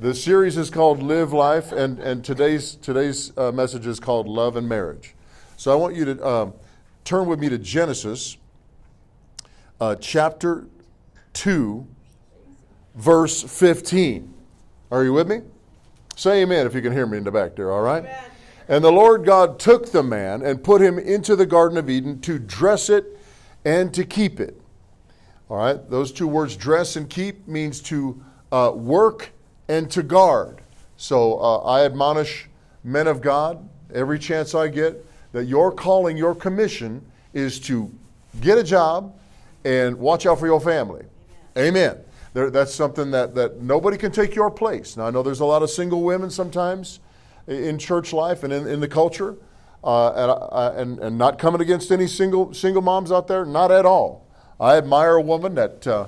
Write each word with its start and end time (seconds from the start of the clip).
The 0.00 0.14
series 0.14 0.56
is 0.56 0.70
called 0.70 1.02
Live 1.02 1.32
Life, 1.32 1.72
and, 1.72 1.98
and 1.98 2.24
today's, 2.24 2.76
today's 2.76 3.36
uh, 3.36 3.50
message 3.50 3.84
is 3.84 3.98
called 3.98 4.28
Love 4.28 4.54
and 4.54 4.68
Marriage. 4.68 5.16
So 5.56 5.72
I 5.72 5.74
want 5.74 5.96
you 5.96 6.04
to 6.04 6.24
um, 6.24 6.54
turn 7.02 7.26
with 7.26 7.40
me 7.40 7.48
to 7.48 7.58
Genesis 7.58 8.36
uh, 9.80 9.96
chapter 9.96 10.68
2, 11.32 11.84
verse 12.94 13.42
15. 13.42 14.32
Are 14.92 15.02
you 15.02 15.12
with 15.12 15.26
me? 15.26 15.40
Say 16.14 16.42
amen 16.42 16.68
if 16.68 16.76
you 16.76 16.80
can 16.80 16.92
hear 16.92 17.06
me 17.06 17.18
in 17.18 17.24
the 17.24 17.32
back 17.32 17.56
there, 17.56 17.72
all 17.72 17.82
right? 17.82 18.04
Amen. 18.04 18.24
And 18.68 18.84
the 18.84 18.92
Lord 18.92 19.24
God 19.24 19.58
took 19.58 19.90
the 19.90 20.04
man 20.04 20.42
and 20.42 20.62
put 20.62 20.80
him 20.80 21.00
into 21.00 21.34
the 21.34 21.46
Garden 21.46 21.76
of 21.76 21.90
Eden 21.90 22.20
to 22.20 22.38
dress 22.38 22.88
it 22.88 23.18
and 23.64 23.92
to 23.94 24.04
keep 24.04 24.38
it. 24.38 24.60
All 25.48 25.56
right, 25.56 25.90
those 25.90 26.12
two 26.12 26.28
words, 26.28 26.56
dress 26.56 26.94
and 26.94 27.10
keep, 27.10 27.48
means 27.48 27.80
to 27.82 28.22
uh, 28.52 28.70
work 28.72 29.32
and 29.68 29.90
to 29.90 30.02
guard. 30.02 30.60
So 30.96 31.38
uh, 31.38 31.58
I 31.58 31.84
admonish 31.84 32.48
men 32.84 33.06
of 33.06 33.20
God 33.20 33.68
every 33.94 34.18
chance 34.18 34.54
I 34.54 34.68
get 34.68 35.04
that 35.32 35.44
your 35.44 35.70
calling, 35.72 36.16
your 36.16 36.34
commission 36.34 37.04
is 37.34 37.60
to 37.60 37.92
get 38.40 38.58
a 38.58 38.64
job 38.64 39.14
and 39.64 39.96
watch 39.96 40.26
out 40.26 40.38
for 40.38 40.46
your 40.46 40.60
family. 40.60 41.04
Amen. 41.56 41.92
Amen. 41.92 42.04
There, 42.34 42.50
that's 42.50 42.74
something 42.74 43.10
that, 43.12 43.34
that 43.34 43.60
nobody 43.62 43.96
can 43.96 44.12
take 44.12 44.34
your 44.34 44.50
place. 44.50 44.96
Now, 44.96 45.06
I 45.06 45.10
know 45.10 45.22
there's 45.22 45.40
a 45.40 45.44
lot 45.46 45.62
of 45.62 45.70
single 45.70 46.02
women 46.02 46.30
sometimes 46.30 47.00
in 47.46 47.78
church 47.78 48.12
life 48.12 48.44
and 48.44 48.52
in, 48.52 48.66
in 48.66 48.80
the 48.80 48.88
culture, 48.88 49.36
uh, 49.82 50.08
and, 50.10 50.30
uh, 50.30 50.72
and, 50.76 50.98
and 50.98 51.18
not 51.18 51.38
coming 51.38 51.60
against 51.60 51.90
any 51.90 52.06
single, 52.06 52.52
single 52.52 52.82
moms 52.82 53.10
out 53.10 53.28
there, 53.28 53.44
not 53.44 53.70
at 53.70 53.86
all. 53.86 54.26
I 54.60 54.76
admire 54.76 55.14
a 55.16 55.22
woman 55.22 55.54
that 55.54 55.86
uh, 55.86 56.06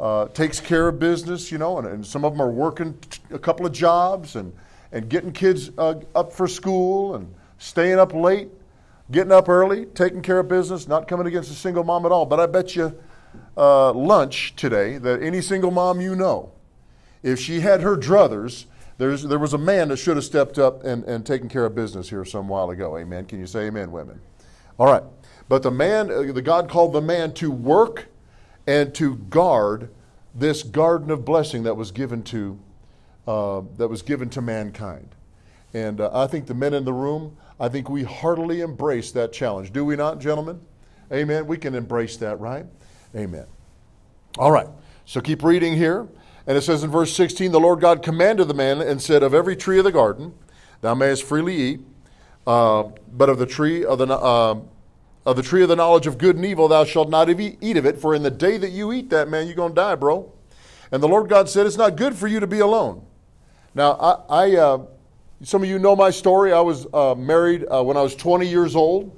uh, 0.00 0.26
takes 0.28 0.60
care 0.60 0.88
of 0.88 0.98
business, 0.98 1.52
you 1.52 1.58
know, 1.58 1.76
and, 1.78 1.86
and, 1.86 2.06
some 2.06 2.24
of 2.24 2.32
them 2.32 2.40
are 2.40 2.50
working 2.50 2.98
a 3.30 3.38
couple 3.38 3.66
of 3.66 3.72
jobs 3.72 4.34
and, 4.34 4.50
and 4.92 5.10
getting 5.10 5.30
kids 5.30 5.70
uh, 5.76 5.94
up 6.14 6.32
for 6.32 6.48
school 6.48 7.16
and 7.16 7.32
staying 7.58 7.98
up 7.98 8.14
late, 8.14 8.48
getting 9.10 9.30
up 9.30 9.50
early, 9.50 9.84
taking 9.86 10.22
care 10.22 10.38
of 10.38 10.48
business, 10.48 10.88
not 10.88 11.06
coming 11.06 11.26
against 11.26 11.50
a 11.50 11.54
single 11.54 11.84
mom 11.84 12.06
at 12.06 12.12
all. 12.12 12.24
But 12.24 12.40
I 12.40 12.46
bet 12.46 12.74
you 12.74 12.98
uh, 13.58 13.92
lunch 13.92 14.56
today 14.56 14.96
that 14.96 15.22
any 15.22 15.42
single 15.42 15.70
mom 15.70 16.00
you 16.00 16.16
know, 16.16 16.50
if 17.22 17.38
she 17.38 17.60
had 17.60 17.82
her 17.82 17.94
druthers, 17.94 18.64
there's, 18.96 19.22
there 19.22 19.38
was 19.38 19.52
a 19.52 19.58
man 19.58 19.88
that 19.88 19.98
should 19.98 20.16
have 20.16 20.24
stepped 20.24 20.58
up 20.58 20.82
and, 20.82 21.04
and 21.04 21.26
taken 21.26 21.50
care 21.50 21.66
of 21.66 21.74
business 21.74 22.08
here 22.08 22.24
some 22.24 22.48
while 22.48 22.70
ago. 22.70 22.96
Amen. 22.96 23.26
Can 23.26 23.38
you 23.38 23.46
say 23.46 23.66
amen, 23.66 23.92
women? 23.92 24.18
All 24.78 24.86
right. 24.86 25.04
But 25.50 25.62
the 25.62 25.70
man, 25.70 26.10
uh, 26.10 26.32
the 26.32 26.40
God 26.40 26.70
called 26.70 26.94
the 26.94 27.02
man 27.02 27.34
to 27.34 27.50
work 27.50 28.09
and 28.70 28.94
to 28.94 29.16
guard 29.16 29.90
this 30.32 30.62
garden 30.62 31.10
of 31.10 31.24
blessing 31.24 31.64
that 31.64 31.76
was 31.76 31.90
given 31.90 32.22
to 32.22 32.56
uh, 33.26 33.62
that 33.76 33.88
was 33.88 34.00
given 34.00 34.30
to 34.30 34.40
mankind. 34.40 35.08
And 35.74 36.00
uh, 36.00 36.10
I 36.12 36.28
think 36.28 36.46
the 36.46 36.54
men 36.54 36.72
in 36.72 36.84
the 36.84 36.92
room, 36.92 37.36
I 37.58 37.68
think 37.68 37.90
we 37.90 38.04
heartily 38.04 38.60
embrace 38.60 39.10
that 39.12 39.32
challenge. 39.32 39.72
Do 39.72 39.84
we 39.84 39.96
not, 39.96 40.20
gentlemen? 40.20 40.60
Amen. 41.12 41.48
We 41.48 41.58
can 41.58 41.74
embrace 41.74 42.16
that, 42.18 42.38
right? 42.38 42.64
Amen. 43.14 43.46
All 44.38 44.52
right. 44.52 44.68
So 45.04 45.20
keep 45.20 45.42
reading 45.42 45.76
here. 45.76 46.06
And 46.46 46.56
it 46.56 46.62
says 46.62 46.84
in 46.84 46.90
verse 46.90 47.12
16 47.12 47.50
The 47.50 47.58
Lord 47.58 47.80
God 47.80 48.04
commanded 48.04 48.46
the 48.46 48.54
man 48.54 48.80
and 48.80 49.02
said, 49.02 49.24
Of 49.24 49.34
every 49.34 49.56
tree 49.56 49.78
of 49.78 49.84
the 49.84 49.92
garden 49.92 50.32
thou 50.80 50.94
mayest 50.94 51.24
freely 51.24 51.56
eat, 51.56 51.80
uh, 52.46 52.84
but 53.12 53.28
of 53.28 53.38
the 53.38 53.46
tree 53.46 53.84
of 53.84 53.98
the 53.98 54.06
uh, 54.06 54.60
of 55.26 55.36
the 55.36 55.42
tree 55.42 55.62
of 55.62 55.68
the 55.68 55.76
knowledge 55.76 56.06
of 56.06 56.18
good 56.18 56.36
and 56.36 56.44
evil, 56.44 56.68
thou 56.68 56.84
shalt 56.84 57.10
not 57.10 57.28
eat 57.28 57.76
of 57.76 57.84
it, 57.84 57.98
for 57.98 58.14
in 58.14 58.22
the 58.22 58.30
day 58.30 58.56
that 58.56 58.70
you 58.70 58.92
eat 58.92 59.10
that, 59.10 59.28
man, 59.28 59.46
you're 59.46 59.56
going 59.56 59.72
to 59.72 59.74
die, 59.74 59.94
bro. 59.94 60.32
And 60.92 61.02
the 61.02 61.08
Lord 61.08 61.28
God 61.28 61.48
said, 61.48 61.66
It's 61.66 61.76
not 61.76 61.96
good 61.96 62.14
for 62.14 62.26
you 62.26 62.40
to 62.40 62.46
be 62.46 62.60
alone. 62.60 63.04
Now, 63.74 63.92
I, 63.92 64.46
I 64.46 64.56
uh, 64.56 64.86
some 65.42 65.62
of 65.62 65.68
you 65.68 65.78
know 65.78 65.94
my 65.94 66.10
story. 66.10 66.52
I 66.52 66.60
was 66.60 66.86
uh, 66.92 67.14
married 67.14 67.64
uh, 67.70 67.82
when 67.82 67.96
I 67.96 68.02
was 68.02 68.16
20 68.16 68.46
years 68.46 68.74
old, 68.74 69.16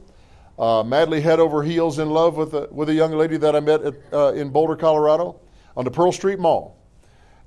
uh, 0.59 0.83
madly 0.83 1.21
head 1.21 1.41
over 1.41 1.63
heels 1.63 1.99
in 1.99 2.11
love 2.11 2.37
with 2.37 2.55
a, 2.55 2.69
with 2.71 2.89
a 2.89 2.95
young 2.95 3.13
lady 3.13 3.37
that 3.39 3.57
I 3.57 3.61
met 3.61 3.83
at, 3.83 3.95
uh, 4.13 4.33
in 4.33 4.51
Boulder, 4.51 4.77
Colorado, 4.77 5.41
on 5.77 5.85
the 5.85 5.91
Pearl 5.91 6.13
Street 6.13 6.39
Mall. 6.39 6.77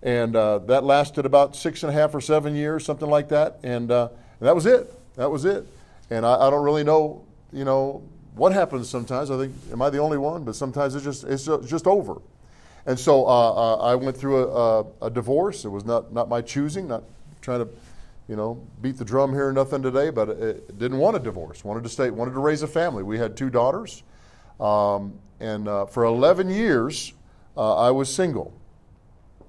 And 0.02 0.36
uh, 0.36 0.60
that 0.60 0.84
lasted 0.84 1.26
about 1.26 1.56
six 1.56 1.84
and 1.84 1.90
a 1.90 1.94
half 1.94 2.14
or 2.14 2.22
seven 2.22 2.56
years, 2.56 2.86
something 2.86 3.10
like 3.10 3.30
that. 3.30 3.60
And, 3.64 3.92
and 3.92 4.10
that 4.40 4.56
was 4.56 4.66
it. 4.66 4.92
That 5.16 5.32
was 5.32 5.46
it. 5.46 5.66
And 6.10 6.26
I, 6.26 6.48
I 6.48 6.50
don't 6.50 6.64
really 6.64 6.84
know, 6.84 7.24
you 7.52 7.66
know, 7.66 8.04
what 8.36 8.52
happens 8.52 8.90
sometimes, 8.90 9.32
I 9.32 9.38
think, 9.38 9.54
am 9.72 9.82
I 9.82 9.90
the 9.90 10.00
only 10.00 10.18
one? 10.18 10.44
But 10.44 10.56
sometimes 10.56 10.96
it's 10.96 11.04
just, 11.04 11.24
it's 11.24 11.46
just 11.70 11.88
over. 11.88 12.22
And 12.86 13.00
so 13.00 13.26
uh, 13.26 13.52
uh, 13.52 13.76
I 13.78 13.96
went 13.96 14.16
through 14.16 14.46
a, 14.46 14.82
a, 14.82 14.86
a, 15.04 15.10
divorce. 15.10 15.66
It 15.66 15.70
was 15.70 15.86
not, 15.86 16.14
not 16.14 16.30
my 16.30 16.42
choosing, 16.42 16.88
not 16.88 17.04
trying 17.42 17.66
to, 17.66 17.70
you 18.28 18.36
know, 18.36 18.62
beat 18.82 18.98
the 18.98 19.06
drum 19.06 19.34
here 19.34 19.48
or 19.48 19.54
nothing 19.54 19.82
today, 19.82 20.12
but 20.12 20.30
it, 20.30 20.78
didn't 20.78 21.00
want 21.00 21.16
a 21.16 21.20
divorce. 21.20 21.64
Wanted 21.64 21.84
to 21.84 21.90
stay, 21.90 22.12
wanted 22.12 22.34
to 22.34 22.40
raise 22.40 22.62
a 22.62 22.68
family. 22.68 23.02
We 23.02 23.18
had 23.18 23.36
two 23.36 23.50
daughters. 23.50 24.04
Um, 24.60 25.20
and 25.40 25.68
uh, 25.68 25.86
for 25.86 26.04
11 26.04 26.50
years, 26.50 27.14
uh, 27.58 27.76
I 27.76 27.90
was 27.90 28.14
single. 28.14 28.54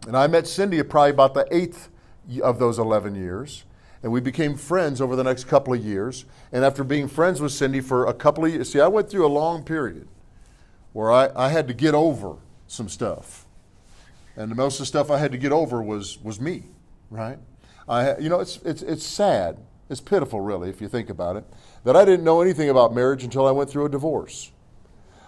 And 0.07 0.17
I 0.17 0.29
met 0.29 0.47
Cindy 0.47 0.83
probably 0.83 1.11
about 1.11 1.35
the 1.35 1.47
eighth 1.51 1.91
of 2.43 2.59
those 2.59 2.79
11 2.79 3.15
years 3.17 3.65
and 4.07 4.13
we 4.13 4.21
became 4.21 4.57
friends 4.57 5.01
over 5.01 5.17
the 5.17 5.25
next 5.25 5.49
couple 5.49 5.75
of 5.75 5.85
years. 5.85 6.27
And 6.53 6.65
after 6.65 6.85
being 6.85 7.09
friends 7.09 7.41
with 7.41 7.51
Cindy 7.51 7.81
for 7.81 8.07
a 8.07 8.15
couple 8.15 8.45
of 8.45 8.53
years, 8.53 8.71
see, 8.71 8.79
I 8.79 8.87
went 8.87 9.11
through 9.11 9.27
a 9.27 9.35
long 9.35 9.65
period 9.65 10.07
where 10.93 11.11
I, 11.11 11.29
I 11.35 11.49
had 11.49 11.67
to 11.67 11.75
get 11.75 11.93
over 11.93 12.37
some 12.69 12.89
stuff. 12.89 13.47
And 14.37 14.49
the 14.49 14.55
most 14.55 14.75
of 14.75 14.79
the 14.83 14.87
stuff 14.87 15.11
I 15.11 15.19
had 15.19 15.33
to 15.33 15.39
get 15.39 15.51
over 15.51 15.83
was, 15.83 16.23
was 16.23 16.41
me, 16.41 16.67
right? 17.11 17.41
I, 17.89 18.17
you 18.19 18.29
know, 18.29 18.39
it's, 18.39 18.59
it's, 18.59 18.83
it's 18.83 19.05
sad. 19.05 19.59
It's 19.91 20.01
pitiful, 20.01 20.41
really, 20.41 20.71
if 20.71 20.81
you 20.81 20.87
think 20.87 21.11
about 21.11 21.35
it, 21.35 21.45
that 21.83 21.97
I 21.97 22.05
didn't 22.05 22.25
know 22.25 22.41
anything 22.41 22.71
about 22.71 22.95
marriage 22.95 23.25
until 23.25 23.45
I 23.45 23.51
went 23.51 23.71
through 23.71 23.87
a 23.87 23.91
divorce. 23.91 24.53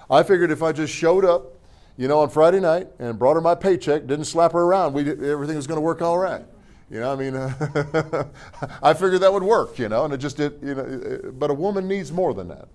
I 0.09 0.23
figured 0.23 0.53
if 0.53 0.63
I 0.63 0.71
just 0.71 0.95
showed 0.95 1.25
up, 1.25 1.59
you 1.97 2.07
know, 2.07 2.21
on 2.21 2.31
Friday 2.31 2.61
night 2.61 2.87
and 3.01 3.19
brought 3.19 3.35
her 3.35 3.41
my 3.41 3.57
paycheck, 3.57 4.07
didn't 4.07 4.27
slap 4.27 4.53
her 4.53 4.63
around, 4.63 4.93
we, 4.93 5.01
everything 5.11 5.57
was 5.57 5.67
going 5.67 5.79
to 5.79 5.85
work 5.85 6.01
all 6.01 6.17
right. 6.17 6.45
You 6.91 7.01
know, 7.01 7.13
I 7.13 7.17
mean, 7.17 7.37
uh, 7.37 8.25
I 8.83 8.95
figured 8.95 9.21
that 9.21 9.33
would 9.33 9.43
work, 9.43 9.79
you 9.79 9.89
know, 9.91 10.07
and 10.07 10.15
it 10.15 10.19
just 10.19 10.39
did, 10.39 10.59
you 10.63 10.75
know, 10.75 11.33
but 11.33 11.51
a 11.51 11.55
woman 11.55 11.87
needs 11.87 12.11
more 12.11 12.33
than 12.33 12.49
that. 12.49 12.69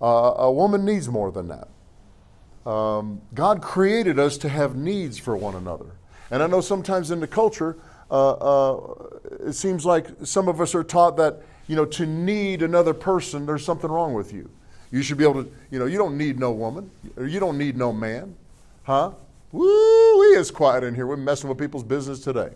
Uh, 0.00 0.34
a 0.38 0.50
woman 0.50 0.84
needs 0.84 1.08
more 1.08 1.30
than 1.30 1.48
that. 1.48 1.68
Um, 2.70 3.20
God 3.34 3.60
created 3.60 4.18
us 4.18 4.38
to 4.38 4.48
have 4.48 4.74
needs 4.74 5.18
for 5.18 5.36
one 5.36 5.54
another. 5.54 5.86
And 6.30 6.42
I 6.42 6.46
know 6.46 6.60
sometimes 6.60 7.10
in 7.10 7.20
the 7.20 7.26
culture, 7.26 7.76
uh, 8.10 8.32
uh, 8.32 8.94
it 9.46 9.52
seems 9.52 9.84
like 9.84 10.08
some 10.24 10.48
of 10.48 10.60
us 10.60 10.74
are 10.74 10.84
taught 10.84 11.16
that, 11.18 11.42
you 11.68 11.76
know, 11.76 11.84
to 11.84 12.06
need 12.06 12.62
another 12.62 12.94
person, 12.94 13.44
there's 13.44 13.64
something 13.64 13.90
wrong 13.90 14.14
with 14.14 14.32
you. 14.32 14.50
You 14.90 15.02
should 15.02 15.18
be 15.18 15.24
able 15.24 15.44
to, 15.44 15.50
you 15.70 15.78
know, 15.78 15.86
you 15.86 15.98
don't 15.98 16.16
need 16.16 16.38
no 16.38 16.52
woman. 16.52 16.90
You 17.20 17.38
don't 17.38 17.58
need 17.58 17.76
no 17.76 17.92
man. 17.92 18.34
Huh? 18.84 19.12
Woo, 19.52 20.22
he 20.22 20.38
is 20.38 20.50
quiet 20.50 20.84
in 20.84 20.94
here. 20.94 21.06
We're 21.06 21.16
messing 21.16 21.48
with 21.48 21.58
people's 21.58 21.84
business 21.84 22.20
today 22.20 22.50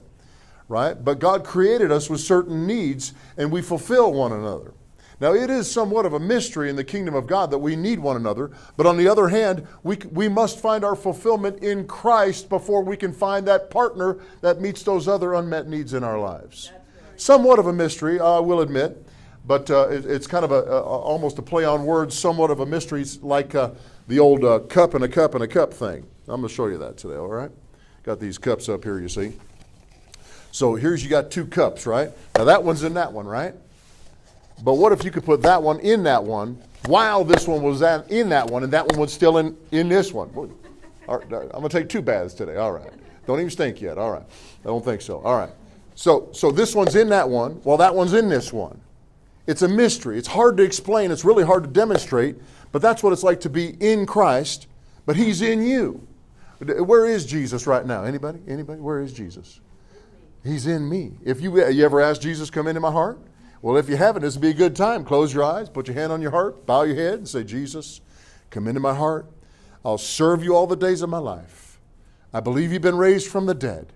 right? 0.70 1.04
But 1.04 1.18
God 1.18 1.44
created 1.44 1.90
us 1.90 2.08
with 2.08 2.20
certain 2.20 2.64
needs 2.64 3.12
and 3.36 3.50
we 3.50 3.60
fulfill 3.60 4.12
one 4.12 4.32
another. 4.32 4.72
Now, 5.20 5.34
it 5.34 5.50
is 5.50 5.70
somewhat 5.70 6.06
of 6.06 6.14
a 6.14 6.20
mystery 6.20 6.70
in 6.70 6.76
the 6.76 6.84
kingdom 6.84 7.14
of 7.14 7.26
God 7.26 7.50
that 7.50 7.58
we 7.58 7.76
need 7.76 7.98
one 7.98 8.16
another, 8.16 8.52
but 8.78 8.86
on 8.86 8.96
the 8.96 9.06
other 9.06 9.28
hand, 9.28 9.66
we, 9.82 9.96
we 10.12 10.28
must 10.28 10.60
find 10.60 10.82
our 10.82 10.94
fulfillment 10.94 11.62
in 11.62 11.86
Christ 11.86 12.48
before 12.48 12.82
we 12.82 12.96
can 12.96 13.12
find 13.12 13.46
that 13.46 13.68
partner 13.68 14.18
that 14.40 14.62
meets 14.62 14.82
those 14.82 15.08
other 15.08 15.34
unmet 15.34 15.68
needs 15.68 15.92
in 15.92 16.04
our 16.04 16.18
lives. 16.18 16.72
Somewhat 17.16 17.58
of 17.58 17.66
a 17.66 17.72
mystery, 17.72 18.18
I 18.18 18.38
will 18.38 18.62
admit, 18.62 19.04
but 19.44 19.70
uh, 19.70 19.88
it, 19.88 20.06
it's 20.06 20.26
kind 20.26 20.44
of 20.44 20.52
a, 20.52 20.62
a, 20.62 20.80
almost 20.80 21.38
a 21.38 21.42
play 21.42 21.64
on 21.64 21.84
words, 21.84 22.16
somewhat 22.16 22.50
of 22.50 22.60
a 22.60 22.66
mystery, 22.66 23.04
like 23.20 23.54
uh, 23.54 23.72
the 24.08 24.20
old 24.20 24.42
uh, 24.42 24.60
cup 24.60 24.94
and 24.94 25.04
a 25.04 25.08
cup 25.08 25.34
and 25.34 25.44
a 25.44 25.48
cup 25.48 25.74
thing. 25.74 26.06
I'm 26.28 26.40
going 26.40 26.48
to 26.48 26.54
show 26.54 26.68
you 26.68 26.78
that 26.78 26.96
today, 26.96 27.16
all 27.16 27.28
right? 27.28 27.50
Got 28.04 28.20
these 28.20 28.38
cups 28.38 28.70
up 28.70 28.84
here, 28.84 29.00
you 29.00 29.08
see. 29.08 29.34
So 30.52 30.74
here's 30.74 31.02
you 31.02 31.10
got 31.10 31.30
two 31.30 31.46
cups, 31.46 31.86
right? 31.86 32.10
Now 32.36 32.44
that 32.44 32.62
one's 32.62 32.82
in 32.82 32.94
that 32.94 33.12
one, 33.12 33.26
right? 33.26 33.54
But 34.62 34.74
what 34.74 34.92
if 34.92 35.04
you 35.04 35.10
could 35.10 35.24
put 35.24 35.42
that 35.42 35.62
one 35.62 35.80
in 35.80 36.02
that 36.04 36.22
one 36.22 36.62
while 36.86 37.24
this 37.24 37.46
one 37.46 37.62
was 37.62 37.82
in 38.10 38.28
that 38.30 38.50
one 38.50 38.64
and 38.64 38.72
that 38.72 38.86
one 38.86 39.00
was 39.00 39.12
still 39.12 39.38
in, 39.38 39.56
in 39.70 39.88
this 39.88 40.12
one? 40.12 40.30
I'm 41.08 41.28
going 41.28 41.62
to 41.62 41.68
take 41.68 41.88
two 41.88 42.02
baths 42.02 42.34
today. 42.34 42.56
All 42.56 42.72
right. 42.72 42.92
Don't 43.26 43.38
even 43.38 43.50
stink 43.50 43.80
yet. 43.80 43.98
All 43.98 44.10
right. 44.10 44.22
I 44.22 44.66
don't 44.66 44.84
think 44.84 45.00
so. 45.00 45.20
All 45.20 45.36
right. 45.36 45.50
So, 45.94 46.28
so 46.32 46.50
this 46.50 46.74
one's 46.74 46.94
in 46.94 47.08
that 47.10 47.28
one 47.28 47.52
while 47.62 47.76
that 47.78 47.94
one's 47.94 48.12
in 48.12 48.28
this 48.28 48.52
one. 48.52 48.80
It's 49.46 49.62
a 49.62 49.68
mystery. 49.68 50.18
It's 50.18 50.28
hard 50.28 50.56
to 50.58 50.62
explain. 50.62 51.10
It's 51.10 51.24
really 51.24 51.44
hard 51.44 51.64
to 51.64 51.70
demonstrate. 51.70 52.36
But 52.72 52.82
that's 52.82 53.02
what 53.02 53.12
it's 53.12 53.22
like 53.22 53.40
to 53.40 53.50
be 53.50 53.70
in 53.80 54.06
Christ, 54.06 54.68
but 55.06 55.16
He's 55.16 55.42
in 55.42 55.66
you. 55.66 56.06
Where 56.60 57.06
is 57.06 57.26
Jesus 57.26 57.66
right 57.66 57.84
now? 57.84 58.04
Anybody? 58.04 58.40
Anybody? 58.46 58.80
Where 58.80 59.00
is 59.00 59.12
Jesus? 59.12 59.60
He's 60.42 60.66
in 60.66 60.88
me. 60.88 61.12
If 61.24 61.40
you, 61.40 61.68
you 61.68 61.84
ever 61.84 62.00
asked 62.00 62.22
Jesus 62.22 62.50
come 62.50 62.66
into 62.66 62.80
my 62.80 62.90
heart? 62.90 63.18
Well, 63.62 63.76
if 63.76 63.88
you 63.88 63.96
haven't, 63.96 64.22
this 64.22 64.34
would 64.34 64.42
be 64.42 64.50
a 64.50 64.54
good 64.54 64.74
time. 64.74 65.04
Close 65.04 65.34
your 65.34 65.44
eyes, 65.44 65.68
put 65.68 65.86
your 65.86 65.94
hand 65.94 66.12
on 66.12 66.22
your 66.22 66.30
heart, 66.30 66.64
bow 66.64 66.82
your 66.82 66.96
head, 66.96 67.14
and 67.14 67.28
say, 67.28 67.44
Jesus, 67.44 68.00
come 68.48 68.66
into 68.66 68.80
my 68.80 68.94
heart. 68.94 69.26
I'll 69.84 69.98
serve 69.98 70.42
you 70.42 70.56
all 70.56 70.66
the 70.66 70.76
days 70.76 71.02
of 71.02 71.10
my 71.10 71.18
life. 71.18 71.78
I 72.32 72.40
believe 72.40 72.72
you've 72.72 72.82
been 72.82 72.96
raised 72.96 73.28
from 73.28 73.46
the 73.46 73.54
dead. 73.54 73.92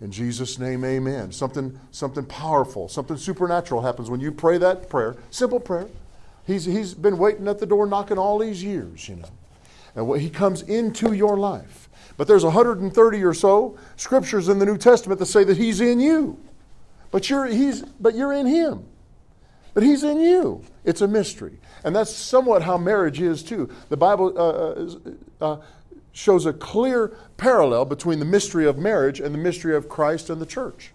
In 0.00 0.10
Jesus' 0.10 0.58
name, 0.58 0.84
amen. 0.84 1.32
Something, 1.32 1.78
something 1.92 2.24
powerful, 2.26 2.88
something 2.88 3.16
supernatural 3.16 3.82
happens 3.82 4.10
when 4.10 4.20
you 4.20 4.32
pray 4.32 4.58
that 4.58 4.90
prayer. 4.90 5.16
Simple 5.30 5.60
prayer. 5.60 5.86
He's, 6.44 6.64
he's 6.64 6.92
been 6.92 7.18
waiting 7.18 7.46
at 7.46 7.60
the 7.60 7.66
door 7.66 7.86
knocking 7.86 8.18
all 8.18 8.38
these 8.38 8.62
years, 8.64 9.08
you 9.08 9.16
know. 9.16 9.28
And 9.94 10.08
what, 10.08 10.20
he 10.20 10.28
comes 10.28 10.62
into 10.62 11.12
your 11.12 11.38
life. 11.38 11.81
But 12.22 12.28
there's 12.28 12.44
130 12.44 13.24
or 13.24 13.34
so 13.34 13.76
scriptures 13.96 14.48
in 14.48 14.60
the 14.60 14.64
New 14.64 14.78
Testament 14.78 15.18
that 15.18 15.26
say 15.26 15.42
that 15.42 15.56
he's 15.56 15.80
in 15.80 15.98
you. 15.98 16.38
But 17.10 17.28
you're, 17.28 17.46
he's, 17.46 17.82
but 17.82 18.14
you're 18.14 18.32
in 18.32 18.46
him. 18.46 18.84
But 19.74 19.82
he's 19.82 20.04
in 20.04 20.20
you. 20.20 20.62
It's 20.84 21.00
a 21.00 21.08
mystery. 21.08 21.58
And 21.82 21.96
that's 21.96 22.14
somewhat 22.14 22.62
how 22.62 22.78
marriage 22.78 23.20
is, 23.20 23.42
too. 23.42 23.68
The 23.88 23.96
Bible 23.96 24.38
uh, 24.38 24.50
uh, 24.50 25.54
uh, 25.54 25.62
shows 26.12 26.46
a 26.46 26.52
clear 26.52 27.08
parallel 27.38 27.86
between 27.86 28.20
the 28.20 28.24
mystery 28.24 28.66
of 28.68 28.78
marriage 28.78 29.18
and 29.18 29.34
the 29.34 29.38
mystery 29.38 29.74
of 29.74 29.88
Christ 29.88 30.30
and 30.30 30.40
the 30.40 30.46
church. 30.46 30.92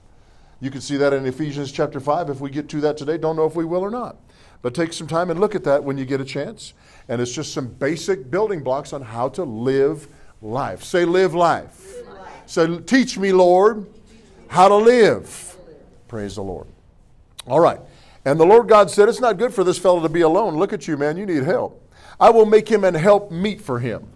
You 0.61 0.71
can 0.71 0.79
see 0.79 0.95
that 0.95 1.11
in 1.11 1.25
Ephesians 1.25 1.73
chapter 1.73 1.99
5. 1.99 2.29
If 2.29 2.39
we 2.39 2.49
get 2.49 2.69
to 2.69 2.79
that 2.79 2.95
today, 2.95 3.17
don't 3.17 3.35
know 3.35 3.45
if 3.45 3.53
we 3.53 3.65
will 3.65 3.81
or 3.81 3.91
not. 3.91 4.15
But 4.61 4.73
take 4.73 4.93
some 4.93 5.07
time 5.07 5.29
and 5.29 5.41
look 5.41 5.55
at 5.55 5.65
that 5.65 5.83
when 5.83 5.97
you 5.97 6.05
get 6.05 6.21
a 6.21 6.25
chance. 6.25 6.73
And 7.09 7.21
it's 7.21 7.33
just 7.33 7.51
some 7.51 7.67
basic 7.67 8.31
building 8.31 8.63
blocks 8.63 8.93
on 8.93 9.01
how 9.01 9.27
to 9.27 9.43
live 9.43 10.07
life. 10.41 10.83
Say, 10.83 11.05
live 11.05 11.33
life. 11.33 11.95
Life. 12.07 12.27
Say, 12.45 12.77
teach 12.79 13.17
me, 13.17 13.31
Lord, 13.31 13.85
how 14.47 14.67
to 14.67 14.75
live. 14.75 15.55
Praise 16.07 16.35
the 16.35 16.43
Lord. 16.43 16.67
All 17.47 17.59
right. 17.59 17.79
And 18.25 18.39
the 18.39 18.45
Lord 18.45 18.67
God 18.67 18.91
said, 18.91 19.07
It's 19.07 19.21
not 19.21 19.37
good 19.37 19.53
for 19.53 19.63
this 19.63 19.79
fellow 19.79 20.01
to 20.01 20.09
be 20.09 20.21
alone. 20.21 20.55
Look 20.57 20.73
at 20.73 20.87
you, 20.87 20.97
man. 20.97 21.17
You 21.17 21.25
need 21.25 21.43
help. 21.43 21.81
I 22.19 22.29
will 22.29 22.45
make 22.45 22.67
him 22.67 22.83
and 22.83 22.95
help 22.95 23.31
meet 23.31 23.61
for 23.61 23.79
him. 23.79 24.07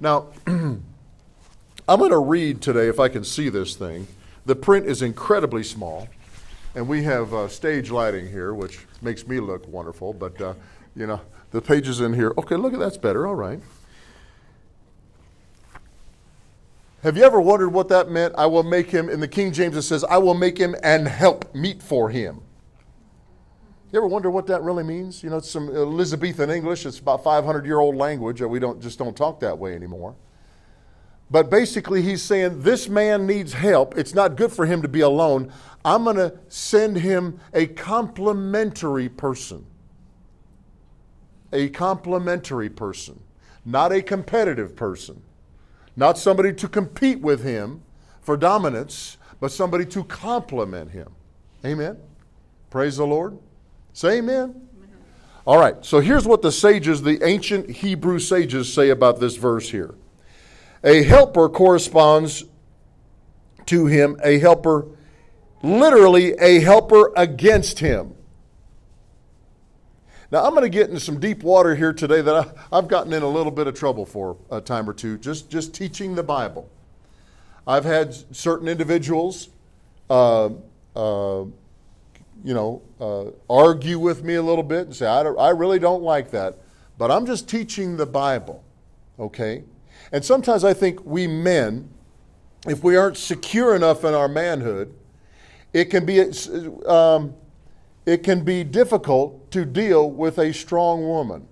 Now, 0.00 0.28
I'm 0.46 0.82
going 1.86 2.10
to 2.10 2.18
read 2.18 2.62
today, 2.62 2.88
if 2.88 3.00
I 3.00 3.08
can 3.08 3.24
see 3.24 3.48
this 3.48 3.74
thing. 3.74 4.06
The 4.46 4.56
print 4.56 4.86
is 4.86 5.02
incredibly 5.02 5.62
small, 5.62 6.08
and 6.74 6.88
we 6.88 7.02
have 7.02 7.34
uh, 7.34 7.48
stage 7.48 7.90
lighting 7.90 8.30
here, 8.30 8.54
which 8.54 8.78
makes 9.02 9.26
me 9.26 9.40
look 9.40 9.68
wonderful, 9.68 10.14
but, 10.14 10.40
uh, 10.40 10.54
you 10.96 11.06
know, 11.06 11.20
the 11.50 11.60
pages 11.60 12.00
in 12.00 12.14
here. 12.14 12.32
Okay, 12.38 12.56
look 12.56 12.72
at 12.72 12.78
that's 12.78 12.96
better. 12.96 13.26
All 13.26 13.34
right. 13.34 13.60
Have 17.02 17.16
you 17.16 17.24
ever 17.24 17.40
wondered 17.40 17.70
what 17.70 17.88
that 17.88 18.10
meant? 18.10 18.34
I 18.36 18.46
will 18.46 18.62
make 18.62 18.90
him, 18.90 19.08
in 19.08 19.20
the 19.20 19.28
King 19.28 19.52
James 19.52 19.76
it 19.76 19.82
says, 19.82 20.04
I 20.04 20.18
will 20.18 20.34
make 20.34 20.58
him 20.58 20.76
and 20.82 21.08
help 21.08 21.54
meet 21.54 21.82
for 21.82 22.10
him. 22.10 22.42
You 23.90 23.98
ever 23.98 24.06
wonder 24.06 24.30
what 24.30 24.46
that 24.48 24.62
really 24.62 24.84
means? 24.84 25.22
You 25.22 25.30
know, 25.30 25.38
it's 25.38 25.50
some 25.50 25.68
Elizabethan 25.68 26.50
English. 26.50 26.86
It's 26.86 26.98
about 26.98 27.24
500 27.24 27.64
year 27.64 27.80
old 27.80 27.96
language. 27.96 28.40
We 28.40 28.60
don't 28.60 28.80
just 28.80 28.98
don't 28.98 29.16
talk 29.16 29.40
that 29.40 29.58
way 29.58 29.74
anymore. 29.74 30.14
But 31.30 31.50
basically, 31.50 32.02
he's 32.02 32.22
saying 32.22 32.62
this 32.62 32.88
man 32.88 33.26
needs 33.26 33.52
help. 33.52 33.96
It's 33.96 34.14
not 34.14 34.36
good 34.36 34.52
for 34.52 34.66
him 34.66 34.82
to 34.82 34.88
be 34.88 35.00
alone. 35.00 35.52
I'm 35.84 36.04
going 36.04 36.16
to 36.16 36.34
send 36.48 36.98
him 36.98 37.40
a 37.52 37.66
complementary 37.66 39.08
person. 39.08 39.66
A 41.52 41.68
complementary 41.70 42.68
person, 42.68 43.20
not 43.64 43.90
a 43.90 44.02
competitive 44.02 44.76
person, 44.76 45.20
not 46.00 46.16
somebody 46.16 46.50
to 46.54 46.66
compete 46.66 47.20
with 47.20 47.44
him 47.44 47.82
for 48.22 48.34
dominance, 48.34 49.18
but 49.38 49.52
somebody 49.52 49.84
to 49.84 50.02
complement 50.04 50.90
him. 50.90 51.12
Amen. 51.64 51.98
Praise 52.70 52.96
the 52.96 53.06
Lord. 53.06 53.38
Say 53.92 54.18
amen. 54.18 54.68
All 55.46 55.58
right, 55.58 55.76
so 55.84 56.00
here's 56.00 56.26
what 56.26 56.40
the 56.40 56.52
sages, 56.52 57.02
the 57.02 57.22
ancient 57.22 57.68
Hebrew 57.68 58.18
sages, 58.18 58.72
say 58.72 58.88
about 58.88 59.20
this 59.20 59.36
verse 59.36 59.70
here. 59.70 59.94
A 60.82 61.02
helper 61.02 61.50
corresponds 61.50 62.44
to 63.66 63.86
him, 63.86 64.18
a 64.24 64.38
helper, 64.38 64.86
literally 65.62 66.32
a 66.32 66.60
helper 66.60 67.12
against 67.14 67.80
him. 67.80 68.14
Now, 70.30 70.44
I'm 70.44 70.50
going 70.50 70.62
to 70.62 70.68
get 70.68 70.88
into 70.88 71.00
some 71.00 71.18
deep 71.18 71.42
water 71.42 71.74
here 71.74 71.92
today 71.92 72.20
that 72.20 72.34
I, 72.72 72.76
have 72.76 72.86
gotten 72.86 73.12
in 73.12 73.22
a 73.22 73.28
little 73.28 73.50
bit 73.50 73.66
of 73.66 73.74
trouble 73.74 74.06
for 74.06 74.36
a 74.50 74.60
time 74.60 74.88
or 74.88 74.92
two, 74.92 75.18
just, 75.18 75.50
just 75.50 75.74
teaching 75.74 76.14
the 76.14 76.22
Bible. 76.22 76.68
I've 77.66 77.84
had 77.84 78.14
certain 78.34 78.68
individuals 78.68 79.48
uh, 80.08 80.50
uh, 80.94 81.44
you 82.44 82.54
know, 82.54 82.82
uh, 83.00 83.30
argue 83.52 83.98
with 83.98 84.24
me 84.24 84.34
a 84.34 84.42
little 84.42 84.64
bit 84.64 84.86
and 84.86 84.96
say, 84.96 85.06
I, 85.06 85.22
I 85.22 85.50
really 85.50 85.78
don't 85.78 86.02
like 86.02 86.30
that. 86.30 86.58
But 86.98 87.10
I'm 87.10 87.26
just 87.26 87.48
teaching 87.48 87.96
the 87.96 88.06
Bible, 88.06 88.62
okay? 89.18 89.64
And 90.12 90.24
sometimes 90.24 90.64
I 90.64 90.74
think 90.74 91.04
we 91.04 91.26
men, 91.26 91.88
if 92.66 92.82
we 92.82 92.96
aren't 92.96 93.16
secure 93.16 93.74
enough 93.74 94.04
in 94.04 94.14
our 94.14 94.28
manhood, 94.28 94.94
it 95.72 95.86
can 95.86 96.04
be, 96.04 96.20
um, 96.86 97.34
it 98.10 98.24
can 98.24 98.42
be 98.42 98.64
difficult 98.64 99.52
to 99.52 99.64
deal 99.64 100.10
with 100.10 100.36
a 100.36 100.52
strong 100.52 101.06
woman. 101.06 101.46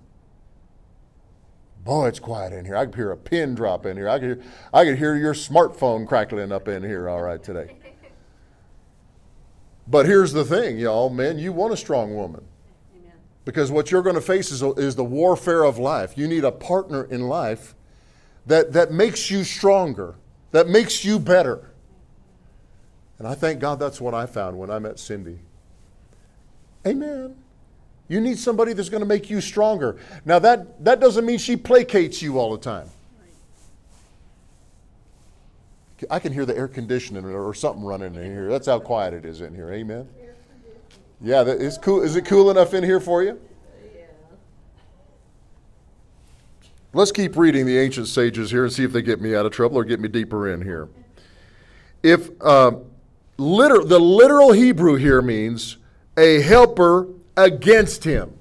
Boy, 1.85 2.09
it's 2.09 2.19
quiet 2.19 2.51
in 2.51 2.65
here. 2.65 2.75
I 2.75 2.83
can 2.83 2.93
hear 2.93 3.11
a 3.11 3.17
pin 3.17 3.55
drop 3.55 3.85
in 3.85 3.95
here. 3.95 4.09
I 4.09 4.19
can 4.19 4.27
hear, 4.27 4.43
I 4.73 4.83
can 4.83 4.97
hear 4.97 5.15
your 5.15 5.33
smartphone 5.33 6.05
crackling 6.05 6.51
up 6.51 6.67
in 6.67 6.83
here, 6.83 7.07
all 7.07 7.21
right, 7.21 7.41
today. 7.41 7.75
But 9.87 10.05
here's 10.05 10.33
the 10.33 10.45
thing, 10.45 10.77
y'all, 10.77 11.09
men, 11.09 11.39
you 11.39 11.51
want 11.51 11.73
a 11.73 11.77
strong 11.77 12.15
woman. 12.15 12.45
Amen. 12.95 13.11
Because 13.43 13.71
what 13.71 13.89
you're 13.89 14.03
going 14.03 14.13
to 14.13 14.21
face 14.21 14.51
is, 14.51 14.61
is 14.61 14.95
the 14.95 15.03
warfare 15.03 15.63
of 15.63 15.79
life. 15.79 16.15
You 16.15 16.27
need 16.27 16.43
a 16.43 16.51
partner 16.51 17.05
in 17.05 17.21
life 17.21 17.73
that, 18.45 18.71
that 18.73 18.91
makes 18.91 19.31
you 19.31 19.43
stronger, 19.43 20.13
that 20.51 20.67
makes 20.67 21.03
you 21.03 21.17
better. 21.17 21.71
And 23.17 23.27
I 23.27 23.33
thank 23.33 23.59
God 23.59 23.79
that's 23.79 23.99
what 23.99 24.13
I 24.13 24.27
found 24.27 24.59
when 24.59 24.69
I 24.69 24.77
met 24.77 24.99
Cindy. 24.99 25.39
Amen. 26.85 27.35
You 28.07 28.19
need 28.19 28.39
somebody 28.39 28.73
that's 28.73 28.89
going 28.89 29.01
to 29.01 29.07
make 29.07 29.29
you 29.29 29.39
stronger. 29.39 29.97
Now, 30.25 30.39
that, 30.39 30.83
that 30.83 30.99
doesn't 30.99 31.25
mean 31.25 31.37
she 31.37 31.55
placates 31.55 32.21
you 32.21 32.39
all 32.39 32.51
the 32.51 32.57
time. 32.57 32.89
I 36.09 36.19
can 36.19 36.31
hear 36.31 36.45
the 36.45 36.57
air 36.57 36.67
conditioning 36.67 37.25
or 37.25 37.53
something 37.53 37.83
running 37.83 38.15
in 38.15 38.23
here. 38.23 38.49
That's 38.49 38.67
how 38.67 38.79
quiet 38.79 39.13
it 39.13 39.25
is 39.25 39.41
in 39.41 39.53
here. 39.53 39.71
Amen. 39.71 40.07
Yeah, 41.21 41.41
is 41.43 41.77
cool. 41.77 42.01
Is 42.01 42.15
it 42.15 42.25
cool 42.25 42.49
enough 42.49 42.73
in 42.73 42.83
here 42.83 43.01
for 43.01 43.21
you? 43.21 43.39
Let's 46.93 47.11
keep 47.11 47.37
reading 47.37 47.65
the 47.65 47.77
ancient 47.77 48.07
sages 48.07 48.49
here 48.49 48.63
and 48.63 48.73
see 48.73 48.83
if 48.83 48.91
they 48.91 49.01
get 49.01 49.21
me 49.21 49.35
out 49.35 49.45
of 49.45 49.51
trouble 49.51 49.77
or 49.77 49.83
get 49.83 49.99
me 49.99 50.07
deeper 50.07 50.49
in 50.49 50.61
here. 50.61 50.87
If 52.01 52.29
uh, 52.41 52.71
liter- 53.37 53.83
the 53.83 53.99
literal 53.99 54.53
Hebrew 54.53 54.95
here 54.95 55.21
means 55.21 55.77
a 56.19 56.41
helper 56.41 57.07
against 57.37 58.03
him. 58.03 58.37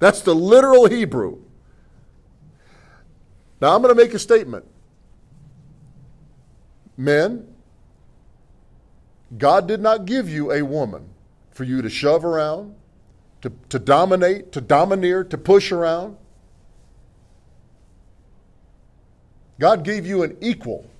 That's 0.00 0.20
the 0.20 0.34
literal 0.34 0.86
Hebrew. 0.86 1.38
Now 3.60 3.74
I'm 3.74 3.82
going 3.82 3.94
to 3.94 4.02
make 4.02 4.12
a 4.14 4.18
statement. 4.18 4.64
Men, 6.96 7.46
God 9.38 9.68
did 9.68 9.80
not 9.80 10.04
give 10.06 10.28
you 10.28 10.52
a 10.52 10.62
woman 10.62 11.08
for 11.52 11.64
you 11.64 11.80
to 11.82 11.88
shove 11.88 12.24
around, 12.24 12.74
to, 13.42 13.52
to 13.68 13.78
dominate, 13.78 14.50
to 14.52 14.60
domineer, 14.60 15.22
to 15.24 15.38
push 15.38 15.70
around. 15.70 16.16
God 19.60 19.84
gave 19.84 20.04
you 20.04 20.24
an 20.24 20.36
equal 20.40 20.90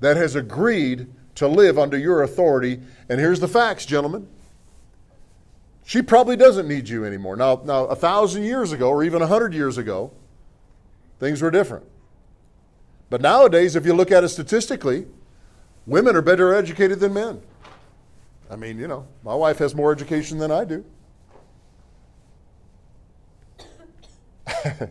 that 0.00 0.18
has 0.18 0.36
agreed 0.36 1.08
to 1.38 1.46
live 1.46 1.78
under 1.78 1.96
your 1.96 2.22
authority. 2.24 2.80
And 3.08 3.20
here's 3.20 3.38
the 3.38 3.46
facts, 3.46 3.86
gentlemen. 3.86 4.28
She 5.84 6.02
probably 6.02 6.36
doesn't 6.36 6.66
need 6.66 6.88
you 6.88 7.04
anymore. 7.04 7.36
Now, 7.36 7.62
now 7.64 7.84
a 7.84 7.94
thousand 7.94 8.42
years 8.42 8.72
ago, 8.72 8.88
or 8.90 9.04
even 9.04 9.22
a 9.22 9.26
hundred 9.26 9.54
years 9.54 9.78
ago, 9.78 10.10
things 11.20 11.40
were 11.40 11.52
different. 11.52 11.86
But 13.08 13.22
nowadays, 13.22 13.76
if 13.76 13.86
you 13.86 13.94
look 13.94 14.10
at 14.10 14.24
it 14.24 14.28
statistically, 14.30 15.06
women 15.86 16.16
are 16.16 16.22
better 16.22 16.52
educated 16.52 16.98
than 16.98 17.14
men. 17.14 17.40
I 18.50 18.56
mean, 18.56 18.76
you 18.78 18.88
know, 18.88 19.06
my 19.22 19.34
wife 19.34 19.58
has 19.58 19.76
more 19.76 19.92
education 19.92 20.38
than 20.38 20.50
I 20.50 20.64
do. 20.64 20.84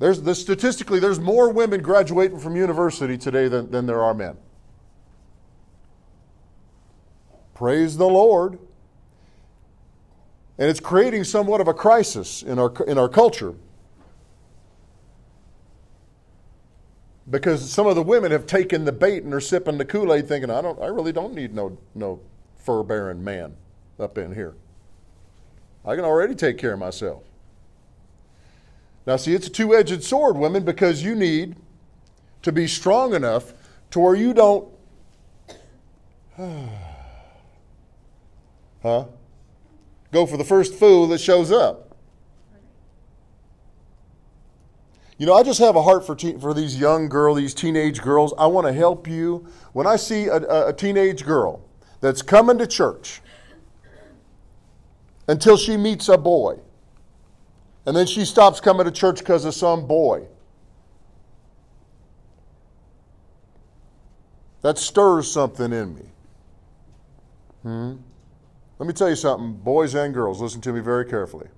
there's 0.00 0.20
the, 0.22 0.34
statistically 0.34 0.98
there's 0.98 1.20
more 1.20 1.50
women 1.50 1.80
graduating 1.80 2.40
from 2.40 2.56
university 2.56 3.16
today 3.16 3.46
than, 3.46 3.70
than 3.70 3.86
there 3.86 4.02
are 4.02 4.14
men. 4.14 4.36
Praise 7.54 7.96
the 7.96 8.08
Lord. 8.08 8.58
And 10.58 10.68
it's 10.68 10.80
creating 10.80 11.24
somewhat 11.24 11.60
of 11.60 11.68
a 11.68 11.74
crisis 11.74 12.42
in 12.42 12.58
our, 12.58 12.72
in 12.88 12.98
our 12.98 13.08
culture. 13.08 13.54
because 17.30 17.70
some 17.70 17.86
of 17.86 17.94
the 17.94 18.02
women 18.02 18.32
have 18.32 18.46
taken 18.46 18.84
the 18.84 18.92
bait 18.92 19.22
and 19.22 19.32
are 19.32 19.40
sipping 19.40 19.78
the 19.78 19.84
Kool-Aid 19.84 20.26
thinking, 20.26 20.50
I 20.50 20.60
don't 20.60 20.80
I 20.80 20.86
really 20.86 21.12
don't 21.12 21.34
need 21.34 21.54
no 21.54 21.78
no 21.94 22.20
fur 22.56 22.82
bearing 22.82 23.22
man 23.22 23.56
up 23.98 24.18
in 24.18 24.34
here. 24.34 24.54
I 25.84 25.94
can 25.94 26.04
already 26.04 26.34
take 26.34 26.58
care 26.58 26.72
of 26.72 26.78
myself. 26.78 27.22
Now, 29.06 29.16
see, 29.16 29.34
it's 29.34 29.46
a 29.46 29.50
two 29.50 29.74
edged 29.74 30.04
sword, 30.04 30.36
women, 30.36 30.64
because 30.64 31.02
you 31.02 31.14
need 31.14 31.56
to 32.42 32.52
be 32.52 32.66
strong 32.66 33.14
enough 33.14 33.52
to 33.90 34.00
where 34.00 34.14
you 34.14 34.34
don't. 34.34 34.68
huh? 38.82 39.04
Go 40.12 40.26
for 40.26 40.36
the 40.36 40.44
first 40.44 40.74
fool 40.74 41.06
that 41.08 41.18
shows 41.18 41.50
up. 41.52 41.96
You 45.18 45.26
know, 45.26 45.34
I 45.34 45.42
just 45.42 45.60
have 45.60 45.76
a 45.76 45.82
heart 45.82 46.06
for, 46.06 46.14
te- 46.14 46.38
for 46.38 46.54
these 46.54 46.80
young 46.80 47.08
girls, 47.08 47.36
these 47.36 47.52
teenage 47.52 48.00
girls. 48.00 48.32
I 48.38 48.46
want 48.46 48.66
to 48.66 48.72
help 48.72 49.06
you. 49.06 49.46
When 49.74 49.86
I 49.86 49.96
see 49.96 50.28
a, 50.28 50.36
a, 50.36 50.68
a 50.68 50.72
teenage 50.72 51.26
girl 51.26 51.62
that's 52.00 52.22
coming 52.22 52.56
to 52.56 52.66
church 52.66 53.20
until 55.28 55.58
she 55.58 55.76
meets 55.76 56.08
a 56.08 56.16
boy, 56.16 56.58
and 57.86 57.96
then 57.96 58.06
she 58.06 58.24
stops 58.24 58.60
coming 58.60 58.84
to 58.84 58.90
church 58.90 59.18
because 59.18 59.44
of 59.44 59.54
some 59.54 59.86
boy, 59.86 60.26
that 64.62 64.78
stirs 64.78 65.30
something 65.30 65.72
in 65.72 65.94
me. 65.94 66.04
Hmm? 67.62 67.96
Let 68.78 68.86
me 68.86 68.92
tell 68.92 69.08
you 69.08 69.16
something, 69.16 69.52
boys 69.52 69.94
and 69.94 70.14
girls, 70.14 70.40
listen 70.40 70.60
to 70.62 70.72
me 70.72 70.80
very 70.80 71.04
carefully 71.04 71.48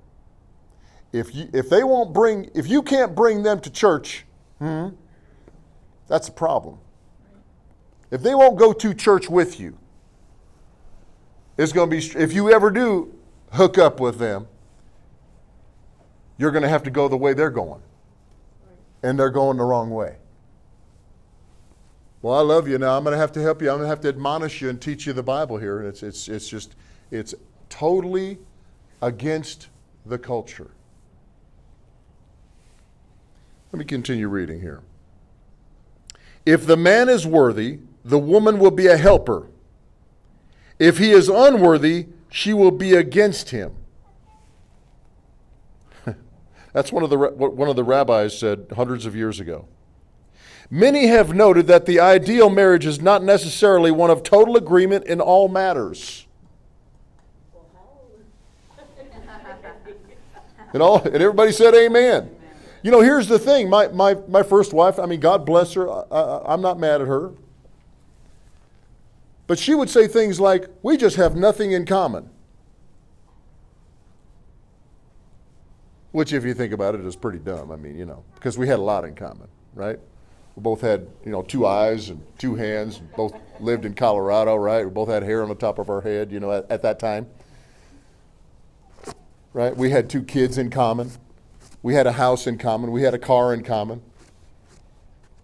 if 1.12 1.34
you 1.34 1.48
if 1.52 1.68
they 1.68 1.84
won't 1.84 2.12
bring 2.12 2.50
if 2.54 2.66
you 2.68 2.82
can't 2.82 3.14
bring 3.14 3.42
them 3.42 3.60
to 3.60 3.70
church, 3.70 4.24
hmm, 4.58 4.88
that's 6.08 6.28
a 6.28 6.32
problem. 6.32 6.78
If 8.10 8.22
they 8.22 8.34
won't 8.34 8.58
go 8.58 8.72
to 8.72 8.94
church 8.94 9.28
with 9.28 9.60
you, 9.60 9.78
it's 11.56 11.72
going 11.72 11.90
to 11.90 11.96
be 11.96 12.18
if 12.18 12.32
you 12.32 12.50
ever 12.50 12.70
do 12.70 13.14
hook 13.52 13.78
up 13.78 14.00
with 14.00 14.18
them, 14.18 14.48
you're 16.42 16.50
going 16.50 16.64
to 16.64 16.68
have 16.68 16.82
to 16.82 16.90
go 16.90 17.06
the 17.06 17.16
way 17.16 17.34
they're 17.34 17.50
going. 17.50 17.80
And 19.04 19.16
they're 19.16 19.30
going 19.30 19.58
the 19.58 19.64
wrong 19.64 19.90
way. 19.90 20.16
Well, 22.20 22.34
I 22.34 22.40
love 22.40 22.66
you 22.66 22.78
now. 22.78 22.96
I'm 22.96 23.04
going 23.04 23.14
to 23.14 23.18
have 23.18 23.30
to 23.32 23.40
help 23.40 23.62
you. 23.62 23.70
I'm 23.70 23.76
going 23.76 23.84
to 23.84 23.88
have 23.88 24.00
to 24.00 24.08
admonish 24.08 24.60
you 24.60 24.68
and 24.68 24.80
teach 24.80 25.06
you 25.06 25.12
the 25.12 25.22
Bible 25.22 25.56
here. 25.58 25.82
It's, 25.82 26.02
it's, 26.02 26.28
it's 26.28 26.48
just, 26.48 26.74
it's 27.12 27.32
totally 27.68 28.38
against 29.00 29.68
the 30.04 30.18
culture. 30.18 30.72
Let 33.72 33.78
me 33.78 33.84
continue 33.84 34.26
reading 34.26 34.60
here. 34.60 34.82
If 36.44 36.66
the 36.66 36.76
man 36.76 37.08
is 37.08 37.24
worthy, 37.24 37.78
the 38.04 38.18
woman 38.18 38.58
will 38.58 38.72
be 38.72 38.88
a 38.88 38.96
helper. 38.96 39.46
If 40.80 40.98
he 40.98 41.12
is 41.12 41.28
unworthy, 41.28 42.08
she 42.30 42.52
will 42.52 42.72
be 42.72 42.94
against 42.94 43.50
him. 43.50 43.76
That's 46.72 46.90
one 46.92 47.02
of 47.02 47.10
the 47.10 47.18
what 47.18 47.54
one 47.54 47.68
of 47.68 47.76
the 47.76 47.84
rabbis 47.84 48.38
said 48.38 48.66
hundreds 48.74 49.06
of 49.06 49.14
years 49.14 49.40
ago. 49.40 49.66
Many 50.70 51.08
have 51.08 51.34
noted 51.34 51.66
that 51.66 51.84
the 51.84 52.00
ideal 52.00 52.48
marriage 52.48 52.86
is 52.86 53.00
not 53.00 53.22
necessarily 53.22 53.90
one 53.90 54.10
of 54.10 54.22
total 54.22 54.56
agreement 54.56 55.04
in 55.04 55.20
all 55.20 55.48
matters. 55.48 56.26
and 60.72 60.82
all 60.82 61.02
and 61.02 61.16
everybody 61.16 61.52
said 61.52 61.74
amen. 61.74 62.34
You 62.82 62.90
know, 62.90 63.00
here's 63.00 63.28
the 63.28 63.38
thing 63.38 63.70
my, 63.70 63.88
my, 63.88 64.14
my 64.26 64.42
first 64.42 64.72
wife, 64.72 64.98
I 64.98 65.06
mean, 65.06 65.20
God 65.20 65.46
bless 65.46 65.74
her, 65.74 65.88
I, 65.88 66.52
am 66.52 66.60
not 66.60 66.78
mad 66.80 67.00
at 67.00 67.06
her. 67.06 67.30
But 69.46 69.58
she 69.58 69.74
would 69.74 69.88
say 69.88 70.08
things 70.08 70.40
like, 70.40 70.68
We 70.82 70.96
just 70.96 71.16
have 71.16 71.36
nothing 71.36 71.72
in 71.72 71.86
common. 71.86 72.30
Which, 76.12 76.32
if 76.32 76.44
you 76.44 76.54
think 76.54 76.72
about 76.72 76.94
it, 76.94 77.00
is 77.00 77.16
pretty 77.16 77.38
dumb. 77.38 77.70
I 77.72 77.76
mean, 77.76 77.98
you 77.98 78.04
know, 78.04 78.22
because 78.34 78.58
we 78.58 78.68
had 78.68 78.78
a 78.78 78.82
lot 78.82 79.04
in 79.04 79.14
common, 79.14 79.48
right? 79.74 79.98
We 80.56 80.62
both 80.62 80.82
had, 80.82 81.08
you 81.24 81.32
know, 81.32 81.42
two 81.42 81.66
eyes 81.66 82.10
and 82.10 82.22
two 82.38 82.54
hands, 82.54 83.00
both 83.16 83.34
lived 83.58 83.86
in 83.86 83.94
Colorado, 83.94 84.54
right? 84.56 84.84
We 84.84 84.90
both 84.90 85.08
had 85.08 85.22
hair 85.22 85.42
on 85.42 85.48
the 85.48 85.54
top 85.54 85.78
of 85.78 85.88
our 85.88 86.02
head, 86.02 86.30
you 86.30 86.40
know, 86.40 86.52
at, 86.52 86.70
at 86.70 86.82
that 86.82 86.98
time. 86.98 87.26
Right? 89.54 89.74
We 89.74 89.90
had 89.90 90.10
two 90.10 90.22
kids 90.22 90.58
in 90.58 90.68
common. 90.68 91.12
We 91.82 91.94
had 91.94 92.06
a 92.06 92.12
house 92.12 92.46
in 92.46 92.58
common. 92.58 92.92
We 92.92 93.02
had 93.02 93.14
a 93.14 93.18
car 93.18 93.54
in 93.54 93.62
common. 93.62 94.02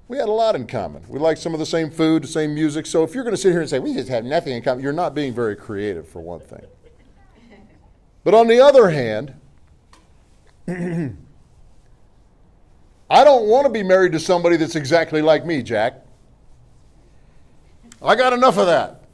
We 0.08 0.18
had 0.18 0.28
a 0.28 0.32
lot 0.32 0.54
in 0.54 0.66
common. 0.66 1.02
We 1.08 1.18
liked 1.18 1.40
some 1.40 1.52
of 1.52 1.60
the 1.60 1.66
same 1.66 1.90
food, 1.90 2.24
the 2.24 2.28
same 2.28 2.54
music. 2.54 2.86
So 2.86 3.02
if 3.02 3.14
you're 3.14 3.24
going 3.24 3.36
to 3.36 3.40
sit 3.40 3.52
here 3.52 3.60
and 3.60 3.68
say, 3.68 3.78
we 3.78 3.94
just 3.94 4.08
have 4.08 4.24
nothing 4.24 4.54
in 4.54 4.62
common, 4.62 4.82
you're 4.82 4.92
not 4.92 5.14
being 5.14 5.34
very 5.34 5.56
creative, 5.56 6.08
for 6.08 6.20
one 6.20 6.40
thing. 6.40 6.64
But 8.24 8.34
on 8.34 8.46
the 8.46 8.60
other 8.60 8.90
hand, 8.90 9.34
I 13.10 13.24
don't 13.24 13.46
want 13.46 13.64
to 13.64 13.72
be 13.72 13.82
married 13.82 14.12
to 14.12 14.20
somebody 14.20 14.58
that's 14.58 14.76
exactly 14.76 15.22
like 15.22 15.46
me, 15.46 15.62
Jack. 15.62 16.04
I 18.02 18.14
got 18.14 18.34
enough 18.34 18.58
of 18.58 18.66
that. 18.66 19.04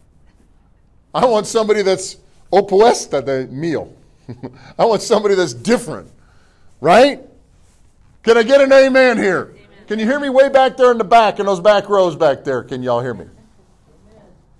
I 1.15 1.25
want 1.27 1.47
somebody 1.47 1.83
that's 1.83 2.17
opuesta 2.53 3.25
de 3.25 3.47
meal. 3.47 3.95
I 4.79 4.85
want 4.85 5.01
somebody 5.01 5.37
that's 5.37 5.55
different. 5.55 6.11
Right? 6.81 7.21
Can 8.25 8.37
I 8.37 8.43
get 8.43 8.61
an 8.61 8.73
amen 8.73 9.17
here? 9.17 9.53
Amen. 9.55 9.69
Can 9.87 9.99
you 10.01 10.07
hear 10.07 10.19
me 10.19 10.31
way 10.31 10.49
back 10.49 10.77
there 10.77 10.91
in 10.91 10.99
the 10.99 11.05
back, 11.05 11.39
in 11.39 11.47
those 11.47 11.61
back 11.61 11.89
rows 11.89 12.17
back 12.17 12.43
there? 12.43 12.65
Can 12.65 12.83
y'all 12.83 13.01
hear 13.01 13.15
me? 13.15 13.27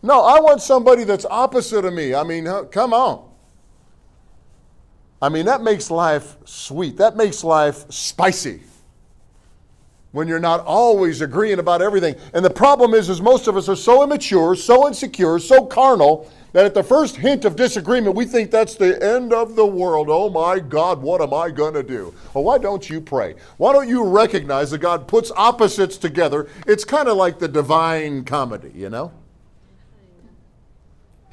No, 0.01 0.23
I 0.23 0.39
want 0.39 0.63
somebody 0.63 1.03
that's 1.03 1.25
opposite 1.25 1.85
of 1.85 1.93
me. 1.93 2.15
I 2.15 2.23
mean, 2.23 2.47
come 2.71 2.93
on. 2.93 3.34
I 5.25 5.31
mean, 5.31 5.47
that 5.47 5.63
makes 5.63 5.91
life 5.91 6.37
sweet. 6.45 6.99
That 6.99 7.17
makes 7.17 7.43
life 7.43 7.91
spicy. 7.91 8.61
When 10.13 10.29
you're 10.29 10.39
not 10.39 10.61
always 10.61 11.23
agreeing 11.23 11.61
about 11.61 11.81
everything. 11.81 12.17
And 12.35 12.45
the 12.45 12.51
problem 12.51 12.93
is, 12.93 13.09
is 13.09 13.23
most 13.23 13.49
of 13.49 13.57
us 13.57 13.67
are 13.71 13.75
so 13.75 14.03
immature, 14.03 14.55
so 14.55 14.87
insecure, 14.87 15.39
so 15.39 15.65
carnal 15.65 16.31
that 16.53 16.67
at 16.67 16.75
the 16.75 16.83
first 16.83 17.17
hint 17.17 17.47
of 17.47 17.57
disagreement, 17.57 18.15
we 18.15 18.27
think 18.27 18.51
that's 18.51 18.75
the 18.75 19.03
end 19.03 19.33
of 19.33 19.57
the 19.57 19.65
world. 19.65 20.09
Oh 20.11 20.29
my 20.29 20.59
God, 20.59 21.01
what 21.01 21.23
am 21.23 21.33
I 21.33 21.51
going 21.51 21.73
to 21.73 21.83
do? 21.83 22.13
Well, 22.35 22.45
why 22.45 22.59
don't 22.59 22.91
you 22.91 23.01
pray? 23.01 23.37
Why 23.57 23.73
don't 23.73 23.89
you 23.89 24.05
recognize 24.05 24.73
that 24.73 24.79
God 24.79 25.09
puts 25.09 25.33
opposites 25.35 25.97
together? 25.97 26.51
It's 26.67 26.85
kind 26.85 27.09
of 27.09 27.17
like 27.17 27.39
the 27.39 27.49
divine 27.49 28.27
comedy, 28.27 28.73
you 28.75 28.91
know? 28.91 29.11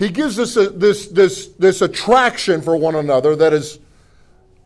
He 0.02 0.10
gives 0.10 0.40
us 0.40 0.58
a, 0.58 0.68
this, 0.68 1.10
this, 1.10 1.50
this 1.60 1.84
attraction 1.84 2.64
for 2.64 2.76
one 2.76 2.96
another 2.96 3.36
that 3.36 3.54
is 3.54 3.78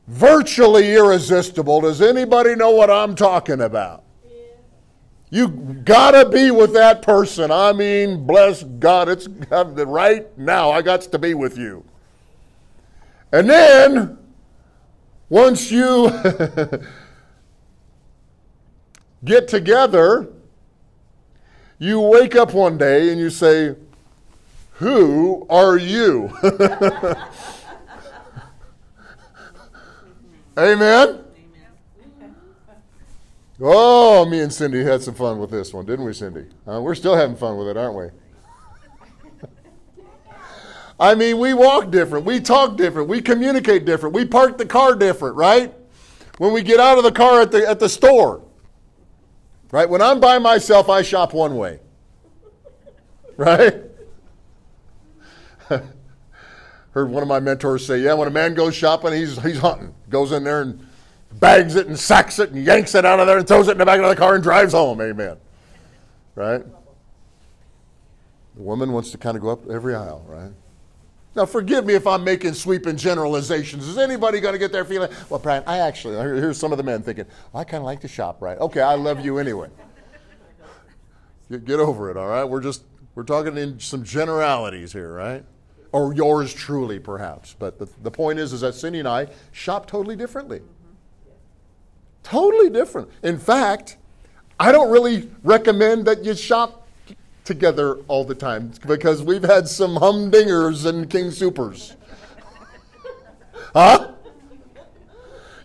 virtually 0.07 0.93
irresistible. 0.93 1.81
Does 1.81 2.01
anybody 2.01 2.55
know 2.55 2.71
what 2.71 2.89
I'm 2.89 3.15
talking 3.15 3.59
about? 3.59 4.05
You 5.29 5.49
gotta 5.49 6.29
be 6.29 6.51
with 6.51 6.71
that 6.75 7.01
person. 7.01 7.51
I 7.51 7.73
mean, 7.73 8.25
bless 8.25 8.63
God, 8.63 9.09
it's 9.09 9.27
right 9.27 10.25
now. 10.37 10.71
I 10.71 10.81
got 10.81 11.01
to 11.01 11.19
be 11.19 11.33
with 11.33 11.57
you. 11.57 11.83
And 13.33 13.49
then, 13.49 14.17
once 15.27 15.69
you 15.69 16.11
get 19.25 19.49
together, 19.49 20.29
you 21.77 21.99
wake 21.99 22.37
up 22.37 22.53
one 22.53 22.77
day 22.77 23.11
and 23.11 23.19
you 23.19 23.29
say, 23.29 23.75
Who 24.75 25.47
are 25.49 25.77
you? 25.77 26.31
Amen? 30.57 31.21
Oh, 33.61 34.25
me 34.25 34.41
and 34.41 34.51
Cindy 34.51 34.83
had 34.83 35.01
some 35.01 35.13
fun 35.13 35.39
with 35.39 35.49
this 35.49 35.73
one, 35.73 35.85
didn't 35.85 36.03
we, 36.03 36.11
Cindy? 36.11 36.47
Uh, 36.67 36.81
we're 36.81 36.95
still 36.95 37.15
having 37.15 37.37
fun 37.37 37.57
with 37.57 37.69
it, 37.69 37.77
aren't 37.77 37.95
we? 37.95 39.47
I 40.99 41.15
mean, 41.15 41.39
we 41.39 41.53
walk 41.53 41.89
different, 41.89 42.25
we 42.25 42.41
talk 42.41 42.75
different, 42.75 43.07
we 43.07 43.21
communicate 43.21 43.85
different, 43.85 44.13
we 44.13 44.25
park 44.25 44.57
the 44.57 44.65
car 44.65 44.93
different, 44.93 45.37
right? 45.37 45.73
When 46.37 46.51
we 46.51 46.61
get 46.61 46.81
out 46.81 46.97
of 46.97 47.05
the 47.05 47.13
car 47.13 47.39
at 47.39 47.51
the, 47.51 47.65
at 47.65 47.79
the 47.79 47.87
store, 47.87 48.41
right? 49.71 49.89
When 49.89 50.01
I'm 50.01 50.19
by 50.19 50.37
myself, 50.37 50.89
I 50.89 51.01
shop 51.01 51.33
one 51.33 51.55
way, 51.55 51.79
right? 53.37 53.85
Heard 56.91 57.09
one 57.09 57.21
of 57.21 57.27
my 57.27 57.39
mentors 57.39 57.85
say, 57.85 57.99
yeah, 57.99 58.13
when 58.13 58.27
a 58.27 58.31
man 58.31 58.53
goes 58.53 58.73
shopping, 58.75 59.13
he's, 59.13 59.41
he's 59.41 59.59
hunting. 59.59 59.93
Goes 60.09 60.31
in 60.31 60.43
there 60.43 60.61
and 60.61 60.85
bags 61.33 61.75
it 61.75 61.87
and 61.87 61.99
sacks 61.99 62.39
it 62.39 62.51
and 62.51 62.63
yanks 62.63 62.95
it 62.95 63.05
out 63.05 63.19
of 63.19 63.27
there 63.27 63.37
and 63.37 63.47
throws 63.47 63.67
it 63.67 63.73
in 63.73 63.77
the 63.77 63.85
back 63.85 63.99
of 63.99 64.07
the 64.07 64.15
car 64.15 64.35
and 64.35 64.43
drives 64.43 64.73
home. 64.73 65.01
Amen. 65.01 65.37
Right? 66.35 66.63
The 68.55 68.61
woman 68.61 68.93
wants 68.93 69.11
to 69.11 69.17
kind 69.17 69.35
of 69.35 69.43
go 69.43 69.49
up 69.49 69.69
every 69.69 69.93
aisle, 69.93 70.25
right? 70.27 70.51
Now, 71.35 71.45
forgive 71.45 71.85
me 71.85 71.95
if 71.95 72.07
I'm 72.07 72.23
making 72.23 72.53
sweeping 72.53 72.95
generalizations. 72.95 73.85
Is 73.89 73.97
anybody 73.97 74.39
going 74.39 74.53
to 74.53 74.59
get 74.59 74.71
their 74.71 74.85
feeling? 74.85 75.11
Well, 75.29 75.39
Brian, 75.39 75.63
I 75.67 75.79
actually, 75.79 76.15
here's 76.15 76.57
some 76.57 76.71
of 76.71 76.77
the 76.77 76.83
men 76.83 77.01
thinking, 77.01 77.25
well, 77.51 77.59
I 77.59 77.65
kind 77.65 77.81
of 77.81 77.85
like 77.85 77.99
to 78.01 78.07
shop, 78.07 78.41
right? 78.41 78.57
Okay, 78.57 78.79
I 78.79 78.95
love 78.95 79.23
you 79.23 79.37
anyway. 79.37 79.67
Get, 81.51 81.65
get 81.65 81.79
over 81.81 82.09
it, 82.09 82.15
all 82.15 82.27
right? 82.27 82.45
We're 82.45 82.61
just, 82.61 82.83
we're 83.15 83.23
talking 83.23 83.57
in 83.57 83.81
some 83.81 84.05
generalities 84.05 84.93
here, 84.93 85.13
right? 85.13 85.43
Or 85.95 86.13
yours 86.13 86.53
truly, 86.53 86.99
perhaps. 86.99 87.55
But 87.57 87.79
the, 87.79 87.87
the 88.03 88.11
point 88.11 88.37
is, 88.37 88.51
is 88.51 88.59
that 88.59 88.75
Cindy 88.75 88.99
and 88.99 89.07
I 89.07 89.27
shop 89.53 89.87
totally 89.87 90.17
differently. 90.17 90.59
Totally 92.21 92.69
different. 92.69 93.09
In 93.23 93.39
fact, 93.39 93.95
I 94.59 94.73
don't 94.73 94.91
really 94.91 95.31
recommend 95.41 96.03
that 96.07 96.25
you 96.25 96.35
shop 96.35 96.85
together 97.45 97.95
all 98.09 98.25
the 98.25 98.35
time 98.35 98.73
because 98.85 99.23
we've 99.23 99.43
had 99.43 99.69
some 99.69 99.95
humdingers 99.95 100.85
and 100.85 101.09
King 101.09 101.31
Supers. 101.31 101.95
huh? 103.73 104.11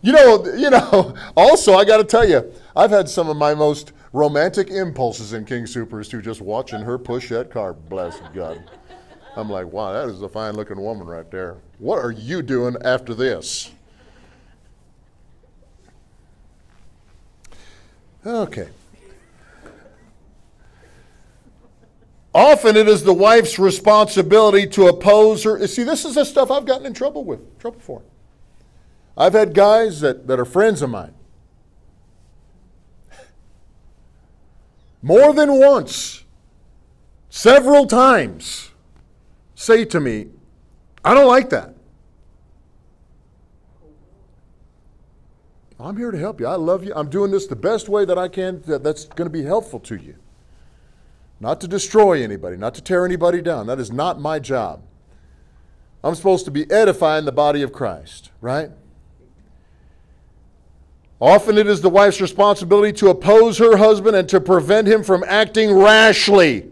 You 0.01 0.13
know, 0.13 0.45
you 0.55 0.71
know, 0.71 1.13
also 1.37 1.75
I 1.75 1.85
got 1.85 1.97
to 1.97 2.05
tell 2.05 2.29
you, 2.29 2.53
I've 2.77 2.93
had 2.93 3.09
some 3.09 3.29
of 3.29 3.37
my 3.37 3.53
most 3.53 3.95
romantic 4.13 4.71
impulses 4.71 5.33
in 5.33 5.45
King 5.45 5.67
Supers 5.67 6.09
to 6.11 6.23
just 6.23 6.41
watching 6.41 6.83
her 6.83 6.99
push 6.99 7.31
that 7.31 7.51
car. 7.51 7.73
Bless 7.73 8.21
God. 8.33 8.63
I'm 9.37 9.49
like, 9.49 9.67
wow, 9.67 9.93
that 9.93 10.09
is 10.09 10.23
a 10.23 10.29
fine 10.29 10.55
looking 10.55 10.81
woman 10.81 11.07
right 11.07 11.31
there. 11.31 11.59
What 11.79 11.97
are 11.97 12.11
you 12.11 12.43
doing 12.43 12.77
after 12.83 13.15
this? 13.15 13.71
Okay. 18.27 18.69
Often 22.35 22.77
it 22.77 22.89
is 22.89 23.03
the 23.03 23.13
wife's 23.13 23.59
responsibility 23.59 24.67
to 24.69 24.87
oppose 24.87 25.43
her. 25.45 25.67
See, 25.67 25.83
this 25.83 26.05
is 26.05 26.15
the 26.15 26.25
stuff 26.25 26.51
I've 26.51 26.67
gotten 26.67 26.87
in 26.87 26.95
trouble 26.95 27.25
with, 27.25 27.59
trouble 27.59 27.81
for. 27.81 28.03
I've 29.17 29.33
had 29.33 29.53
guys 29.53 30.01
that, 30.01 30.27
that 30.29 30.39
are 30.39 30.45
friends 30.45 30.83
of 30.83 30.91
mine. 30.91 31.15
More 35.03 35.33
than 35.33 35.59
once, 35.59 36.25
several 37.31 37.87
times, 37.87 38.70
say 39.61 39.85
to 39.85 40.01
me, 40.01 40.27
I 41.05 41.13
don't 41.13 41.29
like 41.29 41.51
that. 41.51 41.75
I'm 45.79 45.97
here 45.97 46.11
to 46.11 46.19
help 46.19 46.41
you. 46.41 46.47
I 46.47 46.55
love 46.55 46.83
you. 46.83 46.93
I'm 46.97 47.11
doing 47.11 47.31
this 47.31 47.47
the 47.47 47.57
best 47.57 47.89
way 47.89 48.07
that 48.07 48.19
I 48.19 48.29
can 48.29 48.63
that, 48.63 48.83
that's 48.83 49.05
going 49.05 49.27
to 49.27 49.33
be 49.33 49.43
helpful 49.43 49.79
to 49.81 49.97
you. 49.97 50.17
Not 51.41 51.61
to 51.61 51.69
destroy 51.69 52.23
anybody, 52.23 52.57
not 52.57 52.75
to 52.75 52.83
tear 52.83 53.05
anybody 53.05 53.43
down. 53.43 53.67
That 53.67 53.79
is 53.79 53.91
not 53.91 54.19
my 54.19 54.39
job. 54.39 54.83
I'm 56.03 56.15
supposed 56.15 56.47
to 56.47 56.51
be 56.51 56.71
edifying 56.71 57.27
the 57.27 57.33
body 57.33 57.61
of 57.63 57.73
Christ, 57.73 58.31
right? 58.41 58.71
Often 61.21 61.59
it 61.59 61.67
is 61.67 61.83
the 61.83 61.91
wife's 61.91 62.21
responsibility 62.21 62.93
to 62.95 63.09
oppose 63.11 63.59
her 63.59 63.77
husband 63.77 64.17
and 64.17 64.29
to 64.31 64.41
prevent 64.41 64.89
him 64.89 65.03
from 65.03 65.23
acting 65.27 65.73
rashly. 65.73 66.70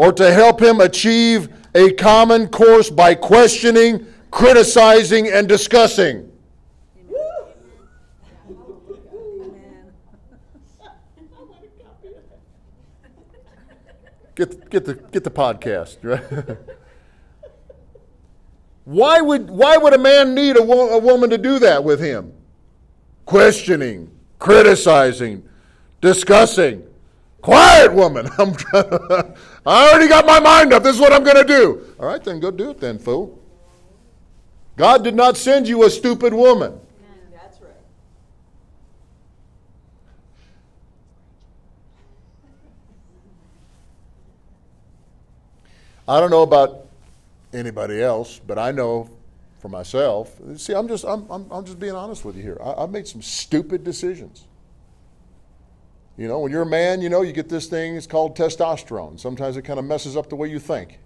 Or 0.00 0.14
to 0.14 0.32
help 0.32 0.62
him 0.62 0.80
achieve 0.80 1.50
a 1.74 1.92
common 1.92 2.48
course 2.48 2.88
by 2.88 3.14
questioning, 3.14 4.06
criticizing, 4.30 5.28
and 5.28 5.46
discussing. 5.46 6.32
Get, 14.34 14.70
get, 14.70 14.86
the, 14.86 14.94
get 14.94 15.22
the 15.22 15.30
podcast, 15.30 15.98
right? 16.02 16.56
why, 18.84 19.20
would, 19.20 19.50
why 19.50 19.76
would 19.76 19.92
a 19.92 19.98
man 19.98 20.34
need 20.34 20.56
a, 20.56 20.62
wo- 20.62 20.96
a 20.96 20.98
woman 20.98 21.28
to 21.28 21.36
do 21.36 21.58
that 21.58 21.84
with 21.84 22.00
him? 22.00 22.32
Questioning, 23.26 24.10
criticizing, 24.38 25.46
discussing. 26.00 26.89
Quiet, 27.42 27.92
woman. 27.92 28.28
I'm 28.38 28.54
I 28.74 29.90
already 29.90 30.08
got 30.08 30.26
my 30.26 30.40
mind 30.40 30.72
up. 30.72 30.82
This 30.82 30.94
is 30.94 31.00
what 31.00 31.12
I'm 31.12 31.24
going 31.24 31.36
to 31.36 31.44
do. 31.44 31.94
All 31.98 32.06
right, 32.06 32.22
then 32.22 32.40
go 32.40 32.50
do 32.50 32.70
it, 32.70 32.80
then, 32.80 32.98
fool. 32.98 33.38
God 34.76 35.04
did 35.04 35.14
not 35.14 35.36
send 35.36 35.68
you 35.68 35.84
a 35.84 35.90
stupid 35.90 36.32
woman. 36.32 36.78
That's 37.32 37.60
right. 37.60 37.70
I 46.08 46.20
don't 46.20 46.30
know 46.30 46.42
about 46.42 46.86
anybody 47.52 48.02
else, 48.02 48.38
but 48.46 48.58
I 48.58 48.70
know 48.70 49.10
for 49.60 49.68
myself. 49.68 50.38
See, 50.56 50.72
I'm 50.72 50.88
just 50.88 51.04
I'm 51.04 51.30
I'm, 51.30 51.46
I'm 51.50 51.64
just 51.64 51.78
being 51.78 51.94
honest 51.94 52.24
with 52.24 52.36
you 52.36 52.42
here. 52.42 52.58
I, 52.62 52.82
I've 52.82 52.90
made 52.90 53.06
some 53.06 53.22
stupid 53.22 53.84
decisions. 53.84 54.46
You 56.16 56.28
know, 56.28 56.40
when 56.40 56.52
you're 56.52 56.62
a 56.62 56.66
man, 56.66 57.00
you 57.00 57.08
know, 57.08 57.22
you 57.22 57.32
get 57.32 57.48
this 57.48 57.66
thing, 57.66 57.96
it's 57.96 58.06
called 58.06 58.36
testosterone. 58.36 59.18
Sometimes 59.18 59.56
it 59.56 59.62
kind 59.62 59.78
of 59.78 59.84
messes 59.84 60.16
up 60.16 60.28
the 60.28 60.36
way 60.36 60.48
you 60.48 60.58
think. 60.58 60.98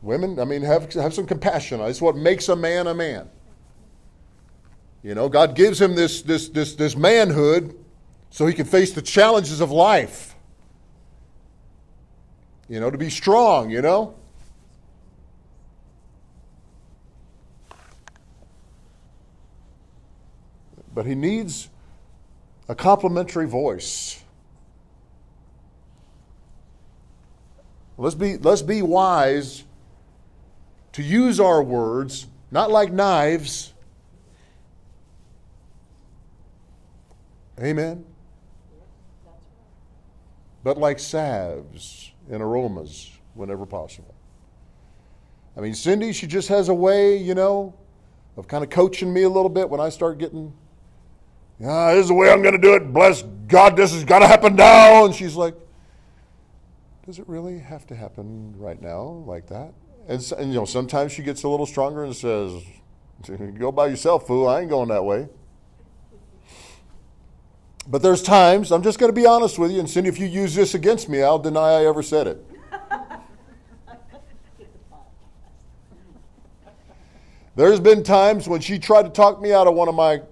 Women, 0.00 0.38
I 0.38 0.44
mean, 0.44 0.62
have, 0.62 0.92
have 0.94 1.14
some 1.14 1.26
compassion. 1.26 1.80
It's 1.82 2.00
what 2.00 2.16
makes 2.16 2.48
a 2.48 2.56
man 2.56 2.86
a 2.86 2.94
man. 2.94 3.28
You 5.02 5.14
know, 5.14 5.28
God 5.28 5.54
gives 5.54 5.80
him 5.80 5.94
this, 5.94 6.22
this, 6.22 6.48
this, 6.48 6.74
this 6.74 6.96
manhood 6.96 7.78
so 8.30 8.46
he 8.46 8.54
can 8.54 8.66
face 8.66 8.92
the 8.92 9.02
challenges 9.02 9.60
of 9.60 9.70
life 9.70 10.32
you 12.72 12.80
know, 12.80 12.90
to 12.90 12.96
be 12.96 13.10
strong, 13.10 13.68
you 13.68 13.82
know? 13.82 14.14
But 20.94 21.04
he 21.04 21.14
needs 21.14 21.68
a 22.68 22.74
complementary 22.74 23.46
voice. 23.46 24.22
Let's 27.98 28.14
be, 28.14 28.36
let's 28.38 28.62
be 28.62 28.82
wise 28.82 29.64
to 30.92 31.02
use 31.02 31.40
our 31.40 31.62
words, 31.62 32.26
not 32.50 32.70
like 32.70 32.92
knives. 32.92 33.72
Amen? 37.60 38.04
But 40.64 40.78
like 40.78 40.98
salves 40.98 42.12
and 42.30 42.42
aromas 42.42 43.10
whenever 43.34 43.66
possible. 43.66 44.14
I 45.56 45.60
mean, 45.60 45.74
Cindy, 45.74 46.12
she 46.12 46.26
just 46.26 46.48
has 46.48 46.68
a 46.68 46.74
way, 46.74 47.16
you 47.16 47.34
know, 47.34 47.74
of 48.36 48.48
kind 48.48 48.64
of 48.64 48.70
coaching 48.70 49.12
me 49.12 49.22
a 49.22 49.28
little 49.28 49.50
bit 49.50 49.68
when 49.68 49.80
I 49.80 49.90
start 49.90 50.18
getting, 50.18 50.52
ah, 51.64 51.92
this 51.92 52.02
is 52.02 52.08
the 52.08 52.14
way 52.14 52.30
I'm 52.30 52.42
going 52.42 52.54
to 52.54 52.60
do 52.60 52.74
it. 52.74 52.92
Bless 52.92 53.22
God, 53.22 53.76
this 53.76 53.92
has 53.92 54.04
got 54.04 54.20
to 54.20 54.26
happen 54.26 54.56
now. 54.56 55.04
And 55.04 55.14
she's 55.14 55.36
like, 55.36 55.54
does 57.06 57.18
it 57.18 57.28
really 57.28 57.58
have 57.58 57.86
to 57.88 57.94
happen 57.94 58.54
right 58.56 58.80
now 58.80 59.24
like 59.26 59.48
that? 59.48 59.72
And, 60.08 60.32
and 60.38 60.48
you 60.52 60.60
know, 60.60 60.64
sometimes 60.64 61.12
she 61.12 61.22
gets 61.22 61.42
a 61.42 61.48
little 61.48 61.66
stronger 61.66 62.04
and 62.04 62.14
says, 62.14 62.62
go 63.58 63.70
by 63.70 63.88
yourself, 63.88 64.26
fool. 64.26 64.48
I 64.48 64.60
ain't 64.60 64.70
going 64.70 64.88
that 64.88 65.04
way. 65.04 65.28
But 67.88 68.02
there's 68.02 68.22
times, 68.22 68.70
I'm 68.70 68.82
just 68.82 68.98
going 68.98 69.12
to 69.12 69.20
be 69.20 69.26
honest 69.26 69.58
with 69.58 69.72
you, 69.72 69.80
and 69.80 69.90
Cindy, 69.90 70.08
if 70.08 70.18
you 70.18 70.26
use 70.26 70.54
this 70.54 70.74
against 70.74 71.08
me, 71.08 71.22
I'll 71.22 71.38
deny 71.38 71.80
I 71.80 71.86
ever 71.86 72.02
said 72.02 72.28
it. 72.28 72.46
There's 77.56 77.80
been 77.80 78.04
times 78.04 78.48
when 78.48 78.60
she 78.60 78.78
tried 78.78 79.02
to 79.02 79.10
talk 79.10 79.42
me 79.42 79.52
out 79.52 79.66
of 79.66 79.74
one 79.74 79.88
of 79.88 79.96
my 79.96 80.22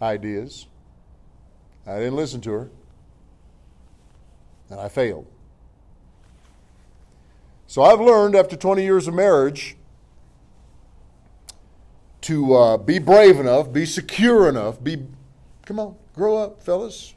ideas. 0.00 0.66
I 1.86 1.98
didn't 1.98 2.16
listen 2.16 2.40
to 2.42 2.50
her, 2.50 2.70
and 4.70 4.80
I 4.80 4.88
failed. 4.88 5.26
So 7.68 7.82
I've 7.82 8.00
learned 8.00 8.34
after 8.34 8.56
20 8.56 8.82
years 8.82 9.08
of 9.08 9.14
marriage 9.14 9.76
to 12.22 12.54
uh, 12.54 12.76
be 12.76 12.98
brave 12.98 13.38
enough, 13.38 13.72
be 13.72 13.86
secure 13.86 14.48
enough, 14.48 14.82
be, 14.82 15.04
come 15.64 15.78
on, 15.78 15.96
grow 16.14 16.36
up, 16.36 16.62
fellas. 16.62 17.14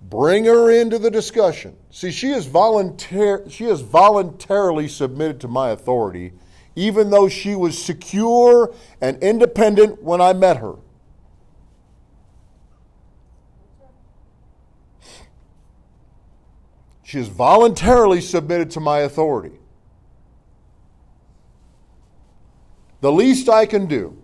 Bring 0.00 0.44
her 0.44 0.70
into 0.70 0.98
the 0.98 1.10
discussion. 1.10 1.76
See, 1.90 2.12
she 2.12 2.30
is, 2.30 2.46
voluntar- 2.46 3.50
she 3.50 3.64
is 3.64 3.80
voluntarily 3.80 4.86
submitted 4.86 5.40
to 5.40 5.48
my 5.48 5.70
authority, 5.70 6.32
even 6.76 7.10
though 7.10 7.28
she 7.28 7.56
was 7.56 7.82
secure 7.82 8.72
and 9.00 9.20
independent 9.22 10.02
when 10.02 10.20
I 10.20 10.34
met 10.34 10.58
her. 10.58 10.76
She 17.08 17.16
has 17.16 17.28
voluntarily 17.28 18.20
submitted 18.20 18.70
to 18.72 18.80
my 18.80 18.98
authority. 18.98 19.56
The 23.00 23.10
least 23.10 23.48
I 23.48 23.64
can 23.64 23.86
do 23.86 24.20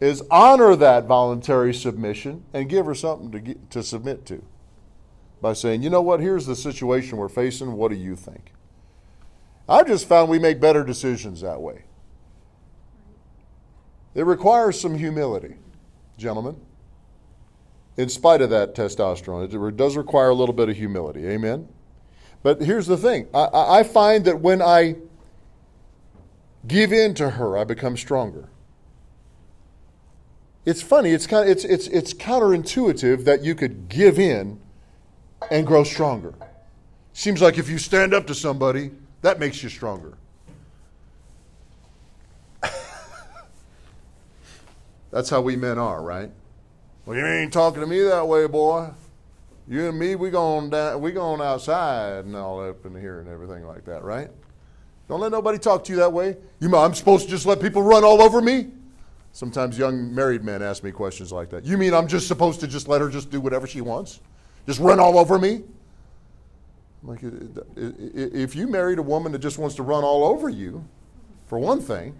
is 0.00 0.20
honor 0.32 0.74
that 0.74 1.04
voluntary 1.04 1.72
submission 1.72 2.42
and 2.52 2.68
give 2.68 2.86
her 2.86 2.94
something 2.96 3.30
to, 3.30 3.38
get, 3.38 3.70
to 3.70 3.84
submit 3.84 4.26
to 4.26 4.44
by 5.40 5.52
saying, 5.52 5.84
you 5.84 5.90
know 5.90 6.02
what, 6.02 6.18
here's 6.18 6.44
the 6.44 6.56
situation 6.56 7.18
we're 7.18 7.28
facing. 7.28 7.70
What 7.74 7.92
do 7.92 7.98
you 7.98 8.16
think? 8.16 8.52
I've 9.68 9.86
just 9.86 10.08
found 10.08 10.30
we 10.30 10.40
make 10.40 10.60
better 10.60 10.82
decisions 10.82 11.42
that 11.42 11.62
way. 11.62 11.84
It 14.16 14.26
requires 14.26 14.80
some 14.80 14.98
humility, 14.98 15.54
gentlemen. 16.18 16.56
In 17.96 18.08
spite 18.08 18.42
of 18.42 18.50
that 18.50 18.74
testosterone, 18.74 19.44
it 19.44 19.76
does 19.76 19.96
require 19.96 20.30
a 20.30 20.34
little 20.34 20.54
bit 20.54 20.68
of 20.68 20.76
humility. 20.76 21.26
Amen? 21.28 21.68
But 22.42 22.60
here's 22.60 22.86
the 22.86 22.96
thing 22.96 23.28
I, 23.32 23.48
I 23.52 23.82
find 23.82 24.24
that 24.26 24.40
when 24.40 24.60
I 24.60 24.96
give 26.66 26.92
in 26.92 27.14
to 27.14 27.30
her, 27.30 27.56
I 27.56 27.64
become 27.64 27.96
stronger. 27.96 28.48
It's 30.64 30.82
funny, 30.82 31.10
it's, 31.10 31.26
kind 31.26 31.48
of, 31.48 31.50
it's, 31.50 31.64
it's, 31.64 31.88
it's 31.88 32.14
counterintuitive 32.14 33.24
that 33.24 33.44
you 33.44 33.54
could 33.54 33.88
give 33.88 34.18
in 34.18 34.58
and 35.50 35.66
grow 35.66 35.84
stronger. 35.84 36.34
Seems 37.12 37.42
like 37.42 37.58
if 37.58 37.68
you 37.68 37.76
stand 37.78 38.14
up 38.14 38.26
to 38.28 38.34
somebody, 38.34 38.90
that 39.20 39.38
makes 39.38 39.62
you 39.62 39.68
stronger. 39.68 40.14
That's 45.10 45.28
how 45.28 45.42
we 45.42 45.54
men 45.56 45.78
are, 45.78 46.02
right? 46.02 46.30
Well, 47.06 47.18
you 47.18 47.26
ain't 47.26 47.52
talking 47.52 47.80
to 47.80 47.86
me 47.86 48.00
that 48.00 48.26
way, 48.26 48.46
boy. 48.46 48.88
You 49.68 49.88
and 49.88 49.98
me, 49.98 50.14
we 50.14 50.30
going 50.30 50.70
down, 50.70 51.02
we 51.02 51.12
going 51.12 51.42
outside 51.42 52.24
and 52.24 52.34
all 52.34 52.66
up 52.66 52.86
in 52.86 52.98
here 52.98 53.20
and 53.20 53.28
everything 53.28 53.66
like 53.66 53.84
that, 53.84 54.02
right? 54.02 54.30
Don't 55.08 55.20
let 55.20 55.30
nobody 55.30 55.58
talk 55.58 55.84
to 55.84 55.92
you 55.92 55.98
that 55.98 56.12
way. 56.12 56.36
You, 56.60 56.74
I'm 56.74 56.94
supposed 56.94 57.26
to 57.26 57.30
just 57.30 57.44
let 57.44 57.60
people 57.60 57.82
run 57.82 58.04
all 58.04 58.22
over 58.22 58.40
me? 58.40 58.68
Sometimes 59.32 59.76
young 59.76 60.14
married 60.14 60.44
men 60.44 60.62
ask 60.62 60.82
me 60.82 60.92
questions 60.92 61.30
like 61.30 61.50
that. 61.50 61.66
You 61.66 61.76
mean 61.76 61.92
I'm 61.92 62.08
just 62.08 62.26
supposed 62.26 62.60
to 62.60 62.66
just 62.66 62.88
let 62.88 63.02
her 63.02 63.10
just 63.10 63.30
do 63.30 63.40
whatever 63.40 63.66
she 63.66 63.82
wants? 63.82 64.20
Just 64.66 64.80
run 64.80 64.98
all 64.98 65.18
over 65.18 65.38
me? 65.38 65.62
Like, 67.02 67.20
if 67.76 68.56
you 68.56 68.66
married 68.66 68.98
a 68.98 69.02
woman 69.02 69.32
that 69.32 69.40
just 69.40 69.58
wants 69.58 69.76
to 69.76 69.82
run 69.82 70.04
all 70.04 70.24
over 70.24 70.48
you, 70.48 70.82
for 71.46 71.58
one 71.58 71.82
thing, 71.82 72.18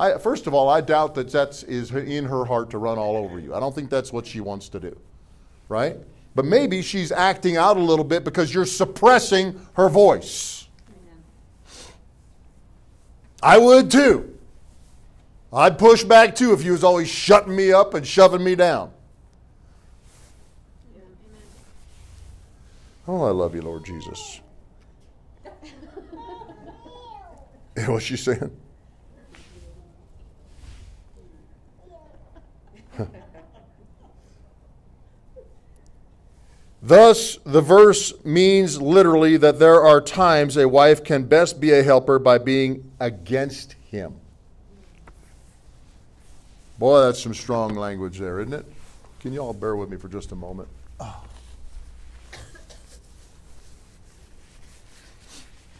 I, 0.00 0.16
first 0.16 0.46
of 0.46 0.54
all, 0.54 0.70
I 0.70 0.80
doubt 0.80 1.14
that 1.16 1.30
that's 1.30 1.62
is 1.64 1.90
in 1.90 2.24
her 2.24 2.46
heart 2.46 2.70
to 2.70 2.78
run 2.78 2.96
all 2.96 3.18
over 3.18 3.38
you. 3.38 3.54
I 3.54 3.60
don't 3.60 3.74
think 3.74 3.90
that's 3.90 4.14
what 4.14 4.26
she 4.26 4.40
wants 4.40 4.70
to 4.70 4.80
do, 4.80 4.98
right? 5.68 5.98
But 6.34 6.46
maybe 6.46 6.80
she's 6.80 7.12
acting 7.12 7.58
out 7.58 7.76
a 7.76 7.82
little 7.82 8.04
bit 8.04 8.24
because 8.24 8.54
you're 8.54 8.64
suppressing 8.64 9.60
her 9.74 9.90
voice. 9.90 10.68
I 13.42 13.58
would 13.58 13.90
too. 13.90 14.38
I'd 15.52 15.76
push 15.78 16.02
back 16.02 16.34
too 16.34 16.54
if 16.54 16.64
you 16.64 16.72
was 16.72 16.82
always 16.82 17.10
shutting 17.10 17.54
me 17.54 17.70
up 17.70 17.92
and 17.92 18.06
shoving 18.06 18.42
me 18.42 18.54
down. 18.54 18.92
Yeah, 20.94 21.02
oh, 23.06 23.24
I 23.24 23.32
love 23.32 23.54
you, 23.54 23.60
Lord 23.60 23.84
Jesus. 23.84 24.40
What's 27.86 28.06
she 28.06 28.16
saying? 28.16 28.50
Thus, 36.82 37.38
the 37.44 37.60
verse 37.60 38.12
means 38.24 38.80
literally 38.80 39.36
that 39.36 39.58
there 39.58 39.82
are 39.82 40.00
times 40.00 40.56
a 40.56 40.66
wife 40.68 41.04
can 41.04 41.24
best 41.24 41.60
be 41.60 41.72
a 41.72 41.82
helper 41.82 42.18
by 42.18 42.38
being 42.38 42.90
against 42.98 43.74
him. 43.90 44.14
Boy, 46.78 47.02
that's 47.02 47.22
some 47.22 47.34
strong 47.34 47.74
language 47.74 48.18
there, 48.18 48.40
isn't 48.40 48.54
it? 48.54 48.64
Can 49.20 49.34
you 49.34 49.40
all 49.40 49.52
bear 49.52 49.76
with 49.76 49.90
me 49.90 49.98
for 49.98 50.08
just 50.08 50.32
a 50.32 50.36
moment? 50.36 50.70
Oh. 50.98 51.22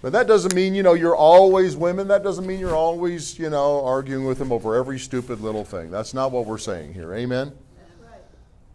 But 0.03 0.13
that 0.13 0.27
doesn't 0.27 0.55
mean, 0.55 0.75
you 0.75 0.83
know, 0.83 0.95
you're 0.95 1.17
always 1.17 1.77
women. 1.77 2.09
That 2.09 2.23
doesn't 2.23 2.47
mean 2.47 2.59
you're 2.59 2.75
always, 2.75 3.39
you 3.39 3.51
know, 3.51 3.85
arguing 3.85 4.25
with 4.25 4.39
them 4.39 4.51
over 4.51 4.75
every 4.75 4.99
stupid 4.99 5.41
little 5.41 5.65
thing. 5.65 5.91
That's 5.91 6.15
not 6.15 6.33
what 6.33 6.47
we're 6.47 6.59
saying 6.59 6.95
here. 6.95 7.13
Amen? 7.15 7.53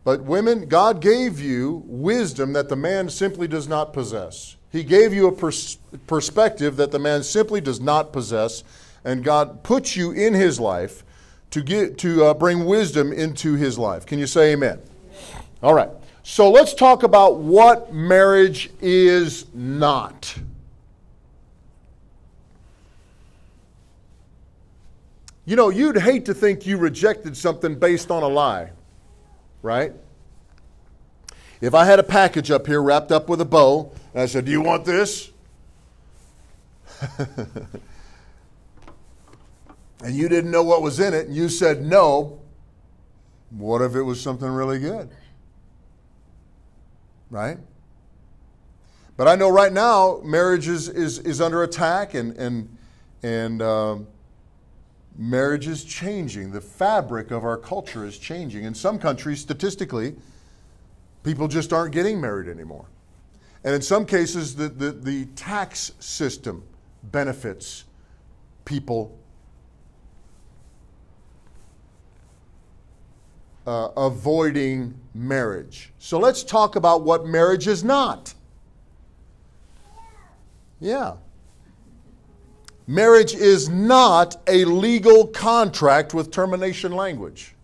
But 0.03 0.21
women, 0.21 0.67
God 0.67 1.01
gave 1.01 1.39
you 1.41 1.83
wisdom 1.87 2.53
that 2.53 2.69
the 2.69 2.75
man 2.75 3.09
simply 3.09 3.47
does 3.47 3.67
not 3.67 3.91
possess. 3.91 4.55
He 4.71 4.83
gave 4.83 5.13
you 5.13 5.27
a 5.27 5.31
pers- 5.31 5.79
perspective 6.05 6.75
that 6.75 6.91
the 6.91 6.99
man 6.99 7.23
simply 7.23 7.59
does 7.59 7.81
not 7.81 8.13
possess, 8.13 8.63
and 9.03 9.23
God 9.23 9.63
puts 9.63 9.95
you 9.95 10.11
in 10.11 10.35
his 10.35 10.59
life 10.59 11.03
to 11.49 11.63
get 11.63 11.97
to 11.99 12.25
uh, 12.25 12.33
bring 12.35 12.65
wisdom 12.65 13.11
into 13.11 13.55
his 13.55 13.79
life. 13.79 14.05
Can 14.05 14.19
you 14.19 14.27
say 14.27 14.53
amen? 14.53 14.79
All 15.63 15.73
right. 15.73 15.89
So 16.21 16.51
let's 16.51 16.75
talk 16.75 17.01
about 17.01 17.37
what 17.37 17.91
marriage 17.91 18.69
is 18.81 19.45
not. 19.55 20.37
You 25.45 25.55
know, 25.55 25.69
you'd 25.69 25.97
hate 25.97 26.25
to 26.25 26.33
think 26.33 26.65
you 26.65 26.77
rejected 26.77 27.37
something 27.37 27.75
based 27.75 28.09
on 28.09 28.23
a 28.23 28.27
lie, 28.27 28.71
right? 29.61 29.93
If 31.61 31.75
I 31.75 31.85
had 31.85 31.99
a 31.99 32.03
package 32.03 32.49
up 32.49 32.65
here 32.65 32.81
wrapped 32.81 33.11
up 33.11 33.29
with 33.29 33.39
a 33.41 33.45
bow, 33.45 33.91
and 34.13 34.23
I 34.23 34.25
said, 34.25 34.45
Do 34.45 34.51
you 34.51 34.61
want 34.61 34.85
this? 34.85 35.29
and 40.03 40.15
you 40.15 40.29
didn't 40.29 40.51
know 40.51 40.63
what 40.63 40.81
was 40.81 40.99
in 40.99 41.13
it, 41.13 41.27
and 41.27 41.35
you 41.35 41.49
said 41.49 41.83
no, 41.83 42.39
what 43.51 43.81
if 43.81 43.95
it 43.95 44.01
was 44.01 44.19
something 44.19 44.47
really 44.47 44.79
good? 44.79 45.09
Right? 47.29 47.57
But 49.17 49.27
I 49.27 49.35
know 49.35 49.49
right 49.49 49.71
now 49.71 50.19
marriage 50.23 50.67
is, 50.67 50.89
is, 50.89 51.19
is 51.19 51.39
under 51.39 51.63
attack 51.63 52.13
and, 52.13 52.35
and, 52.37 52.77
and 53.23 53.61
um, 53.61 54.07
marriage 55.17 55.67
is 55.67 55.83
changing. 55.83 56.51
The 56.51 56.61
fabric 56.61 57.31
of 57.31 57.43
our 57.43 57.57
culture 57.57 58.05
is 58.05 58.17
changing. 58.17 58.63
In 58.63 58.73
some 58.73 58.99
countries, 58.99 59.39
statistically, 59.41 60.15
people 61.23 61.47
just 61.47 61.73
aren't 61.73 61.93
getting 61.93 62.19
married 62.19 62.49
anymore. 62.49 62.85
And 63.63 63.73
in 63.73 63.81
some 63.81 64.05
cases, 64.05 64.55
the, 64.55 64.69
the, 64.69 64.91
the 64.91 65.25
tax 65.35 65.93
system 65.99 66.63
benefits 67.03 67.85
people 68.63 69.17
uh, 73.65 73.89
avoiding 73.97 74.93
marriage. 75.13 75.91
So 75.97 76.19
let's 76.19 76.43
talk 76.43 76.75
about 76.75 77.03
what 77.03 77.25
marriage 77.25 77.67
is 77.67 77.83
not. 77.83 78.33
Yeah. 80.79 81.15
Marriage 82.87 83.33
is 83.33 83.67
not 83.69 84.37
a 84.47 84.63
legal 84.65 85.27
contract 85.27 86.13
with 86.13 86.31
termination 86.31 86.91
language. 86.91 87.55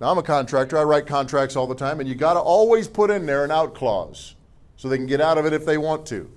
Now, 0.00 0.10
I'm 0.10 0.18
a 0.18 0.22
contractor. 0.22 0.78
I 0.78 0.84
write 0.84 1.06
contracts 1.06 1.54
all 1.54 1.66
the 1.66 1.74
time, 1.74 2.00
and 2.00 2.08
you 2.08 2.14
got 2.14 2.34
to 2.34 2.40
always 2.40 2.88
put 2.88 3.10
in 3.10 3.26
there 3.26 3.44
an 3.44 3.50
out 3.50 3.74
clause 3.74 4.34
so 4.76 4.88
they 4.88 4.96
can 4.96 5.06
get 5.06 5.20
out 5.20 5.38
of 5.38 5.46
it 5.46 5.52
if 5.52 5.64
they 5.64 5.78
want 5.78 6.06
to. 6.06 6.30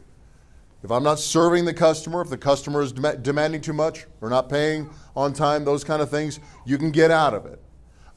If 0.84 0.92
I'm 0.92 1.04
not 1.04 1.20
serving 1.20 1.66
the 1.66 1.74
customer, 1.74 2.22
if 2.22 2.30
the 2.30 2.38
customer 2.38 2.82
is 2.82 2.92
dem- 2.92 3.22
demanding 3.22 3.62
too 3.62 3.74
much 3.74 4.06
or 4.22 4.30
not 4.30 4.48
paying 4.48 4.90
on 5.16 5.34
time, 5.34 5.66
those 5.66 5.84
kind 5.84 6.02
of 6.02 6.10
things, 6.10 6.40
you 6.66 6.78
can 6.78 6.92
get 6.92 7.12
out 7.12 7.34
of 7.34 7.46
it. 7.46 7.62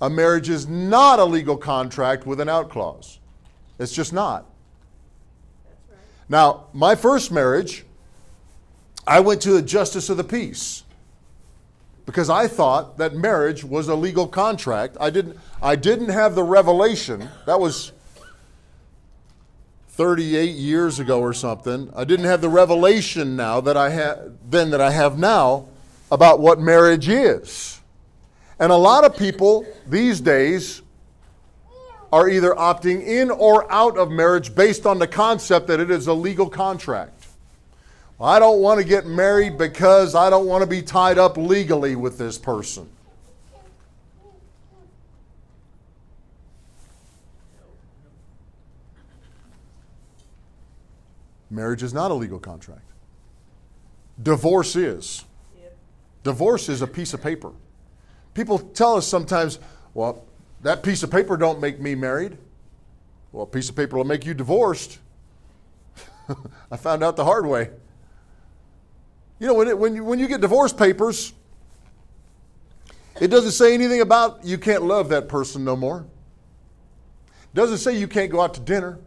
A 0.03 0.11
marriage 0.11 0.49
is 0.49 0.69
not 0.69 1.19
a 1.19 1.25
legal 1.25 1.57
contract 1.57 2.27
with 2.27 2.41
an 2.41 2.49
out 2.49 2.69
clause. 2.69 3.19
It's 3.79 3.93
just 3.93 4.13
not. 4.13 4.47
Right. 5.65 5.99
Now, 6.29 6.67
my 6.73 6.95
first 6.95 7.33
marriage, 7.33 7.85
I 9.11 9.19
went 9.19 9.43
to 9.43 9.51
the 9.51 9.61
justice 9.61 10.09
of 10.09 10.19
the 10.19 10.25
peace 10.25 10.85
because 12.07 12.31
I 12.31 12.47
thought 12.47 12.97
that 12.99 13.13
marriage 13.13 13.65
was 13.65 13.89
a 13.89 13.97
legal 13.97 14.29
contract. 14.29 14.97
I 15.01 15.11
didn't, 15.11 15.37
I 15.61 15.75
didn't 15.75 16.11
have 16.11 16.37
the 16.37 16.45
revelation. 16.45 17.29
That 17.45 17.59
was 17.59 17.91
38 19.89 20.55
years 20.55 21.01
ago 21.01 21.19
or 21.21 21.33
something. 21.33 21.91
I 21.97 22.05
didn't 22.05 22.27
have 22.27 22.41
the 22.41 22.49
revelation 22.49 23.35
now 23.35 23.61
that 23.63 23.77
I 23.77 23.91
had 23.91 24.39
then 24.49 24.71
that 24.71 24.81
I 24.81 24.93
have 24.93 25.19
now 25.19 25.67
about 26.13 26.39
what 26.39 26.61
marriage 26.61 27.09
is. 27.09 27.81
And 28.61 28.71
a 28.71 28.77
lot 28.77 29.05
of 29.05 29.17
people 29.17 29.67
these 29.89 30.21
days 30.21 30.83
are 32.13 32.29
either 32.29 32.55
opting 32.55 33.05
in 33.05 33.33
or 33.33 33.71
out 33.73 33.99
of 33.99 34.09
marriage 34.09 34.55
based 34.55 34.87
on 34.87 35.01
the 35.01 35.09
concept 35.09 35.67
that 35.67 35.81
it 35.81 35.91
is 35.91 36.07
a 36.07 36.15
legal 36.15 36.49
contract. 36.49 37.20
I 38.21 38.39
don't 38.39 38.61
want 38.61 38.79
to 38.79 38.87
get 38.87 39.07
married 39.07 39.57
because 39.57 40.15
I 40.15 40.29
don't 40.29 40.47
want 40.47 40.63
to 40.63 40.67
be 40.67 40.83
tied 40.83 41.17
up 41.17 41.39
legally 41.39 41.97
with 41.97 42.19
this 42.19 42.37
person. 42.37 42.87
Marriage 51.51 51.83
is 51.83 51.95
not 51.95 52.11
a 52.11 52.15
legal 52.15 52.39
contract. 52.39 52.85
Divorce 54.23 54.77
is. 54.77 55.25
Divorce 56.23 56.69
is 56.69 56.83
a 56.83 56.87
piece 56.87 57.15
of 57.15 57.23
paper. 57.23 57.53
People 58.35 58.59
tell 58.59 58.97
us 58.97 59.09
sometimes, 59.09 59.59
well, 59.95 60.25
that 60.63 60.83
piece 60.83 61.03
of 61.03 61.11
paper 61.11 61.39
don't 61.39 61.59
make 61.59 61.81
me 61.81 61.95
married. 61.95 62.37
Well, 63.33 63.45
a 63.45 63.47
piece 63.47 63.71
of 63.71 63.77
paper 63.77 63.97
will 63.97 64.05
make 64.05 64.27
you 64.27 64.35
divorced. 64.35 64.99
I 66.71 66.77
found 66.77 67.03
out 67.03 67.17
the 67.17 67.25
hard 67.25 67.47
way. 67.47 67.71
You 69.41 69.47
know, 69.47 69.55
when, 69.55 69.69
it, 69.69 69.79
when, 69.79 69.97
you, 69.97 70.05
when 70.05 70.19
you 70.19 70.29
get 70.29 70.43
divorce 70.43 70.73
papers, 70.73 71.33
it 73.21 73.29
doesn't 73.29 73.53
say 73.53 73.73
anything 73.73 74.03
about 74.03 74.45
you 74.45 74.59
can't 74.59 74.83
love 74.83 75.09
that 75.09 75.29
person 75.29 75.65
no 75.65 75.75
more. 75.77 76.07
Doesn't 77.55 77.79
say 77.79 77.97
you 77.97 78.07
can't 78.07 78.31
go 78.31 78.43
out 78.43 78.55
to 78.55 78.61
dinner. 78.61 78.99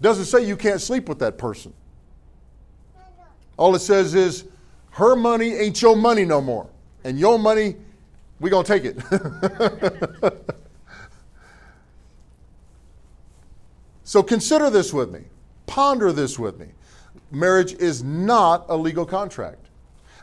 Doesn't 0.00 0.26
say 0.26 0.46
you 0.46 0.56
can't 0.56 0.80
sleep 0.80 1.08
with 1.08 1.18
that 1.20 1.38
person. 1.38 1.72
All 3.56 3.74
it 3.74 3.80
says 3.80 4.14
is 4.14 4.44
her 4.90 5.16
money 5.16 5.54
ain't 5.54 5.80
your 5.80 5.96
money 5.96 6.26
no 6.26 6.42
more. 6.42 6.68
And 7.02 7.18
your 7.18 7.38
money, 7.38 7.76
we 8.38 8.50
going 8.50 8.66
to 8.66 8.78
take 8.78 8.84
it. 8.84 8.98
so 14.04 14.22
consider 14.22 14.68
this 14.68 14.92
with 14.92 15.10
me. 15.10 15.20
Ponder 15.66 16.12
this 16.12 16.38
with 16.38 16.58
me. 16.58 16.66
Marriage 17.30 17.72
is 17.74 18.02
not 18.02 18.66
a 18.68 18.76
legal 18.76 19.06
contract. 19.06 19.69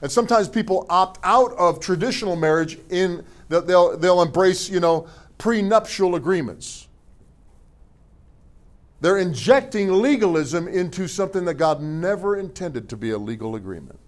And 0.02 0.12
sometimes 0.12 0.48
people 0.48 0.86
opt 0.90 1.20
out 1.24 1.54
of 1.54 1.80
traditional 1.80 2.36
marriage 2.36 2.78
in 2.90 3.26
that 3.50 3.68
they'll, 3.68 3.98
they'll 3.98 4.22
embrace, 4.22 4.70
you 4.70 4.80
know, 4.80 5.08
prenuptial 5.38 6.16
agreements. 6.16 6.88
They're 9.00 9.18
injecting 9.18 9.92
legalism 9.92 10.68
into 10.68 11.08
something 11.08 11.46
that 11.46 11.56
God 11.56 11.82
never 11.82 12.36
intended 12.38 12.90
to 12.90 12.98
be 12.98 13.12
a 13.12 13.18
legal 13.18 13.56
agreement. 13.56 14.00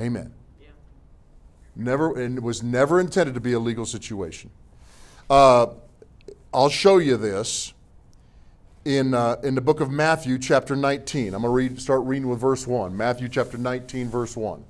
Amen. 0.00 0.32
Never, 1.76 2.20
and 2.20 2.38
it 2.38 2.42
was 2.42 2.62
never 2.62 3.00
intended 3.00 3.34
to 3.34 3.40
be 3.40 3.52
a 3.52 3.58
legal 3.58 3.86
situation. 3.86 4.50
Uh, 5.30 5.66
I'll 6.52 6.68
show 6.68 6.98
you 6.98 7.16
this 7.16 7.72
in, 8.84 9.14
uh, 9.14 9.36
in 9.42 9.54
the 9.54 9.60
book 9.60 9.80
of 9.80 9.90
Matthew, 9.90 10.38
chapter 10.38 10.76
19. 10.76 11.34
I'm 11.34 11.42
going 11.42 11.42
to 11.42 11.48
read, 11.48 11.80
start 11.80 12.02
reading 12.02 12.28
with 12.28 12.40
verse 12.40 12.66
1. 12.66 12.96
Matthew, 12.96 13.28
chapter 13.28 13.58
19, 13.58 14.08
verse 14.08 14.36
1. 14.36 14.64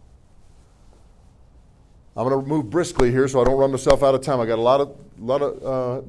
I'm 2.16 2.28
going 2.28 2.40
to 2.40 2.48
move 2.48 2.70
briskly 2.70 3.10
here 3.10 3.26
so 3.26 3.40
I 3.40 3.44
don't 3.44 3.58
run 3.58 3.72
myself 3.72 4.04
out 4.04 4.14
of 4.14 4.20
time. 4.20 4.40
I 4.40 4.46
got 4.46 4.58
a 4.58 4.62
lot 4.62 4.80
of, 4.80 4.96
lot 5.18 5.42
of 5.42 5.64
uh, 5.64 6.02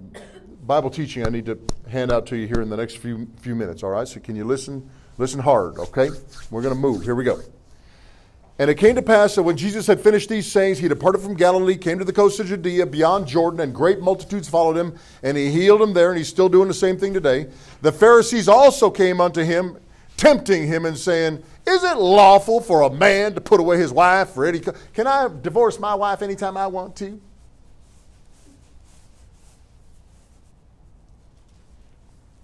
Bible 0.65 0.91
teaching 0.91 1.25
I 1.25 1.29
need 1.29 1.47
to 1.47 1.57
hand 1.89 2.11
out 2.11 2.27
to 2.27 2.37
you 2.37 2.45
here 2.45 2.61
in 2.61 2.69
the 2.69 2.77
next 2.77 2.97
few, 2.97 3.27
few 3.41 3.55
minutes, 3.55 3.81
all 3.81 3.89
right? 3.89 4.07
So 4.07 4.19
can 4.19 4.35
you 4.35 4.43
listen? 4.45 4.87
Listen 5.17 5.39
hard, 5.39 5.79
okay? 5.79 6.09
We're 6.51 6.61
going 6.61 6.75
to 6.75 6.79
move. 6.79 7.03
Here 7.03 7.15
we 7.15 7.23
go. 7.23 7.39
And 8.59 8.69
it 8.69 8.75
came 8.75 8.95
to 8.95 9.01
pass 9.01 9.35
that 9.35 9.43
when 9.43 9.57
Jesus 9.57 9.87
had 9.87 9.99
finished 9.99 10.29
these 10.29 10.49
sayings, 10.49 10.77
he 10.77 10.87
departed 10.87 11.21
from 11.21 11.33
Galilee, 11.33 11.75
came 11.75 11.97
to 11.99 12.05
the 12.05 12.13
coast 12.13 12.39
of 12.39 12.47
Judea, 12.47 12.85
beyond 12.85 13.27
Jordan, 13.27 13.59
and 13.59 13.73
great 13.73 13.99
multitudes 13.99 14.47
followed 14.47 14.77
him, 14.77 14.95
and 15.23 15.35
he 15.35 15.49
healed 15.49 15.81
them 15.81 15.93
there, 15.93 16.09
and 16.09 16.17
he's 16.17 16.29
still 16.29 16.49
doing 16.49 16.67
the 16.67 16.73
same 16.73 16.97
thing 16.97 17.13
today. 17.13 17.47
The 17.81 17.91
Pharisees 17.91 18.47
also 18.47 18.89
came 18.89 19.19
unto 19.19 19.43
him, 19.43 19.77
tempting 20.17 20.67
him 20.67 20.85
and 20.85 20.97
saying, 20.97 21.43
Is 21.67 21.83
it 21.83 21.97
lawful 21.97 22.61
for 22.61 22.81
a 22.81 22.89
man 22.89 23.33
to 23.33 23.41
put 23.41 23.59
away 23.59 23.77
his 23.77 23.91
wife 23.91 24.29
for 24.29 24.45
any? 24.45 24.59
Can 24.59 25.07
I 25.07 25.27
divorce 25.41 25.79
my 25.79 25.95
wife 25.95 26.21
anytime 26.21 26.57
I 26.57 26.67
want 26.67 26.95
to? 26.97 27.19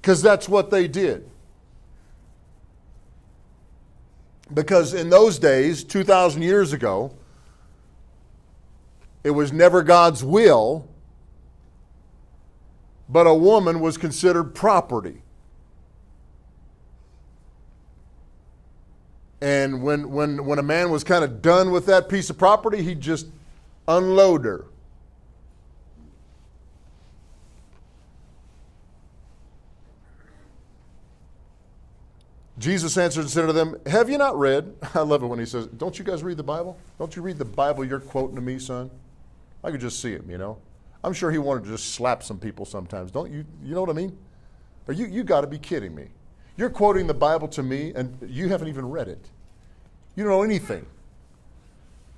Because 0.01 0.23
that's 0.23 0.49
what 0.49 0.71
they 0.71 0.87
did. 0.87 1.29
Because 4.51 4.95
in 4.95 5.09
those 5.09 5.37
days, 5.37 5.83
2,000 5.83 6.41
years 6.41 6.73
ago, 6.73 7.13
it 9.23 9.29
was 9.29 9.53
never 9.53 9.83
God's 9.83 10.23
will, 10.23 10.87
but 13.07 13.27
a 13.27 13.33
woman 13.33 13.79
was 13.79 13.97
considered 13.97 14.55
property. 14.55 15.21
And 19.41 19.81
when, 19.81 20.11
when, 20.11 20.45
when 20.45 20.59
a 20.59 20.63
man 20.63 20.91
was 20.91 21.03
kind 21.03 21.23
of 21.23 21.41
done 21.41 21.71
with 21.71 21.87
that 21.87 22.09
piece 22.09 22.29
of 22.29 22.37
property, 22.37 22.83
he'd 22.83 23.01
just 23.01 23.27
unload 23.87 24.45
her. 24.45 24.65
Jesus 32.59 32.95
answered 32.95 33.21
and 33.21 33.29
said 33.29 33.47
to 33.47 33.53
them, 33.53 33.75
Have 33.87 34.07
you 34.07 34.19
not 34.19 34.37
read? 34.37 34.75
I 34.93 34.99
love 34.99 35.23
it 35.23 35.25
when 35.25 35.39
he 35.39 35.45
says, 35.45 35.65
Don't 35.65 35.97
you 35.97 36.05
guys 36.05 36.21
read 36.21 36.37
the 36.37 36.43
Bible? 36.43 36.77
Don't 36.99 37.15
you 37.15 37.23
read 37.23 37.39
the 37.39 37.45
Bible 37.45 37.83
you're 37.83 37.99
quoting 37.99 38.35
to 38.35 38.41
me, 38.41 38.59
son? 38.59 38.91
I 39.63 39.71
could 39.71 39.81
just 39.81 39.99
see 39.99 40.11
him, 40.11 40.29
you 40.29 40.37
know. 40.37 40.59
I'm 41.03 41.13
sure 41.13 41.31
he 41.31 41.39
wanted 41.39 41.63
to 41.63 41.71
just 41.71 41.95
slap 41.95 42.21
some 42.21 42.37
people 42.37 42.65
sometimes. 42.65 43.09
Don't 43.09 43.31
you? 43.31 43.43
You 43.63 43.73
know 43.73 43.81
what 43.81 43.89
I 43.89 43.93
mean? 43.93 44.15
Or 44.87 44.93
you, 44.93 45.07
you 45.07 45.23
got 45.23 45.41
to 45.41 45.47
be 45.47 45.57
kidding 45.57 45.95
me. 45.95 46.09
You're 46.61 46.69
quoting 46.69 47.07
the 47.07 47.13
Bible 47.15 47.47
to 47.49 47.63
me 47.63 47.91
and 47.95 48.15
you 48.21 48.47
haven't 48.49 48.67
even 48.67 48.87
read 48.87 49.07
it. 49.07 49.29
You 50.15 50.23
don't 50.23 50.31
know 50.31 50.43
anything. 50.43 50.85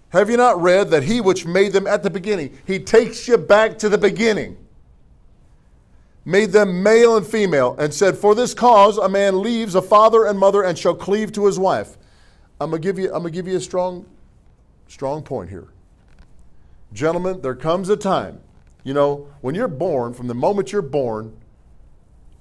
Have 0.10 0.30
you 0.30 0.36
not 0.36 0.62
read 0.62 0.90
that 0.90 1.04
he 1.04 1.22
which 1.22 1.46
made 1.46 1.72
them 1.72 1.88
at 1.88 2.04
the 2.04 2.10
beginning, 2.10 2.60
he 2.68 2.78
takes 2.78 3.26
you 3.26 3.38
back 3.38 3.78
to 3.78 3.88
the 3.88 3.98
beginning 3.98 4.58
made 6.26 6.52
them 6.52 6.82
male 6.84 7.18
and 7.18 7.26
female, 7.26 7.76
and 7.78 7.94
said, 7.94 8.18
For 8.18 8.36
this 8.36 8.54
cause 8.54 8.98
a 8.98 9.10
man 9.10 9.42
leaves 9.42 9.76
a 9.76 9.82
father 9.82 10.26
and 10.26 10.40
mother 10.40 10.64
and 10.64 10.78
shall 10.78 10.96
cleave 10.96 11.32
to 11.34 11.46
his 11.46 11.60
wife. 11.60 11.98
I'm 12.60 12.70
gonna 12.70 12.82
give 12.82 12.98
you, 12.98 13.08
I'm 13.08 13.24
gonna 13.24 13.32
give 13.32 13.48
you 13.48 13.58
a 13.58 13.62
strong, 13.62 14.06
strong 14.88 15.22
point 15.22 15.50
here. 15.50 15.68
Gentlemen, 16.94 17.42
there 17.42 17.56
comes 17.56 17.90
a 17.90 17.98
time, 17.98 18.40
you 18.84 18.94
know, 18.94 19.28
when 19.42 19.56
you're 19.56 19.68
born, 19.68 20.14
from 20.14 20.28
the 20.28 20.36
moment 20.36 20.72
you're 20.72 20.82
born, 20.82 21.36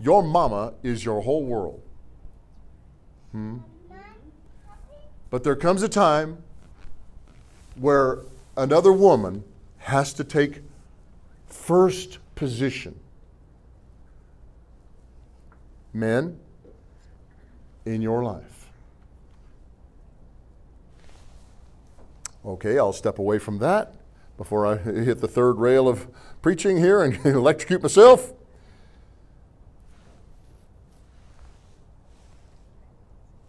your 0.01 0.23
mama 0.23 0.75
is 0.83 1.05
your 1.05 1.23
whole 1.23 1.45
world. 1.45 1.82
Hmm? 3.33 3.59
But 5.31 5.45
there 5.45 5.57
comes 5.57 5.83
a 5.83 5.89
time 5.89 6.39
where 7.77 8.21
another 8.57 8.93
woman 8.93 9.45
has 9.79 10.13
to 10.15 10.25
take 10.25 10.61
first 11.47 12.19
position 12.35 12.99
men 15.93 16.39
in 17.85 18.01
your 18.01 18.23
life. 18.23 18.71
Okay, 22.45 22.79
I'll 22.79 22.93
step 22.93 23.19
away 23.19 23.39
from 23.39 23.59
that 23.59 23.95
before 24.37 24.67
I 24.67 24.77
hit 24.77 25.21
the 25.21 25.29
third 25.29 25.55
rail 25.55 25.89
of 25.89 26.09
preaching 26.41 26.79
here 26.79 27.03
and 27.03 27.15
electrocute 27.27 27.83
myself. 27.83 28.33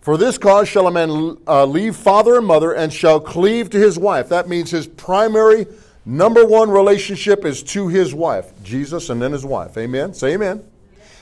For 0.03 0.17
this 0.17 0.37
cause 0.37 0.67
shall 0.67 0.85
a 0.85 0.91
man 0.91 1.37
uh, 1.47 1.65
leave 1.65 1.95
father 1.95 2.37
and 2.37 2.45
mother 2.45 2.73
and 2.73 2.93
shall 2.93 3.19
cleave 3.19 3.69
to 3.71 3.79
his 3.79 3.97
wife. 3.97 4.29
That 4.29 4.47
means 4.47 4.69
his 4.69 4.85
primary, 4.85 5.65
number 6.05 6.45
one 6.45 6.69
relationship 6.69 7.45
is 7.45 7.63
to 7.63 7.87
his 7.87 8.13
wife, 8.13 8.51
Jesus 8.63 9.09
and 9.09 9.21
then 9.21 9.31
his 9.31 9.45
wife. 9.45 9.77
Amen? 9.77 10.13
Say 10.13 10.33
amen 10.33 10.63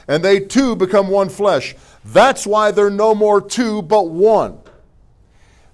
and 0.08 0.24
they 0.24 0.40
two 0.40 0.76
become 0.76 1.08
one 1.08 1.30
flesh. 1.30 1.76
That's 2.06 2.46
why 2.46 2.72
they're 2.72 2.90
no 2.90 3.16
more 3.16 3.42
two, 3.42 3.82
but 3.82 4.10
one. 4.10 4.60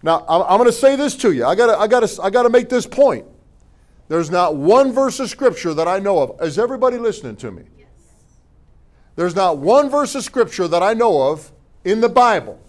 Now, 0.04 0.26
I'm 0.28 0.58
going 0.60 0.66
to 0.66 0.72
say 0.72 0.96
this 0.96 1.16
to 1.18 1.32
you. 1.32 1.46
I 1.46 1.56
got 1.56 1.70
I 1.70 1.88
got 1.88 2.20
I 2.20 2.30
got 2.30 2.44
to 2.44 2.50
make 2.50 2.70
this 2.70 2.86
point. 2.86 3.26
There's 4.10 4.30
not 4.30 4.56
one 4.56 4.92
verse 4.94 5.20
of 5.20 5.30
scripture 5.30 5.74
that 5.74 5.88
I 5.88 6.00
know 6.00 6.20
of. 6.20 6.42
Is 6.42 6.60
everybody 6.60 6.98
listening 6.98 7.36
to 7.38 7.52
me? 7.52 7.64
Yes. 7.78 7.88
There's 9.16 9.36
not 9.36 9.58
one 9.58 9.90
verse 9.90 10.16
of 10.16 10.24
scripture 10.24 10.68
that 10.68 10.84
I 10.84 10.94
know 10.94 11.32
of 11.32 11.52
in 11.84 12.00
the 12.00 12.10
Bible 12.10 12.60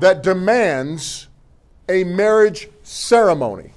that 0.00 0.22
demands 0.22 1.28
a 1.88 2.04
marriage 2.04 2.68
ceremony. 2.82 3.72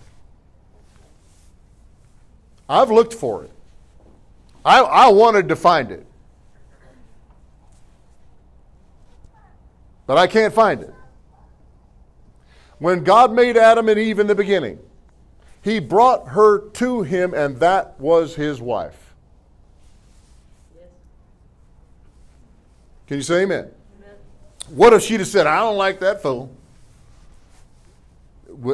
I've 2.68 2.92
looked 2.92 3.14
for 3.14 3.44
it. 3.44 3.52
I, 4.66 4.82
I 4.82 5.08
wanted 5.10 5.50
to 5.50 5.56
find 5.56 5.92
it. 5.92 6.06
but 10.06 10.18
I 10.18 10.28
can't 10.28 10.54
find 10.54 10.82
it. 10.82 10.94
When 12.80 13.04
God 13.04 13.34
made 13.34 13.56
Adam 13.56 13.88
and 13.88 14.00
Eve 14.00 14.20
in 14.20 14.28
the 14.28 14.36
beginning, 14.36 14.80
he 15.62 15.80
brought 15.80 16.30
her 16.30 16.70
to 16.72 17.04
him, 17.04 17.34
and 17.34 17.58
that 17.60 18.00
was 18.00 18.36
his 18.36 18.60
wife. 18.62 19.14
Can 23.08 23.18
you 23.18 23.24
say 23.24 23.44
amen? 23.44 23.72
What 24.74 24.92
if 24.92 25.04
she'd 25.04 25.20
have 25.20 25.28
said, 25.28 25.46
I 25.46 25.60
don't 25.60 25.78
like 25.78 26.00
that 26.00 26.24
fool? 26.24 26.50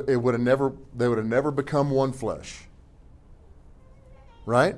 It 0.08 0.16
would 0.16 0.34
have 0.34 0.42
never, 0.42 0.72
they 0.96 1.10
would 1.10 1.18
have 1.18 1.28
never 1.28 1.52
become 1.52 1.90
one 1.90 2.14
flesh. 2.14 2.64
Right? 4.46 4.76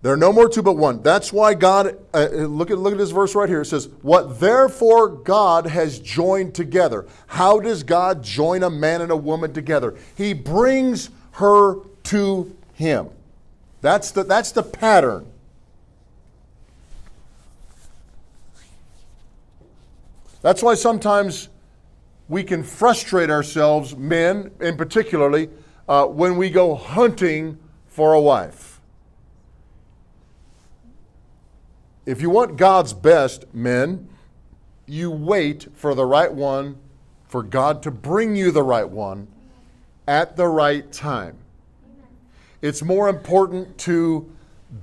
There 0.00 0.12
are 0.12 0.16
no 0.16 0.32
more 0.32 0.48
two 0.48 0.62
but 0.62 0.74
one. 0.74 1.02
That's 1.02 1.30
why 1.30 1.52
God, 1.52 1.98
uh, 2.14 2.26
look, 2.28 2.70
at, 2.70 2.78
look 2.78 2.92
at 2.92 2.98
this 2.98 3.10
verse 3.10 3.34
right 3.34 3.48
here. 3.48 3.60
It 3.60 3.66
says, 3.66 3.88
What 4.00 4.40
therefore 4.40 5.08
God 5.08 5.66
has 5.66 5.98
joined 5.98 6.54
together. 6.54 7.06
How 7.26 7.60
does 7.60 7.82
God 7.82 8.22
join 8.22 8.62
a 8.62 8.70
man 8.70 9.02
and 9.02 9.10
a 9.10 9.16
woman 9.16 9.52
together? 9.52 9.94
He 10.16 10.32
brings 10.32 11.10
her 11.32 11.76
to 12.04 12.56
Him. 12.72 13.10
That's 13.82 14.10
the, 14.10 14.24
that's 14.24 14.52
the 14.52 14.62
pattern. 14.62 15.26
That's 20.44 20.62
why 20.62 20.74
sometimes 20.74 21.48
we 22.28 22.44
can 22.44 22.62
frustrate 22.62 23.30
ourselves, 23.30 23.96
men 23.96 24.50
in 24.60 24.76
particularly, 24.76 25.48
uh, 25.88 26.04
when 26.04 26.36
we 26.36 26.50
go 26.50 26.74
hunting 26.74 27.56
for 27.86 28.12
a 28.12 28.20
wife. 28.20 28.78
If 32.04 32.20
you 32.20 32.28
want 32.28 32.58
God's 32.58 32.92
best, 32.92 33.46
men, 33.54 34.06
you 34.84 35.10
wait 35.10 35.68
for 35.74 35.94
the 35.94 36.04
right 36.04 36.30
one, 36.30 36.76
for 37.26 37.42
God 37.42 37.82
to 37.84 37.90
bring 37.90 38.36
you 38.36 38.50
the 38.50 38.62
right 38.62 38.88
one 38.88 39.28
at 40.06 40.36
the 40.36 40.46
right 40.46 40.92
time. 40.92 41.38
It's 42.60 42.82
more 42.82 43.08
important 43.08 43.78
to 43.78 44.30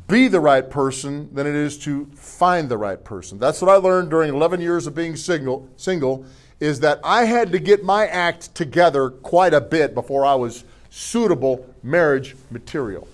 be 0.08 0.28
the 0.28 0.40
right 0.40 0.70
person 0.70 1.34
than 1.34 1.46
it 1.46 1.56
is 1.56 1.78
to 1.80 2.06
find 2.16 2.70
the 2.70 2.78
right 2.78 3.04
person. 3.04 3.38
That's 3.40 3.62
what 3.62 3.70
I 3.70 3.76
learned 3.76 4.10
during 4.10 4.34
11 4.34 4.62
years 4.62 4.88
of 4.88 4.96
being 4.96 5.16
single, 5.16 5.68
single 5.76 6.26
is 6.62 6.80
that 6.82 7.00
I 7.04 7.26
had 7.26 7.52
to 7.52 7.60
get 7.60 7.84
my 7.84 8.06
act 8.08 8.54
together 8.54 9.10
quite 9.10 9.54
a 9.54 9.60
bit 9.60 9.96
before 9.96 10.26
I 10.26 10.36
was 10.36 10.64
suitable 10.92 11.68
marriage 11.82 12.36
material. 12.52 13.08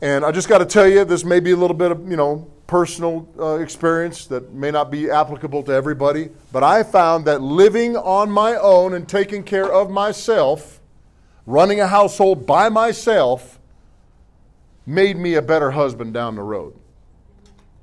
And 0.00 0.24
I 0.24 0.32
just 0.32 0.48
got 0.48 0.58
to 0.58 0.64
tell 0.64 0.88
you, 0.88 1.04
this 1.04 1.24
may 1.24 1.40
be 1.40 1.50
a 1.50 1.56
little 1.56 1.76
bit 1.76 1.92
of, 1.92 2.10
you 2.10 2.16
know, 2.16 2.50
personal 2.66 3.28
uh, 3.38 3.58
experience 3.58 4.26
that 4.26 4.54
may 4.54 4.70
not 4.70 4.90
be 4.90 5.10
applicable 5.10 5.62
to 5.64 5.72
everybody, 5.72 6.30
but 6.52 6.64
I 6.64 6.84
found 6.84 7.26
that 7.26 7.42
living 7.42 7.96
on 7.96 8.30
my 8.30 8.56
own 8.56 8.94
and 8.94 9.06
taking 9.06 9.42
care 9.42 9.70
of 9.70 9.90
myself, 9.90 10.80
running 11.44 11.80
a 11.80 11.86
household 11.86 12.46
by 12.46 12.70
myself, 12.70 13.59
made 14.90 15.16
me 15.16 15.34
a 15.34 15.42
better 15.42 15.70
husband 15.70 16.12
down 16.12 16.34
the 16.34 16.42
road. 16.42 16.74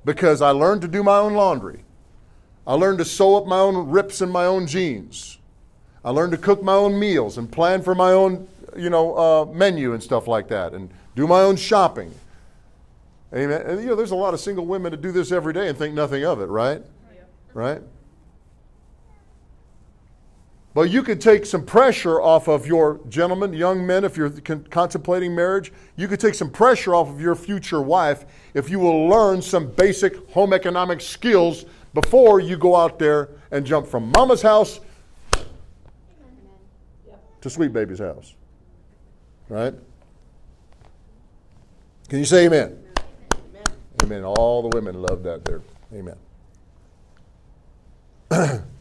Because 0.04 0.42
I 0.42 0.50
learned 0.50 0.82
to 0.82 0.88
do 0.88 1.02
my 1.02 1.18
own 1.18 1.34
laundry. 1.34 1.84
I 2.66 2.74
learned 2.74 2.98
to 2.98 3.04
sew 3.04 3.36
up 3.36 3.46
my 3.46 3.58
own 3.58 3.88
rips 3.88 4.20
in 4.20 4.28
my 4.28 4.44
own 4.44 4.66
jeans. 4.66 5.38
I 6.04 6.10
learned 6.10 6.32
to 6.32 6.38
cook 6.38 6.62
my 6.62 6.74
own 6.74 6.98
meals 6.98 7.38
and 7.38 7.50
plan 7.50 7.82
for 7.82 7.94
my 7.94 8.12
own, 8.12 8.46
you 8.76 8.90
know, 8.90 9.16
uh, 9.16 9.44
menu 9.46 9.94
and 9.94 10.02
stuff 10.02 10.28
like 10.28 10.48
that, 10.48 10.74
and 10.74 10.90
do 11.16 11.26
my 11.26 11.40
own 11.40 11.56
shopping. 11.56 12.12
Amen. 13.34 13.62
And, 13.62 13.80
you 13.80 13.86
know, 13.86 13.94
there's 13.96 14.10
a 14.10 14.16
lot 14.16 14.34
of 14.34 14.40
single 14.40 14.66
women 14.66 14.90
that 14.90 15.00
do 15.00 15.10
this 15.10 15.32
every 15.32 15.52
day 15.52 15.68
and 15.68 15.76
think 15.76 15.94
nothing 15.94 16.24
of 16.24 16.40
it, 16.40 16.46
right? 16.46 16.82
Yeah. 17.14 17.20
Right? 17.54 17.82
But 20.78 20.90
you 20.90 21.02
could 21.02 21.20
take 21.20 21.44
some 21.44 21.66
pressure 21.66 22.20
off 22.22 22.46
of 22.46 22.64
your 22.64 23.00
gentlemen, 23.08 23.52
young 23.52 23.84
men, 23.84 24.04
if 24.04 24.16
you're 24.16 24.30
con- 24.30 24.64
contemplating 24.70 25.34
marriage. 25.34 25.72
You 25.96 26.06
could 26.06 26.20
take 26.20 26.34
some 26.34 26.50
pressure 26.50 26.94
off 26.94 27.08
of 27.08 27.20
your 27.20 27.34
future 27.34 27.82
wife 27.82 28.24
if 28.54 28.70
you 28.70 28.78
will 28.78 29.08
learn 29.08 29.42
some 29.42 29.72
basic 29.72 30.30
home 30.30 30.52
economic 30.52 31.00
skills 31.00 31.64
before 31.94 32.38
you 32.38 32.56
go 32.56 32.76
out 32.76 32.96
there 32.96 33.30
and 33.50 33.66
jump 33.66 33.88
from 33.88 34.12
mama's 34.12 34.40
house 34.40 34.78
to 37.40 37.50
sweet 37.50 37.72
baby's 37.72 37.98
house. 37.98 38.36
Right? 39.48 39.74
Can 42.08 42.20
you 42.20 42.24
say 42.24 42.46
amen? 42.46 42.78
Amen. 43.42 43.64
amen. 44.04 44.24
All 44.24 44.62
the 44.62 44.68
women 44.68 45.02
love 45.02 45.24
that 45.24 45.44
there. 45.44 45.60
Amen. 45.92 46.14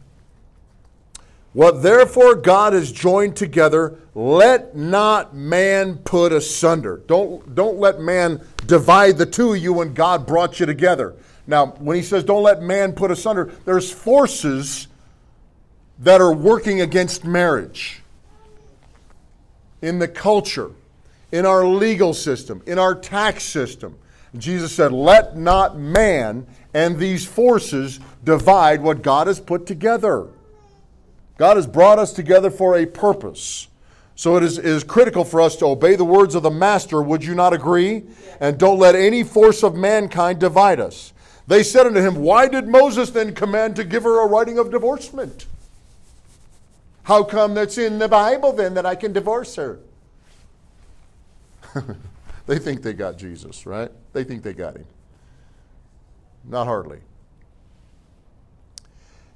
What 1.58 1.82
therefore 1.82 2.36
God 2.36 2.74
has 2.74 2.92
joined 2.92 3.36
together, 3.36 3.98
let 4.14 4.76
not 4.76 5.36
man 5.36 5.98
put 5.98 6.32
asunder. 6.32 7.02
Don't, 7.08 7.56
don't 7.56 7.80
let 7.80 8.00
man 8.00 8.42
divide 8.68 9.18
the 9.18 9.26
two 9.26 9.54
of 9.54 9.58
you 9.58 9.74
when 9.74 9.96
God 9.96 10.28
brought 10.28 10.60
you 10.60 10.68
together. 10.68 11.16
Now, 11.48 11.66
when 11.80 11.96
he 11.96 12.04
says 12.04 12.24
don't 12.24 12.44
let 12.44 12.62
man 12.62 12.94
put 12.94 13.10
asunder, 13.10 13.52
there's 13.66 13.92
forces 13.92 14.88
that 15.98 16.22
are 16.22 16.32
working 16.32 16.82
against 16.82 17.26
marriage 17.26 18.04
in 19.82 19.98
the 19.98 20.08
culture, 20.08 20.70
in 21.32 21.48
our 21.48 21.66
legal 21.66 22.14
system, 22.14 22.62
in 22.68 22.78
our 22.78 22.94
tax 22.94 23.44
system. 23.44 23.98
Jesus 24.38 24.76
said, 24.76 24.92
Let 24.92 25.36
not 25.36 25.76
man 25.76 26.46
and 26.76 27.00
these 27.00 27.26
forces 27.26 28.00
divide 28.24 28.84
what 28.84 29.02
God 29.02 29.26
has 29.26 29.40
put 29.40 29.66
together. 29.66 30.28
God 31.38 31.56
has 31.56 31.68
brought 31.68 32.00
us 32.00 32.12
together 32.12 32.50
for 32.50 32.76
a 32.76 32.86
purpose. 32.86 33.68
So 34.16 34.36
it 34.36 34.44
is, 34.44 34.58
it 34.58 34.66
is 34.66 34.84
critical 34.84 35.24
for 35.24 35.40
us 35.40 35.56
to 35.58 35.68
obey 35.68 35.96
the 35.96 36.04
words 36.04 36.34
of 36.34 36.42
the 36.42 36.50
Master. 36.50 37.02
Would 37.02 37.24
you 37.24 37.36
not 37.36 37.54
agree? 37.54 38.04
And 38.40 38.58
don't 38.58 38.80
let 38.80 38.96
any 38.96 39.24
force 39.24 39.64
of 39.64 39.76
mankind 39.76 40.40
divide 40.40 40.80
us. 40.80 41.14
They 41.46 41.62
said 41.62 41.86
unto 41.86 42.02
him, 42.02 42.16
Why 42.16 42.48
did 42.48 42.68
Moses 42.68 43.12
then 43.12 43.36
command 43.36 43.76
to 43.76 43.84
give 43.84 44.04
her 44.04 44.24
a 44.24 44.28
writing 44.28 44.58
of 44.58 44.72
divorcement? 44.72 45.46
How 47.04 47.24
come 47.24 47.54
that's 47.54 47.78
in 47.78 48.00
the 48.00 48.10
Bible 48.10 48.52
then 48.52 48.74
that 48.74 48.86
I 48.86 48.96
can 48.96 49.14
divorce 49.14 49.56
her? 49.56 49.80
they 52.48 52.60
think 52.60 52.82
they 52.82 52.94
got 52.94 53.18
Jesus, 53.18 53.66
right? 53.66 53.92
They 54.14 54.24
think 54.24 54.44
they 54.44 54.54
got 54.54 54.76
him. 54.76 54.86
Not 56.44 56.66
hardly. 56.66 57.00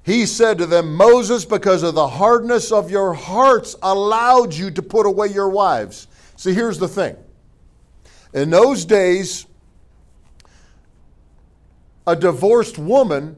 He 0.04 0.26
said 0.26 0.58
to 0.58 0.66
them, 0.66 0.94
Moses, 0.94 1.44
because 1.44 1.82
of 1.82 1.94
the 1.94 2.08
hardness 2.08 2.72
of 2.72 2.90
your 2.90 3.14
hearts, 3.14 3.76
allowed 3.82 4.52
you 4.52 4.70
to 4.72 4.82
put 4.82 5.06
away 5.06 5.28
your 5.28 5.48
wives. 5.48 6.08
See, 6.36 6.52
here's 6.52 6.78
the 6.78 6.88
thing. 6.88 7.16
In 8.34 8.50
those 8.50 8.84
days, 8.84 9.46
a 12.06 12.16
divorced 12.16 12.78
woman 12.78 13.36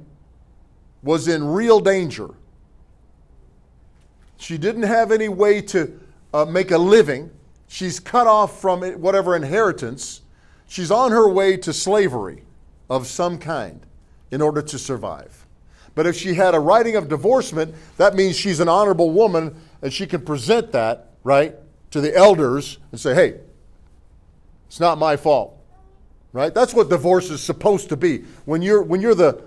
was 1.02 1.28
in 1.28 1.44
real 1.46 1.80
danger. 1.80 2.30
She 4.38 4.56
didn't 4.56 4.84
have 4.84 5.12
any 5.12 5.28
way 5.28 5.60
to 5.62 6.00
uh, 6.32 6.46
make 6.46 6.70
a 6.70 6.78
living. 6.78 7.30
She's 7.68 8.00
cut 8.00 8.26
off 8.26 8.60
from 8.60 8.82
whatever 9.00 9.36
inheritance. 9.36 10.22
She's 10.66 10.90
on 10.90 11.12
her 11.12 11.28
way 11.28 11.58
to 11.58 11.72
slavery 11.72 12.44
of 12.88 13.06
some 13.06 13.38
kind 13.38 13.84
in 14.30 14.40
order 14.40 14.62
to 14.62 14.78
survive. 14.78 15.43
But 15.94 16.06
if 16.06 16.16
she 16.16 16.34
had 16.34 16.54
a 16.54 16.60
writing 16.60 16.96
of 16.96 17.08
divorcement, 17.08 17.74
that 17.96 18.14
means 18.14 18.36
she's 18.36 18.60
an 18.60 18.68
honorable 18.68 19.10
woman 19.10 19.54
and 19.80 19.92
she 19.92 20.06
can 20.06 20.22
present 20.22 20.72
that, 20.72 21.10
right, 21.22 21.54
to 21.90 22.00
the 22.00 22.14
elders 22.16 22.78
and 22.90 23.00
say, 23.00 23.14
hey, 23.14 23.40
it's 24.66 24.80
not 24.80 24.98
my 24.98 25.16
fault. 25.16 25.56
Right? 26.32 26.52
That's 26.52 26.74
what 26.74 26.88
divorce 26.88 27.30
is 27.30 27.40
supposed 27.40 27.90
to 27.90 27.96
be. 27.96 28.24
When 28.44 28.60
you're 28.60 28.82
when 28.82 29.00
you're 29.00 29.14
the 29.14 29.44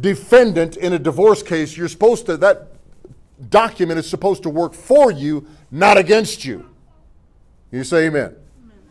defendant 0.00 0.76
in 0.76 0.92
a 0.92 1.00
divorce 1.00 1.42
case, 1.42 1.76
you're 1.76 1.88
supposed 1.88 2.26
to 2.26 2.36
that 2.36 2.68
document 3.50 3.98
is 3.98 4.08
supposed 4.08 4.44
to 4.44 4.48
work 4.48 4.72
for 4.72 5.10
you, 5.10 5.48
not 5.72 5.98
against 5.98 6.44
you. 6.44 6.64
You 7.72 7.82
say 7.82 8.06
amen. 8.06 8.26
amen. 8.26 8.36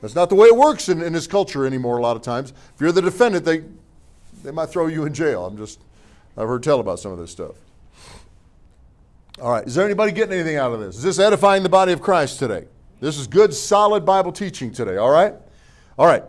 That's 0.02 0.14
not 0.14 0.28
the 0.28 0.36
way 0.36 0.48
it 0.48 0.58
works 0.58 0.90
in, 0.90 1.02
in 1.02 1.14
this 1.14 1.26
culture 1.26 1.66
anymore 1.66 1.98
a 2.00 2.02
lot 2.02 2.18
of 2.18 2.22
times. 2.22 2.52
If 2.52 2.82
you're 2.82 2.92
the 2.92 3.02
defendant, 3.02 3.46
they 3.46 3.64
they 4.44 4.52
might 4.52 4.68
throw 4.68 4.88
you 4.88 5.06
in 5.06 5.14
jail. 5.14 5.46
I'm 5.46 5.56
just 5.56 5.80
I've 6.38 6.48
heard 6.48 6.64
tell 6.64 6.80
about 6.80 7.00
some 7.00 7.12
of 7.12 7.18
this 7.18 7.32
stuff. 7.32 7.56
All 9.42 9.52
right, 9.52 9.66
is 9.66 9.76
there 9.76 9.86
anybody 9.86 10.12
getting 10.12 10.34
anything 10.34 10.58
out 10.58 10.72
of 10.72 10.80
this? 10.80 10.98
Is 10.98 11.04
this 11.04 11.20
edifying 11.20 11.64
the 11.64 11.70
body 11.70 11.92
of 11.92 12.02
Christ 12.02 12.40
today? 12.40 12.66
This 13.02 13.18
is 13.18 13.28
good, 13.28 13.54
solid 13.54 14.06
Bible 14.06 14.32
teaching 14.32 14.72
today, 14.72 14.98
all 14.98 15.12
right? 15.12 15.34
All 15.98 16.06
right. 16.06 16.24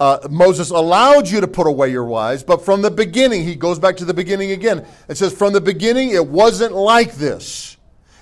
Uh, 0.00 0.18
Moses 0.30 0.70
allowed 0.70 1.28
you 1.28 1.40
to 1.40 1.46
put 1.46 1.66
away 1.66 1.90
your 1.90 2.06
wives, 2.06 2.42
but 2.42 2.64
from 2.64 2.82
the 2.82 2.90
beginning, 2.90 3.44
he 3.44 3.54
goes 3.54 3.78
back 3.78 3.96
to 3.98 4.04
the 4.04 4.14
beginning 4.14 4.52
again. 4.52 4.86
It 5.08 5.16
says, 5.16 5.32
From 5.32 5.52
the 5.52 5.60
beginning, 5.60 6.10
it 6.10 6.26
wasn't 6.26 6.72
like 6.72 7.14
this. 7.14 7.76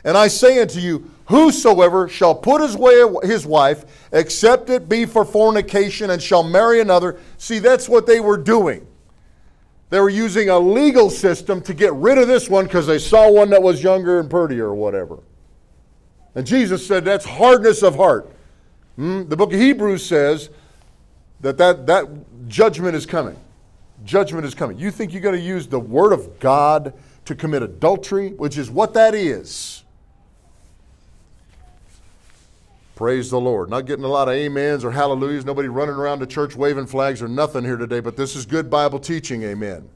And 0.04 0.16
I 0.16 0.28
say 0.28 0.60
unto 0.60 0.80
you, 0.80 1.10
Whosoever 1.26 2.08
shall 2.08 2.34
put 2.34 2.62
his, 2.62 2.76
way, 2.76 3.04
his 3.22 3.46
wife, 3.46 3.84
except 4.12 4.70
it 4.70 4.88
be 4.88 5.04
for 5.04 5.24
fornication, 5.24 6.10
and 6.10 6.20
shall 6.20 6.42
marry 6.42 6.80
another. 6.80 7.20
See, 7.36 7.58
that's 7.58 7.88
what 7.88 8.06
they 8.06 8.18
were 8.18 8.38
doing. 8.38 8.86
They 9.90 10.00
were 10.00 10.10
using 10.10 10.50
a 10.50 10.58
legal 10.58 11.08
system 11.08 11.62
to 11.62 11.72
get 11.72 11.92
rid 11.94 12.18
of 12.18 12.28
this 12.28 12.50
one 12.50 12.64
because 12.64 12.86
they 12.86 12.98
saw 12.98 13.30
one 13.30 13.50
that 13.50 13.62
was 13.62 13.82
younger 13.82 14.20
and 14.20 14.28
prettier 14.28 14.66
or 14.66 14.74
whatever. 14.74 15.20
And 16.34 16.46
Jesus 16.46 16.86
said 16.86 17.04
that's 17.04 17.24
hardness 17.24 17.82
of 17.82 17.96
heart. 17.96 18.30
Hmm? 18.96 19.28
The 19.28 19.36
book 19.36 19.52
of 19.52 19.58
Hebrews 19.58 20.04
says 20.04 20.50
that, 21.40 21.56
that 21.58 21.86
that 21.86 22.06
judgment 22.48 22.96
is 22.96 23.06
coming. 23.06 23.36
Judgment 24.04 24.44
is 24.44 24.54
coming. 24.54 24.78
You 24.78 24.90
think 24.90 25.12
you're 25.12 25.22
going 25.22 25.34
to 25.34 25.40
use 25.40 25.66
the 25.66 25.80
word 25.80 26.12
of 26.12 26.38
God 26.38 26.92
to 27.24 27.34
commit 27.34 27.62
adultery, 27.62 28.30
which 28.30 28.58
is 28.58 28.70
what 28.70 28.94
that 28.94 29.14
is. 29.14 29.84
Praise 32.98 33.30
the 33.30 33.38
Lord. 33.38 33.70
Not 33.70 33.86
getting 33.86 34.04
a 34.04 34.08
lot 34.08 34.26
of 34.26 34.34
amens 34.34 34.84
or 34.84 34.90
hallelujahs. 34.90 35.44
Nobody 35.44 35.68
running 35.68 35.94
around 35.94 36.18
the 36.18 36.26
church 36.26 36.56
waving 36.56 36.86
flags 36.86 37.22
or 37.22 37.28
nothing 37.28 37.62
here 37.62 37.76
today, 37.76 38.00
but 38.00 38.16
this 38.16 38.34
is 38.34 38.44
good 38.44 38.68
Bible 38.68 38.98
teaching. 38.98 39.44
Amen. 39.44 39.88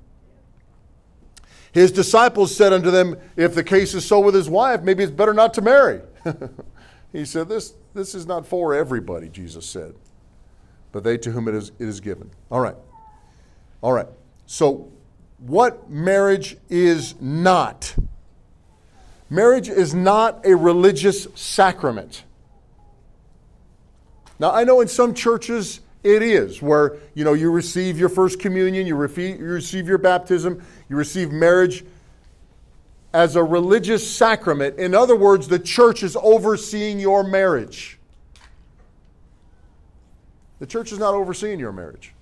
His 1.72 1.90
disciples 1.90 2.55
said 2.55 2.72
unto 2.72 2.92
them, 2.92 3.16
If 3.34 3.57
the 3.57 3.64
case 3.64 3.92
is 3.94 4.05
so 4.05 4.20
with 4.20 4.36
his 4.36 4.48
wife, 4.48 4.82
maybe 4.82 5.03
it's 5.03 5.11
better 5.11 5.34
not 5.34 5.53
to 5.55 5.62
marry. 5.62 6.00
he 7.12 7.24
said, 7.24 7.48
this, 7.48 7.74
this 7.92 8.14
is 8.14 8.24
not 8.24 8.46
for 8.46 8.72
everybody, 8.72 9.28
Jesus 9.28 9.66
said, 9.66 9.96
but 10.92 11.03
they 11.03 11.18
to 11.18 11.32
whom 11.32 11.48
it 11.48 11.57
is, 11.57 11.72
it 11.80 11.88
is 11.88 11.98
given. 11.98 12.30
All 12.53 12.61
right. 12.61 12.76
All 13.80 13.92
right. 13.92 14.07
So, 14.46 14.92
what 15.38 15.90
marriage 15.90 16.57
is 16.70 17.20
not? 17.20 17.96
Marriage 19.28 19.68
is 19.68 19.92
not 19.92 20.46
a 20.46 20.55
religious 20.55 21.26
sacrament. 21.34 22.22
Now, 24.43 24.51
I 24.51 24.64
know 24.64 24.80
in 24.80 24.88
some 24.88 25.14
churches 25.14 25.80
It 26.03 26.20
is 26.20 26.61
where 26.61 26.97
you 27.14 27.24
know 27.24 27.32
you 27.32 27.53
receive 27.53 27.97
your 27.97 28.09
first 28.09 28.40
communion, 28.40 28.88
you, 28.88 28.97
refi- 28.97 29.38
you 29.38 29.45
receive 29.45 29.86
your 29.86 29.99
baptism, 29.99 30.61
you 30.88 30.97
receive 30.97 31.30
marriage 31.30 31.84
as 33.14 33.36
a 33.36 33.45
religious 33.45 34.05
sacrament. 34.11 34.78
In 34.78 34.97
other 34.97 35.14
words, 35.14 35.47
the 35.47 35.61
church 35.61 36.03
is 36.03 36.16
overseeing 36.20 36.99
your 36.99 37.22
marriage. 37.22 38.01
The 40.59 40.66
church 40.66 40.90
is 40.90 40.99
not 40.99 41.14
overseeing 41.14 41.61
your 41.61 41.70
marriage. 41.72 42.14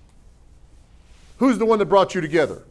Who's 1.37 1.57
the 1.57 1.65
one 1.65 1.79
that 1.79 1.85
brought 1.85 2.13
you 2.13 2.21
together? 2.21 2.61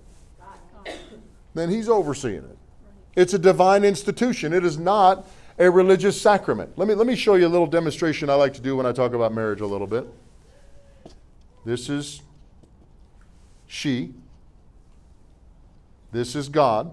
Then 1.54 1.70
he's 1.70 1.88
overseeing 1.88 2.44
it. 2.44 2.58
It's 3.16 3.34
a 3.34 3.38
divine 3.38 3.84
institution. 3.84 4.52
It 4.52 4.64
is 4.64 4.78
not 4.78 5.26
a 5.60 5.70
religious 5.70 6.20
sacrament. 6.20 6.72
Let 6.76 6.88
me, 6.88 6.94
let 6.94 7.06
me 7.06 7.14
show 7.14 7.34
you 7.34 7.46
a 7.46 7.48
little 7.48 7.66
demonstration 7.66 8.30
I 8.30 8.34
like 8.34 8.54
to 8.54 8.62
do 8.62 8.76
when 8.76 8.86
I 8.86 8.92
talk 8.92 9.12
about 9.12 9.34
marriage 9.34 9.60
a 9.60 9.66
little 9.66 9.86
bit. 9.86 10.08
This 11.66 11.90
is 11.90 12.22
she. 13.66 14.14
This 16.12 16.34
is 16.34 16.48
God. 16.48 16.92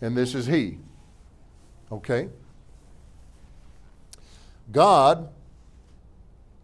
And 0.00 0.16
this 0.16 0.34
is 0.34 0.46
He. 0.46 0.78
Okay? 1.92 2.28
God 4.72 5.28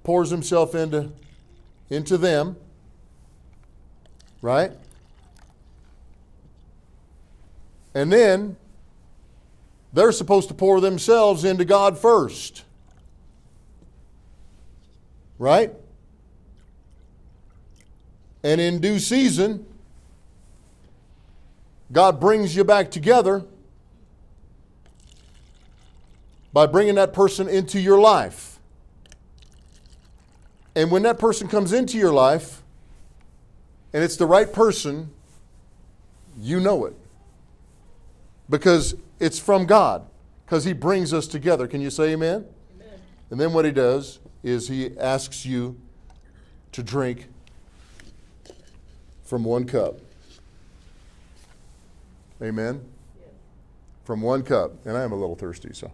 pours 0.02 0.30
Himself 0.30 0.74
into, 0.74 1.12
into 1.88 2.18
them, 2.18 2.56
right? 4.42 4.72
And 7.94 8.12
then 8.12 8.56
they're 9.92 10.12
supposed 10.12 10.48
to 10.48 10.54
pour 10.54 10.80
themselves 10.80 11.44
into 11.44 11.64
God 11.64 11.98
first. 11.98 12.64
Right? 15.38 15.72
And 18.42 18.60
in 18.60 18.80
due 18.80 18.98
season, 18.98 19.66
God 21.92 22.20
brings 22.20 22.54
you 22.54 22.64
back 22.64 22.90
together 22.90 23.44
by 26.52 26.66
bringing 26.66 26.94
that 26.96 27.12
person 27.12 27.48
into 27.48 27.80
your 27.80 28.00
life. 28.00 28.58
And 30.74 30.90
when 30.90 31.02
that 31.02 31.18
person 31.18 31.48
comes 31.48 31.72
into 31.72 31.98
your 31.98 32.12
life, 32.12 32.62
and 33.92 34.04
it's 34.04 34.16
the 34.16 34.26
right 34.26 34.52
person, 34.52 35.10
you 36.38 36.60
know 36.60 36.86
it. 36.86 36.94
Because 38.50 38.94
it's 39.18 39.38
from 39.38 39.64
God, 39.64 40.06
because 40.44 40.64
He 40.64 40.74
brings 40.74 41.14
us 41.14 41.26
together. 41.26 41.66
Can 41.66 41.80
you 41.80 41.88
say 41.88 42.12
amen? 42.12 42.44
amen? 42.74 43.00
And 43.30 43.40
then 43.40 43.54
what 43.54 43.64
He 43.64 43.70
does 43.70 44.18
is 44.42 44.68
He 44.68 44.98
asks 44.98 45.46
you 45.46 45.80
to 46.72 46.82
drink 46.82 47.28
from 49.24 49.44
one 49.44 49.64
cup. 49.64 50.00
Amen? 52.42 52.84
From 54.04 54.22
one 54.22 54.42
cup. 54.42 54.72
And 54.84 54.96
I 54.96 55.02
am 55.02 55.12
a 55.12 55.16
little 55.16 55.36
thirsty, 55.36 55.70
so. 55.72 55.92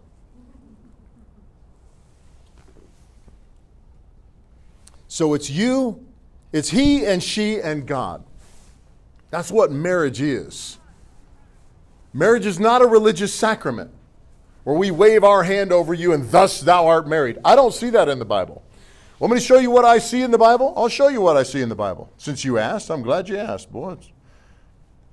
So 5.09 5.35
it's 5.35 5.51
you, 5.51 6.05
it's 6.53 6.71
he 6.71 7.07
and 7.07 7.23
she 7.23 7.59
and 7.61 7.87
God. 7.87 8.25
That's 9.31 9.51
what 9.51 9.71
marriage 9.73 10.21
is. 10.21 10.79
Marriage 12.17 12.47
is 12.47 12.59
not 12.59 12.81
a 12.81 12.87
religious 12.87 13.35
sacrament 13.35 13.91
where 14.65 14.75
we 14.75 14.91
wave 14.91 15.23
our 15.23 15.43
hand 15.43 15.71
over 15.71 15.93
you 15.93 16.15
and 16.15 16.31
thus 16.31 16.63
thou 16.63 16.87
art 16.87 17.07
married. 17.07 17.37
I 17.45 17.55
don't 17.55 17.75
see 17.75 17.91
that 17.91 18.09
in 18.09 18.19
the 18.19 18.25
Bible. 18.25 18.65
Want 19.19 19.35
me 19.35 19.39
to 19.39 19.45
show 19.45 19.59
you 19.59 19.71
what 19.71 19.85
I 19.85 19.99
see 19.99 20.23
in 20.23 20.31
the 20.31 20.39
Bible? 20.39 20.73
I'll 20.79 20.89
show 20.89 21.09
you 21.09 21.21
what 21.21 21.37
I 21.37 21.43
see 21.43 21.61
in 21.61 21.69
the 21.69 21.75
Bible. 21.75 22.11
Since 22.17 22.43
you 22.43 22.57
asked, 22.57 22.91
I'm 22.91 23.03
glad 23.03 23.29
you 23.29 23.37
asked, 23.37 23.71
boy. 23.71 23.99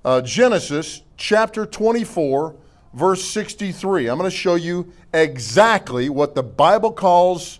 Uh, 0.05 0.21
Genesis 0.21 1.01
chapter 1.17 1.65
24, 1.65 2.55
verse 2.93 3.25
63. 3.25 4.07
I'm 4.07 4.17
going 4.17 4.31
to 4.31 4.35
show 4.35 4.55
you 4.55 4.89
exactly 5.13 6.07
what 6.07 6.35
the 6.35 6.43
Bible 6.43 6.93
calls 6.93 7.59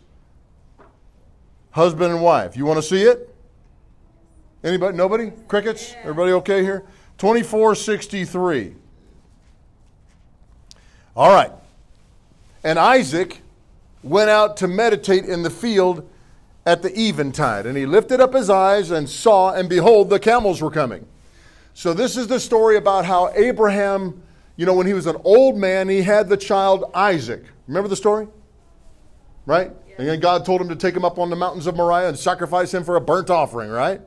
husband 1.72 2.14
and 2.14 2.24
wife. 2.24 2.56
You 2.56 2.66
want 2.66 2.78
to 2.78 2.84
see 2.84 3.02
it? 3.02 3.36
Anybody? 4.64 4.96
Nobody? 4.96 5.34
Crickets? 5.50 5.96
Everybody 6.04 6.32
okay 6.32 6.62
here? 6.62 6.86
2463. 7.18 8.76
All 11.16 11.32
right. 11.32 11.52
And 12.64 12.80
Isaac 12.80 13.42
went 14.02 14.30
out 14.30 14.58
to 14.58 14.68
meditate 14.68 15.26
in 15.26 15.44
the 15.44 15.50
field 15.50 16.08
at 16.66 16.82
the 16.82 16.98
eventide. 16.98 17.66
And 17.66 17.78
he 17.78 17.86
lifted 17.86 18.20
up 18.20 18.34
his 18.34 18.50
eyes 18.50 18.92
and 18.92 19.10
saw, 19.10 19.54
and 19.54 19.68
behold, 19.70 20.10
the 20.10 20.20
camels 20.20 20.62
were 20.62 20.72
coming. 20.72 21.06
So, 21.74 21.94
this 21.94 22.18
is 22.18 22.28
the 22.28 22.40
story 22.40 22.78
about 22.78 23.06
how 23.06 23.32
Abraham, 23.36 24.22
you 24.58 24.66
know, 24.66 24.76
when 24.76 24.86
he 24.86 24.94
was 24.94 25.08
an 25.08 25.18
old 25.24 25.58
man, 25.58 25.90
he 25.90 26.04
had 26.04 26.30
the 26.30 26.38
child 26.38 26.86
Isaac. 26.94 27.44
Remember 27.68 27.90
the 27.90 27.96
story? 27.96 28.28
Right? 29.46 29.72
Yeah. 29.88 29.96
And 29.98 30.08
then 30.08 30.20
God 30.20 30.46
told 30.46 30.62
him 30.62 30.70
to 30.70 30.76
take 30.76 30.96
him 30.96 31.04
up 31.04 31.18
on 31.18 31.32
the 31.32 31.36
mountains 31.36 31.66
of 31.66 31.76
Moriah 31.76 32.10
and 32.10 32.18
sacrifice 32.18 32.74
him 32.74 32.84
for 32.84 32.96
a 32.96 33.02
burnt 33.02 33.32
offering, 33.32 33.72
right? 33.72 34.02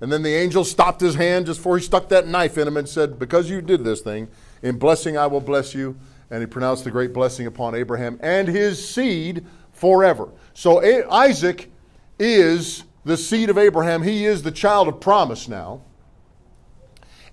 And 0.00 0.12
then 0.12 0.22
the 0.22 0.34
angel 0.34 0.62
stopped 0.62 1.00
his 1.00 1.14
hand 1.14 1.46
just 1.46 1.58
before 1.58 1.78
he 1.78 1.84
stuck 1.84 2.10
that 2.10 2.28
knife 2.28 2.58
in 2.58 2.68
him 2.68 2.76
and 2.76 2.86
said, 2.86 3.18
Because 3.18 3.48
you 3.48 3.62
did 3.62 3.82
this 3.82 4.02
thing, 4.02 4.28
in 4.62 4.78
blessing 4.78 5.16
I 5.16 5.26
will 5.26 5.40
bless 5.40 5.74
you. 5.74 5.96
And 6.30 6.40
he 6.40 6.46
pronounced 6.46 6.84
the 6.84 6.90
great 6.90 7.12
blessing 7.12 7.46
upon 7.46 7.74
Abraham 7.74 8.18
and 8.20 8.48
his 8.48 8.86
seed 8.88 9.46
forever. 9.72 10.30
So 10.54 10.82
Isaac 11.10 11.70
is 12.18 12.84
the 13.04 13.16
seed 13.16 13.50
of 13.50 13.58
Abraham. 13.58 14.02
He 14.02 14.26
is 14.26 14.42
the 14.42 14.50
child 14.50 14.88
of 14.88 15.00
promise 15.00 15.46
now. 15.46 15.82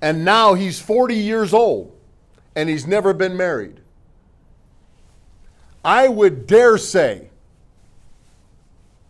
And 0.01 0.23
now 0.23 0.53
he's 0.53 0.79
40 0.79 1.15
years 1.15 1.53
old 1.53 1.97
and 2.55 2.69
he's 2.69 2.85
never 2.85 3.13
been 3.13 3.35
married. 3.35 3.79
I 5.83 6.07
would 6.07 6.45
dare 6.45 6.77
say, 6.77 7.29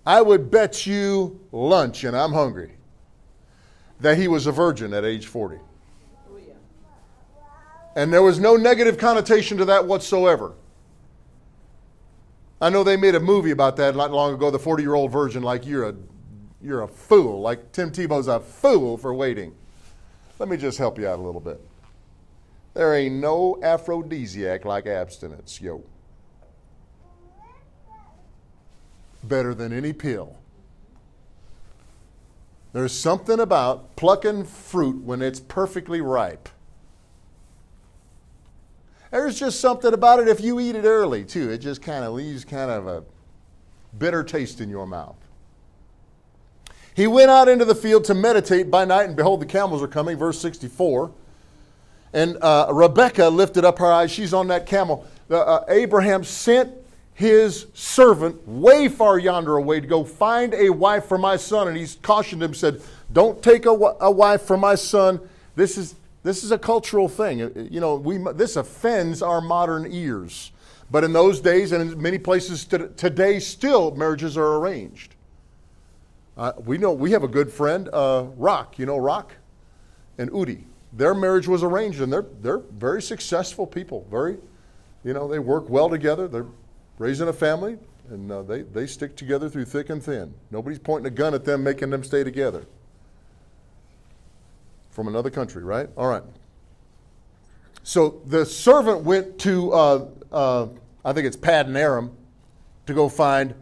I 0.06 0.22
would 0.22 0.50
bet 0.50 0.86
you 0.86 1.40
lunch, 1.52 2.04
and 2.04 2.16
I'm 2.16 2.34
hungry, 2.34 2.74
that 4.00 4.18
he 4.18 4.28
was 4.28 4.48
a 4.48 4.52
virgin 4.52 4.94
at 4.94 5.06
age 5.06 5.28
40. 5.28 5.60
And 7.96 8.12
there 8.12 8.24
was 8.24 8.40
no 8.40 8.56
negative 8.56 8.98
connotation 8.98 9.58
to 9.58 9.66
that 9.66 9.86
whatsoever. 9.86 10.54
I 12.60 12.70
know 12.70 12.84
they 12.84 12.98
made 12.98 13.16
a 13.16 13.20
movie 13.20 13.52
about 13.52 13.76
that 13.78 13.96
not 13.96 14.12
long 14.12 14.34
ago, 14.34 14.50
the 14.50 14.60
40 14.60 14.84
year 14.84 14.96
old 14.96 15.12
virgin, 15.12 15.44
like 15.44 15.66
you're 15.66 15.90
a, 15.90 15.96
you're 16.62 16.82
a 16.82 16.88
fool, 16.88 17.42
like 17.42 17.72
Tim 17.72 17.92
Tebow's 17.92 18.28
a 18.28 18.40
fool 18.40 18.98
for 18.98 19.14
waiting. 19.14 19.54
Let 20.40 20.50
me 20.50 20.58
just 20.58 20.78
help 20.78 20.98
you 20.98 21.08
out 21.08 21.20
a 21.20 21.22
little 21.22 21.42
bit. 21.42 21.62
There 22.74 22.96
ain't 22.96 23.16
no 23.16 23.60
aphrodisiac 23.62 24.66
like 24.66 24.88
abstinence, 24.88 25.62
yo. 25.62 25.84
Better 29.24 29.54
than 29.54 29.72
any 29.72 29.94
pill. 29.94 30.38
There's 32.72 32.98
something 32.98 33.40
about 33.40 33.96
plucking 33.96 34.46
fruit 34.46 35.04
when 35.04 35.22
it's 35.22 35.40
perfectly 35.40 36.02
ripe 36.02 36.50
there's 39.14 39.40
just 39.40 39.60
something 39.60 39.94
about 39.94 40.20
it 40.20 40.28
if 40.28 40.42
you 40.42 40.60
eat 40.60 40.76
it 40.76 40.86
early, 40.86 41.24
too. 41.24 41.52
It 41.52 41.60
just 41.60 41.84
kind 41.84 42.04
of 42.04 42.14
leaves 42.14 42.44
kind 42.44 42.72
of 42.72 42.88
a 42.88 43.04
bitter 43.98 44.24
taste 44.24 44.60
in 44.60 44.70
your 44.70 44.88
mouth. 44.88 45.16
He 46.96 47.06
went 47.06 47.30
out 47.30 47.48
into 47.48 47.64
the 47.64 47.76
field 47.76 48.06
to 48.06 48.16
meditate 48.16 48.72
by 48.72 48.86
night, 48.86 49.04
and 49.04 49.16
behold, 49.16 49.40
the 49.40 49.46
camels 49.46 49.84
are 49.84 49.88
coming. 49.88 50.18
Verse 50.18 50.40
64. 50.40 51.12
And 52.12 52.38
uh, 52.42 52.70
Rebecca 52.72 53.30
lifted 53.30 53.64
up 53.64 53.78
her 53.78 53.92
eyes. 53.92 54.10
She's 54.10 54.34
on 54.34 54.48
that 54.48 54.66
camel. 54.66 55.06
Uh, 55.30 55.62
Abraham 55.68 56.24
sent 56.24 56.72
his 57.14 57.68
servant 57.76 58.48
way 58.48 58.88
far 58.88 59.20
yonder 59.20 59.58
away 59.58 59.80
to 59.80 59.86
go 59.86 60.04
find 60.04 60.56
a 60.56 60.72
wife 60.72 61.06
for 61.06 61.20
my 61.20 61.38
son. 61.38 61.68
And 61.68 61.78
he's 61.78 61.96
cautioned 62.02 62.42
him, 62.42 62.56
said, 62.56 62.82
Don't 63.12 63.44
take 63.44 63.68
a 63.68 63.74
wife 63.74 64.42
for 64.42 64.58
my 64.58 64.74
son. 64.74 65.20
This 65.56 65.78
is 65.78 65.94
this 66.24 66.44
is 66.44 66.52
a 66.52 66.58
cultural 66.58 67.10
thing. 67.10 67.42
Uh, 67.42 67.50
you 67.70 67.80
know, 67.80 67.96
we, 67.96 68.18
this 68.34 68.56
offends 68.56 69.22
our 69.22 69.42
modern 69.42 69.92
ears. 69.92 70.52
But 70.90 71.04
in 71.04 71.14
those 71.14 71.40
days 71.40 71.72
and 71.72 71.92
in 71.92 72.02
many 72.02 72.18
places 72.18 72.66
today, 72.66 73.40
still 73.40 73.92
marriages 73.96 74.38
are 74.38 74.56
arranged. 74.58 75.16
Uh, 76.38 76.54
we 76.66 76.78
know 76.78 76.92
we 76.94 77.12
have 77.12 77.24
a 77.24 77.28
good 77.28 77.52
friend, 77.52 77.90
uh, 77.94 78.26
Rock. 78.38 78.80
You 78.80 78.86
know 78.86 78.98
Rock 78.98 79.34
and 80.18 80.32
Udi. 80.32 80.64
Their 80.92 81.14
marriage 81.14 81.48
was 81.48 81.64
arranged, 81.64 82.02
and 82.02 82.12
they're 82.12 82.26
they're 82.42 82.60
very 82.60 83.02
successful 83.02 83.66
people. 83.66 84.06
Very, 84.10 84.38
you 85.04 85.14
know, 85.14 85.28
they 85.28 85.40
work 85.40 85.70
well 85.70 85.90
together. 85.90 86.28
They're 86.28 86.48
raising 86.98 87.28
a 87.28 87.34
family, 87.34 87.78
and 88.10 88.32
uh, 88.32 88.44
they 88.44 88.62
they 88.62 88.88
stick 88.88 89.16
together 89.16 89.50
through 89.50 89.66
thick 89.66 89.90
and 89.90 90.02
thin. 90.02 90.34
Nobody's 90.52 90.80
pointing 90.80 91.12
a 91.12 91.16
gun 91.16 91.34
at 91.34 91.46
them, 91.46 91.64
making 91.64 91.90
them 91.92 92.04
stay 92.04 92.24
together 92.24 92.66
from 94.94 95.08
another 95.08 95.30
country, 95.30 95.64
right? 95.64 95.90
All 95.98 96.08
right. 96.08 96.24
So 97.84 98.22
the 98.26 98.46
servant 98.46 99.04
went 99.04 99.40
to, 99.40 99.74
uh, 99.74 100.08
uh, 100.32 100.68
I 101.04 101.14
think 101.14 101.28
it's 101.28 101.36
Paddan 101.36 101.76
Aram, 101.76 102.16
to 102.86 102.94
go 102.94 103.10
find 103.10 103.56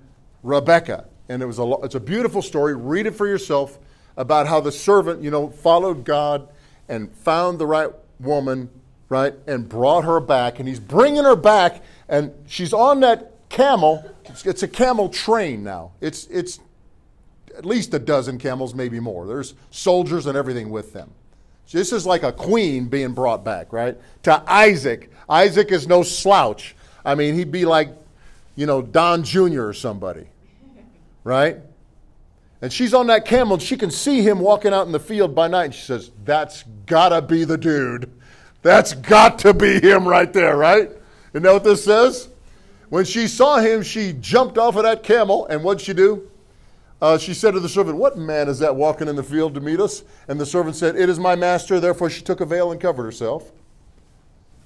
Rebecca. 0.44 1.06
and 1.30 1.42
it 1.42 1.46
was 1.46 1.60
a 1.60 1.76
it's 1.84 1.96
a 1.96 2.00
beautiful 2.00 2.42
story. 2.42 2.76
Read 2.76 3.06
it 3.06 3.16
for 3.16 3.28
yourself 3.28 3.80
about 4.18 4.48
how 4.48 4.60
the 4.60 4.72
servant, 4.72 5.24
you 5.24 5.32
know, 5.32 5.50
followed 5.50 6.04
God 6.04 6.50
and 6.90 7.12
found 7.14 7.58
the 7.58 7.66
right 7.66 7.90
woman, 8.20 8.70
right, 9.08 9.34
and 9.48 9.70
brought 9.70 10.04
her 10.04 10.20
back, 10.20 10.60
and 10.60 10.68
he's 10.68 10.80
bringing 10.80 11.24
her 11.24 11.38
back, 11.38 11.84
and 12.10 12.34
she's 12.48 12.74
on 12.74 13.00
that 13.00 13.32
camel. 13.50 14.04
It's, 14.26 14.46
it's 14.46 14.64
a 14.64 14.68
camel 14.68 15.08
train 15.08 15.64
now. 15.64 15.94
It's 16.02 16.26
it's 16.28 16.60
at 17.58 17.66
least 17.66 17.94
a 17.94 18.00
dozen 18.00 18.38
camels, 18.38 18.76
maybe 18.76 19.00
more. 19.00 19.26
There's 19.26 19.54
soldiers 19.70 20.26
and 20.26 20.38
everything 20.38 20.70
with 20.70 20.94
them. 20.94 21.12
This 21.72 21.91
is 21.91 22.05
like 22.05 22.24
a 22.24 22.32
queen 22.32 22.88
being 22.88 23.13
brought 23.13 23.43
back, 23.43 23.72
right? 23.72 23.97
To 24.24 24.43
Isaac. 24.47 25.11
Isaac 25.30 25.72
is 25.72 25.88
no 25.88 26.03
slouch. 26.03 26.76
I 27.05 27.15
mean, 27.15 27.36
he'd 27.36 27.51
be 27.51 27.65
like, 27.65 27.89
you 28.55 28.65
know, 28.65 28.82
Don 28.82 29.24
Jr. 29.24 29.67
or 29.67 29.74
somebody, 29.74 30.28
right? 31.24 31.57
And 32.61 32.72
she's 32.72 32.93
on 32.93 33.07
that 33.07 33.26
camel 33.26 33.55
and 33.55 33.63
she 33.63 33.76
can 33.76 33.89
see 33.89 34.22
him 34.22 34.39
walking 34.39 34.74
out 34.74 34.86
in 34.86 34.91
the 34.91 34.99
field 34.99 35.34
by 35.34 35.47
night. 35.47 35.65
And 35.65 35.76
she 35.76 35.82
says, 35.82 36.11
That's 36.24 36.63
gotta 36.86 37.22
be 37.22 37.43
the 37.43 37.57
dude. 37.57 38.11
That's 38.61 38.93
got 38.93 39.39
to 39.39 39.53
be 39.53 39.80
him 39.80 40.07
right 40.07 40.32
there, 40.32 40.55
right? 40.55 40.91
You 41.34 41.39
know 41.39 41.53
what 41.53 41.63
this 41.63 41.84
says? 41.84 42.30
When 42.89 43.05
she 43.05 43.28
saw 43.28 43.57
him, 43.59 43.82
she 43.84 44.13
jumped 44.13 44.57
off 44.57 44.76
of 44.76 44.84
that 44.84 45.01
camel, 45.01 45.47
and 45.47 45.63
what'd 45.63 45.82
she 45.82 45.93
do? 45.93 46.30
Uh, 47.02 47.18
she 47.18 47.34
said 47.34 47.56
to 47.56 47.60
the 47.60 47.70
servant, 47.70 47.97
What 47.97 48.18
man 48.18 48.47
is 48.47 48.60
that 48.60 48.76
walking 48.76 49.08
in 49.08 49.16
the 49.16 49.24
field 49.24 49.56
to 49.56 49.62
meet 49.62 49.80
us? 49.80 50.04
And 50.28 50.39
the 50.39 50.45
servant 50.45 50.76
said, 50.76 50.95
It 50.95 51.10
is 51.10 51.20
my 51.20 51.36
master. 51.36 51.80
Therefore 51.80 52.10
she 52.10 52.22
took 52.22 52.41
a 52.41 52.45
veil 52.45 52.72
and 52.72 52.80
covered 52.80 53.04
herself. 53.04 53.52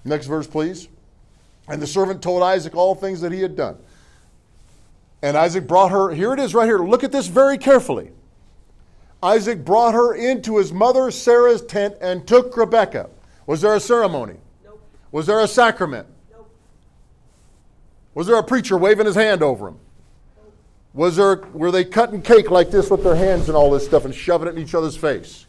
Next 0.04 0.28
verse, 0.28 0.46
please. 0.46 0.90
And 1.68 1.82
the 1.82 1.88
servant 1.88 2.22
told 2.22 2.44
Isaac 2.44 2.76
all 2.76 2.94
things 2.94 3.22
that 3.22 3.32
he 3.32 3.42
had 3.42 3.56
done. 3.56 3.78
And 5.22 5.38
Isaac 5.38 5.66
brought 5.66 5.92
her, 5.92 6.12
here 6.12 6.34
it 6.34 6.40
is 6.40 6.54
right 6.54 6.66
here. 6.66 6.78
Look 6.78 7.04
at 7.04 7.12
this 7.12 7.28
very 7.28 7.58
carefully. 7.58 8.12
Isaac 9.24 9.66
brought 9.66 9.96
her 9.96 10.14
into 10.14 10.58
his 10.58 10.72
mother 10.72 11.10
Sarah's 11.10 11.64
tent 11.64 11.96
and 12.02 12.28
took 12.28 12.56
Rebekah. 12.56 13.10
Was 13.48 13.62
there 13.62 13.74
a 13.74 13.80
ceremony? 13.80 14.36
Nope. 14.64 14.82
Was 15.12 15.26
there 15.26 15.40
a 15.40 15.48
sacrament? 15.48 16.08
Nope. 16.32 16.52
Was 18.14 18.28
there 18.28 18.38
a 18.38 18.44
preacher 18.44 18.78
waving 18.78 19.08
his 19.08 19.16
hand 19.16 19.42
over 19.42 19.70
him? 19.70 19.80
Was 20.96 21.18
there 21.18 21.44
were 21.54 21.72
they 21.72 21.84
cutting 21.84 22.22
cake 22.22 22.50
like 22.50 22.72
this 22.72 22.90
with 22.90 23.04
their 23.04 23.16
hands 23.16 23.50
and 23.50 23.56
all 23.56 23.70
this 23.70 23.86
stuff 23.86 24.06
and 24.06 24.16
shoving 24.16 24.48
it 24.48 24.56
in 24.56 24.64
each 24.64 24.74
other's 24.74 24.98
face? 24.98 25.46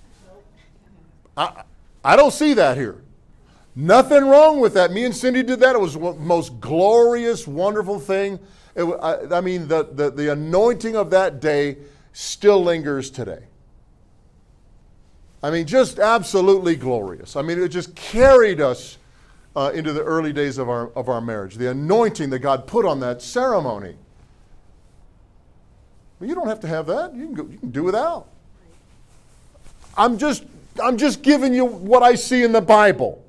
I 1.36 1.62
I 2.05 2.16
don't 2.16 2.32
see 2.32 2.53
that 2.55 2.76
here. 2.76 3.03
Nothing 3.74 4.24
wrong 4.24 4.61
with 4.61 4.74
that. 4.74 4.90
Me 4.90 5.05
and 5.05 5.14
Cindy 5.14 5.42
did 5.42 5.61
that. 5.61 5.76
It 5.76 5.80
was 5.80 5.94
the 5.94 6.14
most 6.14 6.61
glorious, 6.61 7.47
wonderful 7.47 8.01
thing. 8.01 8.38
It, 8.74 8.84
I, 8.84 9.36
I 9.36 9.40
mean, 9.42 9.68
the, 9.68 9.84
the, 9.92 10.11
the 10.11 10.32
anointing 10.32 10.97
of 10.97 11.11
that 11.11 11.40
day 11.40 11.76
still 12.14 12.62
lingers 12.64 13.11
today. 13.11 13.44
I 15.42 15.51
mean, 15.51 15.66
just 15.66 15.99
absolutely 15.99 16.76
glorious. 16.76 17.36
I 17.36 17.42
mean, 17.42 17.62
it 17.62 17.68
just 17.68 17.94
carried 17.94 18.62
us 18.62 18.97
uh, 19.55 19.72
into 19.74 19.92
the 19.92 20.03
early 20.03 20.32
days 20.32 20.57
of 20.57 20.70
our, 20.70 20.88
of 20.92 21.11
our 21.11 21.20
marriage. 21.20 21.57
The 21.57 21.70
anointing 21.70 22.30
that 22.30 22.38
God 22.38 22.66
put 22.66 22.86
on 22.86 23.01
that 23.01 23.20
ceremony. 23.20 23.97
You 26.21 26.35
don't 26.35 26.49
have 26.49 26.61
to 26.61 26.67
have 26.67 26.87
that. 26.87 27.14
You 27.14 27.27
can, 27.27 27.35
go, 27.35 27.47
you 27.47 27.59
can 27.59 27.71
do 27.71 27.83
without. 27.85 28.29
I'm 29.97 30.19
just, 30.19 30.45
I'm 30.83 30.97
just 30.97 31.23
giving 31.23 31.55
you 31.55 31.64
what 31.64 32.03
I 32.03 32.14
see 32.14 32.43
in 32.43 32.53
the 32.53 32.61
Bible. 32.61 33.23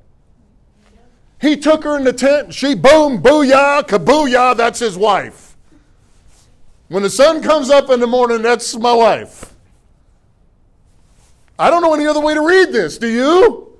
He 1.39 1.55
took 1.55 1.83
her 1.83 1.97
in 1.97 2.03
the 2.03 2.13
tent. 2.13 2.53
She 2.53 2.73
boom, 2.75 3.21
booyah, 3.21 3.83
kabooyah. 3.83 4.55
That's 4.55 4.79
his 4.79 4.97
wife. 4.97 5.55
When 6.87 7.03
the 7.03 7.09
sun 7.09 7.41
comes 7.41 7.69
up 7.69 7.89
in 7.89 7.99
the 7.99 8.07
morning, 8.07 8.41
that's 8.41 8.75
my 8.75 8.93
wife. 8.93 9.53
I 11.59 11.69
don't 11.69 11.81
know 11.81 11.93
any 11.93 12.07
other 12.07 12.21
way 12.21 12.33
to 12.33 12.41
read 12.41 12.71
this. 12.71 12.97
Do 12.97 13.07
you? 13.07 13.77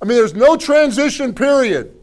I 0.00 0.04
mean, 0.04 0.16
there's 0.16 0.34
no 0.34 0.56
transition 0.56 1.34
period. 1.34 1.94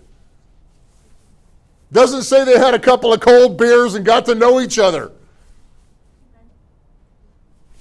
Doesn't 1.92 2.24
say 2.24 2.44
they 2.44 2.58
had 2.58 2.74
a 2.74 2.80
couple 2.80 3.14
of 3.14 3.22
cold 3.22 3.58
beers 3.58 3.94
and 3.96 4.06
got 4.06 4.26
to 4.26 4.36
know 4.36 4.60
each 4.60 4.78
other. 4.78 5.12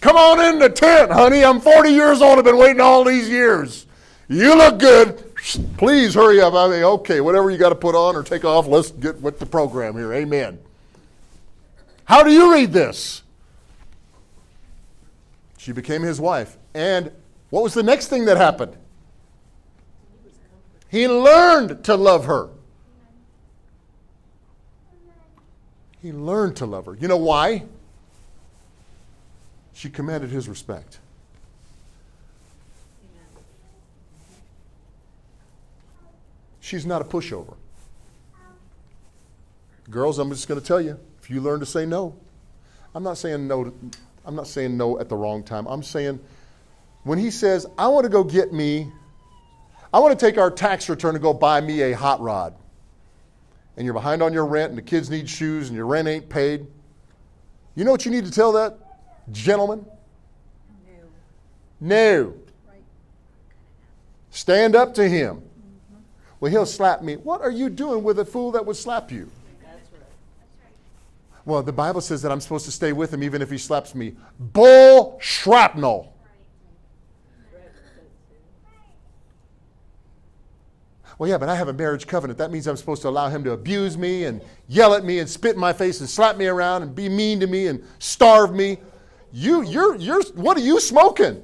Come 0.07 0.16
on 0.16 0.54
in 0.54 0.61
the 0.61 0.68
tent, 0.68 1.11
honey. 1.11 1.44
I'm 1.44 1.61
40 1.61 1.90
years 1.90 2.22
old. 2.22 2.38
I've 2.38 2.44
been 2.44 2.59
waiting 2.59 2.80
all 2.80 3.02
these 3.02 3.28
years. 3.28 3.86
You 4.28 4.57
look 4.57 4.78
good. 4.78 5.34
Please 5.78 6.14
hurry 6.14 6.40
up. 6.40 6.54
I 6.54 6.68
mean, 6.68 6.84
okay, 6.84 7.20
whatever 7.20 7.50
you 7.50 7.59
got 7.59 7.70
to 7.70 7.74
put 7.74 7.96
on 7.96 8.14
or 8.14 8.22
take 8.22 8.44
off, 8.44 8.68
let's 8.68 8.92
get 8.92 9.20
with 9.20 9.40
the 9.40 9.46
program 9.46 9.94
here. 9.94 10.12
Amen. 10.12 10.61
How 12.04 12.22
do 12.22 12.30
you 12.30 12.52
read 12.52 12.72
this? 12.72 13.24
She 15.59 15.72
became 15.72 16.02
his 16.02 16.20
wife. 16.20 16.57
And 16.72 17.11
what 17.50 17.64
was 17.64 17.74
the 17.74 17.82
next 17.82 18.07
thing 18.07 18.26
that 18.26 18.36
happened? 18.36 18.76
He 20.88 21.09
learned 21.09 21.82
to 21.82 21.96
love 21.96 22.26
her. 22.26 22.50
He 26.00 26.12
learned 26.12 26.54
to 26.59 26.66
love 26.66 26.86
her. 26.86 26.94
You 26.94 27.09
know 27.09 27.16
why? 27.16 27.64
She 29.77 29.91
commanded 29.91 30.31
his 30.31 30.49
respect. 30.49 31.01
She's 36.61 36.87
not 36.87 37.03
a 37.03 37.05
pushover. 37.05 37.57
Girls, 39.91 40.18
I'm 40.18 40.31
just 40.31 40.49
going 40.49 40.59
to 40.59 40.66
tell 40.66 40.81
you, 40.81 40.99
if 41.20 41.29
you 41.29 41.43
learn 41.43 41.61
to 41.61 41.66
say 41.66 41.85
no, 41.85 42.16
I'm 42.95 43.03
not 43.03 43.18
saying 43.18 43.47
no, 43.47 43.70
I'm 44.24 44.35
not 44.35 44.47
saying 44.47 44.79
no 44.79 44.99
at 44.99 45.11
the 45.11 45.14
wrong 45.14 45.43
time. 45.43 45.66
I'm 45.66 45.83
saying 45.83 46.20
when 47.05 47.18
he 47.18 47.31
says, 47.31 47.66
I 47.77 47.89
want 47.89 48.05
to 48.05 48.11
go 48.11 48.24
get 48.24 48.55
me, 48.55 48.91
I 49.93 49.99
want 49.99 50.18
to 50.18 50.27
take 50.27 50.39
our 50.39 50.51
tax 50.51 50.89
return 50.89 51.14
and 51.16 51.22
go 51.22 51.35
buy 51.35 51.61
me 51.61 51.83
a 51.83 51.93
hot 51.93 52.22
rod. 52.22 52.55
And 53.77 53.85
you're 53.85 53.93
behind 53.93 54.22
on 54.22 54.33
your 54.33 54.47
rent 54.47 54.70
and 54.70 54.79
the 54.79 54.83
kids 54.83 55.11
need 55.11 55.29
shoes 55.29 55.68
and 55.68 55.77
your 55.77 55.87
rent 55.87 56.09
ain't 56.09 56.31
paid. 56.31 56.66
You 57.74 57.85
know 57.85 57.91
what 57.91 58.07
you 58.07 58.11
need 58.11 58.24
to 58.24 58.31
tell 58.31 58.53
that 58.53 58.86
gentleman? 59.33 59.85
No. 61.81 62.24
No. 62.27 62.35
Stand 64.31 64.77
up 64.77 64.95
to 64.95 65.09
him. 65.09 65.43
Well, 66.41 66.51
he'll 66.51 66.66
slap 66.66 67.03
me. 67.03 67.16
What 67.16 67.41
are 67.41 67.51
you 67.51 67.70
doing 67.70 68.05
with 68.05 68.18
a 68.18 68.24
fool 68.24 68.53
that 68.53 68.64
would 68.66 68.77
slap 68.77 69.11
you? 69.11 69.31
Well, 71.47 71.62
the 71.62 71.72
Bible 71.72 72.01
says 72.01 72.22
that 72.22 72.33
I'm 72.33 72.41
supposed 72.41 72.64
to 72.64 72.72
stay 72.72 72.93
with 72.93 73.14
him 73.14 73.22
even 73.22 73.41
if 73.41 73.51
he 73.51 73.57
slaps 73.57 73.95
me. 73.95 74.16
Bull 74.39 75.16
shrapnel. 75.20 76.12
Well, 81.18 81.31
yeah, 81.31 81.39
but 81.39 81.49
I 81.49 81.55
have 81.55 81.68
a 81.68 81.72
marriage 81.72 82.07
covenant. 82.07 82.39
That 82.39 82.51
means 82.51 82.66
I'm 82.66 82.77
supposed 82.77 83.01
to 83.03 83.09
allow 83.09 83.29
him 83.29 83.43
to 83.45 83.53
abuse 83.53 83.97
me 83.97 84.24
and 84.24 84.43
yell 84.68 84.93
at 84.93 85.05
me 85.05 85.20
and 85.20 85.31
spit 85.31 85.55
in 85.55 85.61
my 85.61 85.72
face 85.72 86.01
and 86.01 86.11
slap 86.11 86.37
me 86.37 86.47
around 86.47 86.83
and 86.83 86.95
be 86.95 87.09
mean 87.09 87.41
to 87.41 87.47
me 87.47 87.68
and 87.68 87.83
starve 88.01 88.53
me. 88.55 88.79
You, 89.39 89.61
you're, 89.64 89.97
you're, 89.97 90.22
what 90.34 90.57
are 90.57 90.61
you 90.61 90.80
smoking? 90.80 91.43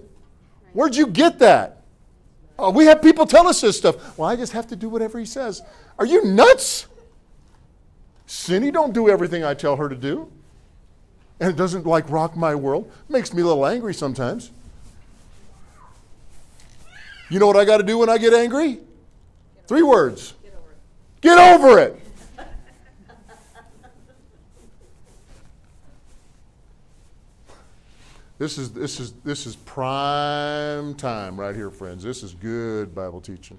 Where'd 0.73 0.97
you 0.97 1.07
get 1.07 1.41
that? 1.41 1.83
Oh, 2.59 2.71
we 2.71 2.87
have 2.87 3.03
people 3.03 3.27
tell 3.27 3.47
us 3.47 3.61
this 3.61 3.77
stuff. 3.77 4.17
Well, 4.17 4.31
I 4.31 4.35
just 4.35 4.53
have 4.53 4.67
to 4.69 4.77
do 4.77 4.89
whatever 4.89 5.19
he 5.19 5.27
says. 5.27 5.61
Are 5.99 6.07
you 6.07 6.25
nuts? 6.25 6.87
Cindy 8.27 8.71
don't 8.71 8.95
do 8.95 9.11
everything 9.11 9.45
I 9.45 9.53
tell 9.53 9.77
her 9.77 9.91
to 9.91 9.95
do. 9.95 10.33
And 11.39 11.51
it 11.51 11.57
doesn't 11.57 11.85
like 11.85 12.09
rock 12.09 12.35
my 12.35 12.55
world. 12.55 12.91
Makes 13.11 13.35
me 13.35 13.43
a 13.43 13.45
little 13.45 13.67
angry 13.67 13.93
sometimes. 13.93 14.51
You 17.29 17.41
know 17.41 17.47
what 17.47 17.57
I 17.57 17.67
got 17.67 17.77
to 17.77 17.83
do 17.83 17.99
when 17.99 18.09
I 18.09 18.17
get 18.17 18.33
angry? 18.33 18.79
Three 19.67 19.83
words. 19.83 20.33
Get 20.43 20.55
over 20.55 20.71
it. 20.71 20.81
Get 21.21 21.39
over 21.39 21.79
it. 21.79 22.02
This 28.43 28.59
is, 28.59 28.73
this, 28.73 28.99
is, 28.99 29.13
this 29.25 29.47
is 29.47 29.55
prime 29.55 30.97
time 30.97 31.39
right 31.39 31.55
here, 31.55 31.71
friends. 31.71 32.03
This 32.03 32.25
is 32.25 32.35
good 32.35 32.93
Bible 32.93 33.21
teaching. 33.21 33.57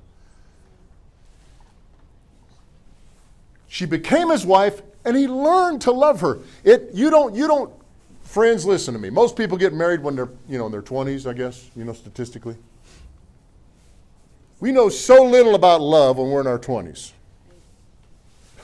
She 3.69 3.85
became 3.85 4.29
his 4.29 4.45
wife, 4.45 4.81
and 5.05 5.15
he 5.15 5.25
learned 5.25 5.79
to 5.83 5.93
love 5.93 6.19
her. 6.19 6.39
It, 6.65 6.89
you, 6.93 7.09
don't, 7.09 7.33
you 7.33 7.47
don't, 7.47 7.73
friends, 8.23 8.65
listen 8.65 8.93
to 8.93 8.99
me. 8.99 9.09
Most 9.09 9.37
people 9.37 9.57
get 9.57 9.73
married 9.73 10.03
when 10.03 10.17
they're, 10.17 10.27
you 10.49 10.57
know, 10.57 10.65
in 10.65 10.73
their 10.73 10.81
20s, 10.81 11.29
I 11.29 11.31
guess, 11.31 11.69
you 11.77 11.85
know, 11.85 11.93
statistically. 11.93 12.57
We 14.59 14.73
know 14.73 14.89
so 14.89 15.23
little 15.23 15.55
about 15.55 15.79
love 15.79 16.17
when 16.17 16.29
we're 16.29 16.41
in 16.41 16.47
our 16.47 16.59
20s. 16.59 17.13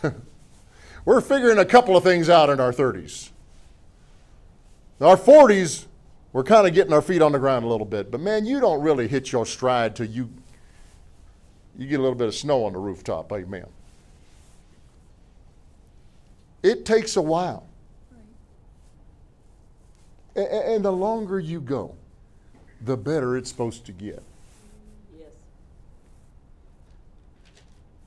we're 1.06 1.22
figuring 1.22 1.60
a 1.60 1.66
couple 1.66 1.96
of 1.96 2.04
things 2.04 2.30
out 2.30 2.50
in 2.50 2.60
our 2.60 2.74
30s. 2.74 3.30
Our 5.00 5.16
40s, 5.16 5.86
we're 6.34 6.44
kind 6.44 6.68
of 6.68 6.74
getting 6.74 6.94
our 6.94 7.02
feet 7.02 7.22
on 7.22 7.32
the 7.32 7.40
ground 7.40 7.66
a 7.66 7.68
little 7.68 7.86
bit. 7.86 8.12
But 8.12 8.20
man, 8.22 8.46
you 8.46 8.60
don't 8.60 8.82
really 8.82 9.08
hit 9.08 9.32
your 9.32 9.46
stride 9.46 9.96
till 9.96 10.06
you 10.08 10.30
you 11.78 11.88
get 11.88 12.00
a 12.00 12.04
little 12.04 12.18
bit 12.18 12.28
of 12.28 12.36
snow 12.36 12.66
on 12.66 12.74
the 12.74 12.80
rooftop. 12.80 13.32
Amen. 13.32 13.66
It 16.62 16.86
takes 16.86 17.16
a 17.16 17.22
while. 17.22 17.66
A- 20.36 20.74
And 20.74 20.84
the 20.84 20.92
longer 20.92 21.40
you 21.40 21.62
go, 21.62 21.96
the 22.82 22.98
better 22.98 23.38
it's 23.38 23.50
supposed 23.50 23.86
to 23.86 23.92
get. 23.94 24.22
Yes. 25.18 25.30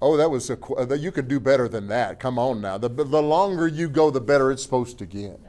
Oh, 0.03 0.17
that 0.19 0.31
was 0.31 0.51
a, 0.51 0.59
uh, 0.75 0.85
that 0.85 1.01
you 1.01 1.11
could 1.13 1.29
do 1.29 1.41
better 1.41 1.67
than 1.69 1.89
that. 1.89 2.21
Come 2.21 2.39
on 2.39 2.61
now. 2.61 2.77
The, 2.77 2.89
the 2.89 3.23
longer 3.23 3.67
you 3.67 3.89
go, 3.89 4.11
the 4.11 4.21
better 4.21 4.51
it's 4.51 4.63
supposed 4.63 4.99
to 4.99 5.07
get. 5.07 5.41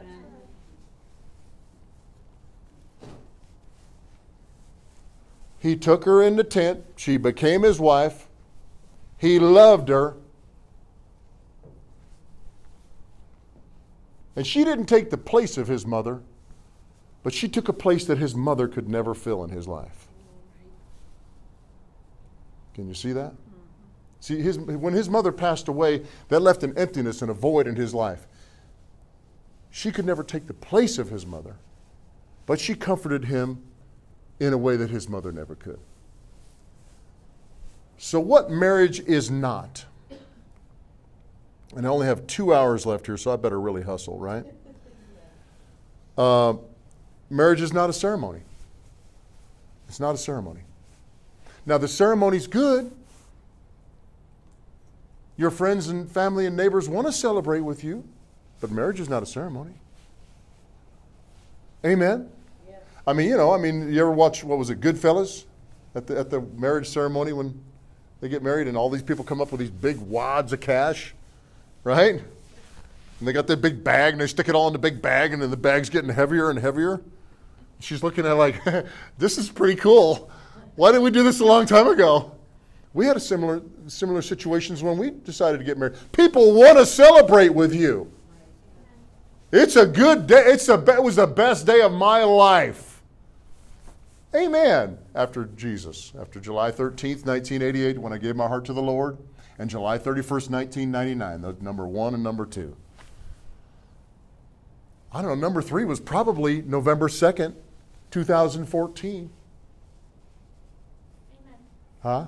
He 5.63 5.77
took 5.77 6.03
her 6.03 6.21
in 6.21 6.35
the 6.35 6.43
tent. 6.43 6.83
She 6.97 7.15
became 7.15 7.63
his 7.63 7.79
wife. 7.79 8.27
He 9.17 9.39
loved 9.39 9.87
her. 9.87 10.17
And 14.35 14.45
she 14.45 14.65
didn't 14.65 14.87
take 14.87 15.09
the 15.09 15.17
place 15.17 15.57
of 15.57 15.69
his 15.69 15.85
mother, 15.85 16.19
but 17.23 17.33
she 17.33 17.47
took 17.47 17.69
a 17.69 17.73
place 17.73 18.03
that 18.07 18.17
his 18.17 18.35
mother 18.35 18.67
could 18.67 18.89
never 18.89 19.13
fill 19.13 19.41
in 19.45 19.51
his 19.51 19.65
life. 19.65 20.09
Can 22.73 22.89
you 22.89 22.93
see 22.93 23.13
that? 23.13 23.33
See, 24.19 24.41
his, 24.41 24.59
when 24.59 24.93
his 24.93 25.09
mother 25.09 25.31
passed 25.31 25.69
away, 25.69 26.03
that 26.27 26.41
left 26.41 26.63
an 26.63 26.77
emptiness 26.77 27.21
and 27.21 27.31
a 27.31 27.33
void 27.33 27.67
in 27.67 27.77
his 27.77 27.93
life. 27.93 28.27
She 29.71 29.93
could 29.93 30.05
never 30.05 30.23
take 30.23 30.47
the 30.47 30.53
place 30.53 30.97
of 30.97 31.09
his 31.09 31.25
mother, 31.25 31.55
but 32.45 32.59
she 32.59 32.75
comforted 32.75 33.25
him 33.25 33.61
in 34.39 34.53
a 34.53 34.57
way 34.57 34.75
that 34.75 34.89
his 34.89 35.07
mother 35.07 35.31
never 35.31 35.55
could. 35.55 35.79
So, 37.97 38.19
what 38.19 38.49
marriage 38.49 38.99
is 39.01 39.31
not? 39.31 39.85
And 41.75 41.85
I 41.87 41.89
only 41.89 42.05
have 42.05 42.27
two 42.27 42.53
hours 42.53 42.85
left 42.85 43.05
here, 43.05 43.17
so 43.17 43.31
I 43.31 43.35
better 43.35 43.59
really 43.59 43.81
hustle, 43.81 44.19
right? 44.19 44.45
Uh, 46.17 46.55
marriage 47.29 47.61
is 47.61 47.73
not 47.73 47.89
a 47.89 47.93
ceremony. 47.93 48.41
It's 49.87 49.99
not 49.99 50.15
a 50.15 50.17
ceremony. 50.17 50.61
Now, 51.65 51.77
the 51.77 51.87
ceremony's 51.87 52.47
good. 52.47 52.91
Your 55.37 55.49
friends 55.49 55.87
and 55.87 56.09
family 56.11 56.45
and 56.45 56.55
neighbors 56.55 56.87
want 56.87 57.07
to 57.07 57.13
celebrate 57.13 57.61
with 57.61 57.83
you, 57.83 58.03
but 58.59 58.69
marriage 58.69 58.99
is 58.99 59.09
not 59.09 59.23
a 59.23 59.25
ceremony. 59.25 59.73
Amen? 61.85 62.29
I 63.05 63.13
mean, 63.13 63.29
you 63.29 63.37
know, 63.37 63.51
I 63.51 63.57
mean, 63.57 63.91
you 63.91 63.99
ever 63.99 64.11
watch, 64.11 64.43
what 64.43 64.57
was 64.57 64.69
it, 64.69 64.79
Goodfellas? 64.79 65.45
At 65.95 66.07
the, 66.07 66.17
at 66.17 66.29
the 66.29 66.41
marriage 66.41 66.87
ceremony 66.87 67.33
when 67.33 67.61
they 68.19 68.29
get 68.29 68.41
married 68.41 68.67
and 68.67 68.77
all 68.77 68.89
these 68.89 69.03
people 69.03 69.23
come 69.23 69.41
up 69.41 69.51
with 69.51 69.59
these 69.59 69.69
big 69.69 69.97
wads 69.97 70.53
of 70.53 70.61
cash, 70.61 71.13
right? 71.83 72.15
And 73.19 73.27
they 73.27 73.33
got 73.33 73.47
their 73.47 73.57
big 73.57 73.83
bag 73.83 74.13
and 74.13 74.21
they 74.21 74.27
stick 74.27 74.47
it 74.47 74.55
all 74.55 74.67
in 74.67 74.73
the 74.73 74.79
big 74.79 75.01
bag 75.01 75.33
and 75.33 75.41
then 75.41 75.51
the 75.51 75.57
bag's 75.57 75.89
getting 75.89 76.09
heavier 76.09 76.49
and 76.49 76.57
heavier. 76.57 77.01
She's 77.79 78.01
looking 78.01 78.25
at 78.25 78.33
like, 78.33 78.63
this 79.17 79.37
is 79.37 79.49
pretty 79.49 79.75
cool. 79.75 80.31
Why 80.75 80.91
didn't 80.91 81.03
we 81.03 81.11
do 81.11 81.23
this 81.23 81.41
a 81.41 81.45
long 81.45 81.65
time 81.65 81.87
ago? 81.87 82.31
We 82.93 83.05
had 83.05 83.17
a 83.17 83.19
similar 83.19 83.61
similar 83.87 84.21
situations 84.21 84.83
when 84.83 84.97
we 84.97 85.09
decided 85.09 85.57
to 85.57 85.63
get 85.63 85.77
married. 85.77 85.97
People 86.11 86.53
want 86.53 86.77
to 86.77 86.85
celebrate 86.85 87.49
with 87.49 87.73
you. 87.73 88.11
It's 89.51 89.75
a 89.75 89.85
good 89.85 90.27
day. 90.27 90.43
It's 90.45 90.69
a, 90.69 90.83
it 90.95 91.03
was 91.03 91.17
the 91.17 91.27
best 91.27 91.65
day 91.65 91.81
of 91.81 91.91
my 91.91 92.23
life. 92.23 92.92
Amen. 94.35 94.97
After 95.13 95.45
Jesus, 95.45 96.11
after 96.19 96.39
July 96.39 96.71
13th, 96.71 97.25
1988, 97.25 97.99
when 97.99 98.13
I 98.13 98.17
gave 98.17 98.35
my 98.35 98.47
heart 98.47 98.65
to 98.65 98.73
the 98.73 98.81
Lord, 98.81 99.17
and 99.59 99.69
July 99.69 99.97
31st, 99.97 100.49
1999, 100.49 101.41
the 101.41 101.55
number 101.63 101.85
one 101.85 102.13
and 102.13 102.23
number 102.23 102.45
two. 102.45 102.75
I 105.11 105.21
don't 105.21 105.29
know, 105.39 105.47
number 105.47 105.61
three 105.61 105.85
was 105.85 105.99
probably 105.99 106.63
November 106.63 107.07
2nd, 107.07 107.53
2014. 108.09 109.29
Amen. 111.39 111.53
Huh? 112.01 112.25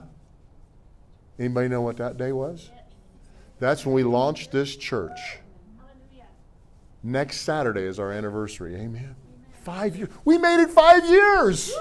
Anybody 1.40 1.68
know 1.68 1.82
what 1.82 1.98
that 1.98 2.18
day 2.18 2.32
was? 2.32 2.70
That's 3.60 3.86
when 3.86 3.96
we 3.96 4.04
launched 4.04 4.52
this 4.52 4.76
church. 4.76 5.40
Next 7.02 7.42
Saturday 7.42 7.84
is 7.84 8.00
our 8.00 8.12
anniversary. 8.12 8.76
Amen. 8.76 9.16
Five 9.66 9.96
years. 9.96 10.10
We 10.24 10.38
made 10.38 10.62
it 10.62 10.70
five 10.70 11.10
years. 11.10 11.76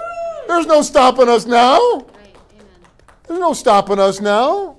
There's 0.48 0.64
no 0.64 0.80
stopping 0.80 1.28
us 1.28 1.44
now. 1.44 1.78
Right. 1.78 2.34
There's 3.28 3.38
no 3.38 3.52
stopping 3.52 3.98
us 3.98 4.22
now. 4.22 4.78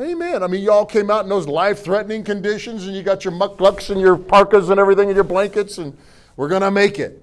Amen. 0.00 0.42
I 0.42 0.46
mean, 0.46 0.62
y'all 0.62 0.86
came 0.86 1.10
out 1.10 1.24
in 1.24 1.28
those 1.28 1.46
life 1.46 1.84
threatening 1.84 2.24
conditions 2.24 2.86
and 2.86 2.96
you 2.96 3.02
got 3.02 3.26
your 3.26 3.34
mucklucks 3.34 3.90
and 3.90 4.00
your 4.00 4.16
parkas 4.16 4.70
and 4.70 4.80
everything 4.80 5.10
and 5.10 5.14
your 5.14 5.24
blankets, 5.24 5.76
and 5.76 5.94
we're 6.36 6.48
going 6.48 6.62
to 6.62 6.70
make 6.70 6.98
it. 6.98 7.22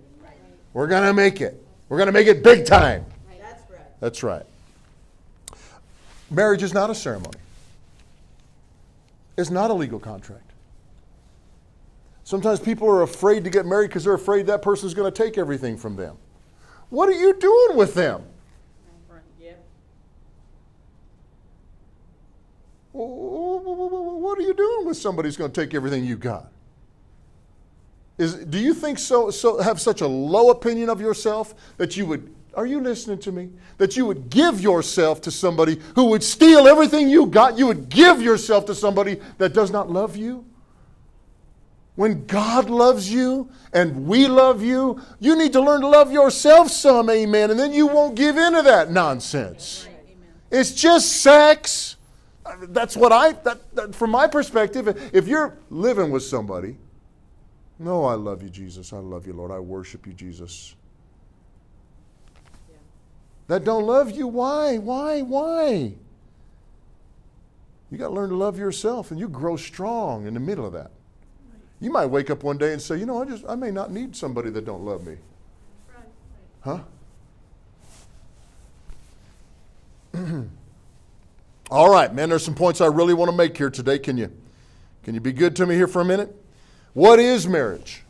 We're 0.74 0.86
going 0.86 1.03
to 1.03 1.14
make 1.14 1.41
it. 1.41 1.60
We're 1.89 1.97
going 1.97 2.05
to 2.05 2.14
make 2.14 2.28
it 2.28 2.43
big 2.43 2.68
time. 2.68 3.03
That's 3.41 3.72
right. 3.72 3.99
That's 3.99 4.24
right. 4.24 4.45
Marriage 6.30 6.62
is 6.62 6.72
not 6.72 6.91
a 6.91 6.95
ceremony, 6.95 7.39
it's 9.39 9.49
not 9.49 9.72
a 9.72 9.74
legal 9.74 9.99
contract. 9.99 10.49
Sometimes 12.30 12.60
people 12.60 12.88
are 12.88 13.02
afraid 13.02 13.44
to 13.46 13.50
get 13.50 13.66
married 13.66 13.88
because 13.88 14.04
they're 14.04 14.14
afraid 14.14 14.46
that 14.46 14.62
person's 14.62 14.94
going 14.94 15.12
to 15.12 15.24
take 15.24 15.40
everything 15.40 15.76
from 15.76 15.96
them. 15.96 16.16
What 16.90 17.10
are 17.10 17.14
you 17.14 17.34
doing 17.34 17.76
with 17.76 17.96
them? 17.96 18.22
What 22.92 24.38
are 24.38 24.42
you 24.44 24.54
doing 24.54 24.86
with 24.86 24.98
somebody 24.98 25.28
who's 25.28 25.38
going 25.38 25.52
to 25.52 25.60
take 25.60 25.74
everything 25.74 26.06
you 26.06 26.18
got? 26.18 26.52
Is, 28.20 28.36
do 28.36 28.60
you 28.60 28.76
think 28.76 29.00
so, 29.00 29.32
so 29.32 29.60
have 29.60 29.82
such 29.82 30.02
a 30.02 30.08
low 30.08 30.52
opinion 30.52 30.92
of 30.92 31.02
yourself 31.02 31.56
that 31.78 31.98
you 31.98 32.06
would 32.06 32.32
are 32.54 32.68
you 32.68 32.80
listening 32.80 33.18
to 33.20 33.32
me 33.32 33.50
that 33.80 33.98
you 33.98 34.06
would 34.06 34.30
give 34.30 34.62
yourself 34.62 35.20
to 35.22 35.32
somebody 35.32 35.80
who 35.96 36.06
would 36.06 36.24
steal 36.24 36.68
everything 36.68 37.10
you 37.10 37.26
got 37.26 37.58
you 37.58 37.66
would 37.66 37.90
give 37.90 38.22
yourself 38.22 38.66
to 38.66 38.76
somebody 38.76 39.20
that 39.40 39.54
does 39.54 39.72
not 39.72 39.90
love 39.90 40.16
you 40.16 40.46
when 42.00 42.26
God 42.26 42.70
loves 42.70 43.12
you 43.12 43.50
and 43.74 44.08
we 44.08 44.28
love 44.28 44.64
you 44.64 45.02
you 45.20 45.38
need 45.38 45.52
to 45.54 45.62
learn 45.62 45.82
to 45.82 45.88
love 45.88 46.12
yourself 46.12 46.72
some 46.72 47.10
amen 47.10 47.52
and 47.52 47.60
then 47.60 47.74
you 47.74 47.88
won't 47.88 48.16
give 48.16 48.38
into 48.38 48.62
that 48.62 48.89
nonsense 48.89 49.86
it's 50.52 50.72
just 50.72 51.22
sex. 51.22 51.95
That's 52.62 52.97
what 52.97 53.12
I, 53.12 53.34
that, 53.34 53.76
that, 53.76 53.95
from 53.95 54.12
my 54.12 54.28
perspective, 54.28 54.88
if 55.14 55.28
you're 55.28 55.58
living 55.70 56.10
with 56.12 56.24
somebody, 56.24 56.78
no, 57.78 58.06
I 58.06 58.16
love 58.16 58.41
you, 58.41 58.50
Jesus. 58.50 58.91
I 58.91 58.97
love 58.97 59.28
you, 59.28 59.34
Lord. 59.34 59.52
I 59.52 59.60
worship 59.60 60.08
you, 60.08 60.14
Jesus. 60.14 60.76
That 63.47 63.64
don't 63.64 63.86
love 63.86 64.12
you, 64.12 64.28
why? 64.28 64.78
Why? 64.78 65.22
Why? 65.22 65.93
You 67.91 67.97
got 67.97 68.10
to 68.10 68.14
learn 68.14 68.30
to 68.30 68.36
love 68.36 68.58
yourself 68.58 69.12
and 69.12 69.20
you 69.20 69.28
grow 69.28 69.56
strong 69.56 70.28
in 70.28 70.34
the 70.34 70.39
middle 70.39 70.66
of 70.66 70.74
that. 70.74 70.91
You 71.82 71.92
might 71.92 72.08
wake 72.08 72.30
up 72.30 72.44
one 72.44 72.58
day 72.58 72.74
and 72.74 72.82
say, 72.82 72.98
you 72.98 73.06
know, 73.06 73.22
I 73.22 73.26
just, 73.26 73.46
I 73.48 73.56
may 73.56 73.72
not 73.72 73.92
need 73.92 74.16
somebody 74.16 74.50
that 74.50 74.66
don't 74.66 74.84
love 74.84 75.06
me. 75.06 75.18
Huh? 76.62 76.80
All 81.72 81.90
right, 81.90 82.14
man, 82.14 82.30
there's 82.30 82.44
some 82.44 82.56
points 82.56 82.82
I 82.82 82.88
really 82.88 83.14
want 83.14 83.32
to 83.32 83.38
make 83.38 83.56
here 83.58 83.70
today. 83.70 84.00
Can 84.00 84.18
you 84.18 84.32
can 85.04 85.14
you 85.14 85.22
be 85.22 85.32
good 85.32 85.56
to 85.58 85.66
me 85.66 85.76
here 85.76 85.88
for 85.88 86.02
a 86.02 86.06
minute? 86.06 86.36
What 86.94 87.20
is 87.20 87.48
marriage? 87.48 88.04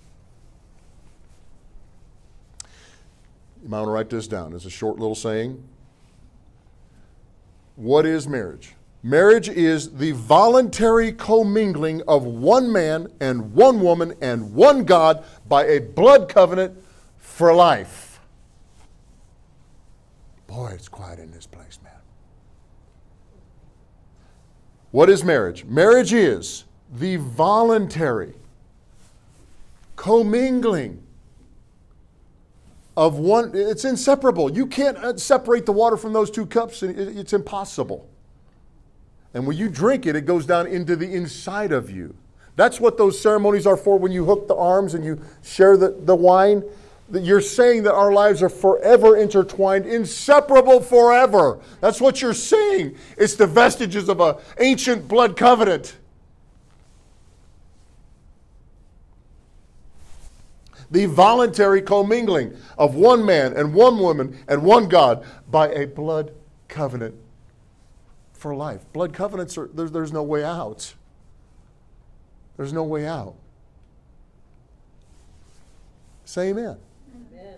You 3.62 3.70
might 3.70 3.80
want 3.80 3.88
to 3.90 3.92
write 3.92 4.10
this 4.10 4.28
down. 4.28 4.54
It's 4.54 4.66
a 4.66 4.70
short 4.70 4.98
little 4.98 5.16
saying. 5.16 5.64
What 7.76 8.06
is 8.06 8.28
marriage? 8.28 8.74
Marriage 9.02 9.48
is 9.48 9.92
the 9.96 10.12
voluntary 10.12 11.14
commingling 11.14 12.02
of 12.08 12.26
one 12.26 12.72
man 12.72 13.08
and 13.22 13.54
one 13.54 13.80
woman 13.80 14.14
and 14.22 14.54
one 14.54 14.84
God 14.84 15.24
by 15.48 15.66
a 15.66 15.80
blood 15.80 16.28
covenant 16.28 16.78
for 17.18 17.54
life. 17.54 18.20
Boy, 20.48 20.72
it's 20.74 20.90
quiet 20.90 21.20
in 21.20 21.32
this 21.32 21.46
place, 21.46 21.80
man. 21.82 21.94
What 24.92 25.10
is 25.10 25.24
marriage? 25.24 25.64
Marriage 25.66 26.12
is 26.12 26.66
the 26.92 27.18
voluntary 27.18 28.34
commingling 29.96 31.04
of 32.98 33.18
one, 33.18 33.52
it's 33.54 33.86
inseparable. 33.86 34.52
You 34.52 34.66
can't 34.66 34.98
uh, 34.98 35.16
separate 35.16 35.66
the 35.66 35.72
water 35.72 35.96
from 35.96 36.12
those 36.12 36.30
two 36.30 36.46
cups, 36.46 36.84
it's 36.84 37.32
impossible. 37.32 38.10
And 39.34 39.46
when 39.46 39.58
you 39.58 39.70
drink 39.70 40.06
it, 40.06 40.16
it 40.16 40.26
goes 40.26 40.46
down 40.46 40.68
into 40.68 40.96
the 40.96 41.14
inside 41.14 41.72
of 41.72 41.90
you. 41.90 42.16
That's 42.56 42.80
what 42.80 42.98
those 42.98 43.20
ceremonies 43.20 43.66
are 43.68 43.78
for 43.78 43.98
when 43.98 44.12
you 44.12 44.26
hook 44.26 44.48
the 44.48 44.56
arms 44.56 44.94
and 44.94 45.06
you 45.06 45.22
share 45.44 45.78
the, 45.78 45.92
the 45.92 46.16
wine. 46.16 46.64
You're 47.12 47.42
saying 47.42 47.84
that 47.84 47.94
our 47.94 48.12
lives 48.12 48.44
are 48.44 48.50
forever 48.50 49.16
intertwined, 49.16 49.86
inseparable 49.86 50.82
forever. 50.82 51.60
That's 51.80 52.02
what 52.02 52.22
you're 52.22 52.34
saying. 52.34 52.98
It's 53.18 53.36
the 53.36 53.48
vestiges 53.48 54.10
of 54.10 54.20
an 54.20 54.36
ancient 54.60 55.08
blood 55.08 55.38
covenant. 55.38 55.96
The 60.92 61.06
voluntary 61.06 61.82
commingling 61.82 62.58
of 62.78 62.96
one 62.96 63.24
man 63.24 63.54
and 63.54 63.74
one 63.74 64.00
woman 64.00 64.38
and 64.48 64.64
one 64.64 64.90
God 64.90 65.24
by 65.50 65.70
a 65.70 65.86
blood 65.86 66.32
covenant 66.68 67.16
for 68.40 68.56
life. 68.56 68.86
Blood 68.94 69.14
covenants 69.14 69.58
are, 69.58 69.70
there's, 69.74 69.92
there's 69.92 70.14
no 70.14 70.24
way 70.24 70.44
out. 70.44 70.96
There's 72.58 72.74
no 72.74 72.84
way 72.84 73.06
out. 73.06 73.36
Say 76.26 76.50
amen. 76.50 76.78
Amen. 77.34 77.58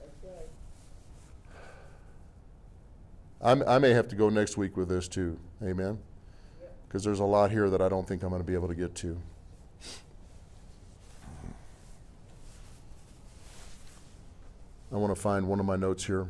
That's 0.00 0.40
right. 3.42 3.68
I 3.68 3.78
may 3.78 3.90
have 3.90 4.08
to 4.08 4.16
go 4.16 4.28
next 4.28 4.56
week 4.56 4.76
with 4.76 4.88
this 4.88 5.08
too. 5.08 5.38
Amen. 5.62 5.98
Because 6.86 7.02
there's 7.02 7.20
a 7.20 7.24
lot 7.24 7.50
here 7.50 7.70
that 7.70 7.80
I 7.80 7.88
don't 7.88 8.06
think 8.06 8.22
I'm 8.22 8.30
going 8.30 8.40
to 8.40 8.46
be 8.46 8.54
able 8.54 8.68
to 8.68 8.74
get 8.74 8.94
to. 8.96 9.18
I 14.92 14.96
want 14.96 15.14
to 15.14 15.20
find 15.20 15.48
one 15.48 15.58
of 15.58 15.66
my 15.66 15.76
notes 15.76 16.04
here. 16.04 16.28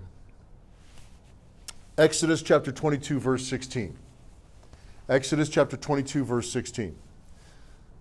Exodus 1.98 2.42
chapter 2.42 2.70
22, 2.70 3.18
verse 3.18 3.46
16. 3.46 3.96
Exodus 5.08 5.48
chapter 5.48 5.78
22, 5.78 6.24
verse 6.24 6.50
16. 6.50 6.94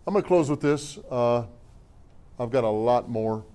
I'm 0.06 0.14
going 0.14 0.22
to 0.22 0.28
close 0.28 0.50
with 0.50 0.60
this. 0.60 0.98
Uh, 1.10 1.46
I've 2.38 2.52
got 2.52 2.66
a 2.66 2.70
lot 2.70 3.10
more 3.10 3.46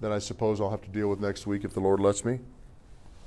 that 0.00 0.10
I 0.10 0.18
suppose 0.18 0.60
I'll 0.60 0.70
have 0.70 0.82
to 0.82 0.88
deal 0.88 1.08
with 1.08 1.20
next 1.20 1.46
week 1.46 1.64
if 1.64 1.72
the 1.72 1.80
Lord 1.80 2.00
lets 2.00 2.24
me. 2.24 2.40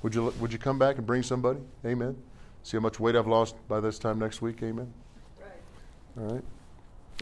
Would 0.04 0.14
you, 0.14 0.34
would 0.40 0.52
you 0.52 0.60
come 0.60 0.78
back 0.78 0.98
and 0.98 1.08
bring 1.08 1.24
somebody? 1.24 1.60
Amen. 1.86 2.18
See 2.64 2.76
how 2.76 2.82
much 2.82 3.00
weight 3.00 3.16
I've 3.16 3.28
lost 3.28 3.56
by 3.70 3.80
this 3.80 3.98
time 3.98 4.20
next 4.20 4.42
week? 4.42 4.62
Amen. 4.64 4.94
Right. 5.40 6.24
All 6.24 6.34
right. 6.34 6.44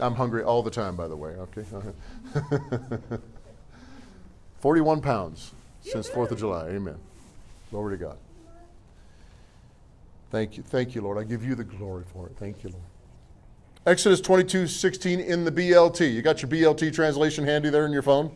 I'm 0.00 0.14
hungry 0.16 0.42
all 0.42 0.64
the 0.64 0.70
time, 0.70 0.96
by 0.96 1.06
the 1.06 1.16
way. 1.16 1.30
Okay. 1.30 1.64
Right. 1.70 3.20
41 4.58 5.00
pounds 5.00 5.52
since 5.80 6.08
4th 6.08 6.32
of 6.32 6.38
July. 6.38 6.68
Amen. 6.70 6.96
Glory 7.70 7.96
to 7.96 8.04
God. 8.04 8.18
Thank 10.30 10.56
you. 10.56 10.62
Thank 10.62 10.94
you, 10.94 11.02
Lord. 11.02 11.18
I 11.18 11.24
give 11.24 11.44
you 11.44 11.54
the 11.54 11.64
glory 11.64 12.04
for 12.12 12.26
it. 12.26 12.36
Thank 12.36 12.62
you, 12.62 12.70
Lord. 12.70 12.84
Exodus 13.86 14.20
22 14.20 14.66
16 14.66 15.20
in 15.20 15.44
the 15.44 15.50
BLT. 15.50 16.12
You 16.12 16.22
got 16.22 16.42
your 16.42 16.50
BLT 16.50 16.92
translation 16.92 17.44
handy 17.44 17.70
there 17.70 17.86
in 17.86 17.92
your 17.92 18.02
phone? 18.02 18.34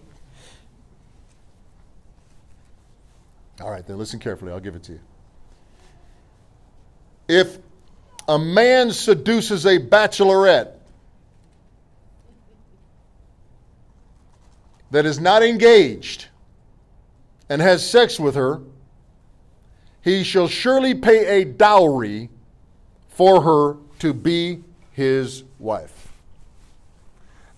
All 3.61 3.71
right, 3.71 3.87
then 3.87 3.99
listen 3.99 4.19
carefully. 4.19 4.53
I'll 4.53 4.61
give 4.61 4.75
it 4.75 4.83
to 4.85 4.93
you. 4.93 5.01
If 7.29 7.59
a 8.27 8.39
man 8.39 8.91
seduces 8.91 9.65
a 9.65 9.79
bachelorette 9.79 10.73
that 14.91 15.07
is 15.07 15.21
not 15.21 15.43
engaged 15.43 16.27
and 17.49 17.63
has 17.63 17.89
sex 17.89 18.19
with 18.19 18.35
her, 18.35 18.61
he 20.05 20.23
shall 20.23 20.47
surely 20.47 20.95
pay 20.95 21.41
a 21.41 21.45
dowry 21.45 22.29
for 23.09 23.41
her 23.41 23.79
to 24.01 24.13
be 24.13 24.63
his 24.93 25.45
wife. 25.59 26.13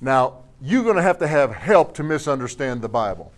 Now, 0.00 0.44
you're 0.62 0.84
going 0.84 0.96
to 0.96 1.02
have 1.02 1.18
to 1.18 1.26
have 1.26 1.52
help 1.52 1.94
to 1.94 2.04
misunderstand 2.04 2.82
the 2.82 2.88
Bible. 2.88 3.32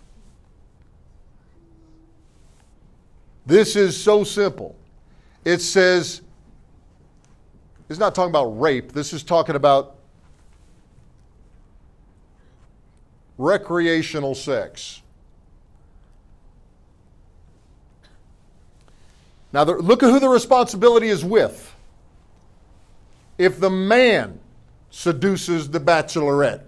This 3.47 3.75
is 3.75 4.01
so 4.01 4.23
simple. 4.23 4.75
It 5.43 5.59
says, 5.59 6.21
it's 7.89 7.97
not 7.97 8.13
talking 8.13 8.29
about 8.29 8.59
rape, 8.59 8.91
this 8.91 9.11
is 9.11 9.23
talking 9.23 9.55
about 9.55 9.95
recreational 13.39 14.35
sex. 14.35 15.01
Now, 19.51 19.63
the, 19.63 19.73
look 19.73 20.03
at 20.03 20.09
who 20.09 20.19
the 20.19 20.29
responsibility 20.29 21.07
is 21.07 21.23
with. 21.23 21.75
If 23.37 23.59
the 23.59 23.69
man 23.69 24.39
seduces 24.91 25.69
the 25.69 25.79
bachelorette 25.79 26.63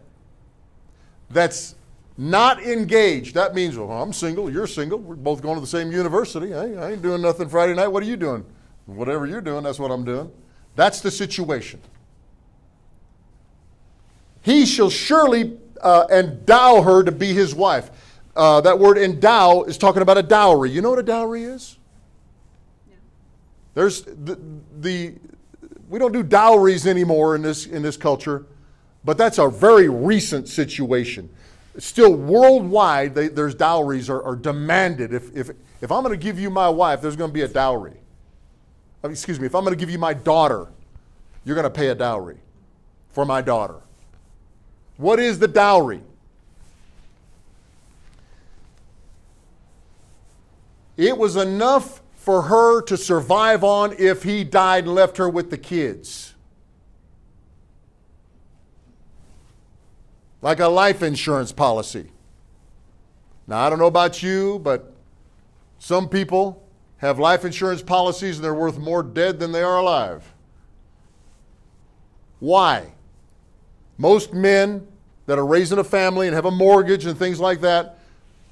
that's 1.30 1.76
not 2.18 2.62
engaged, 2.62 3.36
that 3.36 3.54
means, 3.54 3.78
well, 3.78 3.92
I'm 3.92 4.14
single, 4.14 4.50
you're 4.50 4.68
single, 4.68 5.00
we're 5.00 5.16
both 5.16 5.42
going 5.42 5.56
to 5.56 5.62
the 5.62 5.68
same 5.68 5.92
university. 5.92 6.54
I, 6.54 6.74
I 6.74 6.92
ain't 6.92 7.02
doing 7.02 7.22
nothing 7.22 7.50
Friday 7.50 7.74
night. 7.74 7.88
What 7.88 8.04
are 8.04 8.08
you 8.08 8.18
doing? 8.18 8.46
Whatever 8.86 9.26
you're 9.26 9.42
doing, 9.42 9.64
that's 9.64 9.80
what 9.80 9.92
I'm 9.92 10.04
doing. 10.04 10.32
That's 10.76 11.02
the 11.02 11.12
situation. 11.12 11.80
He 14.42 14.66
shall 14.66 14.90
surely 14.90 15.58
uh, 15.82 16.08
endow 16.10 16.82
her 16.82 17.04
to 17.04 17.12
be 17.12 17.34
his 17.34 17.54
wife. 17.54 17.92
Uh, 18.36 18.62
that 18.62 18.80
word 18.80 18.98
endow 18.98 19.64
is 19.64 19.78
talking 19.78 20.02
about 20.02 20.18
a 20.18 20.24
dowry. 20.24 20.72
You 20.72 20.82
know 20.82 20.90
what 20.90 21.00
a 21.00 21.04
dowry 21.04 21.44
is? 21.44 21.78
There's 23.74 24.04
the, 24.04 24.40
the 24.80 25.14
we 25.90 26.00
don't 26.00 26.12
do 26.12 26.24
dowries 26.24 26.88
anymore 26.88 27.36
in 27.36 27.42
this 27.42 27.66
in 27.66 27.82
this 27.82 27.98
culture, 27.98 28.46
but 29.04 29.18
that's 29.18 29.38
a 29.38 29.50
very 29.50 29.90
recent 29.90 30.48
situation. 30.48 31.30
Still 31.78 32.14
worldwide, 32.14 33.16
they, 33.16 33.30
there's 33.30 33.56
dowries 33.56 34.10
are, 34.10 34.22
are 34.24 34.36
demanded. 34.36 35.14
If, 35.14 35.36
if, 35.36 35.52
if 35.82 35.92
I'm 35.92 36.04
going 36.04 36.18
to 36.18 36.22
give 36.22 36.38
you 36.38 36.50
my 36.50 36.68
wife, 36.68 37.02
there's 37.02 37.16
going 37.16 37.30
to 37.30 37.34
be 37.34 37.44
a 37.44 37.48
dowry. 37.48 37.94
I 39.04 39.08
mean, 39.08 39.14
excuse 39.14 39.40
me, 39.40 39.46
if 39.46 39.56
I'm 39.56 39.64
going 39.64 39.76
to 39.76 39.80
give 39.80 39.90
you 39.90 39.98
my 39.98 40.14
daughter, 40.14 40.68
you're 41.46 41.56
going 41.56 41.64
to 41.64 41.70
pay 41.70 41.88
a 41.88 41.96
dowry 41.96 42.38
for 43.14 43.26
my 43.26 43.42
daughter. 43.42 43.76
What 44.98 45.20
is 45.20 45.40
the 45.40 45.48
dowry? 45.48 46.02
It 50.98 51.18
was 51.18 51.38
enough 51.38 52.02
for 52.22 52.44
her 52.44 52.84
to 52.84 52.96
survive 52.96 53.64
on 53.64 53.96
if 53.98 54.22
he 54.22 54.44
died 54.44 54.84
and 54.84 54.94
left 54.94 55.18
her 55.18 55.28
with 55.28 55.50
the 55.50 55.58
kids. 55.58 56.36
Like 60.44 60.60
a 60.60 60.68
life 60.68 61.02
insurance 61.02 61.52
policy. 61.52 62.12
Now, 63.48 63.66
I 63.66 63.72
don't 63.72 63.80
know 63.80 63.88
about 63.88 64.22
you, 64.22 64.60
but 64.60 64.94
some 65.80 66.08
people 66.08 66.64
have 66.98 67.18
life 67.18 67.44
insurance 67.44 67.82
policies 67.82 68.36
and 68.36 68.46
they're 68.46 68.54
worth 68.54 68.78
more 68.78 69.02
dead 69.02 69.40
than 69.40 69.52
they 69.52 69.64
are 69.64 69.80
alive. 69.80 70.24
Why? 72.40 72.94
Most 73.98 74.32
men 74.32 74.86
that 75.26 75.40
are 75.40 75.46
raising 75.46 75.80
a 75.80 75.84
family 75.84 76.28
and 76.28 76.36
have 76.36 76.46
a 76.46 76.52
mortgage 76.52 77.08
and 77.08 77.18
things 77.18 77.40
like 77.40 77.62
that 77.62 77.98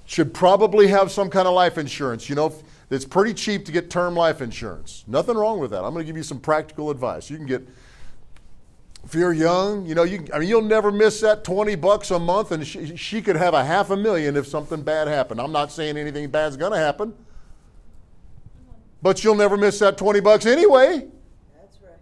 should 0.07 0.33
probably 0.33 0.87
have 0.87 1.11
some 1.11 1.29
kind 1.29 1.47
of 1.47 1.53
life 1.53 1.77
insurance. 1.77 2.27
You 2.27 2.33
know, 2.33 2.51
it's 2.89 3.05
pretty 3.05 3.33
cheap 3.33 3.65
to 3.65 3.71
get 3.71 3.89
term 3.89 4.15
life 4.15 4.41
insurance. 4.41 5.03
Nothing 5.07 5.37
wrong 5.37 5.59
with 5.59 5.71
that. 5.71 5.83
I'm 5.83 5.93
going 5.93 6.03
to 6.03 6.07
give 6.07 6.17
you 6.17 6.23
some 6.23 6.39
practical 6.39 6.89
advice. 6.89 7.29
You 7.29 7.37
can 7.37 7.45
get, 7.45 7.67
if 9.05 9.13
you're 9.13 9.33
young, 9.33 9.85
you 9.85 9.93
know, 9.93 10.03
you, 10.03 10.25
I 10.33 10.39
mean, 10.39 10.49
you'll 10.49 10.63
never 10.63 10.91
miss 10.91 11.21
that 11.21 11.43
20 11.43 11.75
bucks 11.75 12.09
a 12.09 12.17
month, 12.17 12.51
and 12.51 12.65
she, 12.65 12.95
she 12.97 13.21
could 13.21 13.35
have 13.35 13.53
a 13.53 13.63
half 13.63 13.91
a 13.91 13.95
million 13.95 14.35
if 14.35 14.47
something 14.47 14.81
bad 14.81 15.07
happened. 15.07 15.39
I'm 15.39 15.51
not 15.51 15.71
saying 15.71 15.97
anything 15.97 16.29
bad's 16.31 16.57
going 16.57 16.71
to 16.71 16.79
happen, 16.79 17.13
but 19.03 19.23
you'll 19.23 19.35
never 19.35 19.55
miss 19.55 19.77
that 19.79 19.97
20 19.97 20.19
bucks 20.21 20.47
anyway. 20.47 21.05
That's 21.59 21.77
right. 21.83 21.93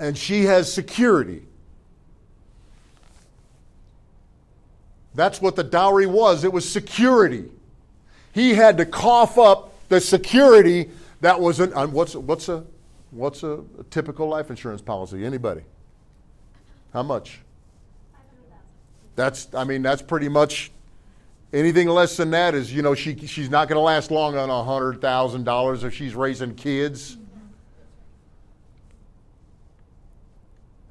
And 0.00 0.16
she 0.16 0.44
has 0.44 0.72
security. 0.72 1.42
That's 5.14 5.42
what 5.42 5.54
the 5.54 5.64
dowry 5.64 6.06
was. 6.06 6.44
It 6.44 6.52
was 6.52 6.66
security. 6.66 7.50
He 8.32 8.54
had 8.54 8.78
to 8.78 8.86
cough 8.86 9.38
up 9.38 9.72
the 9.88 10.00
security 10.00 10.90
that 11.20 11.40
was 11.40 11.60
an, 11.60 11.72
uh, 11.74 11.86
what's 11.86 12.14
what's 12.16 12.48
a 12.48 12.64
what's 13.10 13.42
a, 13.42 13.60
a 13.78 13.84
typical 13.90 14.28
life 14.28 14.50
insurance 14.50 14.82
policy? 14.82 15.24
Anybody? 15.24 15.62
How 16.92 17.02
much? 17.02 17.40
That's 19.14 19.48
I 19.54 19.64
mean 19.64 19.82
that's 19.82 20.02
pretty 20.02 20.28
much 20.28 20.72
anything 21.52 21.88
less 21.88 22.16
than 22.16 22.30
that 22.30 22.54
is 22.54 22.72
you 22.72 22.82
know 22.82 22.94
she 22.94 23.16
she's 23.26 23.50
not 23.50 23.68
going 23.68 23.76
to 23.76 23.82
last 23.82 24.10
long 24.10 24.36
on 24.36 24.50
a 24.50 24.64
hundred 24.64 25.00
thousand 25.00 25.44
dollars 25.44 25.84
if 25.84 25.94
she's 25.94 26.14
raising 26.14 26.54
kids. 26.54 27.18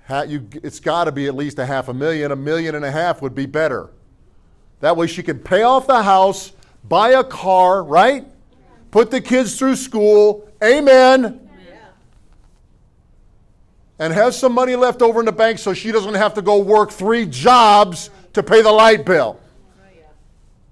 Ha- 0.08 0.24
you, 0.24 0.48
it's 0.64 0.80
got 0.80 1.06
to 1.06 1.12
be 1.12 1.28
at 1.28 1.36
least 1.36 1.60
a 1.60 1.66
half 1.66 1.88
a 1.88 1.94
million. 1.94 2.32
A 2.32 2.36
million 2.36 2.76
and 2.76 2.86
a 2.86 2.92
half 2.92 3.22
would 3.22 3.36
be 3.36 3.46
better. 3.46 3.90
That 4.80 4.98
way 4.98 5.08
she 5.08 5.24
can 5.24 5.40
pay 5.40 5.64
off 5.64 5.88
the 5.88 6.04
house, 6.04 6.54
buy 6.84 7.12
a 7.12 7.24
car, 7.24 7.84
right? 7.84 8.26
Put 8.92 9.10
the 9.10 9.22
kids 9.22 9.58
through 9.58 9.78
school. 9.78 10.50
Amen. 10.64 11.50
Yeah. 11.68 11.76
And 14.00 14.14
have 14.14 14.36
some 14.36 14.54
money 14.54 14.76
left 14.76 15.02
over 15.02 15.22
in 15.22 15.26
the 15.26 15.32
bank 15.32 15.60
so 15.60 15.74
she 15.74 15.92
doesn't 15.92 16.16
have 16.16 16.34
to 16.34 16.42
go 16.42 16.58
work 16.58 16.92
three 16.92 17.26
jobs 17.26 18.10
to 18.34 18.44
pay 18.44 18.62
the 18.62 18.72
light 18.72 19.06
bill. 19.06 19.40
Oh. 19.40 19.48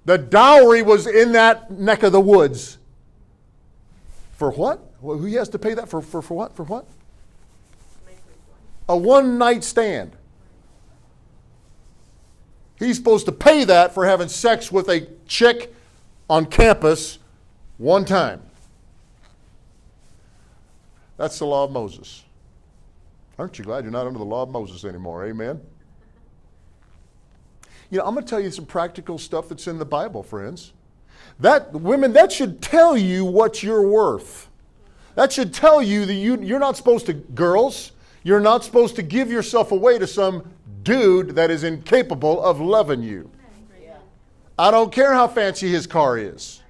The 0.05 0.17
dowry 0.17 0.81
was 0.81 1.07
in 1.07 1.31
that 1.33 1.71
neck 1.71 2.03
of 2.03 2.11
the 2.11 2.21
woods. 2.21 2.77
For 4.33 4.51
what? 4.51 4.79
Well, 5.01 5.17
who 5.17 5.27
has 5.37 5.49
to 5.49 5.59
pay 5.59 5.73
that 5.73 5.89
for, 5.89 6.01
for, 6.01 6.21
for 6.21 6.33
what? 6.33 6.55
For 6.55 6.63
what? 6.63 6.85
Make 8.05 8.15
it 8.15 8.21
one. 8.87 8.97
A 8.97 8.97
one 8.97 9.37
night 9.37 9.63
stand. 9.63 10.15
He's 12.77 12.95
supposed 12.95 13.25
to 13.25 13.31
pay 13.33 13.65
that 13.65 13.93
for 13.93 14.05
having 14.05 14.29
sex 14.29 14.71
with 14.71 14.89
a 14.89 15.07
chick 15.27 15.75
on 16.29 16.45
campus 16.45 17.19
one 17.77 18.05
time. 18.05 18.41
That's 21.17 21.39
the 21.39 21.45
law 21.45 21.65
of 21.65 21.71
Moses. 21.71 22.23
Aren't 23.37 23.57
you 23.57 23.65
glad 23.65 23.83
you're 23.83 23.91
not 23.91 24.05
under 24.05 24.19
the 24.19 24.25
law 24.25 24.43
of 24.43 24.49
Moses 24.49 24.85
anymore? 24.85 25.25
Amen. 25.25 25.59
You 27.89 27.97
know, 27.97 28.05
I'm 28.05 28.13
going 28.13 28.25
to 28.25 28.29
tell 28.29 28.39
you 28.39 28.51
some 28.51 28.65
practical 28.65 29.17
stuff 29.17 29.49
that's 29.49 29.67
in 29.67 29.79
the 29.79 29.85
Bible, 29.85 30.23
friends. 30.23 30.73
That 31.39 31.73
women, 31.73 32.13
that 32.13 32.31
should 32.31 32.61
tell 32.61 32.97
you 32.97 33.25
what 33.25 33.63
you're 33.63 33.87
worth. 33.87 34.49
That 35.15 35.31
should 35.31 35.53
tell 35.53 35.81
you 35.81 36.05
that 36.05 36.13
you, 36.13 36.41
you're 36.41 36.59
not 36.59 36.77
supposed 36.77 37.05
to, 37.07 37.13
girls, 37.13 37.93
you're 38.23 38.39
not 38.39 38.63
supposed 38.63 38.95
to 38.97 39.01
give 39.01 39.31
yourself 39.31 39.71
away 39.71 39.97
to 39.97 40.07
some 40.07 40.49
dude 40.83 41.35
that 41.35 41.49
is 41.49 41.63
incapable 41.63 42.43
of 42.43 42.61
loving 42.61 43.01
you. 43.01 43.29
I 44.59 44.71
don't 44.71 44.91
care 44.91 45.13
how 45.13 45.29
fancy 45.29 45.69
his 45.69 45.87
car 45.87 46.17
is. 46.17 46.61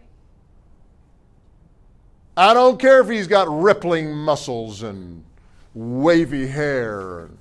I 2.37 2.53
don't 2.53 2.79
care 2.79 3.01
if 3.01 3.09
he's 3.09 3.25
got 3.25 3.47
rippling 3.49 4.13
muscles 4.13 4.83
and 4.83 5.23
wavy 5.73 6.45
hair 6.45 7.21
and 7.21 7.37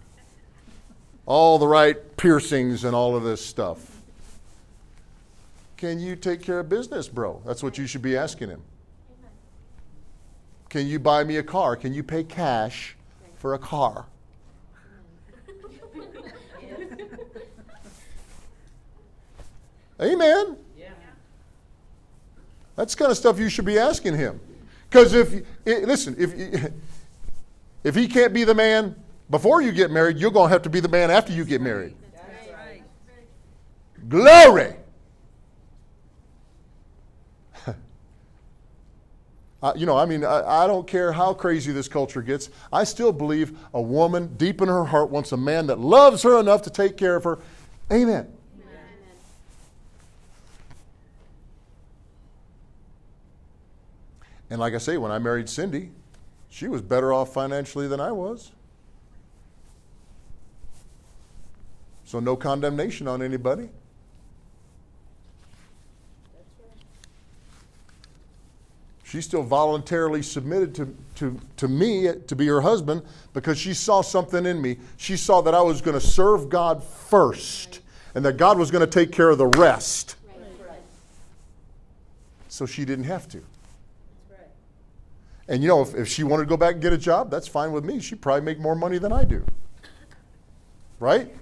all 1.26 1.58
the 1.58 1.66
right 1.66 2.16
piercings 2.16 2.84
and 2.84 2.96
all 2.96 3.14
of 3.14 3.24
this 3.24 3.44
stuff. 3.44 4.00
Can 5.76 6.00
you 6.00 6.16
take 6.16 6.42
care 6.42 6.60
of 6.60 6.70
business, 6.70 7.08
bro? 7.08 7.42
That's 7.44 7.62
what 7.62 7.76
you 7.76 7.86
should 7.86 8.00
be 8.00 8.16
asking 8.16 8.48
him. 8.48 8.62
Can 10.70 10.86
you 10.86 10.98
buy 10.98 11.24
me 11.24 11.36
a 11.36 11.42
car? 11.42 11.76
Can 11.76 11.92
you 11.92 12.02
pay 12.02 12.24
cash 12.24 12.96
for 13.36 13.52
a 13.52 13.58
car? 13.58 14.06
Amen. 20.00 20.56
Yeah. 20.76 20.90
That's 22.76 22.94
kind 22.94 23.10
of 23.10 23.16
stuff 23.16 23.38
you 23.38 23.48
should 23.48 23.64
be 23.64 23.78
asking 23.78 24.14
him. 24.14 24.40
Because 24.88 25.12
if, 25.12 25.44
listen, 25.66 26.14
if, 26.18 26.72
if 27.84 27.94
he 27.94 28.06
can't 28.06 28.32
be 28.32 28.44
the 28.44 28.54
man 28.54 28.94
before 29.30 29.60
you 29.60 29.72
get 29.72 29.90
married, 29.90 30.16
you're 30.18 30.30
going 30.30 30.48
to 30.48 30.52
have 30.52 30.62
to 30.62 30.70
be 30.70 30.80
the 30.80 30.88
man 30.88 31.10
after 31.10 31.32
you 31.32 31.44
get 31.44 31.60
married. 31.60 31.94
Right. 32.52 32.82
Glory! 34.08 34.74
Uh, 39.60 39.72
you 39.74 39.86
know, 39.86 39.98
I 39.98 40.06
mean, 40.06 40.24
I, 40.24 40.62
I 40.62 40.66
don't 40.68 40.86
care 40.86 41.10
how 41.10 41.34
crazy 41.34 41.72
this 41.72 41.88
culture 41.88 42.22
gets. 42.22 42.48
I 42.72 42.84
still 42.84 43.10
believe 43.12 43.58
a 43.74 43.82
woman 43.82 44.32
deep 44.36 44.60
in 44.60 44.68
her 44.68 44.84
heart 44.84 45.10
wants 45.10 45.32
a 45.32 45.36
man 45.36 45.66
that 45.66 45.80
loves 45.80 46.22
her 46.22 46.38
enough 46.38 46.62
to 46.62 46.70
take 46.70 46.96
care 46.96 47.16
of 47.16 47.24
her. 47.24 47.40
Amen. 47.90 48.32
And 54.50 54.60
like 54.60 54.74
I 54.74 54.78
say, 54.78 54.96
when 54.96 55.12
I 55.12 55.18
married 55.18 55.48
Cindy, 55.48 55.90
she 56.48 56.68
was 56.68 56.80
better 56.80 57.12
off 57.12 57.32
financially 57.32 57.88
than 57.88 58.00
I 58.00 58.12
was. 58.12 58.52
So, 62.04 62.20
no 62.20 62.36
condemnation 62.36 63.06
on 63.06 63.20
anybody. 63.20 63.68
She 69.04 69.20
still 69.22 69.42
voluntarily 69.42 70.22
submitted 70.22 70.74
to, 70.74 70.94
to, 71.16 71.40
to 71.56 71.68
me 71.68 72.10
to 72.26 72.36
be 72.36 72.46
her 72.46 72.60
husband 72.60 73.02
because 73.32 73.58
she 73.58 73.72
saw 73.72 74.02
something 74.02 74.44
in 74.44 74.60
me. 74.60 74.78
She 74.98 75.16
saw 75.16 75.40
that 75.42 75.54
I 75.54 75.62
was 75.62 75.80
going 75.80 75.98
to 75.98 76.06
serve 76.06 76.50
God 76.50 76.82
first 76.82 77.80
and 78.14 78.24
that 78.24 78.36
God 78.36 78.58
was 78.58 78.70
going 78.70 78.84
to 78.84 78.90
take 78.90 79.12
care 79.12 79.30
of 79.30 79.38
the 79.38 79.46
rest. 79.46 80.16
So 82.48 82.66
she 82.66 82.84
didn't 82.84 83.04
have 83.04 83.28
to. 83.28 83.42
And 85.48 85.62
you 85.62 85.68
know, 85.68 85.80
if, 85.80 85.94
if 85.94 86.08
she 86.08 86.24
wanted 86.24 86.44
to 86.44 86.48
go 86.48 86.56
back 86.56 86.74
and 86.74 86.82
get 86.82 86.92
a 86.92 86.98
job, 86.98 87.30
that's 87.30 87.48
fine 87.48 87.72
with 87.72 87.84
me. 87.84 88.00
She'd 88.00 88.20
probably 88.20 88.42
make 88.42 88.60
more 88.60 88.74
money 88.74 88.98
than 88.98 89.12
I 89.12 89.24
do. 89.24 89.44
Right? 91.00 91.34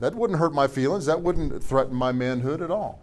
That 0.00 0.14
wouldn't 0.14 0.38
hurt 0.38 0.52
my 0.52 0.68
feelings. 0.68 1.06
That 1.06 1.22
wouldn't 1.22 1.64
threaten 1.64 1.94
my 1.94 2.12
manhood 2.12 2.60
at 2.60 2.70
all. 2.70 3.00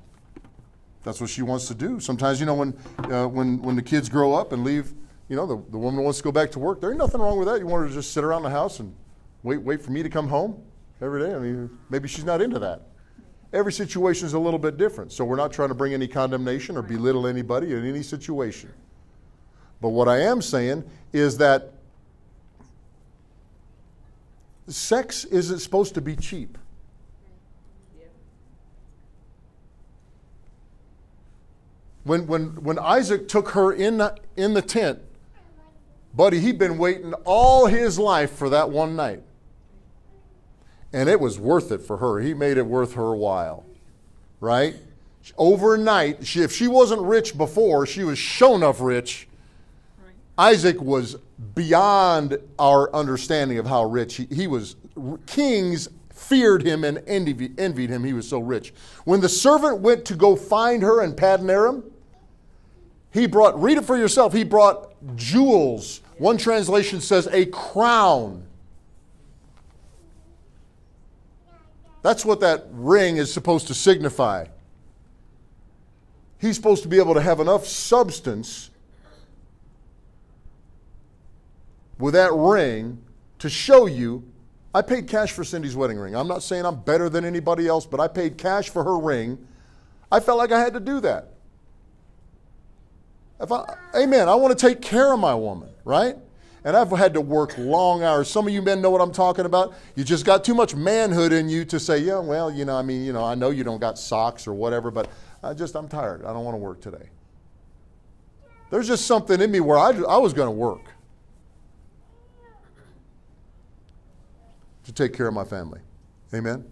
That's 1.04 1.20
what 1.20 1.30
she 1.30 1.42
wants 1.42 1.68
to 1.68 1.76
do. 1.76 2.00
Sometimes, 2.00 2.40
you 2.40 2.46
know, 2.46 2.54
when, 2.54 2.78
uh, 3.12 3.28
when, 3.28 3.62
when 3.62 3.76
the 3.76 3.82
kids 3.82 4.08
grow 4.08 4.34
up 4.34 4.54
and 4.54 4.64
leave, 4.64 4.94
you 5.28 5.36
know, 5.36 5.46
the, 5.46 5.56
the 5.72 5.78
woman 5.78 6.04
wants 6.04 6.20
to 6.20 6.24
go 6.24 6.32
back 6.32 6.52
to 6.52 6.60
work. 6.60 6.80
There 6.80 6.92
ain't 6.92 7.00
nothing 7.00 7.20
wrong 7.20 7.40
with 7.40 7.48
that. 7.48 7.60
You 7.60 7.66
want 7.66 7.84
her 7.84 7.90
to 7.90 7.94
just 7.94 8.14
sit 8.14 8.24
around 8.24 8.44
the 8.44 8.50
house 8.50 8.80
and 8.80 8.94
wait, 9.42 9.58
wait 9.58 9.82
for 9.82 9.92
me 9.92 10.04
to 10.04 10.10
come 10.10 10.28
home 10.28 10.62
every 11.02 11.22
day. 11.22 11.34
I 11.34 11.40
mean, 11.40 11.70
maybe 11.90 12.08
she's 12.08 12.24
not 12.24 12.42
into 12.42 12.60
that. 12.60 12.84
Every 13.52 13.74
situation 13.74 14.26
is 14.26 14.34
a 14.34 14.40
little 14.40 14.60
bit 14.60 14.78
different. 14.78 15.12
So 15.12 15.26
we're 15.26 15.36
not 15.36 15.52
trying 15.52 15.70
to 15.70 15.76
bring 15.76 15.94
any 15.94 16.08
condemnation 16.08 16.78
or 16.78 16.82
belittle 16.82 17.28
anybody 17.28 17.74
in 17.74 17.86
any 17.86 18.04
situation. 18.04 18.72
But 19.84 19.90
what 19.90 20.08
I 20.08 20.22
am 20.22 20.42
saying 20.42 20.86
is 21.12 21.40
that 21.40 21.74
sex 24.66 25.26
isn't 25.26 25.60
supposed 25.60 25.94
to 25.96 26.02
be 26.02 26.16
cheap. 26.16 26.58
When, 32.06 32.28
when, 32.28 32.64
when 32.64 32.80
Isaac 32.80 33.28
took 33.28 33.50
her 33.50 33.74
in 33.74 33.98
the, 33.98 34.16
in 34.38 34.54
the 34.54 34.62
tent, 34.62 35.00
buddy, 36.14 36.40
he'd 36.40 36.58
been 36.58 36.78
waiting 36.78 37.14
all 37.26 37.66
his 37.66 38.00
life 38.00 38.32
for 38.32 38.48
that 38.52 38.70
one 38.70 38.96
night. 38.96 39.22
And 40.94 41.10
it 41.10 41.20
was 41.20 41.38
worth 41.38 41.74
it 41.74 41.82
for 41.82 41.98
her. 41.98 42.22
He 42.22 42.34
made 42.34 42.56
it 42.56 42.66
worth 42.66 42.94
her 42.94 43.14
while, 43.14 43.66
right? 44.40 44.76
Overnight, 45.38 46.26
she, 46.26 46.42
if 46.42 46.54
she 46.54 46.70
wasn't 46.70 47.02
rich 47.02 47.38
before, 47.38 47.86
she 47.86 48.06
was 48.06 48.18
shown 48.18 48.62
enough 48.62 48.80
rich. 48.80 49.28
Isaac 50.38 50.82
was 50.82 51.16
beyond 51.56 52.38
our 52.58 52.94
understanding 52.94 53.60
of 53.60 53.68
how 53.68 53.86
rich 53.86 54.16
he, 54.16 54.26
he 54.32 54.48
was. 54.48 54.76
Kings 55.28 55.90
feared 56.12 56.64
him 56.64 56.84
and 56.84 57.04
envied 57.08 57.90
him. 57.90 58.04
He 58.04 58.14
was 58.14 58.28
so 58.28 58.40
rich. 58.40 58.74
When 59.06 59.22
the 59.22 59.30
servant 59.30 59.80
went 59.80 60.06
to 60.06 60.16
go 60.16 60.36
find 60.36 60.82
her 60.82 61.04
in 61.04 61.14
Paddan 61.14 61.50
Aram, 61.50 61.84
he 63.12 63.28
brought, 63.28 63.60
read 63.62 63.78
it 63.78 63.86
for 63.86 63.98
yourself, 63.98 64.34
he 64.34 64.44
brought 64.44 64.92
jewels. 65.16 66.02
One 66.18 66.38
translation 66.38 67.00
says 67.00 67.28
a 67.32 67.46
crown. 67.48 68.44
That's 72.02 72.26
what 72.26 72.40
that 72.40 72.66
ring 72.72 73.18
is 73.18 73.32
supposed 73.32 73.68
to 73.68 73.74
signify. 73.74 74.48
He's 76.40 76.56
supposed 76.56 76.84
to 76.84 76.90
be 76.90 76.98
able 76.98 77.14
to 77.14 77.22
have 77.22 77.40
enough 77.40 77.66
substance 77.66 78.70
with 82.00 82.14
that 82.14 82.34
ring 82.34 83.02
to 83.40 83.50
show 83.50 83.86
you 83.86 84.24
I 84.74 84.82
paid 84.82 85.08
cash 85.08 85.32
for 85.32 85.44
Cindy's 85.44 85.76
wedding 85.76 85.98
ring. 85.98 86.16
I'm 86.16 86.28
not 86.28 86.42
saying 86.42 86.66
I'm 86.66 86.82
better 86.82 87.08
than 87.08 87.26
anybody 87.26 87.68
else, 87.68 87.86
but 87.86 88.00
I 88.00 88.08
paid 88.08 88.38
cash 88.38 88.70
for 88.70 88.84
her 88.84 88.98
ring. 88.98 89.38
I 90.12 90.20
felt 90.20 90.38
like 90.38 90.52
I 90.52 90.60
had 90.60 90.74
to 90.74 90.80
do 90.80 91.00
that. 91.02 91.30
If 93.40 93.52
I, 93.52 93.76
amen. 93.96 94.30
I 94.30 94.36
want 94.36 94.58
to 94.58 94.68
take 94.68 94.82
care 94.82 95.14
of 95.14 95.20
my 95.20 95.36
woman, 95.36 95.70
right? 95.86 96.16
And 96.64 96.78
I've 96.78 96.90
had 96.92 97.14
to 97.16 97.22
work 97.22 97.56
long 97.58 98.04
hours. 98.04 98.30
Some 98.30 98.48
of 98.48 98.54
you 98.54 98.62
men 98.62 98.82
know 98.82 98.90
what 98.90 99.02
I'm 99.02 99.12
talking 99.12 99.46
about. 99.46 99.74
You 99.96 100.04
just 100.04 100.26
got 100.26 100.44
too 100.44 100.56
much 100.56 100.76
manhood 100.76 101.34
in 101.34 101.50
you 101.50 101.66
to 101.66 101.80
say, 101.80 102.00
yeah, 102.00 102.20
well, 102.20 102.50
you 102.50 102.66
know, 102.66 102.76
I 102.76 102.82
mean, 102.82 103.04
you 103.04 103.14
know, 103.14 103.24
I 103.24 103.36
know 103.36 103.50
you 103.50 103.64
don't 103.64 103.80
got 103.80 104.00
socks 104.00 104.48
or 104.48 104.54
whatever, 104.54 104.90
but 104.90 105.10
I 105.44 105.54
just, 105.54 105.76
I'm 105.76 105.90
tired. 105.90 106.24
I 106.24 106.32
don't 106.34 106.46
want 106.46 106.56
to 106.56 106.60
work 106.60 106.80
today. 106.80 107.10
There's 108.72 108.88
just 108.88 109.06
something 109.06 109.40
in 109.40 109.52
me 109.52 109.60
where 109.60 109.78
I, 109.78 109.90
I 109.90 110.18
was 110.18 110.34
going 110.34 110.48
to 110.48 110.52
work 110.52 110.93
to 114.86 114.92
take 114.92 115.14
care 115.14 115.28
of 115.28 115.34
my 115.34 115.46
family. 115.46 115.80
Amen. 116.34 116.66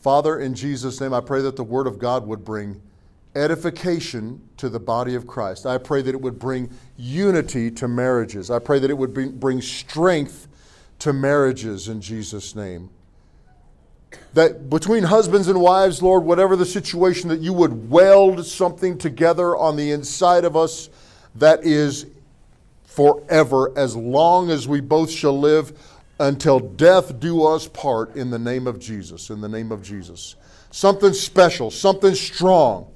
Father, 0.00 0.40
in 0.40 0.54
Jesus' 0.54 1.00
name, 1.00 1.14
I 1.14 1.20
pray 1.20 1.42
that 1.42 1.56
the 1.56 1.64
Word 1.64 1.86
of 1.86 1.98
God 1.98 2.26
would 2.26 2.44
bring 2.44 2.80
edification 3.34 4.40
to 4.56 4.68
the 4.68 4.80
body 4.80 5.14
of 5.14 5.26
Christ. 5.26 5.64
I 5.64 5.78
pray 5.78 6.02
that 6.02 6.14
it 6.14 6.20
would 6.20 6.38
bring 6.38 6.70
unity 6.96 7.70
to 7.70 7.88
marriages. 7.88 8.50
I 8.50 8.58
pray 8.58 8.78
that 8.78 8.90
it 8.90 8.98
would 8.98 9.14
bring, 9.40 9.62
strength 9.62 10.48
to 10.98 11.12
marriages 11.12 11.88
in 11.88 12.00
Jesus' 12.00 12.54
name. 12.54 12.90
That 14.34 14.68
between 14.68 15.04
husbands 15.04 15.48
and 15.48 15.60
wives, 15.60 16.02
Lord, 16.02 16.24
whatever 16.24 16.56
the 16.56 16.66
situation, 16.66 17.28
that 17.28 17.40
you 17.40 17.52
would 17.52 17.88
weld 17.88 18.44
something 18.44 18.98
together 18.98 19.56
on 19.56 19.76
the 19.76 19.92
inside 19.92 20.44
of 20.44 20.56
us 20.56 20.90
that 21.36 21.64
is 21.64 22.06
forever, 22.84 23.72
as 23.76 23.96
long 23.96 24.50
as 24.50 24.68
we 24.68 24.80
both 24.80 25.10
shall 25.10 25.38
live 25.38 25.78
until 26.18 26.60
death 26.60 27.18
do 27.18 27.44
us 27.44 27.66
part 27.68 28.14
in 28.16 28.30
the 28.30 28.38
name 28.38 28.66
of 28.66 28.78
Jesus. 28.78 29.30
In 29.30 29.40
the 29.40 29.48
name 29.48 29.72
of 29.72 29.82
Jesus. 29.82 30.36
Something 30.70 31.12
special, 31.12 31.70
something 31.70 32.14
strong. 32.14 32.86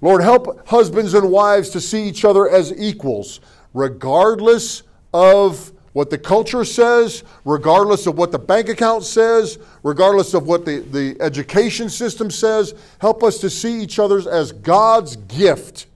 Lord, 0.00 0.22
help 0.22 0.68
husbands 0.68 1.14
and 1.14 1.30
wives 1.30 1.70
to 1.70 1.80
see 1.80 2.06
each 2.06 2.24
other 2.24 2.48
as 2.48 2.72
equals, 2.72 3.40
regardless 3.72 4.82
of 5.12 5.72
what 5.94 6.10
the 6.10 6.18
culture 6.18 6.64
says, 6.64 7.22
regardless 7.44 8.06
of 8.06 8.18
what 8.18 8.32
the 8.32 8.38
bank 8.38 8.68
account 8.68 9.04
says, 9.04 9.58
regardless 9.82 10.34
of 10.34 10.46
what 10.46 10.66
the, 10.66 10.80
the 10.80 11.16
education 11.20 11.88
system 11.88 12.30
says. 12.30 12.74
Help 12.98 13.22
us 13.22 13.38
to 13.38 13.48
see 13.48 13.80
each 13.80 13.98
other 13.98 14.28
as 14.28 14.52
God's 14.52 15.16
gift 15.16 15.86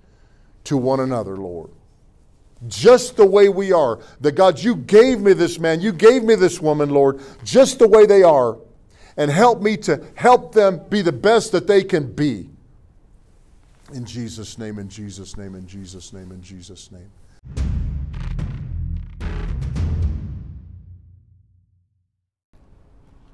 to 0.64 0.76
one 0.76 1.00
another, 1.00 1.36
Lord. 1.36 1.70
Just 2.66 3.16
the 3.16 3.26
way 3.26 3.48
we 3.48 3.72
are. 3.72 4.00
That 4.20 4.32
God, 4.32 4.58
you 4.58 4.74
gave 4.74 5.20
me 5.20 5.32
this 5.32 5.58
man, 5.58 5.80
you 5.80 5.92
gave 5.92 6.24
me 6.24 6.34
this 6.34 6.60
woman, 6.60 6.90
Lord, 6.90 7.20
just 7.44 7.78
the 7.78 7.86
way 7.86 8.06
they 8.06 8.22
are. 8.22 8.58
And 9.16 9.30
help 9.30 9.60
me 9.60 9.76
to 9.78 10.04
help 10.14 10.54
them 10.54 10.80
be 10.88 11.02
the 11.02 11.12
best 11.12 11.52
that 11.52 11.66
they 11.66 11.82
can 11.84 12.12
be. 12.12 12.48
In 13.92 14.04
Jesus' 14.04 14.58
name, 14.58 14.78
in 14.78 14.88
Jesus' 14.88 15.36
name, 15.36 15.54
in 15.54 15.66
Jesus' 15.66 16.12
name, 16.12 16.30
in 16.30 16.42
Jesus' 16.42 16.90
name. 16.92 17.10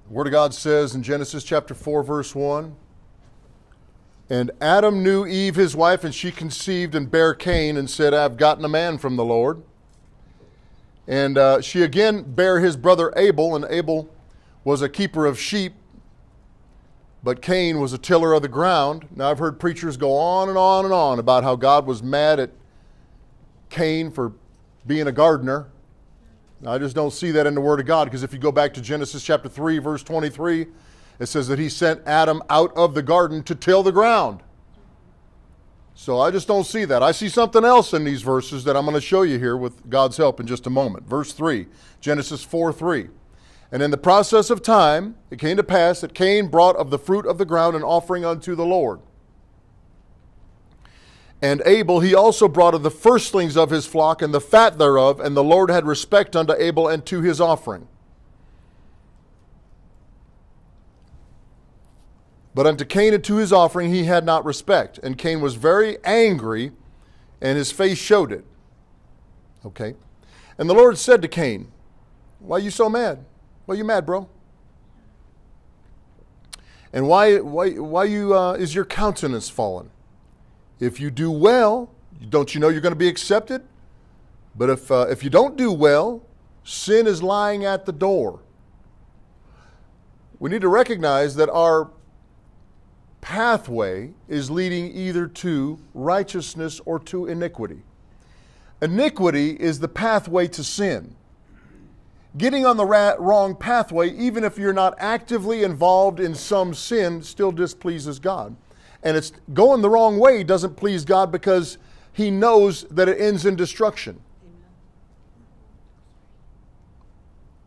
The 0.07 0.11
Word 0.11 0.27
of 0.27 0.33
God 0.33 0.55
says 0.55 0.95
in 0.95 1.03
Genesis 1.03 1.45
chapter 1.45 1.75
4, 1.75 2.03
verse 2.03 2.35
1 2.35 2.77
And 4.31 4.51
Adam 4.61 5.03
knew 5.03 5.27
Eve 5.27 5.55
his 5.55 5.77
wife, 5.77 6.03
and 6.03 6.15
she 6.15 6.33
conceived 6.33 6.95
and 6.95 7.11
bare 7.11 7.35
Cain, 7.35 7.77
and 7.77 7.89
said, 7.91 8.15
I've 8.15 8.37
gotten 8.37 8.65
a 8.65 8.69
man 8.69 8.99
from 8.99 9.17
the 9.17 9.25
Lord. 9.25 9.63
And 11.07 11.37
uh, 11.37 11.61
she 11.61 11.83
again 11.83 12.23
bare 12.23 12.61
his 12.61 12.77
brother 12.77 13.13
Abel, 13.17 13.55
and 13.55 13.67
Abel 13.69 14.09
was 14.65 14.81
a 14.81 14.89
keeper 14.89 15.27
of 15.27 15.39
sheep, 15.39 15.75
but 17.23 17.43
Cain 17.43 17.81
was 17.81 17.93
a 17.93 17.99
tiller 17.99 18.33
of 18.33 18.41
the 18.41 18.49
ground. 18.49 19.07
Now, 19.15 19.31
I've 19.31 19.39
heard 19.39 19.61
preachers 19.61 19.99
go 19.99 20.17
on 20.17 20.49
and 20.49 20.57
on 20.57 20.87
and 20.87 20.95
on 20.95 21.19
about 21.19 21.45
how 21.45 21.57
God 21.57 21.87
was 21.87 22.03
mad 22.03 22.41
at 22.41 22.51
Cain 23.69 24.11
for 24.11 24.33
being 24.87 25.07
a 25.07 25.13
gardener. 25.13 25.67
I 26.67 26.79
just 26.79 26.97
don't 26.97 27.13
see 27.13 27.31
that 27.33 27.47
in 27.47 27.55
the 27.55 27.61
Word 27.61 27.81
of 27.81 27.87
God 27.87 28.07
because 28.07 28.23
if 28.23 28.33
you 28.33 28.39
go 28.39 28.53
back 28.53 28.73
to 28.75 28.81
Genesis 28.81 29.23
chapter 29.23 29.51
3, 29.51 29.79
verse 29.79 30.03
23, 30.03 30.67
it 31.19 31.27
says 31.27 31.49
that 31.49 31.59
he 31.59 31.69
sent 31.69 32.07
Adam 32.07 32.43
out 32.51 32.73
of 32.77 32.95
the 32.95 33.03
garden 33.03 33.43
to 33.45 33.55
till 33.55 33.83
the 33.83 33.93
ground. 33.93 34.43
So 35.95 36.21
I 36.21 36.31
just 36.31 36.49
don't 36.49 36.65
see 36.65 36.85
that. 36.87 37.03
I 37.03 37.13
see 37.13 37.29
something 37.29 37.65
else 37.65 37.95
in 37.95 38.05
these 38.05 38.23
verses 38.23 38.65
that 38.65 38.77
I'm 38.77 38.85
going 38.85 38.95
to 38.95 39.01
show 39.01 39.23
you 39.23 39.39
here 39.39 39.57
with 39.57 39.89
God's 39.89 40.17
help 40.17 40.41
in 40.41 40.47
just 40.47 40.67
a 40.67 40.71
moment. 40.71 41.09
Verse 41.09 41.33
3, 41.33 41.67
Genesis 42.01 42.43
4 42.43 42.73
3. 42.73 43.09
And 43.71 43.83
in 43.83 43.91
the 43.91 43.97
process 43.97 44.51
of 44.51 44.63
time, 44.63 45.17
it 45.31 45.39
came 45.39 45.57
to 45.57 45.63
pass 45.63 46.01
that 46.01 46.15
Cain 46.15 46.49
brought 46.49 46.77
of 46.77 46.91
the 46.91 46.99
fruit 46.99 47.27
of 47.27 47.39
the 47.39 47.45
ground 47.45 47.77
an 47.77 47.83
offering 47.83 48.25
unto 48.25 48.55
the 48.55 48.67
Lord. 48.67 49.01
And 51.41 51.63
Abel 51.67 52.01
he 52.01 52.15
also 52.15 52.49
brought 52.49 52.75
of 52.75 52.83
the 52.83 52.91
firstlings 52.91 53.57
of 53.57 53.71
his 53.71 53.87
flock 53.87 54.23
and 54.23 54.33
the 54.33 54.41
fat 54.41 54.79
thereof, 54.79 55.21
and 55.21 55.37
the 55.37 55.45
Lord 55.45 55.71
had 55.71 55.87
respect 55.87 56.35
unto 56.35 56.55
Abel 56.55 56.89
and 56.89 57.05
to 57.07 57.21
his 57.21 57.41
offering. 57.41 57.87
But 62.55 62.67
unto 62.67 62.85
Cain 62.85 63.13
and 63.15 63.25
to 63.25 63.37
his 63.37 63.53
offering 63.53 63.93
he 63.93 64.05
had 64.05 64.25
not 64.25 64.45
respect. 64.45 64.99
And 64.99 65.19
Cain 65.19 65.41
was 65.41 65.57
very 65.57 65.99
angry, 66.05 66.73
and 67.41 67.59
his 67.59 67.73
face 67.73 67.99
showed 67.99 68.31
it. 68.31 68.45
Okay? 69.67 69.95
And 70.57 70.71
the 70.71 70.75
Lord 70.75 70.97
said 70.97 71.21
to 71.23 71.29
Cain, 71.29 71.73
Why 72.39 72.57
are 72.57 72.61
you 72.61 72.71
so 72.71 72.89
mad? 72.89 73.25
Why 73.67 73.75
are 73.75 73.79
you 73.79 73.85
mad, 73.85 74.07
bro? 74.07 74.29
And 76.93 77.09
why, 77.09 77.39
why, 77.41 77.71
why 77.71 78.05
you, 78.05 78.37
uh, 78.37 78.53
is 78.53 78.73
your 78.73 78.85
countenance 78.85 79.49
fallen? 79.49 79.91
If 80.79 81.01
you 81.01 81.11
do 81.11 81.29
well, 81.29 81.91
don't 82.29 82.55
you 82.55 82.61
know 82.61 82.69
you're 82.69 82.81
going 82.81 82.93
to 82.93 82.97
be 82.97 83.09
accepted? 83.09 83.63
But 84.55 84.71
if, 84.71 84.91
uh, 84.93 85.07
if 85.11 85.25
you 85.25 85.31
don't 85.31 85.57
do 85.57 85.73
well, 85.73 86.23
sin 86.63 87.09
is 87.09 87.21
lying 87.21 87.65
at 87.65 87.85
the 87.85 87.93
door. 87.93 88.41
We 90.39 90.51
need 90.51 90.61
to 90.61 90.69
recognize 90.69 91.35
that 91.37 91.51
our 91.51 91.91
pathway 93.25 94.11
is 94.29 94.51
leading 94.51 94.95
either 94.95 95.27
to 95.27 95.79
righteousness 95.95 96.79
or 96.85 96.99
to 96.99 97.25
iniquity. 97.27 97.81
Iniquity 98.83 99.53
is 99.53 99.79
the 99.79 99.89
pathway 99.89 100.47
to 100.49 100.63
sin. 100.63 101.17
Getting 102.37 102.67
on 102.67 102.77
the 102.77 102.85
ra- 102.85 103.15
wrong 103.19 103.57
pathway, 103.57 104.11
even 104.11 104.45
if 104.45 104.59
you're 104.59 104.75
not 104.75 104.95
actively 104.99 105.63
involved 105.63 106.21
in 106.21 106.35
some 106.35 106.75
sin, 106.75 107.23
still 107.23 107.51
displeases 107.51 108.19
God. 108.19 108.55
And 109.03 109.17
it's 109.17 109.33
going 109.55 109.81
the 109.81 109.89
wrong 109.89 110.19
way 110.19 110.45
doesn't 110.45 110.77
please 110.77 111.07
God 111.07 111.33
because 111.33 111.79
He 112.13 112.31
knows 112.31 112.85
that 112.91 113.09
it 113.09 113.19
ends 113.19 113.47
in 113.47 113.57
destruction. 113.57 114.21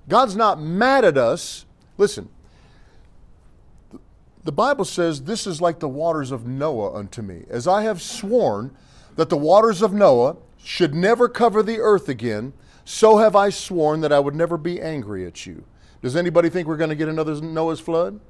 God's 0.07 0.35
not 0.35 0.61
mad 0.61 1.03
at 1.03 1.17
us. 1.17 1.65
Listen, 1.97 2.29
the 4.47 4.53
Bible 4.53 4.85
says, 4.85 5.23
This 5.23 5.45
is 5.45 5.59
like 5.59 5.79
the 5.79 5.89
waters 5.89 6.31
of 6.31 6.47
Noah 6.47 6.95
unto 6.95 7.21
me. 7.21 7.43
As 7.49 7.67
I 7.67 7.81
have 7.81 8.01
sworn 8.01 8.73
that 9.17 9.27
the 9.27 9.35
waters 9.35 9.81
of 9.81 9.91
Noah 9.91 10.37
should 10.57 10.95
never 10.95 11.27
cover 11.27 11.61
the 11.61 11.79
earth 11.79 12.07
again, 12.07 12.53
so 12.85 13.17
have 13.17 13.35
I 13.35 13.49
sworn 13.49 13.99
that 14.01 14.13
I 14.13 14.21
would 14.21 14.35
never 14.35 14.57
be 14.57 14.79
angry 14.79 15.25
at 15.25 15.45
you. 15.45 15.65
Does 16.01 16.15
anybody 16.15 16.49
think 16.49 16.65
we're 16.65 16.77
going 16.77 16.91
to 16.91 16.95
get 16.95 17.09
another 17.09 17.41
Noah's 17.41 17.81
flood? 17.81 18.21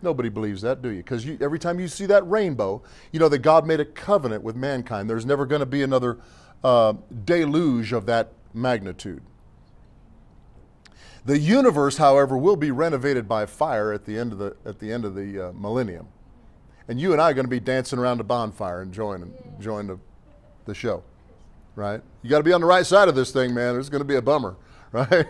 Nobody 0.00 0.30
believes 0.30 0.62
that, 0.62 0.80
do 0.80 0.88
you? 0.88 1.02
Because 1.02 1.28
every 1.42 1.58
time 1.58 1.78
you 1.78 1.86
see 1.86 2.06
that 2.06 2.26
rainbow, 2.26 2.82
you 3.12 3.20
know 3.20 3.28
that 3.28 3.40
God 3.40 3.66
made 3.66 3.80
a 3.80 3.84
covenant 3.84 4.42
with 4.42 4.56
mankind. 4.56 5.10
There's 5.10 5.26
never 5.26 5.44
going 5.44 5.60
to 5.60 5.66
be 5.66 5.82
another 5.82 6.20
uh, 6.64 6.94
deluge 7.26 7.92
of 7.92 8.06
that 8.06 8.32
magnitude. 8.54 9.20
The 11.28 11.38
universe, 11.38 11.98
however, 11.98 12.38
will 12.38 12.56
be 12.56 12.70
renovated 12.70 13.28
by 13.28 13.44
fire 13.44 13.92
at 13.92 14.06
the 14.06 14.18
end 14.18 14.32
of 14.32 14.38
the 14.38 14.56
at 14.64 14.78
the 14.78 14.90
end 14.90 15.04
of 15.04 15.14
the 15.14 15.48
uh, 15.48 15.52
millennium, 15.52 16.08
and 16.88 16.98
you 16.98 17.12
and 17.12 17.20
I 17.20 17.28
are 17.30 17.34
going 17.34 17.44
to 17.44 17.50
be 17.50 17.60
dancing 17.60 17.98
around 17.98 18.18
a 18.20 18.24
bonfire, 18.24 18.80
enjoying 18.80 19.34
enjoying 19.58 19.88
the, 19.88 19.98
the 20.64 20.74
show, 20.74 21.02
right? 21.76 22.00
You 22.22 22.30
got 22.30 22.38
to 22.38 22.44
be 22.44 22.54
on 22.54 22.62
the 22.62 22.66
right 22.66 22.86
side 22.86 23.08
of 23.08 23.14
this 23.14 23.30
thing, 23.30 23.52
man. 23.52 23.78
It's 23.78 23.90
going 23.90 24.00
to 24.00 24.06
be 24.06 24.14
a 24.14 24.22
bummer, 24.22 24.56
right? 24.92 25.26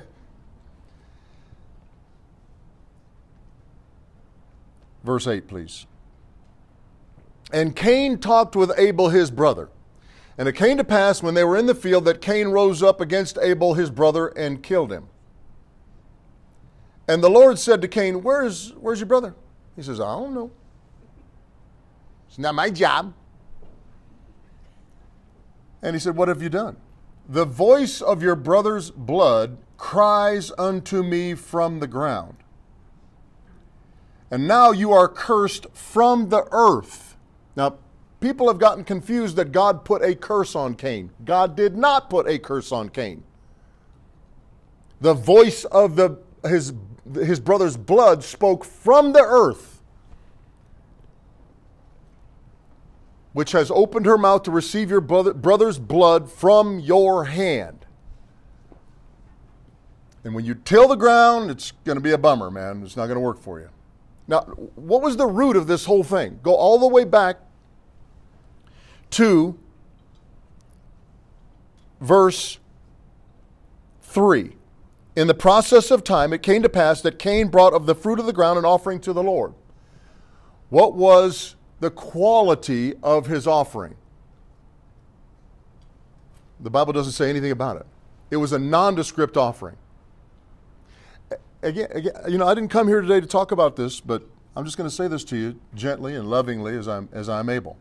Verse 5.03 5.27
8, 5.27 5.49
please. 5.49 5.87
And 7.53 7.75
Cain 7.75 8.19
talked 8.19 8.55
with 8.55 8.71
Abel 8.79 9.09
his 9.09 9.33
brother. 9.33 9.69
And 10.39 10.47
it 10.47 10.53
came 10.53 10.77
to 10.77 10.85
pass 10.85 11.25
when 11.25 11.35
they 11.35 11.43
were 11.43 11.57
in 11.57 11.67
the 11.67 11.75
field 11.75 12.05
that 12.05 12.21
Cain 12.21 12.49
rose 12.49 12.85
up 12.85 13.01
against 13.01 13.37
Abel 13.43 13.75
his 13.75 13.91
brother 13.91 14.29
and 14.29 14.63
killed 14.63 14.93
him. 14.93 15.09
And 17.09 17.25
the 17.25 17.31
Lord 17.31 17.59
said 17.59 17.81
to 17.83 17.89
Cain, 17.89 18.23
Where's, 18.23 18.75
where's 18.79 19.01
your 19.01 19.07
brother? 19.07 19.35
He 19.75 19.83
says, 19.83 19.99
I 19.99 20.15
don't 20.15 20.35
know. 20.35 20.51
It's 22.29 22.39
not 22.39 22.55
my 22.55 22.69
job. 22.69 23.15
And 25.83 25.97
he 25.97 26.01
said, 26.01 26.17
What 26.17 26.29
have 26.29 26.43
you 26.43 26.51
done? 26.51 26.77
The 27.27 27.47
voice 27.47 28.01
of 28.03 28.23
your 28.23 28.37
brother's 28.37 28.91
blood 28.91 29.59
cries 29.79 30.53
unto 30.59 31.03
me 31.03 31.35
from 31.35 31.81
the 31.81 31.87
ground. 31.87 32.37
And 34.31 34.47
now 34.47 34.73
you 34.73 34.93
are 34.93 35.09
cursed 35.09 35.67
from 35.73 36.29
the 36.29 36.47
earth. 36.51 37.17
Now, 37.57 37.77
people 38.21 38.49
have 38.49 38.59
gotten 38.59 38.85
confused 38.85 39.37
that 39.37 39.53
God 39.53 39.85
put 39.85 40.03
a 40.03 40.15
curse 40.15 40.55
on 40.55 40.75
Cain. 40.75 41.11
God 41.25 41.57
did 41.57 41.77
not 41.77 42.11
put 42.11 42.29
a 42.29 42.39
curse 42.39 42.73
on 42.73 42.91
Cain. 42.91 43.23
The 45.01 45.15
voice 45.15 45.65
of 45.65 45.97
the, 45.97 46.19
his, 46.45 46.73
his 47.15 47.41
brother's 47.41 47.77
blood 47.77 48.25
spoke 48.25 48.65
from 48.65 49.13
the 49.13 49.23
earth, 49.23 49.83
which 53.33 53.53
has 53.53 53.71
opened 53.71 54.07
her 54.07 54.19
mouth 54.19 54.43
to 54.45 54.51
receive 54.51 54.91
your 54.91 55.01
brother's 55.01 55.79
blood 55.79 56.31
from 56.31 56.81
your 56.81 57.25
hand. 57.25 57.87
And 60.25 60.35
when 60.35 60.45
you 60.45 60.55
till 60.55 60.89
the 60.89 60.97
ground, 60.97 61.51
it's 61.51 61.71
going 61.85 61.97
to 61.97 62.03
be 62.03 62.13
a 62.13 62.19
bummer, 62.19 62.51
man. 62.51 62.83
It's 62.83 62.97
not 62.97 63.07
going 63.07 63.17
to 63.17 63.21
work 63.21 63.41
for 63.41 63.61
you. 63.61 63.71
Now, 64.27 64.41
what 64.75 65.01
was 65.01 65.17
the 65.17 65.27
root 65.27 65.57
of 65.57 65.67
this 65.67 65.87
whole 65.87 66.03
thing? 66.03 66.41
Go 66.43 66.55
all 66.55 66.79
the 66.79 66.89
way 66.89 67.05
back 67.05 67.39
to 69.11 69.59
verse 72.01 72.59
3. 74.03 74.58
In 75.19 75.27
the 75.27 75.35
process 75.35 75.91
of 75.91 76.05
time, 76.05 76.33
it 76.33 76.43
came 76.43 76.63
to 76.63 76.69
pass 76.69 77.01
that 77.03 77.19
Cain 77.19 77.49
brought 77.49 77.73
of 77.73 77.87
the 77.87 77.95
fruit 77.95 78.21
of 78.21 78.27
the 78.27 78.33
ground 78.33 78.59
an 78.59 78.65
offering 78.65 79.01
to 79.01 79.13
the 79.13 79.23
Lord. 79.23 79.53
What 80.71 80.95
was 80.95 81.57
the 81.81 81.91
quality 81.91 82.95
of 83.03 83.27
his 83.27 83.47
offering? 83.47 83.97
The 86.61 86.71
Bible 86.71 86.93
doesn't 86.93 87.15
say 87.15 87.31
anything 87.31 87.51
about 87.51 87.79
it. 87.79 87.87
It 88.31 88.37
was 88.37 88.53
a 88.53 88.59
nondescript 88.59 89.37
offering 89.37 89.77
again, 91.63 91.89
again, 91.91 92.13
you 92.29 92.39
know, 92.39 92.47
I 92.47 92.55
didn't 92.55 92.71
come 92.71 92.89
here 92.89 93.01
today 93.01 93.21
to 93.21 93.27
talk 93.27 93.53
about 93.53 93.77
this, 93.77 94.01
but 94.01 94.23
I'm 94.57 94.65
just 94.65 94.77
going 94.77 94.89
to 94.89 94.95
say 94.95 95.09
this 95.09 95.25
to 95.25 95.37
you 95.37 95.61
gently 95.75 96.15
and 96.15 96.29
lovingly 96.29 96.77
as 96.77 96.89
I'm, 96.89 97.09
as 97.13 97.29
I'm 97.29 97.49
able. 97.49 97.77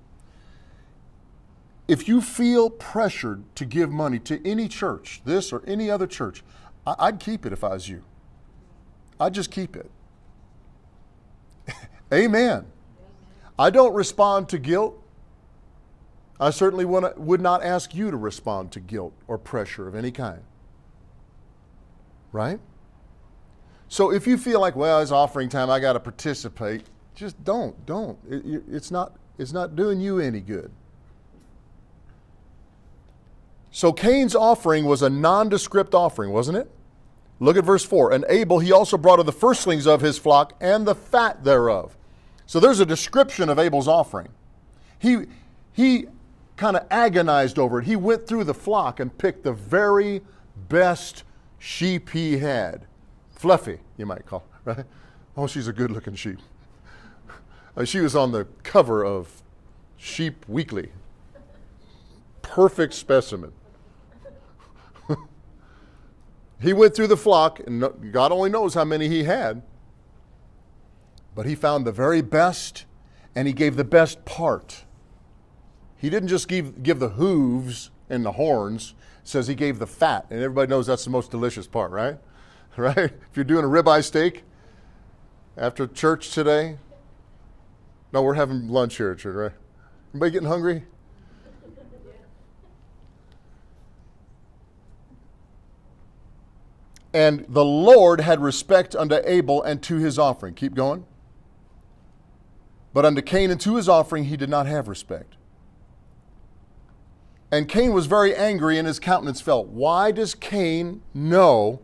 if 1.88 2.08
you 2.08 2.22
feel 2.22 2.70
pressured 2.70 3.44
to 3.56 3.66
give 3.66 3.90
money 3.90 4.20
to 4.20 4.46
any 4.46 4.68
church, 4.68 5.22
this 5.26 5.54
or 5.54 5.64
any 5.66 5.90
other 5.90 6.08
church, 6.08 6.44
I- 6.88 6.96
I'd 7.08 7.20
keep 7.20 7.46
it 7.46 7.52
if 7.52 7.64
I 7.66 7.70
was 7.74 7.90
you. 7.90 8.02
I'd 9.20 9.34
just 9.34 9.52
keep 9.52 9.76
it. 9.76 9.92
Amen. 12.14 12.66
I 13.60 13.70
don't 13.70 13.94
respond 13.94 14.48
to 14.50 14.58
guilt. 14.58 14.98
I 16.40 16.52
certainly 16.52 16.86
would 16.86 17.42
not 17.42 17.64
ask 17.64 17.94
you 17.94 18.10
to 18.12 18.16
respond 18.18 18.72
to 18.74 18.80
guilt 18.80 19.14
or 19.28 19.38
pressure 19.38 19.88
of 19.88 19.96
any 19.96 20.12
kind. 20.12 20.42
Right? 22.32 22.60
So 23.90 24.12
if 24.12 24.28
you 24.28 24.38
feel 24.38 24.62
like, 24.62 24.76
well, 24.76 25.02
it's 25.02 25.12
offering 25.12 25.50
time, 25.50 25.70
I 25.70 25.80
got 25.80 25.94
to 25.94 26.00
participate, 26.00 26.84
just 27.16 27.44
don't. 27.44 27.86
Don't. 27.86 28.18
It- 28.30 28.64
it's, 28.72 28.92
not, 28.92 29.14
it's 29.38 29.52
not 29.52 29.76
doing 29.76 30.00
you 30.00 30.20
any 30.20 30.40
good. 30.40 30.72
So 33.72 33.92
Cain's 33.92 34.36
offering 34.36 34.86
was 34.86 35.02
a 35.02 35.10
nondescript 35.10 35.94
offering, 35.94 36.32
wasn't 36.32 36.60
it? 36.60 36.72
Look 37.40 37.58
at 37.58 37.64
verse 37.64 37.84
4. 37.84 38.14
And 38.14 38.26
Abel, 38.30 38.60
he 38.60 38.72
also 38.72 38.98
brought 38.98 39.20
of 39.20 39.26
the 39.26 39.32
firstlings 39.32 39.86
of 39.86 40.02
his 40.02 40.18
flock 40.18 40.54
and 40.60 40.88
the 40.88 40.96
fat 40.96 41.44
thereof. 41.44 41.96
So 42.46 42.60
there's 42.60 42.80
a 42.80 42.86
description 42.86 43.50
of 43.50 43.60
Abel's 43.60 43.88
offering. 43.88 44.30
He, 45.00 45.26
he 45.74 46.08
kind 46.56 46.76
of 46.76 46.88
agonized 46.90 47.60
over 47.60 47.80
it. 47.80 47.86
He 47.86 47.96
went 47.96 48.28
through 48.28 48.46
the 48.46 48.54
flock 48.54 49.00
and 49.00 49.16
picked 49.18 49.44
the 49.44 49.54
very 49.54 50.22
best 50.70 51.24
sheep 51.60 52.10
he 52.10 52.38
had. 52.38 52.86
Fluffy, 53.36 53.80
you 53.98 54.06
might 54.06 54.26
call, 54.26 54.44
right? 54.66 54.86
Oh, 55.36 55.46
she's 55.46 55.68
a 55.68 55.74
good 55.74 55.92
looking 55.92 56.16
sheep. 56.16 56.40
Uh, 57.76 57.86
she 57.86 58.00
was 58.00 58.16
on 58.16 58.32
the 58.32 58.48
cover 58.64 59.06
of 59.06 59.44
Sheep 59.98 60.46
Weekly. 60.48 60.92
Perfect 62.42 62.96
specimen. 62.96 63.52
He 66.60 66.74
went 66.74 66.96
through 66.96 67.08
the 67.08 67.18
flock, 67.18 67.60
and 67.60 68.12
God 68.12 68.32
only 68.32 68.50
knows 68.50 68.74
how 68.74 68.84
many 68.84 69.08
he 69.08 69.24
had. 69.24 69.62
But 71.36 71.46
he 71.46 71.54
found 71.54 71.86
the 71.86 71.92
very 71.92 72.22
best, 72.22 72.86
and 73.36 73.48
he 73.48 73.54
gave 73.54 73.76
the 73.76 73.84
best 73.84 74.26
part. 74.26 74.86
He 75.98 76.10
didn't 76.10 76.30
just 76.30 76.48
give, 76.48 76.82
give 76.82 77.00
the 77.00 77.10
hooves 77.10 77.92
and 78.10 78.26
the 78.26 78.34
horns, 78.34 78.96
says 79.24 79.48
he 79.48 79.56
gave 79.56 79.78
the 79.78 79.88
fat. 79.88 80.26
And 80.30 80.42
everybody 80.42 80.70
knows 80.70 80.88
that's 80.88 81.04
the 81.04 81.12
most 81.12 81.32
delicious 81.32 81.68
part, 81.68 81.92
right? 81.92 82.18
Right? 82.78 82.96
If 82.96 83.30
you're 83.34 83.44
doing 83.44 83.66
a 83.66 83.68
ribeye 83.68 84.04
steak 84.04 84.44
after 85.58 85.88
church 85.88 86.30
today, 86.30 86.78
no, 88.14 88.22
we're 88.22 88.36
having 88.36 88.68
lunch 88.68 88.98
here 88.98 89.10
at 89.10 89.18
church, 89.18 89.36
right? 89.36 89.52
Anybody 90.14 90.32
getting 90.32 90.48
hungry? 90.48 90.84
And 97.14 97.46
the 97.48 97.66
Lord 97.66 98.22
had 98.22 98.42
respect 98.42 98.96
unto 98.96 99.20
Abel 99.24 99.64
and 99.64 99.82
to 99.84 99.98
his 99.98 100.20
offering. 100.20 100.54
Keep 100.54 100.76
going. 100.76 101.06
But 102.94 103.06
unto 103.06 103.22
Cain 103.22 103.52
and 103.52 103.62
to 103.62 103.76
his 103.76 103.88
offering 103.88 104.26
he 104.26 104.38
did 104.38 104.50
not 104.50 104.66
have 104.66 104.88
respect. 104.88 105.36
And 107.52 107.70
Cain 107.70 107.94
was 107.94 108.08
very 108.08 108.36
angry, 108.36 108.78
and 108.78 108.86
his 108.86 109.00
countenance 109.00 109.40
fell. 109.40 109.64
Why 109.64 110.12
does 110.12 110.36
Cain 110.36 111.02
know 111.14 111.80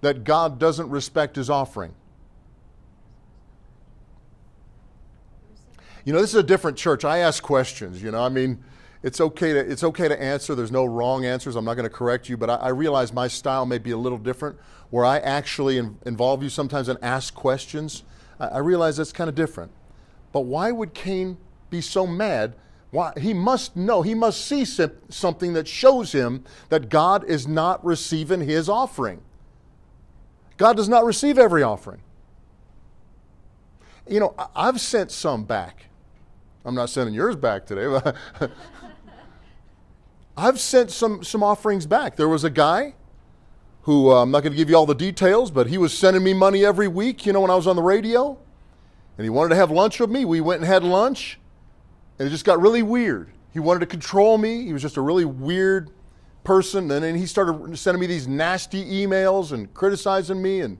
that 0.00 0.24
God 0.24 0.58
doesn't 0.58 0.88
respect 0.88 1.36
his 1.36 1.50
offering? 1.50 1.94
You 6.04 6.12
know, 6.12 6.20
this 6.20 6.30
is 6.30 6.40
a 6.40 6.42
different 6.42 6.78
church. 6.78 7.04
I 7.04 7.18
ask 7.18 7.42
questions. 7.42 8.02
You 8.02 8.10
know, 8.10 8.22
I 8.22 8.28
mean, 8.28 8.62
it's 9.04 9.20
okay 9.20 9.52
to 9.52 9.58
it's 9.58 9.84
okay 9.84 10.08
to 10.08 10.20
answer. 10.20 10.54
There's 10.54 10.72
no 10.72 10.86
wrong 10.86 11.26
answers. 11.26 11.56
I'm 11.56 11.64
not 11.66 11.74
going 11.74 11.88
to 11.88 11.94
correct 11.94 12.30
you, 12.30 12.38
but 12.38 12.48
I, 12.48 12.54
I 12.54 12.68
realize 12.70 13.12
my 13.12 13.28
style 13.28 13.66
may 13.66 13.76
be 13.76 13.90
a 13.90 13.98
little 13.98 14.16
different, 14.18 14.58
where 14.88 15.04
I 15.04 15.18
actually 15.18 15.76
in, 15.76 15.98
involve 16.06 16.42
you 16.42 16.48
sometimes 16.48 16.88
and 16.88 16.98
ask 17.02 17.34
questions. 17.34 18.02
I, 18.40 18.46
I 18.46 18.58
realize 18.58 18.96
that's 18.96 19.12
kind 19.12 19.28
of 19.28 19.34
different. 19.34 19.70
But 20.32 20.40
why 20.40 20.72
would 20.72 20.94
Cain 20.94 21.36
be 21.68 21.82
so 21.82 22.06
mad? 22.06 22.56
Why 22.92 23.12
he 23.20 23.34
must 23.34 23.76
know. 23.76 24.00
He 24.00 24.14
must 24.14 24.46
see 24.46 24.64
something 24.64 25.52
that 25.52 25.68
shows 25.68 26.12
him 26.12 26.42
that 26.70 26.88
God 26.88 27.24
is 27.24 27.46
not 27.46 27.84
receiving 27.84 28.40
his 28.40 28.70
offering. 28.70 29.20
God 30.56 30.78
does 30.78 30.88
not 30.88 31.04
receive 31.04 31.38
every 31.38 31.62
offering. 31.62 32.00
You 34.08 34.20
know, 34.20 34.34
I've 34.56 34.80
sent 34.80 35.10
some 35.10 35.44
back. 35.44 35.86
I'm 36.64 36.74
not 36.74 36.88
sending 36.88 37.14
yours 37.14 37.36
back 37.36 37.66
today, 37.66 37.86
I've 40.36 40.58
sent 40.58 40.90
some, 40.90 41.22
some 41.22 41.42
offerings 41.42 41.86
back. 41.86 42.16
There 42.16 42.28
was 42.28 42.44
a 42.44 42.50
guy 42.50 42.94
who, 43.82 44.10
uh, 44.10 44.22
I'm 44.22 44.30
not 44.30 44.42
going 44.42 44.52
to 44.52 44.56
give 44.56 44.68
you 44.68 44.76
all 44.76 44.86
the 44.86 44.94
details, 44.94 45.50
but 45.50 45.66
he 45.68 45.78
was 45.78 45.96
sending 45.96 46.24
me 46.24 46.34
money 46.34 46.64
every 46.64 46.88
week, 46.88 47.26
you 47.26 47.32
know, 47.32 47.40
when 47.40 47.50
I 47.50 47.54
was 47.54 47.66
on 47.66 47.76
the 47.76 47.82
radio. 47.82 48.38
And 49.16 49.24
he 49.24 49.30
wanted 49.30 49.50
to 49.50 49.56
have 49.56 49.70
lunch 49.70 50.00
with 50.00 50.10
me. 50.10 50.24
We 50.24 50.40
went 50.40 50.60
and 50.60 50.66
had 50.66 50.82
lunch, 50.82 51.38
and 52.18 52.26
it 52.26 52.30
just 52.30 52.44
got 52.44 52.60
really 52.60 52.82
weird. 52.82 53.30
He 53.52 53.60
wanted 53.60 53.80
to 53.80 53.86
control 53.86 54.38
me. 54.38 54.64
He 54.64 54.72
was 54.72 54.82
just 54.82 54.96
a 54.96 55.00
really 55.00 55.24
weird 55.24 55.90
person. 56.42 56.90
And 56.90 57.04
then 57.04 57.14
he 57.14 57.26
started 57.26 57.78
sending 57.78 58.00
me 58.00 58.08
these 58.08 58.26
nasty 58.26 58.84
emails 58.84 59.52
and 59.52 59.72
criticizing 59.72 60.42
me 60.42 60.60
and 60.60 60.78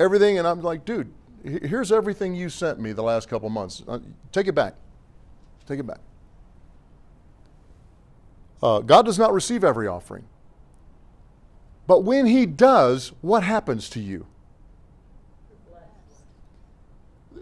everything. 0.00 0.38
And 0.38 0.48
I'm 0.48 0.60
like, 0.60 0.84
dude, 0.84 1.12
here's 1.44 1.92
everything 1.92 2.34
you 2.34 2.48
sent 2.48 2.80
me 2.80 2.92
the 2.92 3.04
last 3.04 3.28
couple 3.28 3.48
months. 3.48 3.84
Uh, 3.86 4.00
take 4.32 4.48
it 4.48 4.54
back. 4.54 4.74
Take 5.66 5.78
it 5.78 5.86
back. 5.86 6.00
Uh, 8.62 8.80
God 8.80 9.04
does 9.04 9.18
not 9.18 9.32
receive 9.32 9.62
every 9.64 9.86
offering. 9.86 10.24
But 11.86 12.04
when 12.04 12.26
He 12.26 12.46
does, 12.46 13.12
what 13.20 13.42
happens 13.42 13.88
to 13.90 14.00
you? 14.00 14.26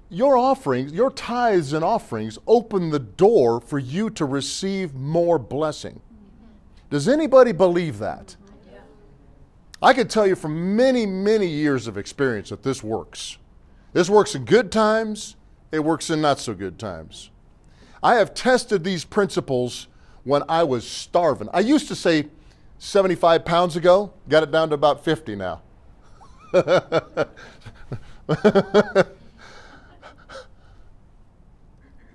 Your 0.09 0.37
offerings, 0.37 0.93
your 0.93 1.11
tithes 1.11 1.73
and 1.73 1.85
offerings 1.85 2.39
open 2.47 2.91
the 2.91 3.01
door 3.01 3.61
for 3.61 3.79
you 3.79 4.09
to 4.11 4.25
receive 4.25 4.95
more 4.95 5.39
blessing. 5.39 6.01
Does 6.91 7.09
anybody 7.09 7.51
believe 7.51 7.99
that? 7.99 8.37
I 9.83 9.93
can 9.93 10.09
tell 10.09 10.27
you 10.27 10.37
from 10.37 10.77
many, 10.77 11.05
many 11.07 11.47
years 11.47 11.87
of 11.87 11.99
experience 11.99 12.51
that 12.51 12.63
this 12.63 12.83
works. 12.83 13.39
This 13.93 14.09
works 14.09 14.35
in 14.35 14.45
good 14.45 14.71
times, 14.71 15.37
it 15.73 15.81
works 15.81 16.09
in 16.09 16.21
not 16.21 16.39
so 16.39 16.55
good 16.55 16.79
times. 16.79 17.31
I 18.03 18.15
have 18.15 18.35
tested 18.35 18.85
these 18.85 19.05
principles 19.05 19.89
when 20.27 20.43
I 20.49 20.65
was 20.65 20.85
starving. 20.87 21.49
I 21.55 21.61
used 21.61 21.87
to 21.87 21.95
say 21.95 22.27
75 22.79 23.45
pounds 23.45 23.77
ago, 23.77 24.13
got 24.29 24.43
it 24.43 24.51
down 24.51 24.71
to 24.71 24.75
about 24.75 25.05
50 25.05 25.37
now. 25.37 25.63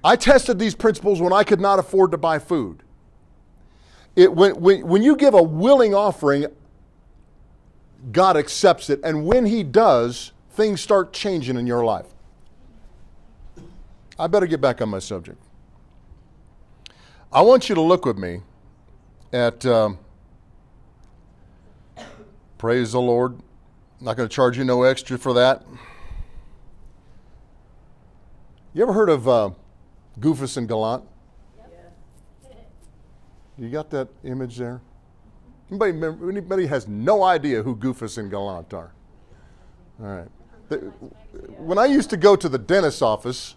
I 0.03 0.17
tested 0.17 0.59
these 0.59 0.75
principles 0.75 1.21
when 1.21 1.31
I 1.31 1.45
could 1.45 1.61
not 1.61 1.79
afford 1.79 2.11
to 2.11 2.17
buy 2.17 2.37
food. 2.37 2.83
It, 4.17 4.33
when, 4.33 4.59
when, 4.59 4.85
when 4.85 5.03
you 5.03 5.15
give 5.15 5.33
a 5.33 5.41
willing 5.41 5.95
offering, 5.95 6.47
God 8.11 8.35
accepts 8.35 8.89
it. 8.89 8.99
And 9.05 9.25
when 9.25 9.45
He 9.45 9.63
does, 9.63 10.33
things 10.49 10.81
start 10.81 11.13
changing 11.13 11.55
in 11.55 11.65
your 11.65 11.85
life. 11.85 12.07
I 14.19 14.27
better 14.27 14.47
get 14.47 14.59
back 14.59 14.81
on 14.81 14.89
my 14.89 14.99
subject. 14.99 15.41
I 17.33 17.41
want 17.43 17.69
you 17.69 17.75
to 17.75 17.81
look 17.81 18.05
with 18.05 18.17
me 18.17 18.41
at, 19.31 19.65
um, 19.65 19.97
praise 22.57 22.91
the 22.91 22.99
Lord. 22.99 23.39
not 24.01 24.17
going 24.17 24.27
to 24.27 24.35
charge 24.35 24.57
you 24.57 24.65
no 24.65 24.83
extra 24.83 25.17
for 25.17 25.33
that. 25.35 25.63
You 28.73 28.83
ever 28.83 28.91
heard 28.91 29.09
of 29.09 29.29
uh, 29.29 29.51
Goofus 30.19 30.57
and 30.57 30.67
Gallant? 30.67 31.05
You 33.57 33.69
got 33.69 33.89
that 33.91 34.09
image 34.25 34.57
there? 34.57 34.81
Anybody, 35.69 36.17
anybody 36.27 36.65
has 36.65 36.85
no 36.89 37.23
idea 37.23 37.63
who 37.63 37.77
Goofus 37.77 38.17
and 38.17 38.29
Gallant 38.29 38.73
are? 38.73 38.91
All 40.01 40.05
right. 40.05 40.79
When 41.57 41.77
I 41.77 41.85
used 41.85 42.09
to 42.09 42.17
go 42.17 42.35
to 42.35 42.49
the 42.49 42.57
dentist's 42.57 43.01
office, 43.01 43.55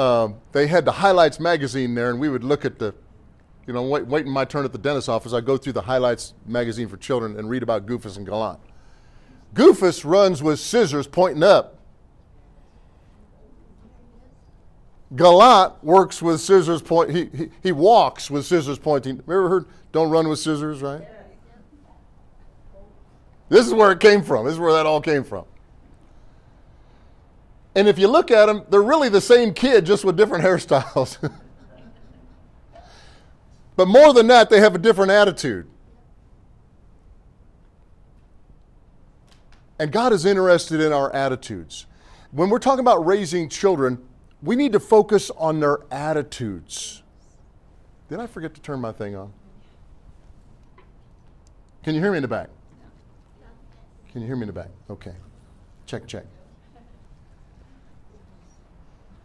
um, 0.00 0.40
they 0.52 0.66
had 0.66 0.86
the 0.86 0.92
highlights 0.92 1.38
magazine 1.38 1.94
there, 1.94 2.08
and 2.08 2.18
we 2.18 2.30
would 2.30 2.42
look 2.42 2.64
at 2.64 2.78
the, 2.78 2.94
you 3.66 3.74
know, 3.74 3.82
wait, 3.82 4.06
waiting 4.06 4.32
my 4.32 4.46
turn 4.46 4.64
at 4.64 4.72
the 4.72 4.78
dentist's 4.78 5.10
office. 5.10 5.34
I 5.34 5.42
go 5.42 5.58
through 5.58 5.74
the 5.74 5.82
highlights 5.82 6.32
magazine 6.46 6.88
for 6.88 6.96
children 6.96 7.38
and 7.38 7.50
read 7.50 7.62
about 7.62 7.84
Goofus 7.84 8.16
and 8.16 8.26
Gallant. 8.26 8.60
Goofus 9.52 10.04
runs 10.04 10.42
with 10.42 10.58
scissors 10.58 11.06
pointing 11.06 11.42
up. 11.42 11.76
Gallant 15.14 15.84
works 15.84 16.22
with 16.22 16.40
scissors 16.40 16.80
point. 16.80 17.10
He, 17.10 17.24
he, 17.36 17.50
he 17.62 17.72
walks 17.72 18.30
with 18.30 18.46
scissors 18.46 18.78
pointing. 18.78 19.16
Have 19.16 19.26
you 19.26 19.34
ever 19.34 19.48
heard? 19.50 19.66
Don't 19.92 20.08
run 20.08 20.28
with 20.28 20.38
scissors, 20.38 20.80
right? 20.80 21.02
This 23.50 23.66
is 23.66 23.74
where 23.74 23.90
it 23.90 24.00
came 24.00 24.22
from. 24.22 24.46
This 24.46 24.54
is 24.54 24.60
where 24.60 24.72
that 24.72 24.86
all 24.86 25.00
came 25.00 25.24
from. 25.24 25.44
And 27.74 27.88
if 27.88 27.98
you 27.98 28.08
look 28.08 28.30
at 28.30 28.46
them, 28.46 28.64
they're 28.68 28.82
really 28.82 29.08
the 29.08 29.20
same 29.20 29.54
kid, 29.54 29.86
just 29.86 30.04
with 30.04 30.16
different 30.16 30.44
hairstyles. 30.46 31.18
But 33.76 33.88
more 33.88 34.12
than 34.12 34.26
that, 34.26 34.50
they 34.50 34.60
have 34.60 34.74
a 34.74 34.78
different 34.78 35.10
attitude. 35.10 35.66
And 39.78 39.90
God 39.90 40.12
is 40.12 40.26
interested 40.26 40.80
in 40.80 40.92
our 40.92 41.10
attitudes. 41.14 41.86
When 42.32 42.50
we're 42.50 42.58
talking 42.58 42.80
about 42.80 43.06
raising 43.06 43.48
children, 43.48 43.98
we 44.42 44.54
need 44.54 44.72
to 44.72 44.80
focus 44.80 45.30
on 45.30 45.60
their 45.60 45.78
attitudes. 45.90 47.02
Did 48.10 48.20
I 48.20 48.26
forget 48.26 48.52
to 48.54 48.60
turn 48.60 48.80
my 48.80 48.92
thing 48.92 49.16
on? 49.16 49.32
Can 51.82 51.94
you 51.94 52.00
hear 52.02 52.10
me 52.10 52.18
in 52.18 52.22
the 52.22 52.28
back? 52.28 52.50
Can 54.12 54.20
you 54.20 54.26
hear 54.26 54.36
me 54.36 54.42
in 54.42 54.48
the 54.48 54.52
back? 54.52 54.68
Okay. 54.90 55.14
Check, 55.86 56.06
check. 56.06 56.26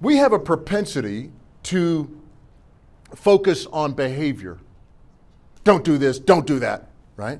We 0.06 0.18
have 0.18 0.34
a 0.34 0.38
propensity 0.38 1.32
to 1.64 2.22
focus 3.16 3.66
on 3.74 3.94
behavior. 3.94 4.60
Don't 5.64 5.84
do 5.84 5.98
this, 5.98 6.20
don't 6.20 6.46
do 6.46 6.60
that, 6.60 6.90
right? 7.18 7.40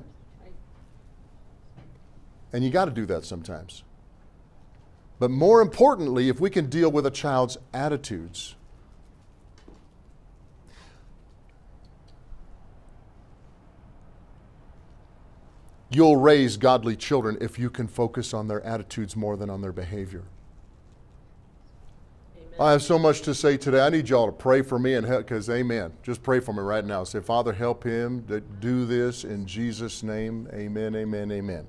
And 2.52 2.64
you 2.64 2.70
got 2.70 2.86
to 2.86 2.90
do 2.90 3.06
that 3.06 3.24
sometimes. 3.24 3.84
But 5.20 5.30
more 5.30 5.62
importantly, 5.62 6.28
if 6.28 6.40
we 6.40 6.50
can 6.50 6.68
deal 6.68 6.90
with 6.90 7.06
a 7.06 7.10
child's 7.12 7.56
attitudes, 7.72 8.56
you'll 15.88 16.16
raise 16.16 16.56
godly 16.56 16.96
children 16.96 17.38
if 17.40 17.60
you 17.60 17.70
can 17.70 17.86
focus 17.86 18.34
on 18.34 18.48
their 18.48 18.60
attitudes 18.64 19.14
more 19.14 19.36
than 19.36 19.50
on 19.50 19.60
their 19.60 19.70
behavior. 19.70 20.24
I 22.58 22.72
have 22.72 22.82
so 22.82 22.98
much 22.98 23.20
to 23.22 23.34
say 23.34 23.58
today. 23.58 23.80
I 23.80 23.90
need 23.90 24.08
y'all 24.08 24.26
to 24.26 24.32
pray 24.32 24.62
for 24.62 24.78
me 24.78 24.94
and 24.94 25.06
help, 25.06 25.26
because, 25.26 25.50
amen. 25.50 25.92
Just 26.02 26.22
pray 26.22 26.40
for 26.40 26.54
me 26.54 26.60
right 26.60 26.84
now. 26.84 27.04
Say, 27.04 27.20
Father, 27.20 27.52
help 27.52 27.84
him 27.84 28.24
to 28.28 28.40
do 28.40 28.86
this 28.86 29.24
in 29.24 29.46
Jesus' 29.46 30.02
name. 30.02 30.48
Amen, 30.54 30.96
amen, 30.96 31.30
amen. 31.30 31.66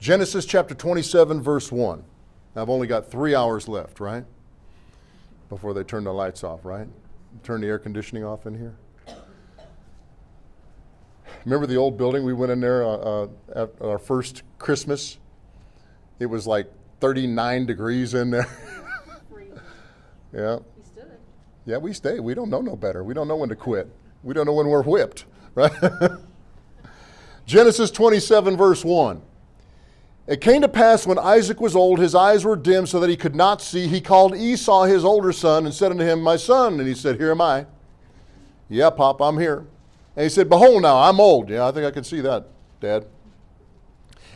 Genesis 0.00 0.46
chapter 0.46 0.74
27, 0.74 1.42
verse 1.42 1.70
1. 1.70 2.02
I've 2.54 2.70
only 2.70 2.86
got 2.86 3.10
three 3.10 3.34
hours 3.34 3.68
left, 3.68 4.00
right? 4.00 4.24
Before 5.50 5.74
they 5.74 5.84
turn 5.84 6.04
the 6.04 6.14
lights 6.14 6.42
off, 6.42 6.64
right? 6.64 6.88
Turn 7.42 7.60
the 7.60 7.66
air 7.66 7.78
conditioning 7.78 8.24
off 8.24 8.46
in 8.46 8.56
here. 8.56 8.74
Remember 11.44 11.66
the 11.66 11.76
old 11.76 11.98
building? 11.98 12.24
We 12.24 12.32
went 12.32 12.52
in 12.52 12.60
there 12.60 12.82
uh, 12.84 12.96
uh, 12.96 13.28
at 13.54 13.70
our 13.82 13.98
first 13.98 14.44
Christmas. 14.58 15.18
It 16.18 16.26
was 16.26 16.46
like 16.46 16.72
39 17.00 17.66
degrees 17.66 18.14
in 18.14 18.30
there. 18.30 18.48
yeah. 20.36 20.58
He 20.76 20.84
stood. 20.84 21.18
Yeah, 21.64 21.78
we 21.78 21.92
stay. 21.92 22.20
We 22.20 22.34
don't 22.34 22.50
know 22.50 22.60
no 22.60 22.76
better. 22.76 23.02
We 23.02 23.14
don't 23.14 23.26
know 23.26 23.36
when 23.36 23.48
to 23.48 23.56
quit. 23.56 23.88
We 24.22 24.34
don't 24.34 24.46
know 24.46 24.52
when 24.52 24.68
we're 24.68 24.82
whipped, 24.82 25.24
right? 25.54 25.72
Genesis 27.46 27.90
27, 27.90 28.56
verse 28.56 28.84
1. 28.84 29.22
It 30.26 30.40
came 30.40 30.62
to 30.62 30.68
pass 30.68 31.06
when 31.06 31.18
Isaac 31.18 31.60
was 31.60 31.76
old, 31.76 32.00
his 32.00 32.14
eyes 32.14 32.44
were 32.44 32.56
dim 32.56 32.86
so 32.86 32.98
that 32.98 33.08
he 33.08 33.16
could 33.16 33.36
not 33.36 33.62
see. 33.62 33.86
He 33.86 34.00
called 34.00 34.34
Esau 34.34 34.84
his 34.84 35.04
older 35.04 35.32
son 35.32 35.64
and 35.64 35.74
said 35.74 35.92
unto 35.92 36.02
him, 36.02 36.20
My 36.20 36.36
son. 36.36 36.80
And 36.80 36.88
he 36.88 36.94
said, 36.94 37.16
Here 37.16 37.30
am 37.30 37.40
I. 37.40 37.66
Yeah, 38.68 38.90
Pop, 38.90 39.20
I'm 39.20 39.38
here. 39.38 39.66
And 40.16 40.24
he 40.24 40.28
said, 40.28 40.48
Behold 40.48 40.82
now, 40.82 40.98
I'm 40.98 41.20
old. 41.20 41.48
Yeah, 41.48 41.68
I 41.68 41.70
think 41.70 41.86
I 41.86 41.92
can 41.92 42.02
see 42.02 42.20
that, 42.22 42.48
Dad. 42.80 43.06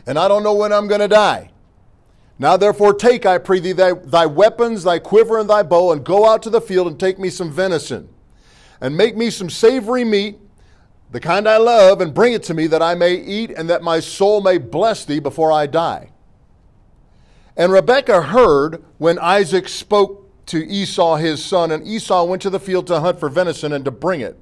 And 0.07 0.17
I 0.17 0.29
don't 0.29 0.43
know 0.43 0.53
when 0.53 0.71
I'm 0.71 0.87
going 0.87 1.01
to 1.01 1.09
die. 1.09 1.50
Now 2.41 2.57
therefore 2.57 2.95
take, 2.95 3.27
I 3.27 3.37
pray 3.37 3.59
thee, 3.59 3.71
thy, 3.71 3.93
thy 3.93 4.25
weapons, 4.25 4.83
thy 4.83 4.97
quiver, 4.97 5.37
and 5.37 5.47
thy 5.47 5.61
bow, 5.61 5.91
and 5.91 6.03
go 6.03 6.27
out 6.27 6.41
to 6.41 6.49
the 6.49 6.59
field 6.59 6.87
and 6.87 6.99
take 6.99 7.19
me 7.19 7.29
some 7.29 7.51
venison, 7.51 8.09
and 8.81 8.97
make 8.97 9.15
me 9.15 9.29
some 9.29 9.47
savory 9.47 10.03
meat, 10.03 10.39
the 11.11 11.19
kind 11.19 11.47
I 11.47 11.57
love, 11.57 12.01
and 12.01 12.15
bring 12.15 12.33
it 12.33 12.41
to 12.45 12.55
me 12.55 12.65
that 12.65 12.81
I 12.81 12.95
may 12.95 13.13
eat, 13.13 13.51
and 13.51 13.69
that 13.69 13.83
my 13.83 13.99
soul 13.99 14.41
may 14.41 14.57
bless 14.57 15.05
thee 15.05 15.19
before 15.19 15.51
I 15.51 15.67
die. 15.67 16.13
And 17.55 17.71
Rebekah 17.71 18.23
heard 18.23 18.83
when 18.97 19.19
Isaac 19.19 19.69
spoke 19.69 20.27
to 20.47 20.65
Esau 20.65 21.17
his 21.17 21.45
son, 21.45 21.69
and 21.69 21.85
Esau 21.85 22.23
went 22.23 22.41
to 22.41 22.49
the 22.49 22.59
field 22.59 22.87
to 22.87 23.01
hunt 23.01 23.19
for 23.19 23.29
venison 23.29 23.71
and 23.71 23.85
to 23.85 23.91
bring 23.91 24.19
it. 24.19 24.35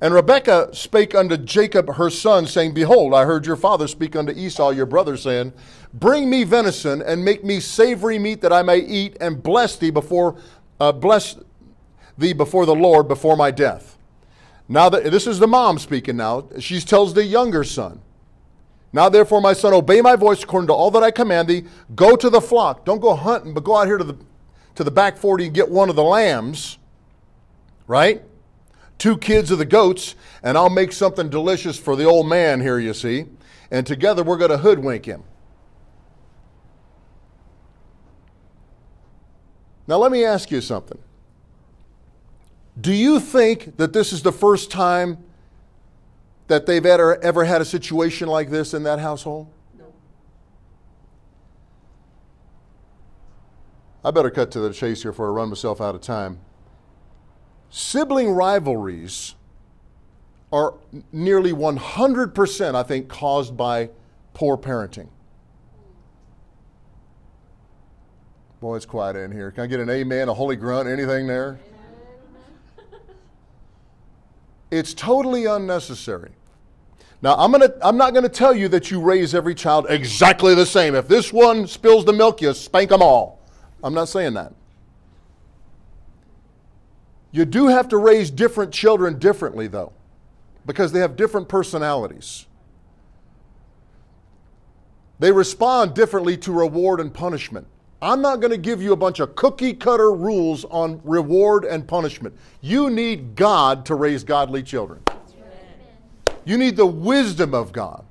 And 0.00 0.12
Rebekah 0.12 0.74
spake 0.74 1.14
unto 1.14 1.36
Jacob 1.36 1.94
her 1.94 2.10
son, 2.10 2.46
saying, 2.46 2.74
Behold, 2.74 3.14
I 3.14 3.24
heard 3.24 3.46
your 3.46 3.56
father 3.56 3.88
speak 3.88 4.14
unto 4.14 4.32
Esau 4.32 4.70
your 4.70 4.86
brother, 4.86 5.16
saying, 5.16 5.54
Bring 5.94 6.28
me 6.28 6.44
venison 6.44 7.00
and 7.00 7.24
make 7.24 7.44
me 7.44 7.60
savory 7.60 8.18
meat 8.18 8.42
that 8.42 8.52
I 8.52 8.62
may 8.62 8.78
eat 8.78 9.16
and 9.20 9.42
bless 9.42 9.76
thee 9.76 9.90
before 9.90 10.36
uh, 10.78 10.92
bless 10.92 11.36
thee 12.18 12.34
before 12.34 12.66
the 12.66 12.74
Lord 12.74 13.08
before 13.08 13.36
my 13.36 13.50
death. 13.50 13.96
Now 14.68 14.88
that 14.90 15.04
this 15.04 15.26
is 15.26 15.38
the 15.38 15.46
mom 15.46 15.78
speaking 15.78 16.16
now, 16.16 16.48
she 16.58 16.80
tells 16.80 17.14
the 17.14 17.24
younger 17.24 17.64
son. 17.64 18.02
Now 18.92 19.08
therefore, 19.08 19.40
my 19.40 19.52
son, 19.52 19.72
obey 19.72 20.00
my 20.00 20.16
voice 20.16 20.42
according 20.42 20.68
to 20.68 20.74
all 20.74 20.90
that 20.92 21.02
I 21.02 21.10
command 21.10 21.48
thee. 21.48 21.64
Go 21.94 22.16
to 22.16 22.28
the 22.28 22.40
flock. 22.40 22.84
Don't 22.84 23.00
go 23.00 23.14
hunting, 23.14 23.54
but 23.54 23.64
go 23.64 23.76
out 23.76 23.86
here 23.86 23.98
to 23.98 24.04
the 24.04 24.16
to 24.74 24.84
the 24.84 24.90
back 24.90 25.16
40 25.16 25.46
and 25.46 25.54
get 25.54 25.70
one 25.70 25.88
of 25.88 25.96
the 25.96 26.02
lambs, 26.02 26.78
right? 27.86 28.22
Two 28.98 29.18
kids 29.18 29.50
of 29.50 29.58
the 29.58 29.64
goats, 29.64 30.14
and 30.42 30.56
I'll 30.56 30.70
make 30.70 30.92
something 30.92 31.28
delicious 31.28 31.78
for 31.78 31.96
the 31.96 32.04
old 32.04 32.28
man 32.28 32.60
here, 32.60 32.78
you 32.78 32.94
see. 32.94 33.26
And 33.70 33.86
together 33.86 34.22
we're 34.22 34.36
going 34.36 34.50
to 34.50 34.58
hoodwink 34.58 35.04
him. 35.04 35.24
Now, 39.88 39.98
let 39.98 40.10
me 40.10 40.24
ask 40.24 40.50
you 40.50 40.60
something. 40.60 40.98
Do 42.80 42.92
you 42.92 43.20
think 43.20 43.76
that 43.76 43.92
this 43.92 44.12
is 44.12 44.22
the 44.22 44.32
first 44.32 44.70
time 44.70 45.18
that 46.48 46.66
they've 46.66 46.84
ever, 46.84 47.22
ever 47.22 47.44
had 47.44 47.60
a 47.60 47.64
situation 47.64 48.28
like 48.28 48.50
this 48.50 48.74
in 48.74 48.82
that 48.82 48.98
household? 48.98 49.48
No. 49.78 49.92
I 54.04 54.10
better 54.10 54.30
cut 54.30 54.50
to 54.52 54.60
the 54.60 54.72
chase 54.72 55.02
here 55.02 55.12
before 55.12 55.28
I 55.28 55.30
run 55.30 55.48
myself 55.48 55.80
out 55.80 55.94
of 55.94 56.00
time. 56.00 56.40
Sibling 57.76 58.30
rivalries 58.30 59.34
are 60.50 60.72
nearly 61.12 61.52
100%, 61.52 62.74
I 62.74 62.82
think, 62.82 63.06
caused 63.06 63.54
by 63.54 63.90
poor 64.32 64.56
parenting. 64.56 65.08
Boy, 68.62 68.76
it's 68.76 68.86
quiet 68.86 69.16
in 69.16 69.30
here. 69.30 69.50
Can 69.50 69.64
I 69.64 69.66
get 69.66 69.80
an 69.80 69.90
amen, 69.90 70.30
a 70.30 70.32
holy 70.32 70.56
grunt, 70.56 70.88
anything 70.88 71.26
there? 71.26 71.58
It's 74.70 74.94
totally 74.94 75.44
unnecessary. 75.44 76.30
Now, 77.20 77.34
I'm, 77.34 77.52
gonna, 77.52 77.74
I'm 77.82 77.98
not 77.98 78.14
going 78.14 78.22
to 78.22 78.30
tell 78.30 78.54
you 78.54 78.68
that 78.68 78.90
you 78.90 79.02
raise 79.02 79.34
every 79.34 79.54
child 79.54 79.84
exactly 79.90 80.54
the 80.54 80.64
same. 80.64 80.94
If 80.94 81.08
this 81.08 81.30
one 81.30 81.66
spills 81.66 82.06
the 82.06 82.14
milk, 82.14 82.40
you 82.40 82.54
spank 82.54 82.88
them 82.88 83.02
all. 83.02 83.38
I'm 83.84 83.92
not 83.92 84.08
saying 84.08 84.32
that. 84.32 84.54
You 87.36 87.44
do 87.44 87.66
have 87.66 87.86
to 87.88 87.98
raise 87.98 88.30
different 88.30 88.72
children 88.72 89.18
differently, 89.18 89.66
though, 89.66 89.92
because 90.64 90.90
they 90.90 91.00
have 91.00 91.16
different 91.16 91.50
personalities. 91.50 92.46
They 95.18 95.30
respond 95.32 95.92
differently 95.92 96.38
to 96.38 96.50
reward 96.50 96.98
and 96.98 97.12
punishment. 97.12 97.66
I'm 98.00 98.22
not 98.22 98.40
going 98.40 98.52
to 98.52 98.56
give 98.56 98.80
you 98.80 98.94
a 98.94 98.96
bunch 98.96 99.20
of 99.20 99.36
cookie 99.36 99.74
cutter 99.74 100.12
rules 100.12 100.64
on 100.64 100.98
reward 101.04 101.66
and 101.66 101.86
punishment. 101.86 102.34
You 102.62 102.88
need 102.88 103.34
God 103.34 103.84
to 103.84 103.96
raise 103.96 104.24
godly 104.24 104.62
children. 104.62 105.02
You 106.46 106.56
need 106.56 106.74
the 106.74 106.86
wisdom 106.86 107.52
of 107.52 107.70
God 107.70 108.06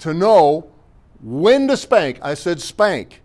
to 0.00 0.12
know 0.12 0.72
when 1.20 1.68
to 1.68 1.76
spank. 1.76 2.18
I 2.20 2.34
said 2.34 2.60
spank. 2.60 3.22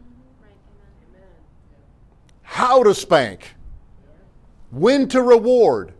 How 2.44 2.84
to 2.84 2.94
spank. 2.94 3.56
When 4.72 5.08
to 5.10 5.22
reward. 5.22 5.94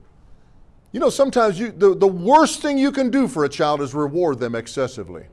You 0.92 1.00
know, 1.00 1.10
sometimes 1.10 1.60
you, 1.60 1.72
the, 1.72 1.96
the 1.96 2.08
worst 2.08 2.62
thing 2.62 2.78
you 2.78 2.92
can 2.92 3.10
do 3.10 3.28
for 3.28 3.46
a 3.46 3.50
child 3.50 3.82
is 3.82 3.94
reward 3.94 4.40
them 4.40 4.56
excessively. 4.56 5.26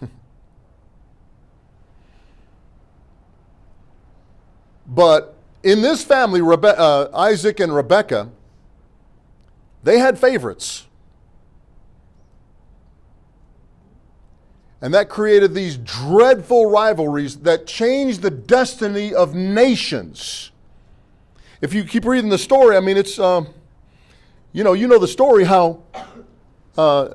But 4.86 5.36
in 5.62 5.80
this 5.80 6.04
family, 6.04 6.40
Rebe- 6.40 6.74
uh, 6.76 7.08
Isaac 7.14 7.60
and 7.60 7.74
Rebekah, 7.74 8.28
they 9.82 9.98
had 9.98 10.18
favorites. 10.18 10.86
And 14.80 14.92
that 14.94 15.08
created 15.08 15.54
these 15.54 15.76
dreadful 15.76 16.68
rivalries 16.68 17.38
that 17.38 17.66
changed 17.66 18.22
the 18.22 18.30
destiny 18.30 19.14
of 19.14 19.34
nations. 19.34 20.51
If 21.62 21.72
you 21.72 21.84
keep 21.84 22.04
reading 22.04 22.28
the 22.28 22.38
story, 22.38 22.76
I 22.76 22.80
mean, 22.80 22.96
it's, 22.96 23.20
um, 23.20 23.46
you 24.52 24.64
know, 24.64 24.72
you 24.72 24.88
know 24.88 24.98
the 24.98 25.06
story 25.06 25.44
how 25.44 25.84
uh, 26.76 27.10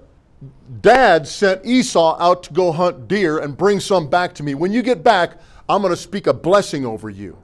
dad 0.79 1.27
sent 1.27 1.65
Esau 1.65 2.15
out 2.17 2.43
to 2.43 2.53
go 2.53 2.71
hunt 2.71 3.09
deer 3.09 3.39
and 3.39 3.57
bring 3.57 3.81
some 3.81 4.09
back 4.09 4.33
to 4.35 4.43
me. 4.43 4.55
When 4.55 4.71
you 4.71 4.81
get 4.81 5.03
back, 5.03 5.33
I'm 5.67 5.81
going 5.81 5.93
to 5.93 6.01
speak 6.01 6.27
a 6.27 6.33
blessing 6.33 6.85
over 6.85 7.09
you. 7.09 7.37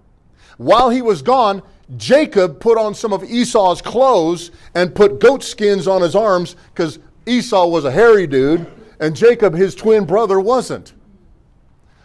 While 0.55 0.91
he 0.91 1.01
was 1.01 1.21
gone, 1.21 1.61
Jacob 1.97 2.61
put 2.61 2.77
on 2.77 2.95
some 2.95 3.11
of 3.11 3.21
Esau's 3.25 3.81
clothes 3.81 4.51
and 4.73 4.95
put 4.95 5.19
goat 5.19 5.43
skins 5.43 5.89
on 5.89 6.01
his 6.01 6.15
arms 6.15 6.55
because 6.73 6.99
Esau 7.25 7.67
was 7.67 7.83
a 7.83 7.91
hairy 7.91 8.27
dude 8.27 8.65
and 9.01 9.13
Jacob, 9.13 9.55
his 9.55 9.75
twin 9.75 10.05
brother, 10.05 10.39
wasn't. 10.39 10.93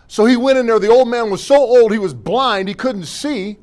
So 0.09 0.25
he 0.25 0.37
went 0.37 0.59
in 0.59 0.67
there. 0.67 0.81
The 0.81 0.89
old 0.89 1.07
man 1.07 1.31
was 1.31 1.45
so 1.45 1.55
old 1.55 1.93
he 1.93 1.99
was 1.99 2.15
blind, 2.15 2.67
he 2.67 2.75
couldn't 2.75 3.05
see, 3.05 3.59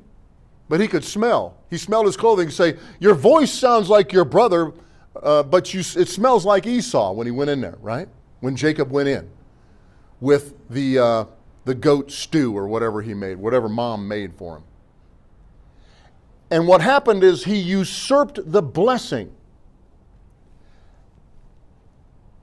but 0.67 0.79
he 0.79 0.87
could 0.87 1.03
smell. 1.03 1.57
He 1.69 1.77
smelled 1.77 2.05
his 2.05 2.17
clothing 2.17 2.45
and 2.45 2.53
say, 2.53 2.77
Your 2.99 3.13
voice 3.13 3.51
sounds 3.51 3.89
like 3.89 4.11
your 4.11 4.25
brother, 4.25 4.73
uh, 5.21 5.43
but 5.43 5.73
you, 5.73 5.81
it 5.81 6.07
smells 6.07 6.45
like 6.45 6.65
Esau 6.65 7.11
when 7.13 7.27
he 7.27 7.31
went 7.31 7.49
in 7.49 7.61
there, 7.61 7.77
right? 7.81 8.07
When 8.39 8.55
Jacob 8.55 8.91
went 8.91 9.09
in 9.09 9.29
with 10.19 10.55
the, 10.69 10.99
uh, 10.99 11.25
the 11.65 11.75
goat 11.75 12.11
stew 12.11 12.57
or 12.57 12.67
whatever 12.67 13.01
he 13.01 13.13
made, 13.13 13.37
whatever 13.37 13.69
mom 13.69 14.07
made 14.07 14.33
for 14.35 14.57
him. 14.57 14.63
And 16.51 16.67
what 16.67 16.81
happened 16.81 17.23
is 17.23 17.43
he 17.43 17.57
usurped 17.57 18.39
the 18.51 18.61
blessing. 18.61 19.31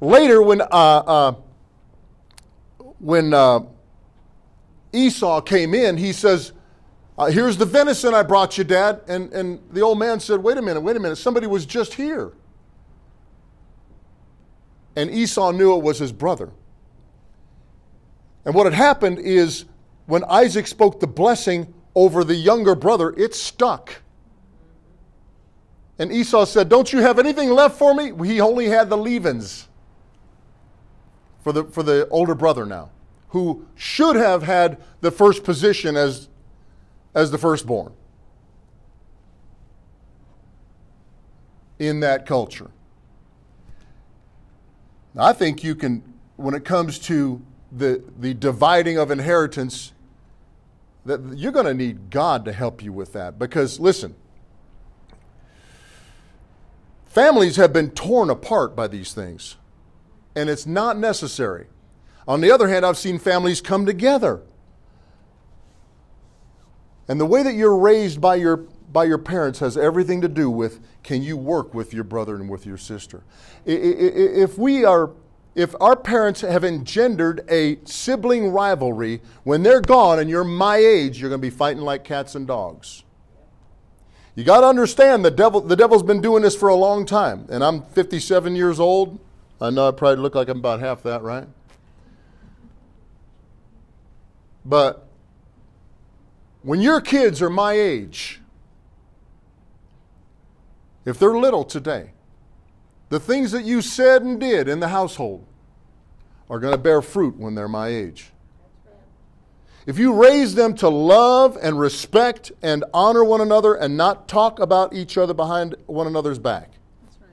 Later, 0.00 0.42
when, 0.42 0.60
uh, 0.60 0.64
uh, 0.66 1.34
when 2.98 3.32
uh, 3.32 3.60
Esau 4.92 5.40
came 5.40 5.74
in, 5.74 5.96
he 5.96 6.12
says, 6.12 6.52
uh, 7.18 7.26
Here's 7.26 7.56
the 7.56 7.66
venison 7.66 8.14
I 8.14 8.22
brought 8.22 8.58
you, 8.58 8.64
Dad. 8.64 9.00
And, 9.08 9.32
and 9.32 9.60
the 9.70 9.80
old 9.80 9.98
man 9.98 10.20
said, 10.20 10.42
Wait 10.42 10.56
a 10.56 10.62
minute, 10.62 10.80
wait 10.80 10.96
a 10.96 11.00
minute. 11.00 11.16
Somebody 11.16 11.46
was 11.46 11.66
just 11.66 11.94
here. 11.94 12.32
And 14.96 15.10
Esau 15.10 15.52
knew 15.52 15.74
it 15.76 15.82
was 15.82 15.98
his 15.98 16.12
brother. 16.12 16.50
And 18.44 18.54
what 18.54 18.66
had 18.66 18.74
happened 18.74 19.18
is 19.18 19.64
when 20.06 20.24
Isaac 20.24 20.66
spoke 20.66 21.00
the 21.00 21.06
blessing 21.06 21.72
over 21.94 22.24
the 22.24 22.34
younger 22.34 22.74
brother, 22.74 23.14
it 23.16 23.34
stuck. 23.34 24.02
And 25.98 26.10
Esau 26.10 26.44
said, 26.44 26.68
Don't 26.68 26.92
you 26.92 27.00
have 27.00 27.18
anything 27.18 27.50
left 27.50 27.78
for 27.78 27.94
me? 27.94 28.12
He 28.26 28.40
only 28.40 28.68
had 28.68 28.90
the 28.90 28.96
leavings 28.96 29.68
for 31.42 31.52
the, 31.52 31.64
for 31.64 31.82
the 31.82 32.08
older 32.08 32.34
brother 32.34 32.64
now, 32.66 32.90
who 33.28 33.66
should 33.74 34.16
have 34.16 34.42
had 34.42 34.80
the 35.00 35.10
first 35.10 35.44
position 35.44 35.96
as, 35.96 36.28
as 37.14 37.30
the 37.30 37.38
firstborn 37.38 37.92
in 41.78 42.00
that 42.00 42.26
culture. 42.26 42.70
Now, 45.14 45.24
I 45.24 45.32
think 45.32 45.62
you 45.62 45.74
can, 45.74 46.02
when 46.36 46.54
it 46.54 46.64
comes 46.64 46.98
to 47.00 47.42
the, 47.70 48.02
the 48.18 48.34
dividing 48.34 48.98
of 48.98 49.10
inheritance, 49.10 49.92
that 51.04 51.20
you're 51.36 51.52
going 51.52 51.66
to 51.66 51.74
need 51.74 52.10
God 52.10 52.44
to 52.44 52.52
help 52.52 52.82
you 52.82 52.92
with 52.92 53.12
that. 53.12 53.38
Because, 53.38 53.80
listen, 53.80 54.14
families 57.06 57.56
have 57.56 57.72
been 57.72 57.90
torn 57.90 58.30
apart 58.30 58.76
by 58.76 58.86
these 58.86 59.12
things, 59.12 59.56
and 60.36 60.48
it's 60.48 60.66
not 60.66 60.96
necessary. 60.96 61.66
On 62.28 62.40
the 62.40 62.50
other 62.50 62.68
hand, 62.68 62.86
I've 62.86 62.96
seen 62.96 63.18
families 63.18 63.60
come 63.60 63.84
together. 63.84 64.40
And 67.08 67.20
the 67.20 67.26
way 67.26 67.42
that 67.42 67.54
you're 67.54 67.76
raised 67.76 68.20
by 68.20 68.36
your, 68.36 68.56
by 68.92 69.04
your 69.04 69.18
parents 69.18 69.58
has 69.58 69.76
everything 69.76 70.20
to 70.20 70.28
do 70.28 70.50
with 70.50 70.80
can 71.02 71.22
you 71.22 71.36
work 71.36 71.74
with 71.74 71.92
your 71.92 72.04
brother 72.04 72.36
and 72.36 72.48
with 72.48 72.64
your 72.64 72.78
sister. 72.78 73.22
If 73.64 74.56
we 74.58 74.84
are 74.84 75.10
if 75.54 75.74
our 75.80 75.96
parents 75.96 76.40
have 76.40 76.64
engendered 76.64 77.44
a 77.48 77.78
sibling 77.84 78.48
rivalry, 78.48 79.20
when 79.44 79.62
they're 79.62 79.82
gone 79.82 80.18
and 80.18 80.30
you're 80.30 80.44
my 80.44 80.76
age, 80.76 81.20
you're 81.20 81.28
going 81.28 81.40
to 81.40 81.46
be 81.46 81.50
fighting 81.50 81.82
like 81.82 82.04
cats 82.04 82.34
and 82.34 82.46
dogs. 82.46 83.04
You 84.34 84.44
got 84.44 84.62
to 84.62 84.66
understand 84.66 85.24
the 85.26 85.30
devil 85.30 85.60
the 85.60 85.76
devil's 85.76 86.02
been 86.02 86.22
doing 86.22 86.42
this 86.42 86.56
for 86.56 86.70
a 86.70 86.74
long 86.74 87.04
time. 87.04 87.46
And 87.50 87.62
I'm 87.62 87.82
57 87.82 88.56
years 88.56 88.80
old. 88.80 89.20
I 89.60 89.68
know 89.68 89.88
I 89.88 89.90
probably 89.90 90.22
look 90.22 90.34
like 90.34 90.48
I'm 90.48 90.58
about 90.58 90.80
half 90.80 91.02
that, 91.02 91.22
right? 91.22 91.46
But 94.64 95.06
when 96.62 96.80
your 96.80 97.00
kids 97.00 97.42
are 97.42 97.50
my 97.50 97.72
age, 97.72 98.40
if 101.04 101.18
they're 101.18 101.36
little 101.36 101.64
today, 101.64 102.10
the 103.08 103.20
things 103.20 103.52
that 103.52 103.64
you 103.64 103.82
said 103.82 104.22
and 104.22 104.40
did 104.40 104.68
in 104.68 104.80
the 104.80 104.88
household 104.88 105.44
are 106.48 106.58
going 106.58 106.72
to 106.72 106.78
bear 106.78 107.02
fruit 107.02 107.36
when 107.36 107.54
they're 107.54 107.68
my 107.68 107.88
age. 107.88 108.32
If 109.84 109.98
you 109.98 110.14
raise 110.14 110.54
them 110.54 110.74
to 110.76 110.88
love 110.88 111.58
and 111.60 111.78
respect 111.78 112.52
and 112.62 112.84
honor 112.94 113.24
one 113.24 113.40
another 113.40 113.74
and 113.74 113.96
not 113.96 114.28
talk 114.28 114.60
about 114.60 114.94
each 114.94 115.18
other 115.18 115.34
behind 115.34 115.74
one 115.86 116.06
another's 116.06 116.38
back. 116.38 116.70
That's 117.02 117.18
right. 117.20 117.30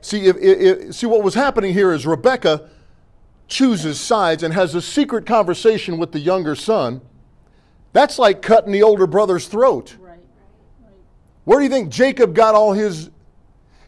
See, 0.00 0.26
if, 0.26 0.36
if, 0.36 0.94
see 0.94 1.06
what 1.06 1.24
was 1.24 1.34
happening 1.34 1.72
here 1.72 1.92
is 1.92 2.06
Rebekah 2.06 2.70
chooses 3.48 3.98
sides 3.98 4.44
and 4.44 4.54
has 4.54 4.74
a 4.76 4.80
secret 4.80 5.26
conversation 5.26 5.98
with 5.98 6.12
the 6.12 6.20
younger 6.20 6.54
son. 6.54 7.00
That's 7.92 8.18
like 8.18 8.42
cutting 8.42 8.72
the 8.72 8.82
older 8.82 9.06
brother's 9.06 9.46
throat. 9.46 9.96
Right. 10.00 10.18
Right. 10.80 10.90
Where 11.44 11.58
do 11.58 11.64
you 11.64 11.70
think 11.70 11.90
Jacob 11.90 12.34
got 12.34 12.54
all 12.54 12.72
his? 12.72 13.10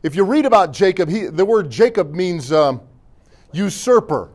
If 0.02 0.14
you 0.14 0.24
read 0.24 0.44
about 0.44 0.72
Jacob, 0.72 1.08
he, 1.08 1.26
the 1.26 1.44
word 1.44 1.70
Jacob 1.70 2.12
means 2.12 2.52
um, 2.52 2.82
usurper. 3.52 4.30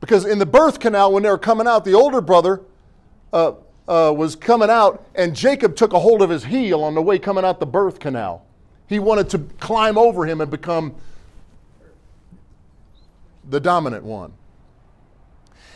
Because 0.00 0.24
in 0.24 0.38
the 0.38 0.46
birth 0.46 0.78
canal, 0.78 1.12
when 1.12 1.24
they 1.24 1.30
were 1.30 1.38
coming 1.38 1.66
out, 1.66 1.84
the 1.84 1.94
older 1.94 2.20
brother 2.20 2.60
uh, 3.32 3.54
uh, 3.88 4.12
was 4.16 4.36
coming 4.36 4.70
out, 4.70 5.04
and 5.16 5.34
Jacob 5.34 5.74
took 5.74 5.92
a 5.92 5.98
hold 5.98 6.22
of 6.22 6.30
his 6.30 6.44
heel 6.44 6.84
on 6.84 6.94
the 6.94 7.02
way 7.02 7.18
coming 7.18 7.44
out 7.44 7.58
the 7.58 7.66
birth 7.66 7.98
canal. 7.98 8.46
He 8.88 9.00
wanted 9.00 9.28
to 9.30 9.38
climb 9.58 9.98
over 9.98 10.24
him 10.24 10.40
and 10.40 10.48
become 10.48 10.94
the 13.48 13.58
dominant 13.58 14.04
one. 14.04 14.32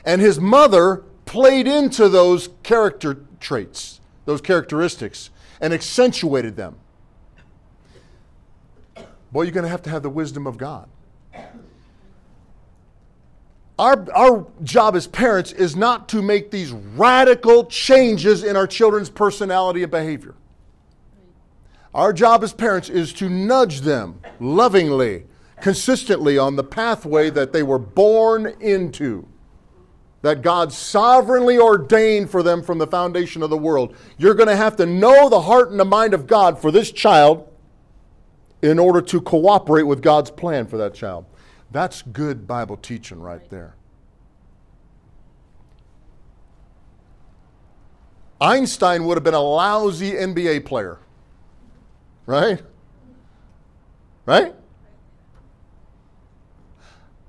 And 0.04 0.20
his 0.20 0.40
mother 0.40 1.04
played 1.26 1.66
into 1.66 2.08
those 2.08 2.48
character 2.62 3.18
traits, 3.38 4.00
those 4.24 4.40
characteristics, 4.40 5.30
and 5.60 5.72
accentuated 5.72 6.56
them. 6.56 6.76
Boy, 9.32 9.42
you're 9.42 9.52
going 9.52 9.64
to 9.64 9.70
have 9.70 9.82
to 9.82 9.90
have 9.90 10.02
the 10.02 10.10
wisdom 10.10 10.46
of 10.46 10.58
God. 10.58 10.88
Our, 13.78 14.06
our 14.14 14.46
job 14.62 14.94
as 14.94 15.06
parents 15.06 15.52
is 15.52 15.74
not 15.74 16.08
to 16.10 16.20
make 16.20 16.50
these 16.50 16.70
radical 16.70 17.64
changes 17.64 18.44
in 18.44 18.54
our 18.54 18.66
children's 18.66 19.08
personality 19.08 19.82
and 19.82 19.90
behavior. 19.90 20.34
Our 21.94 22.12
job 22.12 22.44
as 22.44 22.52
parents 22.52 22.90
is 22.90 23.12
to 23.14 23.28
nudge 23.28 23.80
them 23.80 24.20
lovingly, 24.38 25.24
consistently 25.60 26.36
on 26.36 26.56
the 26.56 26.64
pathway 26.64 27.30
that 27.30 27.52
they 27.52 27.62
were 27.62 27.78
born 27.78 28.54
into, 28.60 29.26
that 30.22 30.42
God 30.42 30.72
sovereignly 30.72 31.58
ordained 31.58 32.30
for 32.30 32.42
them 32.42 32.62
from 32.62 32.78
the 32.78 32.86
foundation 32.86 33.42
of 33.42 33.50
the 33.50 33.56
world. 33.56 33.96
You're 34.18 34.34
going 34.34 34.48
to 34.48 34.56
have 34.56 34.76
to 34.76 34.86
know 34.86 35.28
the 35.28 35.40
heart 35.40 35.70
and 35.70 35.80
the 35.80 35.84
mind 35.84 36.12
of 36.12 36.26
God 36.26 36.60
for 36.60 36.70
this 36.70 36.92
child 36.92 37.48
in 38.62 38.78
order 38.78 39.00
to 39.00 39.20
cooperate 39.20 39.84
with 39.84 40.02
God's 40.02 40.30
plan 40.30 40.66
for 40.66 40.76
that 40.76 40.94
child. 40.94 41.24
That's 41.70 42.02
good 42.02 42.46
Bible 42.46 42.76
teaching 42.76 43.20
right 43.20 43.48
there. 43.48 43.74
Einstein 48.40 49.04
would 49.04 49.16
have 49.16 49.24
been 49.24 49.34
a 49.34 49.40
lousy 49.40 50.12
NBA 50.12 50.64
player. 50.64 50.98
Right? 52.26 52.62
Right? 54.26 54.54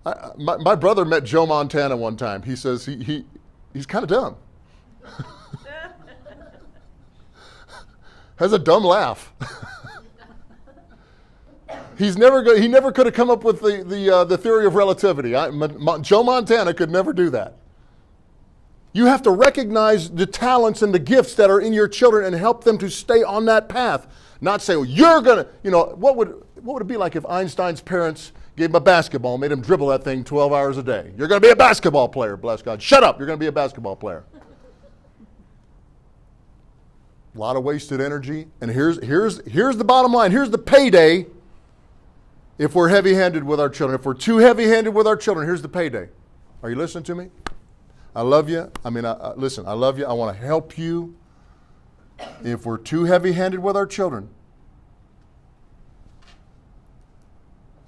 I, 0.05 0.31
my, 0.37 0.57
my 0.57 0.75
brother 0.75 1.05
met 1.05 1.23
Joe 1.23 1.45
Montana 1.45 1.95
one 1.95 2.17
time. 2.17 2.41
He 2.43 2.55
says 2.55 2.85
he, 2.85 3.03
he 3.03 3.25
he's 3.73 3.85
kind 3.85 4.03
of 4.03 4.09
dumb. 4.09 4.35
Has 8.37 8.53
a 8.53 8.59
dumb 8.59 8.83
laugh. 8.83 9.31
He's 11.97 12.17
never 12.17 12.41
go, 12.41 12.59
he 12.59 12.67
never 12.67 12.91
could 12.91 13.05
have 13.05 13.13
come 13.13 13.29
up 13.29 13.43
with 13.43 13.61
the, 13.61 13.83
the, 13.83 14.09
uh, 14.09 14.23
the 14.23 14.35
theory 14.35 14.65
of 14.65 14.73
relativity. 14.73 15.35
I, 15.35 15.51
Joe 15.99 16.23
Montana 16.23 16.73
could 16.73 16.89
never 16.89 17.13
do 17.13 17.29
that. 17.29 17.57
You 18.93 19.05
have 19.05 19.21
to 19.21 19.29
recognize 19.29 20.09
the 20.09 20.25
talents 20.25 20.81
and 20.81 20.95
the 20.95 20.99
gifts 20.99 21.35
that 21.35 21.51
are 21.51 21.61
in 21.61 21.73
your 21.73 21.87
children 21.87 22.25
and 22.25 22.35
help 22.35 22.63
them 22.63 22.79
to 22.79 22.89
stay 22.89 23.21
on 23.21 23.45
that 23.45 23.69
path. 23.69 24.07
Not 24.41 24.63
say, 24.63 24.75
well, 24.75 24.85
you're 24.85 25.21
to, 25.21 25.47
you 25.63 25.69
know, 25.69 25.93
what 25.95 26.15
would, 26.15 26.29
what 26.55 26.73
would 26.73 26.81
it 26.81 26.87
be 26.87 26.97
like 26.97 27.15
if 27.15 27.23
Einstein's 27.27 27.81
parents 27.81 28.31
gave 28.55 28.69
him 28.69 28.75
a 28.75 28.81
basketball 28.81 29.37
made 29.37 29.51
him 29.51 29.61
dribble 29.61 29.87
that 29.87 30.03
thing 30.03 30.23
12 30.23 30.53
hours 30.53 30.77
a 30.77 30.83
day? 30.83 31.11
You're 31.17 31.27
going 31.27 31.41
to 31.41 31.47
be 31.47 31.51
a 31.51 31.55
basketball 31.55 32.09
player, 32.09 32.37
bless 32.37 32.61
God. 32.61 32.81
Shut 32.81 33.03
up, 33.03 33.17
you're 33.17 33.27
going 33.27 33.39
to 33.39 33.43
be 33.43 33.47
a 33.47 33.51
basketball 33.51 33.95
player. 33.95 34.23
a 37.33 37.37
lot 37.39 37.55
of 37.55 37.63
wasted 37.63 38.01
energy. 38.01 38.47
And 38.59 38.71
here's, 38.71 39.03
here's, 39.03 39.45
here's 39.47 39.77
the 39.77 39.85
bottom 39.85 40.13
line 40.13 40.31
here's 40.31 40.49
the 40.49 40.57
payday 40.57 41.27
if 42.57 42.75
we're 42.75 42.89
heavy 42.89 43.15
handed 43.15 43.43
with 43.43 43.59
our 43.59 43.69
children. 43.69 43.99
If 43.99 44.05
we're 44.05 44.13
too 44.13 44.37
heavy 44.37 44.65
handed 44.65 44.93
with 44.93 45.07
our 45.07 45.15
children, 45.17 45.47
here's 45.47 45.61
the 45.63 45.69
payday. 45.69 46.09
Are 46.61 46.69
you 46.69 46.75
listening 46.75 47.05
to 47.05 47.15
me? 47.15 47.29
I 48.15 48.21
love 48.21 48.49
you. 48.49 48.71
I 48.83 48.89
mean, 48.89 49.05
I, 49.05 49.13
I, 49.13 49.33
listen, 49.33 49.65
I 49.65 49.73
love 49.73 49.97
you. 49.97 50.05
I 50.05 50.13
want 50.13 50.35
to 50.35 50.45
help 50.45 50.77
you. 50.77 51.15
If 52.43 52.65
we're 52.65 52.77
too 52.77 53.05
heavy 53.05 53.31
handed 53.31 53.61
with 53.61 53.75
our 53.75 53.87
children, 53.87 54.29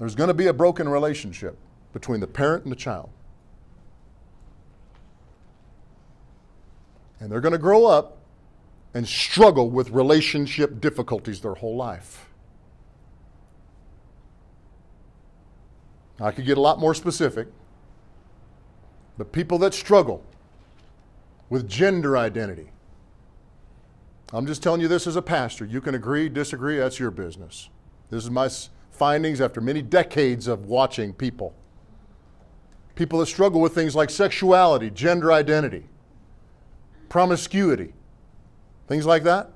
there's 0.04 0.16
going 0.16 0.28
to 0.28 0.34
be 0.34 0.48
a 0.48 0.54
broken 0.54 0.90
relationship 0.90 1.58
between 1.94 2.20
the 2.20 2.28
parent 2.28 2.64
and 2.64 2.72
the 2.74 2.76
child. 2.76 3.10
And 7.22 7.32
they're 7.32 7.40
going 7.40 7.54
to 7.54 7.58
grow 7.58 7.86
up 7.86 8.18
and 8.94 9.08
struggle 9.08 9.70
with 9.70 9.92
relationship 9.92 10.82
difficulties 10.82 11.40
their 11.40 11.54
whole 11.54 11.78
life. 11.78 12.26
I 16.20 16.32
could 16.32 16.46
get 16.46 16.58
a 16.58 16.62
lot 16.62 16.80
more 16.80 16.94
specific, 16.94 17.48
but 19.18 19.32
people 19.32 19.58
that 19.60 19.74
struggle 19.74 20.22
with 21.50 21.70
gender 21.70 22.18
identity. 22.18 22.72
I'm 24.34 24.48
just 24.48 24.62
telling 24.62 24.82
you 24.82 24.90
this 24.90 25.08
as 25.08 25.16
a 25.16 25.22
pastor. 25.22 25.64
You 25.64 25.80
can 25.80 25.96
agree, 25.96 26.28
disagree, 26.28 26.76
that's 26.76 27.00
your 27.00 27.10
business. 27.10 27.70
This 28.10 28.26
is 28.26 28.30
my 28.30 28.50
findings 28.94 29.42
after 29.42 29.60
many 29.60 29.82
decades 29.82 30.48
of 30.48 30.66
watching 30.68 31.14
people. 31.14 31.54
People 32.96 33.20
that 33.20 33.26
struggle 33.26 33.60
with 33.60 33.74
things 33.74 33.96
like 33.96 34.10
sexuality, 34.10 34.90
gender 34.92 35.32
identity, 35.32 35.86
promiscuity, 37.10 37.94
things 38.88 39.06
like 39.06 39.24
that, 39.24 39.50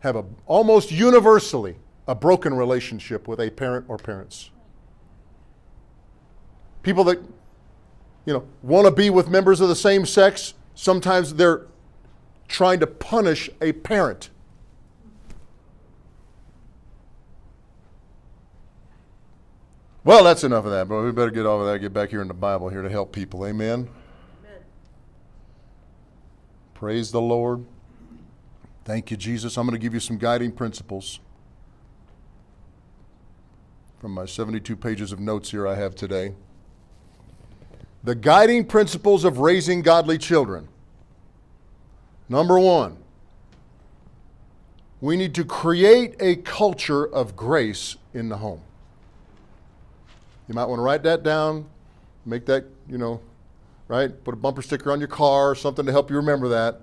have 0.00 0.14
a, 0.14 0.24
almost 0.46 0.92
universally 0.92 1.76
a 2.06 2.14
broken 2.14 2.54
relationship 2.54 3.26
with 3.26 3.40
a 3.40 3.50
parent 3.50 3.84
or 3.88 3.98
parents. 3.98 4.50
People 6.82 7.04
that 7.04 7.18
you 8.24 8.32
know 8.32 8.46
want 8.62 8.86
to 8.86 8.92
be 8.92 9.10
with 9.10 9.28
members 9.28 9.60
of 9.60 9.68
the 9.68 9.76
same 9.76 10.06
sex, 10.06 10.54
sometimes 10.74 11.34
they're 11.34 11.66
trying 12.46 12.80
to 12.80 12.86
punish 12.86 13.50
a 13.60 13.72
parent. 13.72 14.30
Well, 20.08 20.24
that's 20.24 20.42
enough 20.42 20.64
of 20.64 20.70
that, 20.70 20.88
but 20.88 21.02
we 21.02 21.12
better 21.12 21.30
get 21.30 21.44
off 21.44 21.60
of 21.60 21.66
that, 21.66 21.80
get 21.80 21.92
back 21.92 22.08
here 22.08 22.22
in 22.22 22.28
the 22.28 22.32
Bible 22.32 22.70
here 22.70 22.80
to 22.80 22.88
help 22.88 23.12
people. 23.12 23.46
Amen. 23.46 23.90
Amen. 24.42 24.62
Praise 26.72 27.10
the 27.10 27.20
Lord. 27.20 27.66
Thank 28.86 29.10
you, 29.10 29.18
Jesus. 29.18 29.58
I'm 29.58 29.66
going 29.66 29.78
to 29.78 29.78
give 29.78 29.92
you 29.92 30.00
some 30.00 30.16
guiding 30.16 30.50
principles 30.50 31.20
from 33.98 34.12
my 34.12 34.24
72 34.24 34.74
pages 34.76 35.12
of 35.12 35.20
notes 35.20 35.50
here 35.50 35.68
I 35.68 35.74
have 35.74 35.94
today. 35.94 36.32
The 38.02 38.14
guiding 38.14 38.64
principles 38.64 39.26
of 39.26 39.40
raising 39.40 39.82
godly 39.82 40.16
children. 40.16 40.68
Number 42.30 42.58
one, 42.58 42.96
we 45.02 45.18
need 45.18 45.34
to 45.34 45.44
create 45.44 46.14
a 46.18 46.36
culture 46.36 47.04
of 47.04 47.36
grace 47.36 47.98
in 48.14 48.30
the 48.30 48.38
home. 48.38 48.62
You 50.48 50.54
might 50.54 50.64
want 50.64 50.78
to 50.78 50.82
write 50.82 51.02
that 51.02 51.22
down, 51.22 51.66
make 52.24 52.46
that, 52.46 52.64
you 52.88 52.98
know, 52.98 53.20
right? 53.86 54.24
Put 54.24 54.34
a 54.34 54.36
bumper 54.36 54.62
sticker 54.62 54.90
on 54.90 54.98
your 54.98 55.08
car, 55.08 55.54
something 55.54 55.84
to 55.84 55.92
help 55.92 56.10
you 56.10 56.16
remember 56.16 56.48
that. 56.48 56.80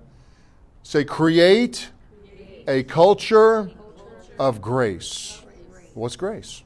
Say, 0.82 1.04
create, 1.04 1.90
a 2.68 2.82
culture 2.84 3.70
of 4.38 4.60
grace. 4.60 5.42
What's 5.94 6.16
grace? 6.16 6.62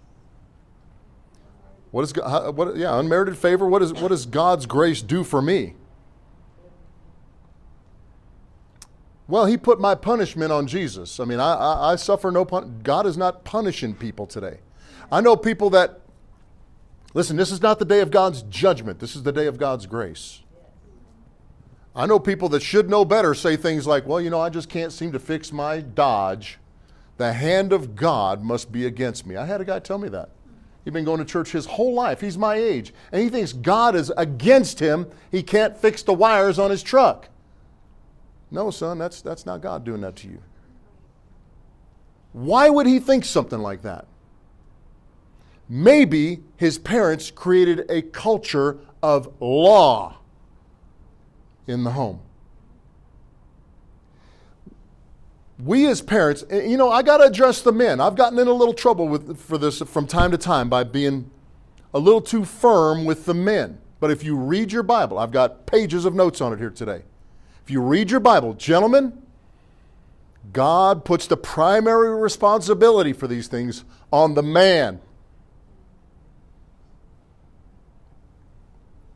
What 1.90 2.02
is 2.02 2.12
how, 2.16 2.50
what? 2.52 2.76
Yeah, 2.76 2.98
unmerited 2.98 3.36
favor. 3.36 3.68
What 3.68 3.82
is 3.82 3.92
what 3.92 4.08
does 4.08 4.26
God's 4.26 4.66
grace 4.66 5.02
do 5.02 5.24
for 5.24 5.42
me? 5.42 5.74
Well, 9.26 9.46
He 9.46 9.56
put 9.56 9.80
my 9.80 9.94
punishment 9.94 10.52
on 10.52 10.66
Jesus. 10.66 11.18
I 11.20 11.24
mean, 11.24 11.40
I, 11.40 11.52
I, 11.54 11.92
I 11.92 11.96
suffer 11.96 12.30
no 12.30 12.44
pun. 12.44 12.80
God 12.82 13.06
is 13.06 13.16
not 13.16 13.44
punishing 13.44 13.94
people 13.94 14.26
today. 14.26 14.60
I 15.10 15.20
know 15.20 15.36
people 15.36 15.70
that. 15.70 16.00
Listen, 17.12 17.36
this 17.36 17.50
is 17.50 17.60
not 17.60 17.78
the 17.78 17.84
day 17.84 18.00
of 18.00 18.10
God's 18.10 18.42
judgment. 18.42 19.00
This 19.00 19.16
is 19.16 19.22
the 19.22 19.32
day 19.32 19.46
of 19.46 19.58
God's 19.58 19.86
grace. 19.86 20.42
I 21.94 22.06
know 22.06 22.20
people 22.20 22.48
that 22.50 22.62
should 22.62 22.88
know 22.88 23.04
better 23.04 23.34
say 23.34 23.56
things 23.56 23.86
like, 23.86 24.06
well, 24.06 24.20
you 24.20 24.30
know, 24.30 24.40
I 24.40 24.48
just 24.48 24.68
can't 24.68 24.92
seem 24.92 25.10
to 25.12 25.18
fix 25.18 25.52
my 25.52 25.80
Dodge. 25.80 26.58
The 27.16 27.32
hand 27.32 27.72
of 27.72 27.96
God 27.96 28.42
must 28.42 28.70
be 28.70 28.86
against 28.86 29.26
me. 29.26 29.36
I 29.36 29.44
had 29.44 29.60
a 29.60 29.64
guy 29.64 29.80
tell 29.80 29.98
me 29.98 30.08
that. 30.10 30.30
He'd 30.84 30.94
been 30.94 31.04
going 31.04 31.18
to 31.18 31.24
church 31.24 31.52
his 31.52 31.66
whole 31.66 31.92
life. 31.92 32.20
He's 32.20 32.38
my 32.38 32.54
age. 32.54 32.94
And 33.12 33.20
he 33.20 33.28
thinks 33.28 33.52
God 33.52 33.94
is 33.94 34.10
against 34.16 34.80
him. 34.80 35.06
He 35.30 35.42
can't 35.42 35.76
fix 35.76 36.02
the 36.02 36.14
wires 36.14 36.58
on 36.58 36.70
his 36.70 36.82
truck. 36.82 37.28
No, 38.50 38.70
son, 38.70 38.98
that's, 38.98 39.20
that's 39.20 39.44
not 39.44 39.60
God 39.60 39.84
doing 39.84 40.00
that 40.00 40.16
to 40.16 40.28
you. 40.28 40.40
Why 42.32 42.70
would 42.70 42.86
he 42.86 42.98
think 42.98 43.24
something 43.24 43.58
like 43.58 43.82
that? 43.82 44.06
Maybe 45.72 46.42
his 46.56 46.78
parents 46.78 47.30
created 47.30 47.88
a 47.88 48.02
culture 48.02 48.78
of 49.04 49.32
law 49.40 50.18
in 51.68 51.84
the 51.84 51.92
home. 51.92 52.18
We 55.62 55.86
as 55.86 56.02
parents, 56.02 56.44
eh, 56.50 56.62
you 56.62 56.76
know, 56.76 56.90
I 56.90 57.02
got 57.02 57.18
to 57.18 57.24
address 57.24 57.62
the 57.62 57.70
men. 57.70 58.00
I've 58.00 58.16
gotten 58.16 58.36
in 58.40 58.48
a 58.48 58.52
little 58.52 58.74
trouble 58.74 59.06
with, 59.06 59.38
for 59.38 59.58
this 59.58 59.78
from 59.82 60.08
time 60.08 60.32
to 60.32 60.38
time 60.38 60.68
by 60.68 60.82
being 60.82 61.30
a 61.94 62.00
little 62.00 62.20
too 62.20 62.44
firm 62.44 63.04
with 63.04 63.24
the 63.24 63.34
men. 63.34 63.78
But 64.00 64.10
if 64.10 64.24
you 64.24 64.36
read 64.36 64.72
your 64.72 64.82
Bible, 64.82 65.20
I've 65.20 65.30
got 65.30 65.66
pages 65.66 66.04
of 66.04 66.14
notes 66.14 66.40
on 66.40 66.52
it 66.52 66.58
here 66.58 66.70
today. 66.70 67.02
If 67.62 67.70
you 67.70 67.80
read 67.80 68.10
your 68.10 68.20
Bible, 68.20 68.54
gentlemen, 68.54 69.22
God 70.52 71.04
puts 71.04 71.28
the 71.28 71.36
primary 71.36 72.18
responsibility 72.18 73.12
for 73.12 73.28
these 73.28 73.46
things 73.46 73.84
on 74.10 74.34
the 74.34 74.42
man. 74.42 75.00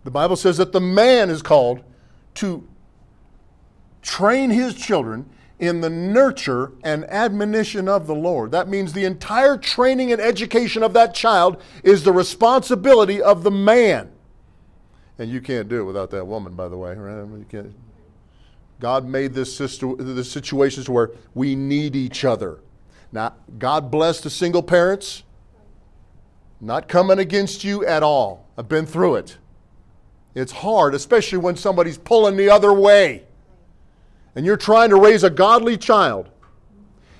The 0.04 0.10
Bible 0.10 0.36
says 0.36 0.58
that 0.58 0.72
the 0.72 0.80
man 0.80 1.30
is 1.30 1.42
called 1.42 1.82
to 2.34 2.66
train 4.02 4.50
his 4.50 4.74
children 4.74 5.28
in 5.58 5.80
the 5.80 5.88
nurture 5.88 6.72
and 6.82 7.04
admonition 7.04 7.88
of 7.88 8.06
the 8.06 8.14
Lord. 8.14 8.50
That 8.50 8.68
means 8.68 8.92
the 8.92 9.04
entire 9.04 9.56
training 9.56 10.12
and 10.12 10.20
education 10.20 10.82
of 10.82 10.92
that 10.92 11.14
child 11.14 11.62
is 11.82 12.04
the 12.04 12.12
responsibility 12.12 13.22
of 13.22 13.42
the 13.42 13.50
man. 13.50 14.10
And 15.18 15.30
you 15.30 15.40
can't 15.40 15.68
do 15.68 15.80
it 15.80 15.84
without 15.84 16.10
that 16.10 16.26
woman, 16.26 16.54
by 16.54 16.68
the 16.68 16.76
way. 16.76 16.94
Right? 16.94 17.66
God 18.80 19.06
made 19.06 19.32
this, 19.32 19.56
situ- 19.56 19.96
this 19.96 20.30
situations 20.30 20.88
where 20.88 21.12
we 21.34 21.54
need 21.54 21.96
each 21.96 22.24
other. 22.24 22.58
Now, 23.12 23.34
God 23.58 23.90
bless 23.90 24.20
the 24.20 24.28
single 24.28 24.62
parents. 24.62 25.22
Not 26.60 26.88
coming 26.88 27.18
against 27.18 27.62
you 27.62 27.86
at 27.86 28.02
all. 28.02 28.48
I've 28.58 28.68
been 28.68 28.86
through 28.86 29.16
it. 29.16 29.38
It's 30.34 30.52
hard, 30.52 30.94
especially 30.94 31.38
when 31.38 31.56
somebody's 31.56 31.98
pulling 31.98 32.36
the 32.36 32.50
other 32.50 32.72
way. 32.72 33.24
And 34.34 34.44
you're 34.44 34.56
trying 34.56 34.90
to 34.90 34.96
raise 34.96 35.22
a 35.22 35.30
godly 35.30 35.76
child. 35.76 36.28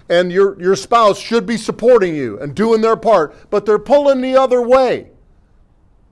And 0.09 0.33
your, 0.33 0.61
your 0.61 0.77
spouse 0.77 1.19
should 1.19 1.47
be 1.47 1.57
supporting 1.57 2.15
you 2.15 2.39
and 2.41 2.55
doing 2.55 2.81
their 2.81 2.97
part, 2.97 3.51
but 3.51 3.65
they're 3.65 3.79
pulling 3.79 4.21
the 4.21 4.37
other 4.37 4.61
way. 4.61 5.11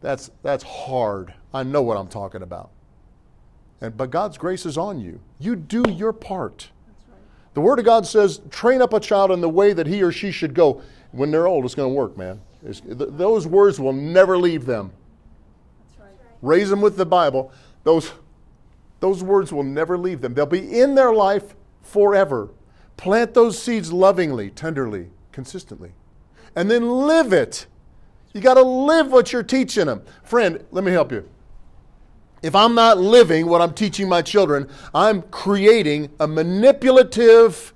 That's, 0.01 0.31
that's 0.43 0.65
hard. 0.65 1.35
I 1.53 1.62
know 1.65 1.83
what 1.83 1.97
I'm 1.97 2.09
talking 2.09 2.43
about. 2.43 2.70
And, 3.81 3.97
but 3.97 4.11
God's 4.11 4.39
grace 4.39 4.65
is 4.65 4.79
on 4.79 5.01
you. 5.01 5.20
You 5.39 5.57
do 5.57 5.85
your 5.91 6.12
part. 6.12 6.70
The 7.55 7.61
Word 7.61 7.81
of 7.81 7.85
God 7.85 8.07
says, 8.07 8.41
train 8.51 8.81
up 8.81 8.95
a 8.95 9.01
child 9.01 9.31
in 9.31 9.41
the 9.41 9.49
way 9.49 9.73
that 9.73 9.87
he 9.87 10.03
or 10.03 10.12
she 10.12 10.31
should 10.31 10.55
go. 10.55 10.81
When 11.11 11.31
they're 11.31 11.47
old, 11.47 11.65
it's 11.66 11.74
going 11.74 11.91
to 11.91 11.95
work, 11.95 12.16
man. 12.16 12.41
Th- 12.65 12.81
those 12.87 13.47
words 13.47 13.79
will 13.79 13.93
never 13.93 14.39
leave 14.39 14.65
them 14.65 14.93
raise 16.43 16.69
them 16.69 16.81
with 16.81 16.97
the 16.97 17.06
Bible, 17.06 17.51
those, 17.85 18.12
those 19.01 19.23
words 19.23 19.52
will 19.52 19.62
never 19.62 19.97
leave 19.97 20.20
them. 20.20 20.35
They'll 20.35 20.44
be 20.44 20.78
in 20.78 20.94
their 20.94 21.14
life 21.14 21.55
forever. 21.82 22.51
Plant 22.97 23.35
those 23.35 23.60
seeds 23.60 23.93
lovingly, 23.93 24.51
tenderly, 24.51 25.10
consistently, 25.32 25.93
and 26.55 26.70
then 26.70 26.89
live 26.89 27.32
it. 27.32 27.66
You 28.32 28.40
got 28.40 28.55
to 28.55 28.62
live 28.62 29.10
what 29.10 29.32
you're 29.32 29.43
teaching 29.43 29.86
them. 29.86 30.02
Friend, 30.23 30.64
let 30.70 30.85
me 30.85 30.93
help 30.93 31.12
you. 31.12 31.28
If 32.43 32.56
I'm 32.56 32.74
not 32.74 32.98
living 32.98 33.47
what 33.47 33.60
I'm 33.60 33.73
teaching 33.73 34.09
my 34.09 34.20
children, 34.20 34.69
I'm 34.94 35.23
creating 35.23 36.10
a 36.19 36.27
manipulative, 36.27 37.73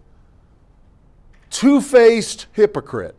two 1.50 1.80
faced 1.80 2.46
hypocrite. 2.52 3.14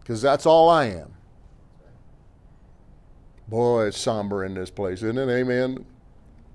Because 0.00 0.22
that's 0.22 0.46
all 0.46 0.68
I 0.70 0.86
am. 0.86 1.14
Boy, 3.50 3.86
it's 3.86 3.98
somber 3.98 4.44
in 4.44 4.54
this 4.54 4.70
place, 4.70 5.02
isn't 5.02 5.18
it? 5.18 5.28
Amen. 5.28 5.84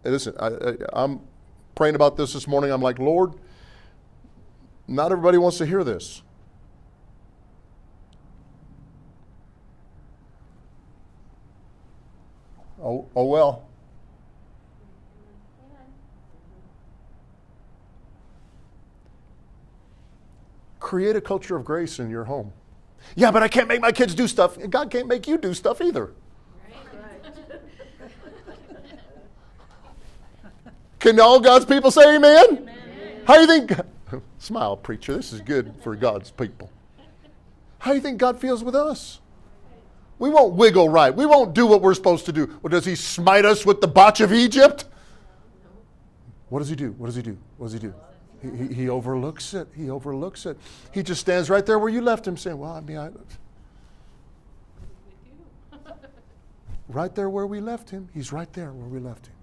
Listen, 0.06 0.34
I, 0.40 0.78
I'm 0.94 1.20
praying 1.76 1.96
about 1.96 2.16
this 2.16 2.32
this 2.32 2.48
morning. 2.48 2.72
I'm 2.72 2.82
like, 2.82 3.00
Lord, 3.00 3.34
not 4.88 5.12
everybody 5.12 5.38
wants 5.38 5.58
to 5.58 5.66
hear 5.66 5.84
this. 5.84 6.22
Oh, 12.82 13.10
oh 13.14 13.26
well. 13.26 13.68
Create 20.80 21.18
a 21.18 21.22
culture 21.22 21.58
of 21.58 21.66
grace 21.66 22.00
in 22.00 22.10
your 22.10 22.24
home. 22.24 22.54
Yeah, 23.16 23.32
but 23.32 23.44
I 23.44 23.50
can't 23.50 23.68
make 23.68 23.82
my 23.82 23.92
kids 23.92 24.16
do 24.16 24.30
stuff. 24.30 24.58
God 24.70 24.90
can't 24.90 25.10
make 25.10 25.28
you 25.28 25.38
do 25.38 25.54
stuff 25.54 25.82
either. 25.82 26.14
Can 31.00 31.20
all 31.20 31.40
God's 31.40 31.66
people 31.66 31.92
say 31.92 32.16
amen? 32.16 32.70
How 33.26 33.36
do 33.36 33.42
you 33.42 33.48
think? 33.48 33.80
Smile, 34.40 34.78
preacher. 34.78 35.16
This 35.16 35.34
is 35.34 35.42
good 35.42 35.74
for 35.82 35.96
God's 35.96 36.32
people. 36.32 36.70
How 37.80 37.92
do 37.92 37.98
you 37.98 38.02
think 38.02 38.18
God 38.18 38.40
feels 38.40 38.64
with 38.64 38.76
us? 38.76 39.20
We 40.18 40.30
won't 40.30 40.54
wiggle 40.54 40.90
right. 40.90 41.14
We 41.14 41.26
won't 41.26 41.54
do 41.54 41.68
what 41.68 41.82
we're 41.82 41.94
supposed 41.94 42.26
to 42.28 42.32
do. 42.32 42.58
Well, 42.62 42.70
does 42.70 42.86
He 42.86 42.96
smite 42.96 43.46
us 43.46 43.66
with 43.66 43.82
the 43.82 43.88
botch 43.88 44.22
of 44.22 44.32
Egypt? 44.32 44.86
What 46.50 46.60
does 46.60 46.70
He 46.70 46.76
do? 46.76 46.92
What 46.94 47.08
does 47.08 47.16
He 47.16 47.22
do? 47.22 47.38
What 47.58 47.68
does 47.68 47.74
He 47.74 47.80
do? 47.80 47.94
He, 48.42 48.50
he, 48.50 48.74
he 48.74 48.90
overlooks 48.90 49.54
it. 49.54 49.68
He 49.76 49.90
overlooks 49.90 50.46
it. 50.46 50.58
He 50.92 51.04
just 51.04 51.22
stands 51.22 51.50
right 51.50 51.66
there 51.66 51.80
where 51.80 51.90
you 51.90 52.02
left 52.02 52.26
Him, 52.26 52.38
saying, 52.38 52.58
"Well, 52.58 52.72
I 52.72 52.82
mean, 52.82 52.98
I." 52.98 53.10
Right 56.88 57.16
there 57.16 57.32
where 57.32 57.48
we 57.48 57.62
left 57.62 57.90
Him. 57.90 58.10
He's 58.14 58.32
right 58.32 58.52
there 58.54 58.72
where 58.72 58.88
we 58.88 59.00
left 59.00 59.28
Him. 59.28 59.35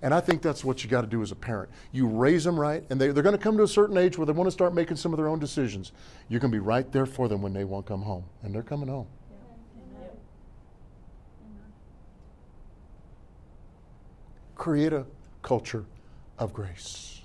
And 0.00 0.14
I 0.14 0.20
think 0.20 0.42
that's 0.42 0.64
what 0.64 0.84
you 0.84 0.90
got 0.90 1.00
to 1.00 1.06
do 1.08 1.22
as 1.22 1.32
a 1.32 1.36
parent. 1.36 1.70
You 1.90 2.06
raise 2.06 2.44
them 2.44 2.58
right, 2.58 2.84
and 2.88 3.00
they, 3.00 3.08
they're 3.08 3.22
going 3.22 3.36
to 3.36 3.42
come 3.42 3.56
to 3.56 3.64
a 3.64 3.68
certain 3.68 3.96
age 3.96 4.16
where 4.16 4.26
they 4.26 4.32
want 4.32 4.46
to 4.46 4.52
start 4.52 4.72
making 4.72 4.96
some 4.96 5.12
of 5.12 5.16
their 5.16 5.28
own 5.28 5.40
decisions. 5.40 5.92
You're 6.28 6.38
going 6.40 6.52
to 6.52 6.56
be 6.56 6.60
right 6.60 6.90
there 6.92 7.06
for 7.06 7.28
them 7.28 7.42
when 7.42 7.52
they 7.52 7.64
want 7.64 7.86
to 7.86 7.92
come 7.92 8.02
home, 8.02 8.24
and 8.42 8.54
they're 8.54 8.62
coming 8.62 8.88
home. 8.88 9.08
Create 14.54 14.92
a 14.92 15.04
culture 15.42 15.84
of 16.38 16.52
grace. 16.52 17.22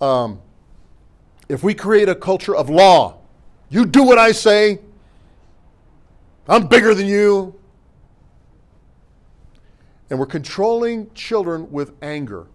Um, 0.00 0.40
if 1.48 1.62
we 1.62 1.74
create 1.74 2.08
a 2.08 2.14
culture 2.14 2.54
of 2.54 2.68
law, 2.68 3.18
you 3.70 3.86
do 3.86 4.02
what 4.02 4.18
I 4.18 4.32
say, 4.32 4.80
I'm 6.48 6.66
bigger 6.66 6.94
than 6.94 7.06
you, 7.06 7.58
and 10.10 10.18
we're 10.18 10.26
controlling 10.26 11.12
children 11.14 11.70
with 11.70 11.92
anger. 12.02 12.46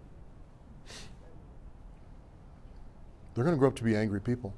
They're 3.34 3.44
going 3.44 3.56
to 3.56 3.58
grow 3.58 3.68
up 3.68 3.76
to 3.76 3.84
be 3.84 3.96
angry 3.96 4.20
people. 4.20 4.54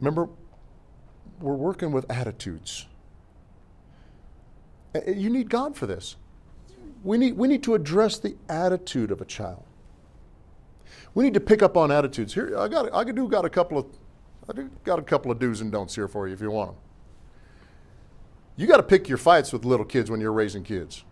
Remember, 0.00 0.28
we're 1.40 1.54
working 1.54 1.92
with 1.92 2.08
attitudes. 2.10 2.86
You 5.06 5.30
need 5.30 5.50
God 5.50 5.76
for 5.76 5.86
this. 5.86 6.16
We 7.02 7.18
need, 7.18 7.36
we 7.36 7.48
need 7.48 7.62
to 7.64 7.74
address 7.74 8.18
the 8.18 8.36
attitude 8.48 9.10
of 9.10 9.20
a 9.20 9.24
child. 9.24 9.64
We 11.14 11.24
need 11.24 11.34
to 11.34 11.40
pick 11.40 11.62
up 11.62 11.76
on 11.76 11.90
attitudes. 11.90 12.34
Here, 12.34 12.56
I 12.58 12.68
got, 12.68 12.92
I 12.94 13.04
could 13.04 13.16
do 13.16 13.28
got 13.28 13.44
a 13.44 13.50
couple 13.50 13.78
of, 13.78 13.86
I 14.48 14.52
do 14.54 14.70
got 14.84 14.98
a 14.98 15.02
couple 15.02 15.30
of 15.30 15.38
do's 15.38 15.60
and 15.60 15.70
don'ts 15.70 15.94
here 15.94 16.08
for 16.08 16.26
you 16.26 16.34
if 16.34 16.40
you 16.40 16.50
want 16.50 16.70
them. 16.70 16.80
You 18.56 18.66
got 18.66 18.78
to 18.78 18.82
pick 18.82 19.08
your 19.08 19.18
fights 19.18 19.52
with 19.52 19.64
little 19.64 19.84
kids 19.84 20.10
when 20.10 20.20
you're 20.20 20.32
raising 20.32 20.64
kids. 20.64 21.04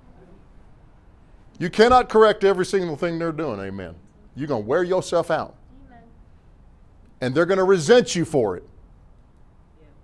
You 1.59 1.71
cannot 1.71 2.09
correct 2.09 2.45
every 2.45 2.67
single 2.67 2.97
thing 2.97 3.19
they're 3.19 3.33
doing. 3.33 3.61
Amen. 3.61 3.95
You're 4.35 4.49
going 4.49 4.63
to 4.63 4.69
wear 4.69 4.83
yourself 4.83 5.31
out, 5.31 5.55
Amen. 5.87 6.03
and 7.21 7.35
they're 7.35 7.47
going 7.47 7.59
to 7.59 7.65
resent 7.65 8.15
you 8.15 8.25
for 8.25 8.57
it. 8.57 8.65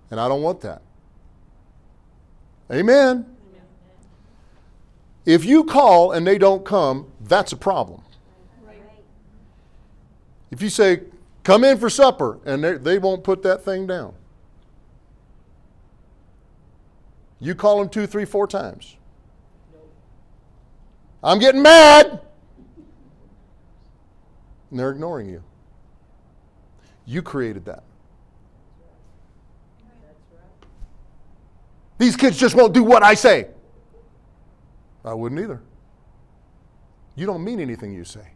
And 0.09 0.19
I 0.19 0.27
don't 0.27 0.41
want 0.41 0.61
that. 0.61 0.81
Amen. 2.71 3.25
If 5.25 5.45
you 5.45 5.63
call 5.63 6.11
and 6.11 6.27
they 6.27 6.37
don't 6.37 6.65
come, 6.65 7.11
that's 7.21 7.51
a 7.51 7.57
problem. 7.57 8.01
If 10.51 10.61
you 10.61 10.69
say, 10.69 11.01
come 11.43 11.63
in 11.63 11.77
for 11.77 11.89
supper, 11.89 12.39
and 12.45 12.63
they, 12.63 12.97
won't 12.97 13.23
put 13.23 13.43
that 13.43 13.63
thing 13.63 13.85
down, 13.85 14.13
you 17.39 17.53
call 17.53 17.79
them 17.79 17.89
two, 17.89 18.07
three, 18.07 18.25
four 18.25 18.47
times. 18.47 18.95
I'm 21.21 21.39
getting 21.39 21.61
mad. 21.61 22.21
And 24.69 24.79
they're 24.79 24.91
ignoring 24.91 25.29
you. 25.29 25.43
You 27.05 27.21
created 27.21 27.65
that. 27.65 27.83
These 31.97 32.15
kids 32.15 32.37
just 32.37 32.55
won't 32.55 32.73
do 32.73 32.83
what 32.83 33.03
I 33.03 33.13
say. 33.13 33.47
I 35.05 35.13
wouldn't 35.13 35.39
either. 35.39 35.61
You 37.15 37.25
don't 37.25 37.43
mean 37.43 37.59
anything 37.59 37.93
you 37.93 38.03
say. 38.03 38.27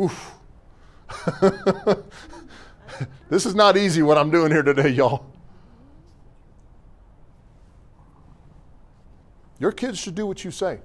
Oof. 0.00 0.37
this 3.30 3.46
is 3.46 3.54
not 3.54 3.76
easy 3.76 4.02
what 4.02 4.18
I'm 4.18 4.30
doing 4.30 4.50
here 4.50 4.62
today, 4.62 4.88
y'all. 4.88 5.26
Your 9.58 9.72
kids 9.72 9.98
should 9.98 10.14
do 10.14 10.26
what 10.26 10.44
you 10.44 10.50
say. 10.50 10.80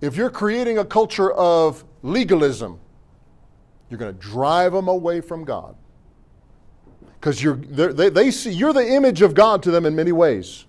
If 0.00 0.16
you're 0.16 0.30
creating 0.30 0.78
a 0.78 0.84
culture 0.84 1.32
of 1.32 1.84
legalism, 2.02 2.80
you're 3.88 3.98
going 3.98 4.12
to 4.12 4.20
drive 4.20 4.72
them 4.72 4.88
away 4.88 5.20
from 5.20 5.44
God. 5.44 5.76
Because 7.20 7.42
you're, 7.42 7.56
they, 7.56 8.10
they 8.10 8.30
see 8.30 8.50
you're 8.50 8.72
the 8.72 8.86
image 8.86 9.22
of 9.22 9.34
God 9.34 9.62
to 9.62 9.70
them 9.70 9.86
in 9.86 9.94
many 9.94 10.12
ways. 10.12 10.66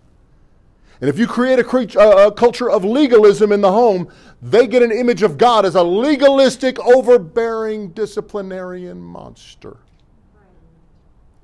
And 1.01 1.09
if 1.09 1.19
you 1.19 1.27
create 1.27 1.59
a, 1.59 1.63
cre- 1.63 1.97
a, 1.99 2.27
a 2.27 2.31
culture 2.31 2.69
of 2.69 2.85
legalism 2.85 3.51
in 3.51 3.61
the 3.61 3.71
home, 3.71 4.11
they 4.41 4.67
get 4.67 4.81
an 4.81 4.91
image 4.91 5.23
of 5.23 5.37
God 5.37 5.65
as 5.65 5.75
a 5.75 5.83
legalistic, 5.83 6.79
overbearing, 6.79 7.89
disciplinarian 7.89 8.99
monster. 9.01 9.77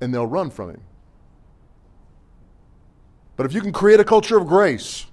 And 0.00 0.12
they'll 0.12 0.26
run 0.26 0.50
from 0.50 0.70
him. 0.70 0.80
But 3.36 3.46
if 3.46 3.52
you 3.52 3.60
can 3.60 3.72
create 3.72 4.00
a 4.00 4.04
culture 4.04 4.36
of 4.36 4.46
grace, 4.46 5.06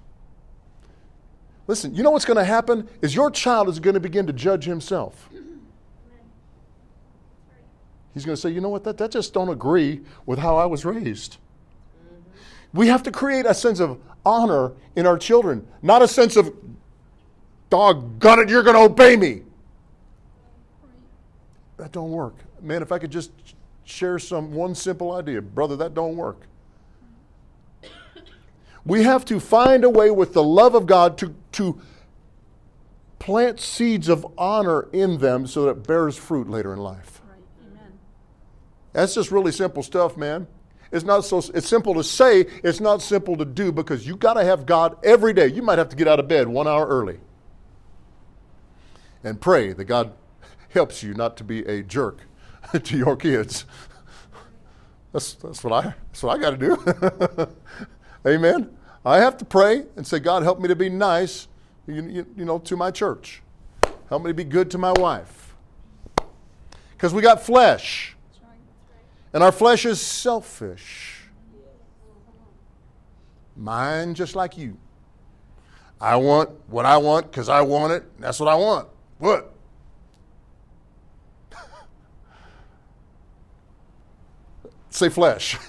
listen, 1.66 1.94
you 1.94 2.02
know 2.02 2.10
what's 2.10 2.24
going 2.24 2.36
to 2.36 2.44
happen? 2.44 2.88
Is 3.02 3.14
your 3.14 3.30
child 3.30 3.68
is 3.68 3.78
going 3.78 3.94
to 3.94 4.00
begin 4.00 4.26
to 4.26 4.32
judge 4.32 4.64
himself. 4.64 5.28
He's 8.14 8.24
going 8.24 8.34
to 8.34 8.40
say, 8.40 8.50
you 8.50 8.60
know 8.60 8.68
what, 8.68 8.84
that, 8.84 8.98
that 8.98 9.12
just 9.12 9.32
don't 9.32 9.48
agree 9.48 10.00
with 10.26 10.38
how 10.38 10.56
I 10.56 10.66
was 10.66 10.84
raised. 10.84 11.36
We 12.72 12.88
have 12.88 13.02
to 13.04 13.10
create 13.10 13.46
a 13.46 13.54
sense 13.54 13.80
of 13.80 14.00
honor 14.24 14.72
in 14.94 15.06
our 15.06 15.18
children, 15.18 15.66
not 15.82 16.02
a 16.02 16.08
sense 16.08 16.36
of, 16.36 16.54
doggone 17.68 18.40
it, 18.40 18.48
you're 18.48 18.62
going 18.62 18.76
to 18.76 18.82
obey 18.82 19.16
me. 19.16 19.42
That 21.76 21.92
don't 21.92 22.10
work. 22.10 22.34
Man, 22.60 22.82
if 22.82 22.92
I 22.92 22.98
could 22.98 23.10
just 23.10 23.30
share 23.84 24.18
some 24.18 24.52
one 24.52 24.74
simple 24.74 25.12
idea, 25.12 25.40
brother, 25.40 25.76
that 25.76 25.94
don't 25.94 26.16
work. 26.16 26.46
We 28.84 29.02
have 29.02 29.24
to 29.26 29.40
find 29.40 29.84
a 29.84 29.90
way 29.90 30.10
with 30.10 30.32
the 30.32 30.42
love 30.42 30.74
of 30.74 30.86
God 30.86 31.18
to, 31.18 31.34
to 31.52 31.80
plant 33.18 33.60
seeds 33.60 34.08
of 34.08 34.26
honor 34.38 34.88
in 34.92 35.18
them 35.18 35.46
so 35.46 35.64
that 35.64 35.70
it 35.70 35.86
bears 35.86 36.16
fruit 36.16 36.48
later 36.48 36.72
in 36.72 36.78
life. 36.78 37.20
Right, 37.28 37.38
amen. 37.66 37.92
That's 38.92 39.14
just 39.14 39.30
really 39.30 39.52
simple 39.52 39.82
stuff, 39.82 40.16
man. 40.16 40.46
It's 40.92 41.04
not 41.04 41.24
so 41.24 41.38
it's 41.38 41.68
simple 41.68 41.94
to 41.94 42.02
say, 42.02 42.40
it's 42.64 42.80
not 42.80 43.00
simple 43.00 43.36
to 43.36 43.44
do 43.44 43.70
because 43.70 44.06
you 44.06 44.16
got 44.16 44.34
to 44.34 44.44
have 44.44 44.66
God 44.66 44.96
every 45.04 45.32
day. 45.32 45.46
You 45.46 45.62
might 45.62 45.78
have 45.78 45.88
to 45.90 45.96
get 45.96 46.08
out 46.08 46.18
of 46.18 46.26
bed 46.26 46.48
1 46.48 46.66
hour 46.66 46.86
early 46.86 47.20
and 49.22 49.40
pray 49.40 49.72
that 49.72 49.84
God 49.84 50.12
helps 50.70 51.02
you 51.02 51.14
not 51.14 51.36
to 51.36 51.44
be 51.44 51.64
a 51.64 51.82
jerk 51.82 52.20
to 52.82 52.96
your 52.96 53.16
kids. 53.16 53.66
That's, 55.12 55.34
that's 55.34 55.64
what 55.64 55.72
I 55.72 55.94
that's 56.06 56.22
what 56.22 56.38
I 56.38 56.40
got 56.40 56.58
to 56.58 57.46
do. 57.46 57.56
Amen. 58.30 58.76
I 59.04 59.18
have 59.18 59.36
to 59.38 59.44
pray 59.44 59.86
and 59.96 60.06
say, 60.06 60.18
God, 60.18 60.42
help 60.42 60.60
me 60.60 60.68
to 60.68 60.76
be 60.76 60.88
nice, 60.88 61.48
you, 61.86 62.02
you, 62.02 62.26
you 62.36 62.44
know, 62.44 62.58
to 62.58 62.76
my 62.76 62.90
church. 62.90 63.42
Help 64.08 64.22
me 64.22 64.30
to 64.30 64.34
be 64.34 64.44
good 64.44 64.70
to 64.72 64.78
my 64.78 64.92
wife. 64.92 65.54
Because 66.92 67.14
we 67.14 67.22
got 67.22 67.42
flesh. 67.42 68.14
And 69.32 69.42
our 69.42 69.52
flesh 69.52 69.86
is 69.86 70.00
selfish. 70.00 71.20
Mine 73.56 74.14
just 74.14 74.34
like 74.34 74.56
you. 74.58 74.76
I 76.00 76.16
want 76.16 76.50
what 76.68 76.86
I 76.86 76.96
want 76.96 77.30
because 77.30 77.48
I 77.50 77.60
want 77.60 77.92
it. 77.92 78.04
That's 78.18 78.40
what 78.40 78.48
I 78.48 78.54
want. 78.54 78.88
What? 79.18 79.52
Say 84.90 85.10
flesh. 85.10 85.58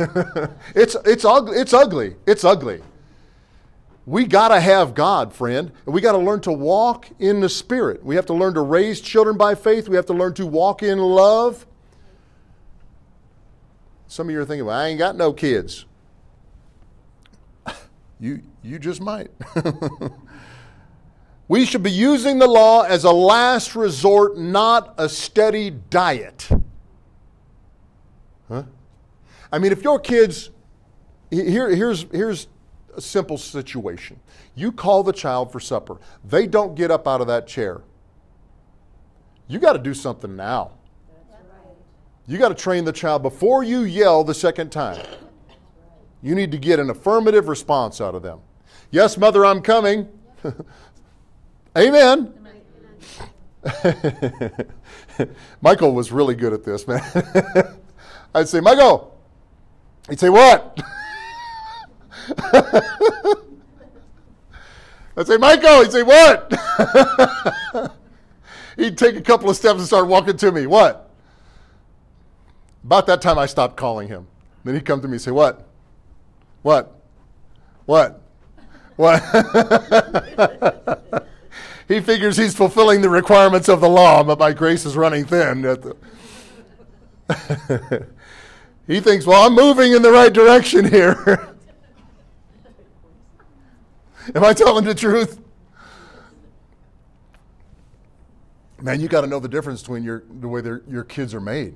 it's, 0.74 0.96
it's, 1.06 1.26
ugly, 1.26 1.58
it's 1.58 1.74
ugly. 1.74 2.16
It's 2.26 2.46
ugly. 2.46 2.82
We 4.06 4.26
got 4.26 4.48
to 4.48 4.60
have 4.60 4.96
God, 4.96 5.34
friend. 5.34 5.72
We 5.86 6.02
got 6.02 6.14
to 6.14 6.18
learn 6.18 6.42
to 6.42 6.52
walk 6.52 7.08
in 7.20 7.40
the 7.40 7.50
Spirit. 7.50 8.04
We 8.04 8.16
have 8.16 8.26
to 8.28 8.34
learn 8.34 8.56
to 8.56 8.62
raise 8.62 9.00
children 9.02 9.38
by 9.38 9.54
faith. 9.54 9.88
We 9.88 9.96
have 9.96 10.08
to 10.08 10.14
learn 10.14 10.34
to 10.36 10.48
walk 10.48 10.82
in 10.82 10.98
love. 10.98 11.68
Some 14.12 14.28
of 14.28 14.34
you 14.34 14.42
are 14.42 14.46
thinking, 14.46 14.66
well, 14.66 14.78
I 14.78 14.90
ain't 14.90 15.00
got 15.00 15.16
no 15.16 15.32
kids. 15.32 15.86
You, 18.20 18.44
you 18.62 18.78
just 18.78 19.02
might. 19.02 19.32
we 21.48 21.66
should 21.66 21.82
be 21.82 21.92
using 21.92 22.38
the 22.38 22.46
law 22.46 22.84
as 22.84 23.06
a 23.06 23.12
last 23.12 23.74
resort, 23.74 24.38
not 24.38 24.94
a 24.98 25.08
steady 25.10 25.72
diet. 25.72 26.48
Huh? 28.48 28.64
I 29.52 29.58
mean, 29.58 29.72
if 29.72 29.82
your 29.82 29.98
kids, 29.98 30.52
here, 31.32 31.74
here's, 31.74 32.04
here's 32.12 32.48
a 32.96 33.02
simple 33.02 33.38
situation. 33.40 34.20
You 34.54 34.74
call 34.74 35.02
the 35.04 35.14
child 35.14 35.54
for 35.54 35.62
supper, 35.62 35.98
they 36.24 36.46
don't 36.46 36.76
get 36.76 36.92
up 36.92 37.08
out 37.08 37.22
of 37.22 37.28
that 37.28 37.48
chair. 37.48 37.82
You 39.48 39.58
got 39.58 39.74
to 39.74 39.80
do 39.80 39.94
something 39.94 40.36
now. 40.36 40.74
You 42.28 42.38
got 42.38 42.50
to 42.50 42.56
train 42.56 42.86
the 42.86 42.94
child 42.94 43.24
before 43.24 43.64
you 43.64 43.82
yell 43.82 44.24
the 44.24 44.34
second 44.34 44.72
time. 44.72 45.04
You 46.22 46.36
need 46.36 46.52
to 46.52 46.58
get 46.58 46.80
an 46.80 46.90
affirmative 46.90 47.48
response 47.48 48.00
out 48.00 48.16
of 48.16 48.22
them. 48.22 48.40
Yes, 48.92 49.18
mother, 49.18 49.46
I'm 49.46 49.62
coming. 49.62 50.08
Amen. 51.78 52.34
Michael 55.62 55.94
was 55.94 56.12
really 56.12 56.36
good 56.36 56.54
at 56.54 56.64
this, 56.64 56.88
man. 56.88 57.02
I'd 58.36 58.48
say, 58.48 58.60
Michael. 58.60 59.18
He'd 60.10 60.20
say, 60.20 60.30
What? 60.30 60.80
I'd 65.18 65.28
say, 65.28 65.38
Michael. 65.38 65.84
He'd 65.84 65.92
say, 65.92 66.04
What? 66.04 66.54
He'd 68.78 68.98
take 68.98 69.16
a 69.16 69.22
couple 69.22 69.50
of 69.50 69.56
steps 69.56 69.80
and 69.80 69.88
start 69.88 70.08
walking 70.08 70.38
to 70.38 70.52
me. 70.52 70.66
What? 70.66 71.11
About 72.84 73.06
that 73.08 73.22
time, 73.22 73.38
I 73.38 73.46
stopped 73.46 73.78
calling 73.78 74.08
him. 74.08 74.28
Then 74.64 74.76
he'd 74.76 74.86
come 74.86 75.02
to 75.02 75.08
me 75.08 75.14
and 75.14 75.22
say, 75.22 75.32
What? 75.32 75.68
What? 76.62 77.02
What? 77.86 78.22
What? 78.96 79.22
he 81.88 82.00
figures 82.02 82.38
he's 82.38 82.56
fulfilling 82.56 83.02
the 83.02 83.10
requirements 83.10 83.68
of 83.70 83.82
the 83.82 83.90
law, 83.90 84.24
but 84.24 84.38
my 84.40 84.54
grace 84.54 84.86
is 84.86 84.96
running 84.96 85.26
thin. 85.26 85.64
he 88.88 89.00
thinks, 89.00 89.26
Well, 89.26 89.46
I'm 89.46 89.54
moving 89.54 89.94
in 89.94 90.02
the 90.02 90.12
right 90.12 90.34
direction 90.34 90.90
here. 90.90 91.48
Am 94.36 94.44
I 94.44 94.54
telling 94.54 94.86
the 94.86 94.94
truth? 94.94 95.40
Man, 98.80 99.00
you 99.00 99.08
got 99.08 99.22
to 99.22 99.28
know 99.28 99.40
the 99.40 99.48
difference 99.48 99.82
between 99.82 100.04
your, 100.04 100.24
the 100.40 100.48
way 100.48 100.62
your 100.88 101.04
kids 101.04 101.36
are 101.36 101.42
made. 101.42 101.76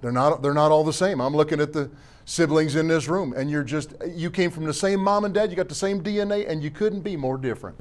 They're 0.00 0.12
not, 0.12 0.42
they're 0.42 0.54
not 0.54 0.70
all 0.70 0.84
the 0.84 0.92
same. 0.92 1.20
I'm 1.20 1.34
looking 1.36 1.60
at 1.60 1.72
the 1.72 1.90
siblings 2.24 2.76
in 2.76 2.88
this 2.88 3.08
room, 3.08 3.34
and 3.36 3.50
you're 3.50 3.64
just, 3.64 3.94
you 4.06 4.30
came 4.30 4.50
from 4.50 4.64
the 4.64 4.74
same 4.74 5.00
mom 5.00 5.24
and 5.24 5.34
dad, 5.34 5.50
you 5.50 5.56
got 5.56 5.68
the 5.68 5.74
same 5.74 6.02
DNA, 6.02 6.48
and 6.48 6.62
you 6.62 6.70
couldn't 6.70 7.00
be 7.00 7.16
more 7.16 7.36
different. 7.36 7.78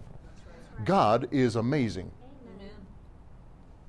God 0.86 1.28
is 1.32 1.56
amazing. 1.56 2.12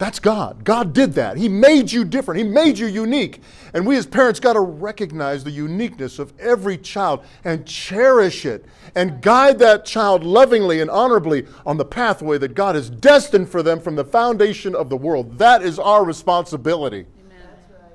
That's 0.00 0.18
God. 0.18 0.64
God 0.64 0.94
did 0.94 1.12
that. 1.14 1.36
He 1.36 1.46
made 1.46 1.92
you 1.92 2.06
different. 2.06 2.38
He 2.38 2.48
made 2.48 2.78
you 2.78 2.86
unique. 2.86 3.42
And 3.74 3.86
we 3.86 3.98
as 3.98 4.06
parents 4.06 4.40
got 4.40 4.54
to 4.54 4.60
recognize 4.60 5.44
the 5.44 5.50
uniqueness 5.50 6.18
of 6.18 6.32
every 6.40 6.78
child 6.78 7.22
and 7.44 7.66
cherish 7.66 8.46
it 8.46 8.64
and 8.94 9.20
guide 9.20 9.58
that 9.58 9.84
child 9.84 10.24
lovingly 10.24 10.80
and 10.80 10.88
honorably 10.88 11.46
on 11.66 11.76
the 11.76 11.84
pathway 11.84 12.38
that 12.38 12.54
God 12.54 12.76
has 12.76 12.88
destined 12.88 13.50
for 13.50 13.62
them 13.62 13.78
from 13.78 13.94
the 13.94 14.04
foundation 14.04 14.74
of 14.74 14.88
the 14.88 14.96
world. 14.96 15.36
That 15.36 15.60
is 15.60 15.78
our 15.78 16.02
responsibility. 16.02 17.04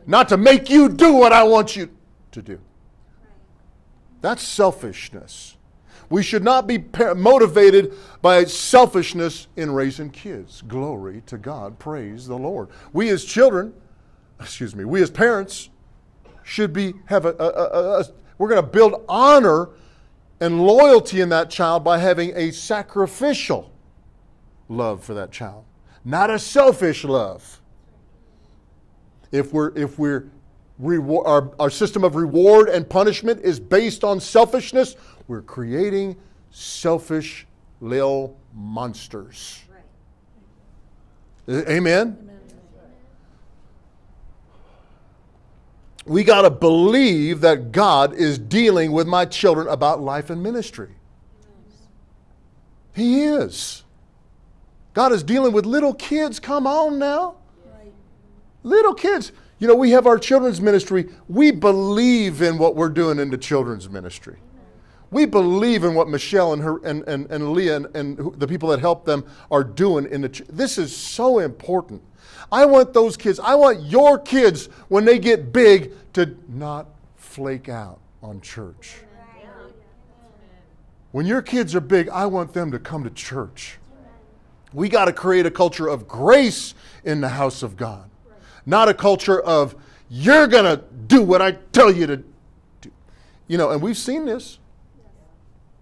Not 0.07 0.29
to 0.29 0.37
make 0.37 0.69
you 0.69 0.89
do 0.89 1.13
what 1.13 1.33
I 1.33 1.43
want 1.43 1.75
you 1.75 1.89
to 2.31 2.41
do. 2.41 2.59
That's 4.21 4.43
selfishness. 4.43 5.57
We 6.09 6.21
should 6.21 6.43
not 6.43 6.67
be 6.67 6.83
motivated 7.15 7.93
by 8.21 8.43
selfishness 8.45 9.47
in 9.55 9.71
raising 9.71 10.11
kids. 10.11 10.61
Glory 10.67 11.23
to 11.25 11.37
God. 11.37 11.79
Praise 11.79 12.27
the 12.27 12.37
Lord. 12.37 12.69
We 12.93 13.09
as 13.09 13.25
children, 13.25 13.73
excuse 14.39 14.75
me, 14.75 14.85
we 14.85 15.01
as 15.01 15.09
parents 15.09 15.69
should 16.43 16.73
be 16.73 16.93
have 17.05 17.25
a, 17.25 17.35
a, 17.39 17.47
a, 17.47 17.99
a 18.01 18.05
we're 18.37 18.49
going 18.49 18.61
to 18.61 18.67
build 18.67 19.03
honor 19.09 19.69
and 20.39 20.61
loyalty 20.61 21.21
in 21.21 21.29
that 21.29 21.49
child 21.49 21.83
by 21.83 21.97
having 21.97 22.35
a 22.35 22.51
sacrificial 22.51 23.71
love 24.67 25.03
for 25.03 25.13
that 25.13 25.31
child, 25.31 25.65
not 26.03 26.29
a 26.29 26.37
selfish 26.37 27.03
love. 27.03 27.61
If 29.31 29.53
we're 29.53 29.75
if 29.77 29.97
we're 29.99 30.29
reward, 30.79 31.27
our, 31.27 31.51
our 31.59 31.69
system 31.69 32.03
of 32.03 32.15
reward 32.15 32.69
and 32.69 32.87
punishment 32.87 33.41
is 33.41 33.59
based 33.59 34.03
on 34.03 34.19
selfishness, 34.19 34.95
we're 35.27 35.41
creating 35.41 36.15
selfish 36.51 37.47
little 37.81 38.37
monsters. 38.53 39.63
Right. 41.47 41.67
Amen? 41.69 42.17
Amen? 42.19 42.39
We 46.05 46.23
got 46.23 46.43
to 46.43 46.51
believe 46.51 47.41
that 47.41 47.71
God 47.71 48.13
is 48.13 48.37
dealing 48.37 48.91
with 48.91 49.07
my 49.07 49.25
children 49.25 49.67
about 49.67 50.01
life 50.01 50.29
and 50.29 50.41
ministry. 50.43 50.91
He 52.93 53.23
is. 53.23 53.83
God 54.93 55.11
is 55.11 55.23
dealing 55.23 55.51
with 55.51 55.65
little 55.65 55.93
kids. 55.93 56.39
Come 56.39 56.67
on 56.67 56.99
now. 56.99 57.35
Little 58.65 58.95
kids. 58.95 59.31
You 59.59 59.67
know, 59.67 59.75
we 59.75 59.91
have 59.91 60.07
our 60.07 60.17
children's 60.17 60.59
ministry. 60.59 61.07
We 61.29 61.51
believe 61.51 62.41
in 62.41 62.57
what 62.57 62.75
we're 62.75 62.89
doing 62.89 63.19
in 63.19 63.29
the 63.29 63.37
children's 63.37 63.87
ministry. 63.87 64.37
We 65.11 65.25
believe 65.25 65.83
in 65.83 65.93
what 65.93 66.09
Michelle 66.09 66.51
and 66.51 66.63
her 66.63 66.83
and, 66.83 67.07
and, 67.07 67.29
and 67.29 67.53
Leah 67.53 67.75
and, 67.75 67.95
and 67.95 68.39
the 68.39 68.47
people 68.47 68.69
that 68.69 68.79
help 68.79 69.05
them 69.05 69.23
are 69.51 69.63
doing 69.63 70.07
in 70.07 70.21
the 70.21 70.29
ch- 70.29 70.41
this 70.49 70.79
is 70.79 70.97
so 70.97 71.37
important. 71.37 72.01
I 72.51 72.65
want 72.65 72.91
those 72.91 73.15
kids, 73.15 73.39
I 73.39 73.53
want 73.53 73.83
your 73.83 74.17
kids 74.17 74.65
when 74.87 75.05
they 75.05 75.19
get 75.19 75.53
big 75.53 75.93
to 76.13 76.35
not 76.49 76.87
flake 77.17 77.69
out 77.69 77.99
on 78.23 78.41
church. 78.41 78.95
When 81.11 81.27
your 81.27 81.43
kids 81.43 81.75
are 81.75 81.81
big, 81.81 82.09
I 82.09 82.25
want 82.25 82.51
them 82.51 82.71
to 82.71 82.79
come 82.79 83.03
to 83.03 83.11
church. 83.11 83.77
We 84.73 84.89
got 84.89 85.05
to 85.05 85.13
create 85.13 85.45
a 85.45 85.51
culture 85.51 85.87
of 85.87 86.07
grace 86.07 86.73
in 87.03 87.21
the 87.21 87.29
house 87.29 87.61
of 87.61 87.77
God 87.77 88.09
not 88.65 88.89
a 88.89 88.93
culture 88.93 89.39
of 89.39 89.75
you're 90.09 90.47
going 90.47 90.65
to 90.65 90.83
do 91.07 91.21
what 91.21 91.41
I 91.41 91.53
tell 91.71 91.91
you 91.91 92.07
to 92.07 92.17
do. 92.81 92.91
You 93.47 93.57
know, 93.57 93.71
and 93.71 93.81
we've 93.81 93.97
seen 93.97 94.25
this 94.25 94.59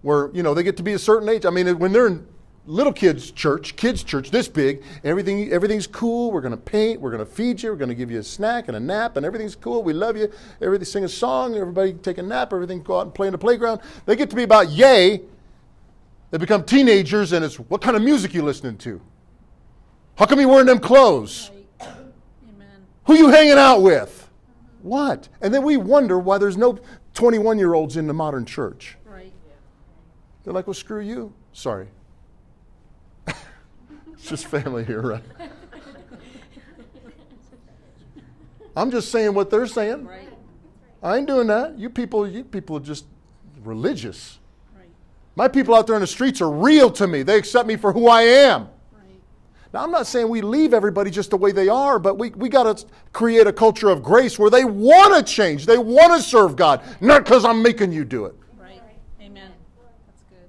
where, 0.02 0.30
you 0.34 0.42
know, 0.42 0.52
they 0.52 0.62
get 0.62 0.76
to 0.76 0.82
be 0.82 0.92
a 0.92 0.98
certain 0.98 1.28
age. 1.28 1.46
I 1.46 1.50
mean, 1.50 1.78
when 1.78 1.92
they're 1.92 2.08
in 2.08 2.26
little 2.66 2.92
kids 2.92 3.30
church, 3.30 3.76
kids 3.76 4.02
church 4.02 4.30
this 4.30 4.48
big, 4.48 4.82
everything 5.02 5.50
everything's 5.52 5.86
cool. 5.86 6.30
We're 6.30 6.40
going 6.40 6.52
to 6.52 6.56
paint, 6.56 7.00
we're 7.00 7.10
going 7.10 7.24
to 7.24 7.30
feed 7.30 7.62
you, 7.62 7.70
we're 7.70 7.76
going 7.76 7.88
to 7.90 7.94
give 7.94 8.10
you 8.10 8.18
a 8.18 8.22
snack 8.22 8.68
and 8.68 8.76
a 8.76 8.80
nap 8.80 9.16
and 9.16 9.24
everything's 9.24 9.56
cool. 9.56 9.82
We 9.82 9.92
love 9.92 10.16
you. 10.16 10.30
Everybody 10.60 10.84
sing 10.84 11.04
a 11.04 11.08
song, 11.08 11.56
everybody 11.56 11.94
take 11.94 12.18
a 12.18 12.22
nap, 12.22 12.52
everything 12.52 12.82
go 12.82 12.98
out 12.98 13.06
and 13.06 13.14
play 13.14 13.28
in 13.28 13.32
the 13.32 13.38
playground. 13.38 13.80
They 14.06 14.16
get 14.16 14.30
to 14.30 14.36
be 14.36 14.42
about 14.42 14.70
yay. 14.70 15.22
They 16.30 16.38
become 16.38 16.64
teenagers 16.64 17.32
and 17.32 17.44
it's 17.44 17.56
what 17.56 17.80
kind 17.80 17.96
of 17.96 18.02
music 18.02 18.34
you 18.34 18.42
listening 18.42 18.76
to? 18.78 19.00
How 20.16 20.26
come 20.26 20.40
you 20.40 20.48
wearing 20.48 20.66
them 20.66 20.80
clothes? 20.80 21.50
Who 23.06 23.14
you 23.14 23.28
hanging 23.28 23.58
out 23.58 23.82
with? 23.82 24.30
What? 24.82 25.28
And 25.40 25.52
then 25.52 25.62
we 25.62 25.76
wonder 25.76 26.18
why 26.18 26.38
there's 26.38 26.56
no 26.56 26.78
21 27.14 27.58
year 27.58 27.74
olds 27.74 27.96
in 27.96 28.06
the 28.06 28.14
modern 28.14 28.44
church. 28.44 28.96
Right. 29.04 29.32
They're 30.42 30.52
like, 30.52 30.66
well, 30.66 30.74
screw 30.74 31.00
you. 31.00 31.32
Sorry. 31.52 31.88
it's 33.26 34.28
just 34.28 34.46
family 34.46 34.84
here, 34.84 35.00
right? 35.00 35.22
I'm 38.76 38.90
just 38.90 39.10
saying 39.12 39.34
what 39.34 39.50
they're 39.50 39.66
saying. 39.66 40.04
Right. 40.04 40.28
I 41.02 41.18
ain't 41.18 41.26
doing 41.26 41.46
that. 41.48 41.78
You 41.78 41.90
people, 41.90 42.26
you 42.26 42.44
people 42.44 42.76
are 42.76 42.80
just 42.80 43.06
religious. 43.62 44.38
Right. 44.76 44.88
My 45.36 45.48
people 45.48 45.74
out 45.74 45.86
there 45.86 45.96
in 45.96 46.00
the 46.00 46.06
streets 46.06 46.40
are 46.40 46.50
real 46.50 46.90
to 46.92 47.06
me. 47.06 47.22
They 47.22 47.36
accept 47.36 47.68
me 47.68 47.76
for 47.76 47.92
who 47.92 48.08
I 48.08 48.22
am. 48.22 48.68
Now, 49.74 49.82
I'm 49.82 49.90
not 49.90 50.06
saying 50.06 50.28
we 50.28 50.40
leave 50.40 50.72
everybody 50.72 51.10
just 51.10 51.30
the 51.30 51.36
way 51.36 51.50
they 51.50 51.68
are, 51.68 51.98
but 51.98 52.16
we, 52.16 52.30
we 52.30 52.48
got 52.48 52.78
to 52.78 52.86
create 53.12 53.48
a 53.48 53.52
culture 53.52 53.88
of 53.88 54.04
grace 54.04 54.38
where 54.38 54.48
they 54.48 54.64
want 54.64 55.16
to 55.16 55.32
change. 55.32 55.66
They 55.66 55.78
want 55.78 56.12
to 56.12 56.22
serve 56.22 56.54
God, 56.54 56.80
not 57.00 57.24
because 57.24 57.44
I'm 57.44 57.60
making 57.60 57.90
you 57.90 58.04
do 58.04 58.26
it. 58.26 58.36
Right. 58.56 58.80
Amen. 59.20 59.50
That's 60.06 60.22
good. 60.30 60.48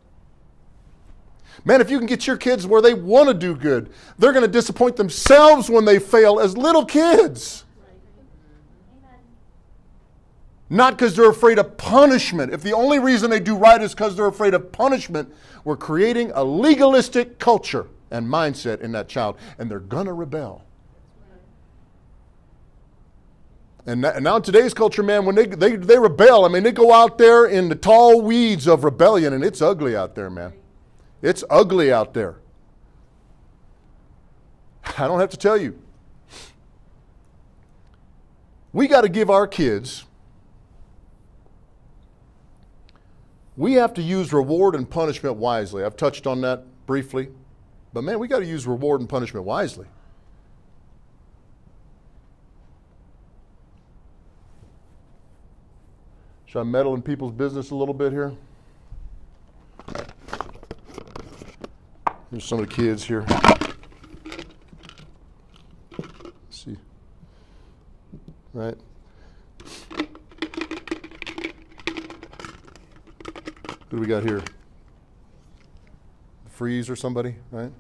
Man, 1.66 1.82
if 1.82 1.90
you 1.90 1.98
can 1.98 2.06
get 2.06 2.28
your 2.28 2.38
kids 2.38 2.68
where 2.68 2.84
they 2.84 2.94
want 2.94 3.28
to 3.30 3.34
do 3.34 3.56
good, 3.56 3.90
they're 4.20 4.32
going 4.32 4.46
to 4.46 4.52
disappoint 4.52 4.96
themselves 4.96 5.72
when 5.72 5.86
they 5.86 5.98
fail 5.98 6.40
as 6.40 6.56
little 6.56 6.86
kids. 6.86 7.64
Not 10.70 10.98
because 10.98 11.16
they're 11.16 11.32
afraid 11.32 11.58
of 11.58 11.78
punishment. 11.78 12.54
If 12.54 12.62
the 12.62 12.74
only 12.74 13.00
reason 13.00 13.32
they 13.32 13.40
do 13.40 13.58
right 13.58 13.82
is 13.82 13.96
because 13.96 14.16
they're 14.16 14.28
afraid 14.28 14.54
of 14.54 14.72
punishment, 14.72 15.34
we're 15.64 15.78
creating 15.78 16.32
a 16.36 16.44
legalistic 16.44 17.40
culture 17.40 17.88
and 18.16 18.28
mindset 18.28 18.82
in 18.82 18.92
that 18.94 19.08
child, 19.08 19.38
and 19.60 19.70
they're 19.70 19.80
going 19.80 20.06
to 20.06 20.14
rebel. 20.14 20.64
And 23.88 24.02
now, 24.02 24.38
in 24.38 24.42
today's 24.42 24.74
culture, 24.74 25.04
man, 25.04 25.26
when 25.26 25.36
they, 25.36 25.46
they, 25.46 25.76
they 25.76 26.00
rebel, 26.00 26.44
I 26.44 26.48
mean, 26.48 26.64
they 26.64 26.72
go 26.72 26.92
out 26.92 27.20
there 27.20 27.46
in 27.46 27.70
the 27.70 27.76
tall 27.76 28.20
weeds 28.20 28.68
of 28.68 28.84
rebellion, 28.84 29.32
and 29.34 29.44
it's 29.44 29.62
ugly 29.62 29.96
out 29.96 30.16
there, 30.16 30.32
man. 30.32 30.54
It's 31.22 31.44
ugly 31.52 31.94
out 31.94 32.16
there. 32.16 32.38
I 34.98 35.08
don't 35.08 35.20
have 35.20 35.30
to 35.32 35.38
tell 35.38 35.58
you. 35.58 35.80
We 38.74 38.88
got 38.88 39.02
to 39.02 39.10
give 39.10 39.30
our 39.30 39.48
kids, 39.48 40.04
we 43.56 43.74
have 43.74 43.94
to 43.94 44.02
use 44.02 44.34
reward 44.34 44.76
and 44.76 44.90
punishment 44.90 45.38
wisely. 45.38 45.84
I've 45.84 45.96
touched 45.96 46.28
on 46.28 46.42
that 46.42 46.66
briefly. 46.86 47.30
But 47.96 48.04
man, 48.04 48.20
we 48.20 48.28
got 48.28 48.40
to 48.40 48.46
use 48.46 48.68
reward 48.68 49.00
and 49.00 49.10
punishment 49.10 49.46
wisely. 49.46 49.88
Should 56.46 56.60
I 56.60 56.64
meddle 56.64 56.94
in 56.94 57.02
people's 57.02 57.32
business 57.32 57.72
a 57.72 57.76
little 57.76 57.94
bit 57.94 58.12
here? 58.12 58.34
Here's 62.32 62.44
some 62.44 62.60
of 62.60 62.68
the 62.68 62.76
kids 62.76 63.06
here. 63.06 63.26
Let's 65.98 66.18
see. 66.50 66.76
Right? 68.52 68.76
Who 73.90 73.90
do 73.90 73.98
we 74.00 74.06
got 74.06 74.24
here? 74.24 74.44
Freeze 76.50 76.90
or 76.90 76.98
somebody, 76.98 77.36
right? 77.52 77.72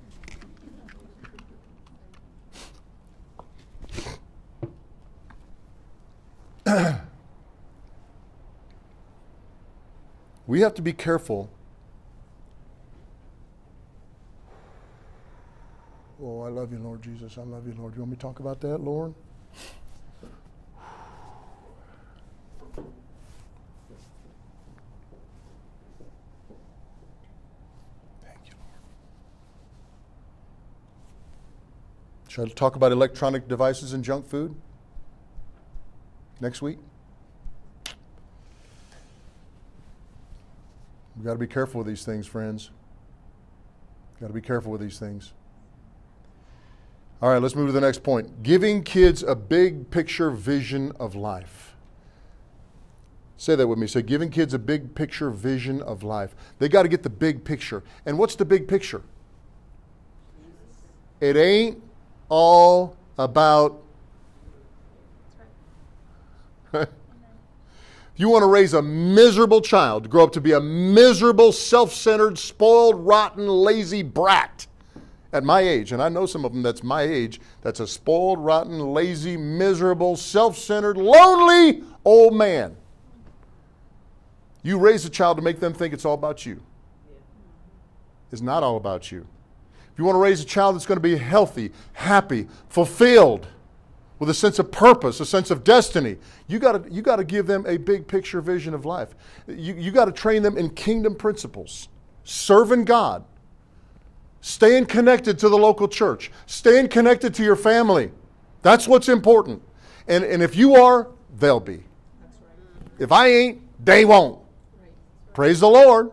we 10.47 10.61
have 10.61 10.73
to 10.73 10.81
be 10.81 10.93
careful. 10.93 11.51
Oh, 16.21 16.41
I 16.41 16.49
love 16.49 16.71
you, 16.71 16.79
Lord 16.79 17.03
Jesus. 17.03 17.37
I 17.37 17.43
love 17.43 17.67
you, 17.67 17.75
Lord. 17.77 17.93
You 17.93 17.99
want 18.01 18.11
me 18.11 18.15
to 18.15 18.21
talk 18.21 18.39
about 18.39 18.61
that, 18.61 18.79
Lord? 18.79 19.13
Thank 28.23 28.39
you, 28.45 28.53
Lord. 28.57 28.79
Should 32.27 32.49
I 32.49 32.53
talk 32.53 32.75
about 32.75 32.91
electronic 32.91 33.47
devices 33.47 33.93
and 33.93 34.03
junk 34.03 34.27
food 34.27 34.55
next 36.39 36.61
week? 36.61 36.79
We've 41.15 41.25
got 41.25 41.33
to 41.33 41.39
be 41.39 41.47
careful 41.47 41.79
with 41.79 41.87
these 41.87 42.03
things, 42.03 42.27
friends. 42.27 42.71
Got 44.19 44.27
to 44.27 44.33
be 44.33 44.41
careful 44.41 44.71
with 44.71 44.81
these 44.81 44.99
things. 44.99 45.33
All 47.21 47.29
right, 47.29 47.41
let's 47.41 47.55
move 47.55 47.67
to 47.67 47.71
the 47.71 47.81
next 47.81 48.03
point. 48.03 48.43
Giving 48.43 48.83
kids 48.83 49.23
a 49.23 49.35
big 49.35 49.89
picture 49.89 50.29
vision 50.29 50.91
of 50.99 51.15
life. 51.15 51.75
Say 53.37 53.55
that 53.55 53.67
with 53.67 53.79
me. 53.79 53.87
Say, 53.87 54.01
giving 54.01 54.29
kids 54.29 54.53
a 54.53 54.59
big 54.59 54.95
picture 54.95 55.29
vision 55.29 55.81
of 55.81 56.03
life. 56.03 56.35
They 56.59 56.69
got 56.69 56.83
to 56.83 56.89
get 56.89 57.03
the 57.03 57.09
big 57.09 57.43
picture. 57.43 57.83
And 58.05 58.17
what's 58.17 58.35
the 58.35 58.45
big 58.45 58.67
picture? 58.67 59.01
It 61.21 61.37
ain't 61.37 61.81
all 62.29 62.97
about. 63.17 63.81
You 68.15 68.29
want 68.29 68.43
to 68.43 68.47
raise 68.47 68.73
a 68.73 68.81
miserable 68.81 69.61
child, 69.61 70.09
grow 70.09 70.23
up 70.23 70.31
to 70.33 70.41
be 70.41 70.53
a 70.53 70.59
miserable, 70.59 71.51
self 71.51 71.93
centered, 71.93 72.37
spoiled, 72.37 73.05
rotten, 73.05 73.47
lazy 73.47 74.03
brat 74.03 74.67
at 75.33 75.43
my 75.43 75.59
age, 75.59 75.91
and 75.91 76.01
I 76.01 76.07
know 76.07 76.25
some 76.25 76.45
of 76.45 76.53
them 76.53 76.63
that's 76.63 76.81
my 76.81 77.01
age, 77.01 77.41
that's 77.61 77.81
a 77.81 77.87
spoiled, 77.87 78.39
rotten, 78.39 78.79
lazy, 78.79 79.35
miserable, 79.35 80.15
self 80.15 80.57
centered, 80.57 80.97
lonely 80.97 81.83
old 82.05 82.33
man. 82.33 82.77
You 84.63 84.79
raise 84.79 85.05
a 85.05 85.09
child 85.09 85.37
to 85.37 85.43
make 85.43 85.59
them 85.59 85.73
think 85.73 85.93
it's 85.93 86.05
all 86.05 86.13
about 86.13 86.45
you. 86.45 86.61
It's 88.31 88.41
not 88.41 88.63
all 88.63 88.77
about 88.77 89.11
you. 89.11 89.27
If 89.91 89.99
you 89.99 90.05
want 90.05 90.15
to 90.15 90.19
raise 90.19 90.41
a 90.41 90.45
child 90.45 90.75
that's 90.75 90.85
going 90.85 90.97
to 90.97 91.01
be 91.01 91.17
healthy, 91.17 91.71
happy, 91.93 92.47
fulfilled, 92.69 93.47
with 94.19 94.29
a 94.29 94.33
sense 94.33 94.59
of 94.59 94.71
purpose, 94.71 95.19
a 95.19 95.25
sense 95.25 95.51
of 95.51 95.63
destiny, 95.63 96.17
you 96.47 96.59
got 96.59 96.91
you 96.91 97.01
to 97.01 97.23
give 97.23 97.47
them 97.47 97.65
a 97.67 97.77
big 97.77 98.07
picture 98.07 98.41
vision 98.41 98.73
of 98.73 98.85
life. 98.85 99.15
You, 99.47 99.73
you 99.75 99.91
got 99.91 100.05
to 100.05 100.11
train 100.11 100.41
them 100.41 100.57
in 100.57 100.69
kingdom 100.69 101.15
principles, 101.15 101.89
serving 102.23 102.85
God, 102.85 103.25
staying 104.41 104.85
connected 104.85 105.37
to 105.39 105.49
the 105.49 105.57
local 105.57 105.87
church, 105.87 106.31
staying 106.45 106.87
connected 106.89 107.33
to 107.35 107.43
your 107.43 107.55
family. 107.55 108.11
That's 108.61 108.87
what's 108.87 109.09
important. 109.09 109.61
And, 110.07 110.23
and 110.23 110.41
if 110.41 110.55
you 110.55 110.75
are, 110.75 111.09
they'll 111.37 111.59
be. 111.59 111.83
If 112.97 113.11
I 113.11 113.27
ain't, 113.27 113.61
they 113.83 114.05
won't. 114.05 114.39
Praise 115.33 115.59
the 115.59 115.67
Lord. 115.67 116.11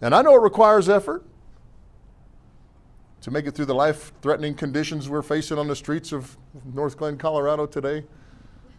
And 0.00 0.14
I 0.14 0.22
know 0.22 0.34
it 0.34 0.42
requires 0.42 0.88
effort 0.88 1.24
to 3.22 3.30
make 3.30 3.46
it 3.46 3.52
through 3.52 3.66
the 3.66 3.74
life 3.74 4.12
threatening 4.20 4.52
conditions 4.52 5.08
we're 5.08 5.22
facing 5.22 5.56
on 5.56 5.68
the 5.68 5.76
streets 5.76 6.12
of 6.12 6.36
Northglenn, 6.74 7.18
Colorado 7.18 7.66
today. 7.66 8.04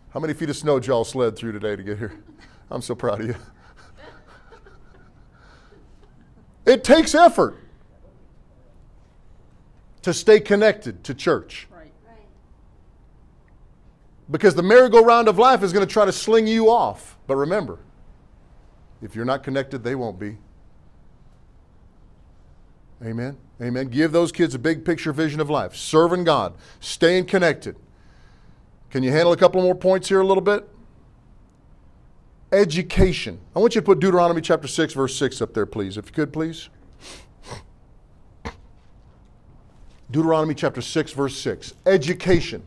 How 0.09 0.19
many 0.19 0.33
feet 0.33 0.49
of 0.49 0.57
snow 0.57 0.79
did 0.79 0.87
y'all 0.87 1.05
sled 1.05 1.35
through 1.35 1.53
today 1.53 1.75
to 1.75 1.81
get 1.81 1.97
here? 1.97 2.13
I'm 2.69 2.81
so 2.81 2.93
proud 2.93 3.21
of 3.21 3.27
you. 3.27 3.35
it 6.65 6.83
takes 6.83 7.15
effort 7.15 7.57
to 10.01 10.13
stay 10.13 10.41
connected 10.41 11.03
to 11.05 11.13
church. 11.13 11.67
Right. 11.71 11.91
Because 14.29 14.55
the 14.55 14.63
merry-go-round 14.63 15.29
of 15.29 15.39
life 15.39 15.63
is 15.63 15.71
going 15.71 15.87
to 15.87 15.91
try 15.91 16.05
to 16.05 16.11
sling 16.11 16.47
you 16.47 16.69
off. 16.69 17.17
But 17.27 17.37
remember, 17.37 17.79
if 19.01 19.15
you're 19.15 19.25
not 19.25 19.41
connected, 19.43 19.83
they 19.83 19.95
won't 19.95 20.19
be. 20.19 20.37
Amen. 23.03 23.37
Amen. 23.61 23.87
Give 23.87 24.11
those 24.11 24.31
kids 24.31 24.55
a 24.55 24.59
big 24.59 24.83
picture 24.83 25.13
vision 25.13 25.39
of 25.39 25.49
life. 25.49 25.75
Serving 25.75 26.23
God, 26.23 26.55
staying 26.79 27.25
connected. 27.25 27.75
Can 28.89 29.03
you 29.03 29.11
handle 29.11 29.31
a 29.31 29.37
couple 29.37 29.61
more 29.61 29.75
points 29.75 30.09
here 30.09 30.21
a 30.21 30.25
little 30.25 30.41
bit? 30.41 30.67
Education. 32.51 33.39
I 33.55 33.59
want 33.59 33.73
you 33.73 33.81
to 33.81 33.85
put 33.85 33.99
Deuteronomy 33.99 34.41
chapter 34.41 34.67
6, 34.67 34.93
verse 34.93 35.15
6 35.17 35.41
up 35.41 35.53
there, 35.53 35.65
please. 35.65 35.97
If 35.97 36.07
you 36.07 36.11
could, 36.11 36.31
please. 36.31 36.69
Deuteronomy 40.11 40.53
chapter 40.53 40.81
6, 40.81 41.11
verse 41.13 41.35
6. 41.37 41.73
Education. 41.87 42.63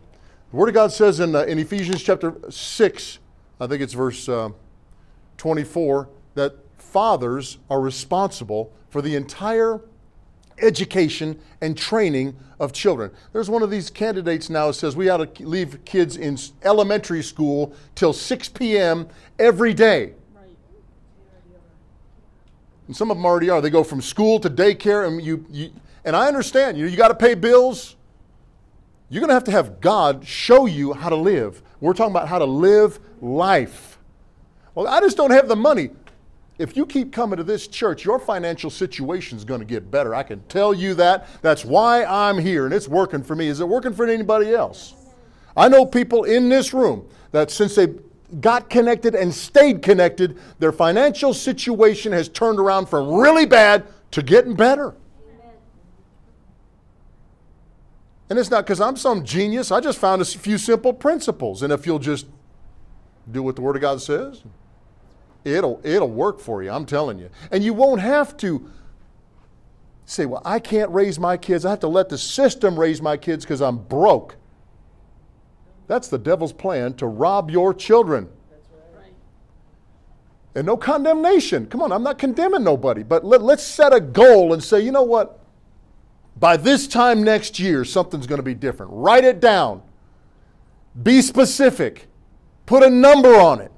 The 0.50 0.56
Word 0.56 0.68
of 0.68 0.74
God 0.74 0.92
says 0.92 1.20
in, 1.20 1.34
uh, 1.36 1.42
in 1.42 1.60
Ephesians 1.60 2.02
chapter 2.02 2.34
6, 2.50 3.18
I 3.60 3.66
think 3.68 3.82
it's 3.82 3.92
verse 3.92 4.28
uh, 4.28 4.48
24, 5.36 6.08
that 6.34 6.56
fathers 6.78 7.58
are 7.70 7.80
responsible 7.80 8.72
for 8.88 9.00
the 9.00 9.14
entire 9.14 9.80
education 10.58 11.38
and 11.60 11.76
training 11.76 12.36
of 12.58 12.72
children. 12.72 13.10
There's 13.32 13.50
one 13.50 13.62
of 13.62 13.70
these 13.70 13.90
candidates 13.90 14.48
now 14.48 14.70
says 14.70 14.96
we 14.96 15.08
ought 15.08 15.34
to 15.34 15.46
leave 15.46 15.84
kids 15.84 16.16
in 16.16 16.38
elementary 16.62 17.22
school 17.22 17.74
till 17.94 18.12
6 18.12 18.48
p.m. 18.50 19.08
every 19.38 19.74
day. 19.74 20.14
And 22.86 22.96
some 22.96 23.10
of 23.10 23.16
them 23.16 23.26
already 23.26 23.50
are. 23.50 23.60
They 23.60 23.70
go 23.70 23.82
from 23.82 24.00
school 24.00 24.38
to 24.40 24.50
daycare, 24.50 25.06
and 25.06 25.20
you, 25.20 25.44
you 25.50 25.72
and 26.04 26.14
I 26.14 26.28
understand. 26.28 26.78
You 26.78 26.84
know, 26.84 26.90
you 26.90 26.96
got 26.96 27.08
to 27.08 27.14
pay 27.16 27.34
bills. 27.34 27.96
You're 29.08 29.20
going 29.20 29.28
to 29.28 29.34
have 29.34 29.44
to 29.44 29.50
have 29.50 29.80
God 29.80 30.26
show 30.26 30.66
you 30.66 30.92
how 30.92 31.08
to 31.08 31.16
live. 31.16 31.62
We're 31.80 31.94
talking 31.94 32.12
about 32.12 32.28
how 32.28 32.38
to 32.38 32.44
live 32.44 33.00
life. 33.20 33.98
Well, 34.74 34.86
I 34.86 35.00
just 35.00 35.16
don't 35.16 35.30
have 35.30 35.48
the 35.48 35.56
money 35.56 35.90
if 36.58 36.76
you 36.76 36.86
keep 36.86 37.12
coming 37.12 37.36
to 37.36 37.44
this 37.44 37.68
church, 37.68 38.04
your 38.04 38.18
financial 38.18 38.70
situation 38.70 39.36
is 39.36 39.44
going 39.44 39.60
to 39.60 39.66
get 39.66 39.90
better. 39.90 40.14
I 40.14 40.22
can 40.22 40.42
tell 40.44 40.72
you 40.72 40.94
that. 40.94 41.28
That's 41.42 41.64
why 41.64 42.04
I'm 42.04 42.38
here, 42.38 42.64
and 42.64 42.72
it's 42.72 42.88
working 42.88 43.22
for 43.22 43.36
me. 43.36 43.48
Is 43.48 43.60
it 43.60 43.68
working 43.68 43.92
for 43.92 44.06
anybody 44.06 44.54
else? 44.54 44.94
I 45.56 45.68
know 45.68 45.84
people 45.84 46.24
in 46.24 46.48
this 46.48 46.72
room 46.72 47.08
that 47.32 47.50
since 47.50 47.74
they 47.74 47.88
got 48.40 48.70
connected 48.70 49.14
and 49.14 49.32
stayed 49.32 49.82
connected, 49.82 50.38
their 50.58 50.72
financial 50.72 51.34
situation 51.34 52.12
has 52.12 52.28
turned 52.28 52.58
around 52.58 52.86
from 52.86 53.12
really 53.12 53.46
bad 53.46 53.86
to 54.12 54.22
getting 54.22 54.54
better. 54.54 54.94
And 58.28 58.38
it's 58.38 58.50
not 58.50 58.64
because 58.64 58.80
I'm 58.80 58.96
some 58.96 59.24
genius. 59.24 59.70
I 59.70 59.80
just 59.80 59.98
found 59.98 60.20
a 60.20 60.24
few 60.24 60.58
simple 60.58 60.92
principles. 60.92 61.62
And 61.62 61.72
if 61.72 61.86
you'll 61.86 62.00
just 62.00 62.26
do 63.30 63.42
what 63.42 63.54
the 63.56 63.62
Word 63.62 63.76
of 63.76 63.82
God 63.82 64.00
says, 64.02 64.42
It'll, 65.46 65.80
it'll 65.84 66.10
work 66.10 66.40
for 66.40 66.64
you, 66.64 66.70
I'm 66.72 66.84
telling 66.84 67.20
you. 67.20 67.30
And 67.52 67.62
you 67.62 67.72
won't 67.72 68.00
have 68.00 68.36
to 68.38 68.68
say, 70.04 70.26
well, 70.26 70.42
I 70.44 70.58
can't 70.58 70.90
raise 70.90 71.20
my 71.20 71.36
kids. 71.36 71.64
I 71.64 71.70
have 71.70 71.80
to 71.80 71.88
let 71.88 72.08
the 72.08 72.18
system 72.18 72.78
raise 72.78 73.00
my 73.00 73.16
kids 73.16 73.44
because 73.44 73.62
I'm 73.62 73.78
broke. 73.78 74.34
That's 75.86 76.08
the 76.08 76.18
devil's 76.18 76.52
plan 76.52 76.94
to 76.94 77.06
rob 77.06 77.48
your 77.48 77.72
children. 77.72 78.28
And 80.56 80.66
no 80.66 80.76
condemnation. 80.76 81.66
Come 81.66 81.80
on, 81.80 81.92
I'm 81.92 82.02
not 82.02 82.18
condemning 82.18 82.64
nobody, 82.64 83.04
but 83.04 83.24
let, 83.24 83.40
let's 83.40 83.62
set 83.62 83.92
a 83.92 84.00
goal 84.00 84.52
and 84.52 84.64
say, 84.64 84.80
you 84.80 84.90
know 84.90 85.04
what? 85.04 85.38
By 86.40 86.56
this 86.56 86.88
time 86.88 87.22
next 87.22 87.60
year, 87.60 87.84
something's 87.84 88.26
going 88.26 88.38
to 88.38 88.42
be 88.42 88.54
different. 88.54 88.90
Write 88.94 89.22
it 89.22 89.38
down. 89.38 89.82
Be 91.00 91.22
specific. 91.22 92.08
Put 92.64 92.82
a 92.82 92.90
number 92.90 93.36
on 93.36 93.60
it. 93.60 93.70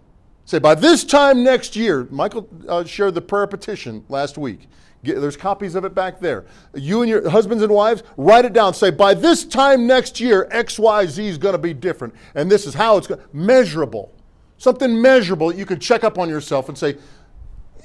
Say, 0.49 0.59
by 0.59 0.75
this 0.75 1.05
time 1.05 1.45
next 1.45 1.77
year, 1.77 2.09
Michael 2.11 2.49
uh, 2.67 2.83
shared 2.83 3.15
the 3.15 3.21
prayer 3.21 3.47
petition 3.47 4.03
last 4.09 4.39
week. 4.39 4.67
Get, 5.05 5.21
there's 5.21 5.37
copies 5.37 5.75
of 5.75 5.85
it 5.85 5.95
back 5.95 6.21
there. 6.21 6.47
You 6.75 7.03
and 7.03 7.11
your 7.11 7.29
husbands 7.29 7.63
and 7.63 7.71
wives, 7.71 8.03
write 8.17 8.47
it 8.47 8.55
down. 8.55 8.73
Say, 8.73 8.91
by 8.91 9.13
this 9.13 9.45
time 9.45 9.87
next 9.87 10.21
year, 10.21 10.49
X, 10.51 10.79
Y, 10.79 11.05
Z 11.05 11.29
is 11.29 11.37
going 11.37 11.53
to 11.53 11.59
be 11.59 11.75
different. 11.75 12.15
And 12.35 12.51
this 12.51 12.67
is 12.67 12.73
how 12.73 12.97
it's 12.97 13.07
going 13.07 13.21
measurable. 13.31 14.11
Something 14.57 15.03
measurable 15.03 15.49
that 15.49 15.59
you 15.59 15.67
can 15.67 15.81
check 15.81 16.03
up 16.03 16.19
on 16.19 16.31
yourself 16.31 16.71
and 16.71 16.79
say, 16.79 16.93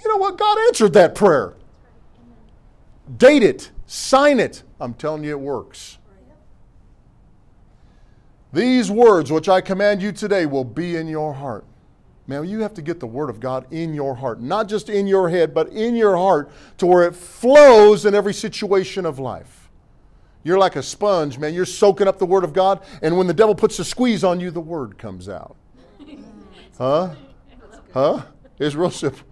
you 0.01 0.07
know 0.07 0.15
what? 0.15 0.37
God 0.37 0.57
answered 0.67 0.93
that 0.93 1.15
prayer. 1.15 1.55
Date 3.17 3.43
it, 3.43 3.71
sign 3.87 4.39
it. 4.39 4.63
I'm 4.79 4.93
telling 4.93 5.25
you, 5.25 5.31
it 5.31 5.39
works. 5.41 5.97
These 8.53 8.89
words 8.89 9.33
which 9.33 9.49
I 9.49 9.59
command 9.59 10.01
you 10.01 10.13
today 10.13 10.45
will 10.45 10.63
be 10.63 10.95
in 10.95 11.09
your 11.09 11.33
heart. 11.33 11.65
Man, 12.25 12.47
you 12.47 12.61
have 12.61 12.73
to 12.75 12.81
get 12.81 12.99
the 12.99 13.07
Word 13.07 13.29
of 13.29 13.39
God 13.39 13.65
in 13.71 13.93
your 13.93 14.15
heart, 14.15 14.39
not 14.41 14.69
just 14.69 14.89
in 14.89 15.07
your 15.07 15.29
head, 15.29 15.53
but 15.53 15.67
in 15.69 15.95
your 15.95 16.15
heart 16.15 16.51
to 16.77 16.85
where 16.85 17.03
it 17.03 17.15
flows 17.15 18.05
in 18.05 18.15
every 18.15 18.33
situation 18.33 19.05
of 19.05 19.19
life. 19.19 19.69
You're 20.43 20.57
like 20.57 20.75
a 20.75 20.83
sponge, 20.83 21.37
man. 21.37 21.53
You're 21.53 21.65
soaking 21.65 22.07
up 22.07 22.19
the 22.19 22.25
Word 22.25 22.43
of 22.43 22.53
God, 22.53 22.83
and 23.01 23.17
when 23.17 23.27
the 23.27 23.33
devil 23.33 23.55
puts 23.55 23.77
a 23.79 23.85
squeeze 23.85 24.23
on 24.23 24.39
you, 24.39 24.51
the 24.51 24.61
Word 24.61 24.97
comes 24.97 25.27
out. 25.29 25.55
Huh? 26.75 27.13
Huh? 27.93 28.23
It's 28.57 28.73
real 28.73 28.89
simple. 28.89 29.27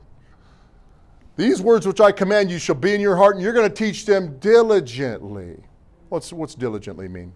These 1.35 1.59
words 1.59 1.87
which 1.87 1.99
I 1.99 2.11
command 2.11 2.51
you 2.51 2.59
shall 2.59 2.75
be 2.75 2.93
in 2.93 3.01
your 3.01 3.15
heart, 3.15 3.35
and 3.35 3.43
you're 3.43 3.53
going 3.53 3.67
to 3.67 3.73
teach 3.73 4.05
them 4.05 4.37
diligently. 4.37 5.57
What's, 6.09 6.31
what's 6.31 6.53
diligently 6.53 7.07
mean? 7.07 7.33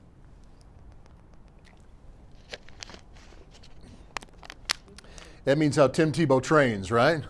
That 5.46 5.58
means 5.60 5.76
how 5.76 5.88
Tim 5.88 6.12
Tebow 6.12 6.42
trains, 6.42 6.92
right? 6.92 7.24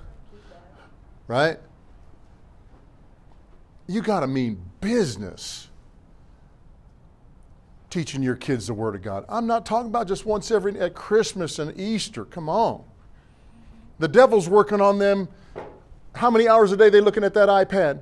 Right? 1.27 1.57
You 3.87 4.01
got 4.01 4.21
to 4.21 4.27
mean 4.27 4.61
business 4.81 5.67
teaching 7.89 8.23
your 8.23 8.35
kids 8.35 8.67
the 8.67 8.73
Word 8.73 8.95
of 8.95 9.01
God. 9.01 9.25
I'm 9.29 9.47
not 9.47 9.65
talking 9.65 9.87
about 9.87 10.07
just 10.07 10.25
once 10.25 10.49
every 10.49 10.79
at 10.79 10.95
Christmas 10.95 11.59
and 11.59 11.77
Easter. 11.79 12.25
Come 12.25 12.49
on. 12.49 12.83
The 13.99 14.07
devil's 14.07 14.49
working 14.49 14.81
on 14.81 14.97
them. 14.97 15.27
How 16.15 16.29
many 16.29 16.47
hours 16.47 16.71
a 16.71 16.77
day 16.77 16.89
they 16.89 17.01
looking 17.01 17.23
at 17.23 17.33
that 17.33 17.49
iPad? 17.49 17.99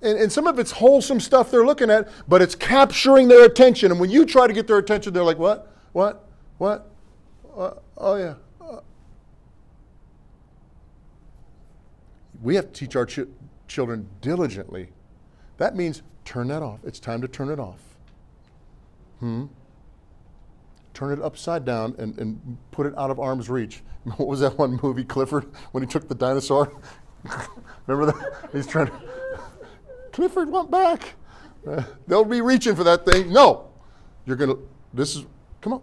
And, 0.00 0.18
and 0.18 0.32
some 0.32 0.46
of 0.46 0.58
it's 0.58 0.72
wholesome 0.72 1.20
stuff 1.20 1.50
they're 1.50 1.66
looking 1.66 1.90
at, 1.90 2.08
but 2.28 2.42
it's 2.42 2.54
capturing 2.56 3.28
their 3.28 3.44
attention. 3.44 3.92
And 3.92 4.00
when 4.00 4.10
you 4.10 4.26
try 4.26 4.46
to 4.46 4.52
get 4.52 4.66
their 4.66 4.78
attention, 4.78 5.12
they're 5.12 5.22
like, 5.22 5.38
what? 5.38 5.72
What? 5.92 6.28
What? 6.58 6.91
Uh, 7.56 7.72
oh, 7.98 8.16
yeah. 8.16 8.34
We 12.42 12.56
have 12.56 12.66
to 12.66 12.72
teach 12.72 12.96
our 12.96 13.06
ch- 13.06 13.20
children 13.68 14.08
diligently. 14.20 14.88
That 15.58 15.76
means 15.76 16.02
turn 16.24 16.48
that 16.48 16.62
off. 16.62 16.80
It's 16.84 16.98
time 16.98 17.20
to 17.22 17.28
turn 17.28 17.48
it 17.50 17.60
off. 17.60 17.80
Hmm? 19.20 19.44
Turn 20.94 21.12
it 21.12 21.22
upside 21.22 21.64
down 21.64 21.94
and, 21.98 22.18
and 22.18 22.58
put 22.72 22.86
it 22.86 22.94
out 22.98 23.10
of 23.10 23.20
arm's 23.20 23.48
reach. 23.48 23.82
What 24.16 24.26
was 24.26 24.40
that 24.40 24.58
one 24.58 24.80
movie, 24.82 25.04
Clifford, 25.04 25.46
when 25.70 25.84
he 25.84 25.86
took 25.86 26.08
the 26.08 26.14
dinosaur? 26.16 26.72
Remember 27.86 28.12
that? 28.12 28.48
He's 28.52 28.66
trying 28.66 28.88
to. 28.88 29.00
Clifford 30.12 30.50
went 30.50 30.72
back. 30.72 31.14
Uh, 31.64 31.84
they'll 32.08 32.24
be 32.24 32.40
reaching 32.40 32.74
for 32.74 32.82
that 32.82 33.06
thing. 33.06 33.32
No. 33.32 33.70
You're 34.26 34.36
to. 34.36 34.68
This 34.92 35.14
is. 35.14 35.24
Come 35.60 35.74
on. 35.74 35.82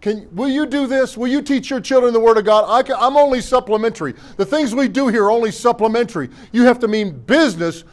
Can, 0.00 0.28
will 0.34 0.48
you 0.48 0.66
do 0.66 0.86
this? 0.86 1.16
Will 1.16 1.28
you 1.28 1.42
teach 1.42 1.70
your 1.70 1.80
children 1.80 2.12
the 2.12 2.20
Word 2.20 2.38
of 2.38 2.44
God? 2.44 2.64
I 2.68 2.82
can, 2.82 2.96
I'm 2.98 3.16
only 3.16 3.40
supplementary. 3.40 4.14
The 4.36 4.46
things 4.46 4.74
we 4.74 4.88
do 4.88 5.08
here 5.08 5.24
are 5.24 5.30
only 5.30 5.50
supplementary. 5.50 6.30
You 6.52 6.64
have 6.64 6.78
to 6.80 6.88
mean 6.88 7.18
business 7.18 7.84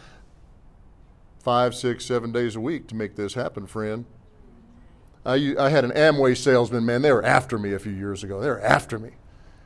five, 1.40 1.76
six, 1.76 2.06
seven 2.06 2.32
days 2.32 2.56
a 2.56 2.60
week 2.60 2.88
to 2.88 2.96
make 2.96 3.16
this 3.16 3.34
happen, 3.34 3.68
friend. 3.68 4.06
I, 5.26 5.56
I 5.58 5.70
had 5.70 5.84
an 5.84 5.92
Amway 5.92 6.38
salesman, 6.38 6.86
man, 6.86 7.02
they 7.02 7.12
were 7.12 7.24
after 7.24 7.58
me 7.58 7.74
a 7.74 7.80
few 7.80 7.92
years 7.92 8.24
ago. 8.24 8.40
They 8.40 8.48
were 8.48 8.62
after 8.62 9.00
me. 9.00 9.12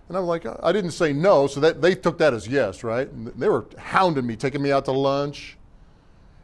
And 0.07 0.17
I'm 0.17 0.25
like, 0.25 0.45
I 0.63 0.71
didn't 0.71 0.91
say 0.91 1.13
no, 1.13 1.47
so 1.47 1.59
that 1.59 1.81
they 1.81 1.93
took 1.93 2.17
that 2.17 2.33
as 2.33 2.47
yes, 2.47 2.83
right? 2.83 3.09
And 3.09 3.27
they 3.27 3.47
were 3.47 3.65
hounding 3.77 4.25
me, 4.25 4.35
taking 4.35 4.61
me 4.61 4.71
out 4.71 4.85
to 4.85 4.91
lunch. 4.91 5.57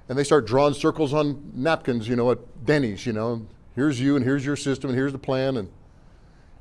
And 0.07 0.17
they 0.17 0.23
start 0.23 0.45
drawing 0.45 0.73
circles 0.73 1.13
on 1.13 1.51
napkins, 1.55 2.07
you 2.07 2.15
know, 2.15 2.29
at 2.31 2.65
Denny's, 2.65 3.05
you 3.05 3.13
know. 3.13 3.47
Here's 3.73 3.99
you, 3.99 4.15
and 4.15 4.23
here's 4.23 4.45
your 4.45 4.55
system, 4.55 4.91
and 4.91 4.97
here's 4.97 5.13
the 5.13 5.17
plan. 5.17 5.57
And 5.57 5.69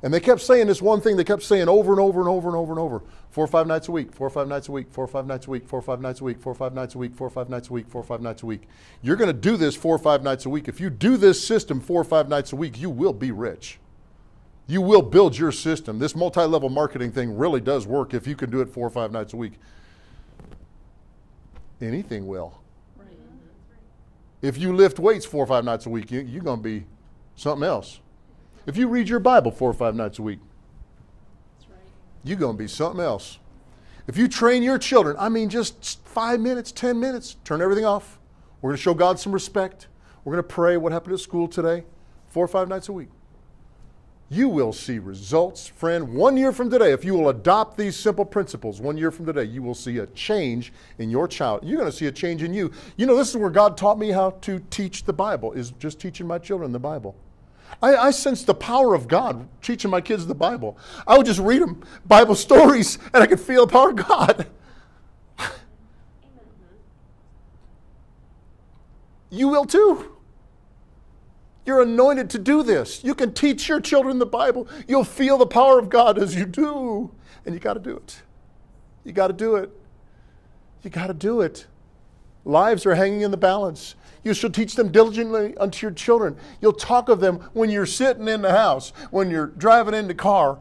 and 0.05 0.13
they 0.13 0.21
kept 0.21 0.43
saying 0.43 0.67
this 0.67 0.83
one 0.83 1.01
thing, 1.01 1.17
they 1.17 1.25
kept 1.25 1.43
saying 1.43 1.67
over 1.67 1.91
and 1.91 1.99
over 1.99 2.21
and 2.21 2.29
over 2.29 2.47
and 2.47 2.57
over 2.57 2.73
and 2.73 2.79
over. 2.79 3.03
Four 3.31 3.45
or 3.45 3.49
five 3.49 3.67
nights 3.67 3.89
a 3.89 3.91
week, 3.91 4.13
four 4.13 4.27
or 4.27 4.31
five 4.31 4.47
nights 4.47 4.69
a 4.69 4.73
week, 4.73 4.93
four 4.93 5.05
or 5.05 5.09
five 5.09 5.27
nights 5.27 5.47
a 5.47 5.51
week, 5.51 5.67
four 5.67 5.79
or 5.79 5.83
five 5.83 6.03
nights 6.03 6.21
a 6.21 6.25
week, 6.25 6.39
four 6.43 6.53
or 6.53 6.55
five 6.55 6.75
nights 6.75 6.95
a 6.95 6.99
week, 6.99 7.17
four 7.17 7.27
or 7.27 7.31
five 7.31 7.49
nights 7.49 7.71
a 7.71 7.73
week, 7.73 7.89
four 7.89 8.03
or 8.03 8.05
five 8.05 8.21
nights 8.21 8.43
a 8.43 8.47
week. 8.47 8.69
You're 9.01 9.17
going 9.17 9.29
to 9.29 9.33
do 9.33 9.57
this 9.57 9.75
four 9.75 9.95
or 9.95 9.99
five 9.99 10.23
nights 10.23 10.45
a 10.45 10.51
week. 10.51 10.69
If 10.69 10.79
you 10.79 10.91
do 10.91 11.17
this 11.17 11.43
system 11.43 11.81
four 11.81 12.03
or 12.03 12.05
five 12.05 12.29
nights 12.29 12.53
a 12.53 12.57
week, 12.57 12.79
you 12.79 12.91
will 12.91 13.15
be 13.15 13.31
rich. 13.31 13.79
You 14.67 14.83
will 14.83 15.01
build 15.01 15.39
your 15.39 15.53
system. 15.53 15.99
This 15.99 16.15
multi 16.15 16.43
level 16.43 16.69
marketing 16.69 17.11
thing 17.11 17.35
really 17.35 17.63
does 17.63 17.87
work 17.87 18.13
if 18.13 18.27
you 18.27 18.37
can 18.37 18.51
do 18.51 18.61
it 18.61 18.69
four 18.69 18.87
or 18.87 18.91
five 18.91 19.11
nights 19.11 19.33
a 19.33 19.39
week. 19.39 19.55
Anything 21.81 22.27
will. 22.27 22.61
If 24.43 24.59
you 24.59 24.77
lift 24.77 24.99
weights 24.99 25.25
four 25.25 25.45
or 25.45 25.47
five 25.47 25.65
nights 25.65 25.87
a 25.87 25.89
week, 25.89 26.11
you, 26.11 26.21
you're 26.21 26.43
going 26.43 26.59
to 26.59 26.63
be 26.63 26.85
something 27.37 27.67
else. 27.67 28.01
If 28.67 28.77
you 28.77 28.89
read 28.89 29.09
your 29.09 29.21
Bible 29.21 29.51
four 29.51 29.71
or 29.71 29.75
five 29.75 29.95
nights 29.95 30.19
a 30.19 30.23
week, 30.23 30.41
right. 31.69 31.79
you're 32.23 32.39
going 32.39 32.57
to 32.57 32.63
be 32.63 32.69
something 32.69 33.01
else. 33.01 33.39
If 34.07 34.17
you 34.17 34.29
train 34.29 34.63
your 34.63 34.79
children, 34.79 35.17
I 35.19 35.29
mean, 35.29 35.49
just 35.49 36.07
five 36.07 36.41
minutes, 36.41 36.73
10 36.73 36.99
minutes, 36.99 37.37
turn 37.45 37.63
everything 37.63 37.85
off. 37.85 38.19
We're 38.61 38.71
going 38.71 38.77
to 38.77 38.83
show 38.83 38.95
God 38.95 39.19
some 39.19 39.33
respect. 39.33 39.89
We're 40.25 40.33
going 40.33 40.45
to 40.45 40.55
pray 40.55 40.77
what 40.77 40.93
happened 40.93 41.15
at 41.15 41.21
school 41.21 41.49
today, 41.49 41.85
four 42.29 42.45
or 42.45 42.49
five 42.49 42.69
nights 42.69 42.89
a 42.89 42.93
week. 42.93 43.09
You 44.31 44.49
will 44.49 44.73
see 44.73 44.99
results, 44.99 45.67
friend. 45.67 46.15
One 46.15 46.37
year 46.37 46.51
from 46.51 46.71
today, 46.71 46.93
if 46.93 47.05
you 47.05 47.15
will 47.15 47.29
adopt 47.29 47.77
these 47.77 47.95
simple 47.95 48.25
principles, 48.25 48.81
one 48.81 48.97
year 48.97 49.11
from 49.11 49.27
today, 49.27 49.45
you 49.45 49.63
will 49.63 49.75
see 49.75 49.99
a 49.99 50.07
change 50.09 50.73
in 50.99 51.11
your 51.11 51.29
child. 51.29 51.61
You're 51.63 51.79
going 51.79 51.91
to 51.91 51.97
see 51.97 52.07
a 52.07 52.13
change 52.13 52.43
in 52.43 52.55
you. 52.55 52.73
You 52.97 53.05
know, 53.05 53.17
this 53.17 53.29
is 53.29 53.37
where 53.37 53.51
God 53.51 53.77
taught 53.77 53.99
me 53.99 54.11
how 54.11 54.31
to 54.31 54.61
teach 54.71 55.05
the 55.05 55.13
Bible, 55.13 55.53
is 55.53 55.71
just 55.73 56.01
teaching 56.01 56.27
my 56.27 56.39
children 56.39 56.73
the 56.73 56.79
Bible. 56.79 57.15
I, 57.83 57.97
I 57.97 58.11
sensed 58.11 58.47
the 58.47 58.55
power 58.55 58.95
of 58.95 59.09
God 59.09 59.49
teaching 59.63 59.91
my 59.91 60.01
kids 60.01 60.27
the 60.27 60.35
Bible. 60.35 60.79
I 61.07 61.17
would 61.17 61.27
just 61.27 61.41
read 61.41 61.63
them 61.63 61.83
Bible 62.07 62.35
stories, 62.35 62.99
and 63.13 63.23
I 63.23 63.27
could 63.27 63.41
feel 63.41 63.67
the 63.67 63.73
power 63.73 63.91
of 63.91 63.97
God. 63.97 64.47
you 69.31 69.49
will 69.49 69.65
too. 69.65 70.11
You're 71.67 71.83
anointed 71.83 72.31
to 72.31 72.39
do 72.39 72.63
this. 72.63 73.03
You 73.03 73.15
can 73.15 73.33
teach 73.33 73.69
your 73.69 73.81
children 73.81 74.19
the 74.19 74.27
Bible. 74.27 74.69
You'll 74.87 75.05
feel 75.05 75.39
the 75.39 75.47
power 75.47 75.79
of 75.79 75.89
God 75.89 76.19
as 76.19 76.35
you 76.35 76.45
do. 76.45 77.11
And 77.47 77.55
you 77.55 77.61
got 77.61 77.75
to 77.75 77.81
do 77.81 77.97
it. 77.97 78.23
You 79.03 79.13
got 79.13 79.29
to 79.29 79.33
do 79.33 79.57
it. 79.57 79.71
You 80.83 80.91
got 80.91 81.07
to 81.07 81.15
do 81.15 81.41
it. 81.41 81.67
Lives 82.45 82.85
are 82.85 82.95
hanging 82.95 83.23
in 83.23 83.31
the 83.31 83.39
balance. 83.39 83.95
You 84.25 84.33
shall 84.35 84.51
teach 84.51 84.75
them 84.75 84.91
diligently 84.91 85.57
unto 85.59 85.87
your 85.87 85.95
children. 85.95 86.37
You'll 86.61 86.73
talk 86.73 87.09
of 87.09 87.21
them 87.21 87.41
when 87.53 87.71
you're 87.71 87.87
sitting 87.87 88.27
in 88.27 88.43
the 88.43 88.53
house, 88.53 88.93
when 89.11 89.31
you're 89.31 89.49
driving 89.49 89.95
in 89.95 90.09
the 90.09 90.15
car, 90.15 90.59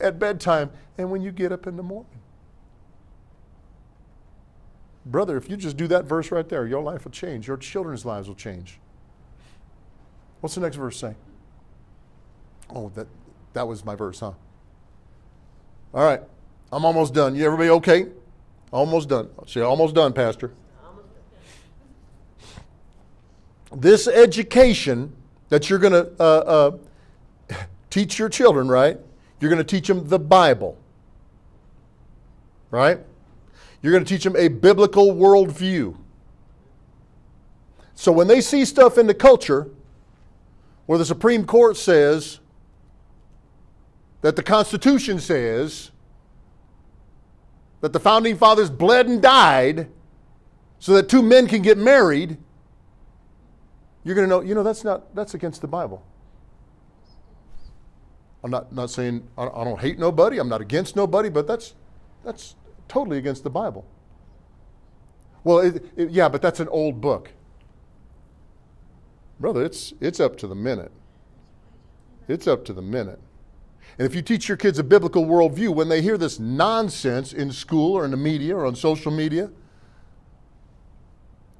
at 0.00 0.18
bedtime, 0.18 0.70
and 0.96 1.10
when 1.10 1.20
you 1.20 1.32
get 1.32 1.50
up 1.50 1.66
in 1.66 1.76
the 1.76 1.82
morning. 1.82 2.20
Brother, 5.04 5.36
if 5.36 5.50
you 5.50 5.56
just 5.56 5.76
do 5.76 5.88
that 5.88 6.04
verse 6.04 6.30
right 6.30 6.48
there, 6.48 6.66
your 6.66 6.82
life 6.82 7.04
will 7.04 7.10
change. 7.10 7.48
Your 7.48 7.56
children's 7.56 8.04
lives 8.04 8.28
will 8.28 8.36
change. 8.36 8.78
What's 10.40 10.54
the 10.54 10.60
next 10.60 10.76
verse 10.76 10.96
say? 10.96 11.16
Oh, 12.72 12.90
that, 12.94 13.08
that 13.54 13.66
was 13.66 13.84
my 13.84 13.96
verse, 13.96 14.20
huh? 14.20 14.32
All 15.92 16.04
right. 16.04 16.20
I'm 16.72 16.84
almost 16.84 17.14
done. 17.14 17.34
You 17.34 17.44
everybody 17.44 17.70
okay? 17.70 18.06
Almost 18.72 19.08
done. 19.08 19.30
See, 19.46 19.60
almost 19.60 19.94
done, 19.94 20.12
Pastor. 20.12 20.52
This 23.72 24.08
education 24.08 25.14
that 25.48 25.70
you're 25.70 25.78
going 25.78 25.92
to 25.92 26.10
uh, 26.18 26.78
uh, 27.50 27.56
teach 27.90 28.18
your 28.18 28.28
children, 28.28 28.68
right? 28.68 28.98
You're 29.40 29.50
going 29.50 29.64
to 29.64 29.64
teach 29.64 29.88
them 29.88 30.08
the 30.08 30.18
Bible, 30.18 30.76
right? 32.70 32.98
You're 33.82 33.92
going 33.92 34.04
to 34.04 34.08
teach 34.08 34.24
them 34.24 34.36
a 34.36 34.48
biblical 34.48 35.14
worldview. 35.14 35.96
So 37.94 38.12
when 38.12 38.26
they 38.26 38.40
see 38.40 38.64
stuff 38.64 38.98
in 38.98 39.06
the 39.06 39.14
culture, 39.14 39.68
where 40.86 40.98
the 40.98 41.04
Supreme 41.04 41.44
Court 41.44 41.76
says 41.76 42.40
that 44.22 44.36
the 44.36 44.42
Constitution 44.42 45.18
says 45.20 45.90
that 47.80 47.92
the 47.92 48.00
founding 48.00 48.36
fathers 48.36 48.70
bled 48.70 49.06
and 49.06 49.22
died 49.22 49.88
so 50.78 50.92
that 50.94 51.08
two 51.08 51.22
men 51.22 51.46
can 51.46 51.62
get 51.62 51.78
married, 51.78 52.38
you're 54.04 54.14
going 54.14 54.28
to 54.28 54.30
know, 54.30 54.40
you 54.40 54.54
know, 54.54 54.62
that's 54.62 54.84
not, 54.84 55.14
that's 55.14 55.34
against 55.34 55.60
the 55.60 55.68
Bible. 55.68 56.02
I'm 58.42 58.50
not, 58.50 58.72
not 58.72 58.90
saying 58.90 59.28
I, 59.36 59.64
don't 59.64 59.80
hate 59.80 59.98
nobody, 59.98 60.38
I'm 60.38 60.48
not 60.48 60.62
against 60.62 60.96
nobody, 60.96 61.28
but 61.28 61.46
that's, 61.46 61.74
that's 62.24 62.56
totally 62.88 63.18
against 63.18 63.44
the 63.44 63.50
Bible. 63.50 63.86
Well, 65.44 65.58
it, 65.58 65.84
it, 65.96 66.10
yeah, 66.10 66.28
but 66.28 66.40
that's 66.40 66.60
an 66.60 66.68
old 66.68 67.00
book. 67.00 67.32
Brother, 69.38 69.64
it's, 69.64 69.92
it's 70.00 70.20
up 70.20 70.36
to 70.38 70.46
the 70.46 70.54
minute. 70.54 70.92
It's 72.28 72.46
up 72.46 72.64
to 72.66 72.72
the 72.72 72.82
minute. 72.82 73.20
And 73.98 74.06
if 74.06 74.14
you 74.14 74.22
teach 74.22 74.48
your 74.48 74.56
kids 74.56 74.78
a 74.78 74.84
biblical 74.84 75.24
worldview, 75.24 75.74
when 75.74 75.88
they 75.88 76.00
hear 76.00 76.16
this 76.16 76.38
nonsense 76.38 77.32
in 77.32 77.52
school 77.52 77.96
or 77.96 78.04
in 78.04 78.10
the 78.10 78.16
media 78.16 78.56
or 78.56 78.64
on 78.64 78.74
social 78.74 79.10
media, 79.10 79.50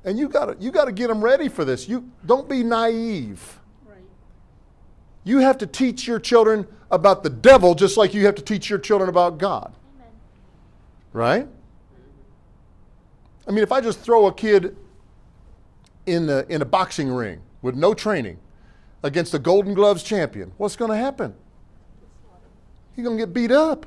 and 0.04 0.18
you 0.18 0.28
got 0.28 0.60
you 0.60 0.70
got 0.70 0.86
to 0.86 0.92
get 0.92 1.08
them 1.08 1.22
ready 1.22 1.48
for 1.48 1.64
this. 1.64 1.88
You 1.88 2.10
don't 2.24 2.48
be 2.48 2.62
naive. 2.62 3.60
Right. 3.86 3.98
You 5.24 5.38
have 5.38 5.58
to 5.58 5.66
teach 5.66 6.06
your 6.06 6.18
children 6.18 6.66
about 6.90 7.22
the 7.22 7.30
devil 7.30 7.74
just 7.74 7.96
like 7.96 8.14
you 8.14 8.26
have 8.26 8.34
to 8.36 8.42
teach 8.42 8.68
your 8.68 8.78
children 8.78 9.08
about 9.08 9.38
God. 9.38 9.72
Amen. 9.96 10.12
Right? 11.12 11.48
I 13.46 13.52
mean, 13.52 13.62
if 13.62 13.72
I 13.72 13.80
just 13.80 14.00
throw 14.00 14.26
a 14.26 14.32
kid 14.32 14.76
in 16.06 16.26
the 16.26 16.46
in 16.48 16.62
a 16.62 16.64
boxing 16.64 17.10
ring 17.10 17.40
with 17.62 17.74
no 17.74 17.94
training 17.94 18.38
against 19.02 19.34
a 19.34 19.38
Golden 19.38 19.74
Gloves 19.74 20.02
champion, 20.02 20.52
what's 20.56 20.76
going 20.76 20.90
to 20.90 20.96
happen? 20.96 21.34
He's 22.94 23.04
going 23.04 23.16
to 23.16 23.22
get 23.22 23.32
beat 23.32 23.52
up. 23.52 23.86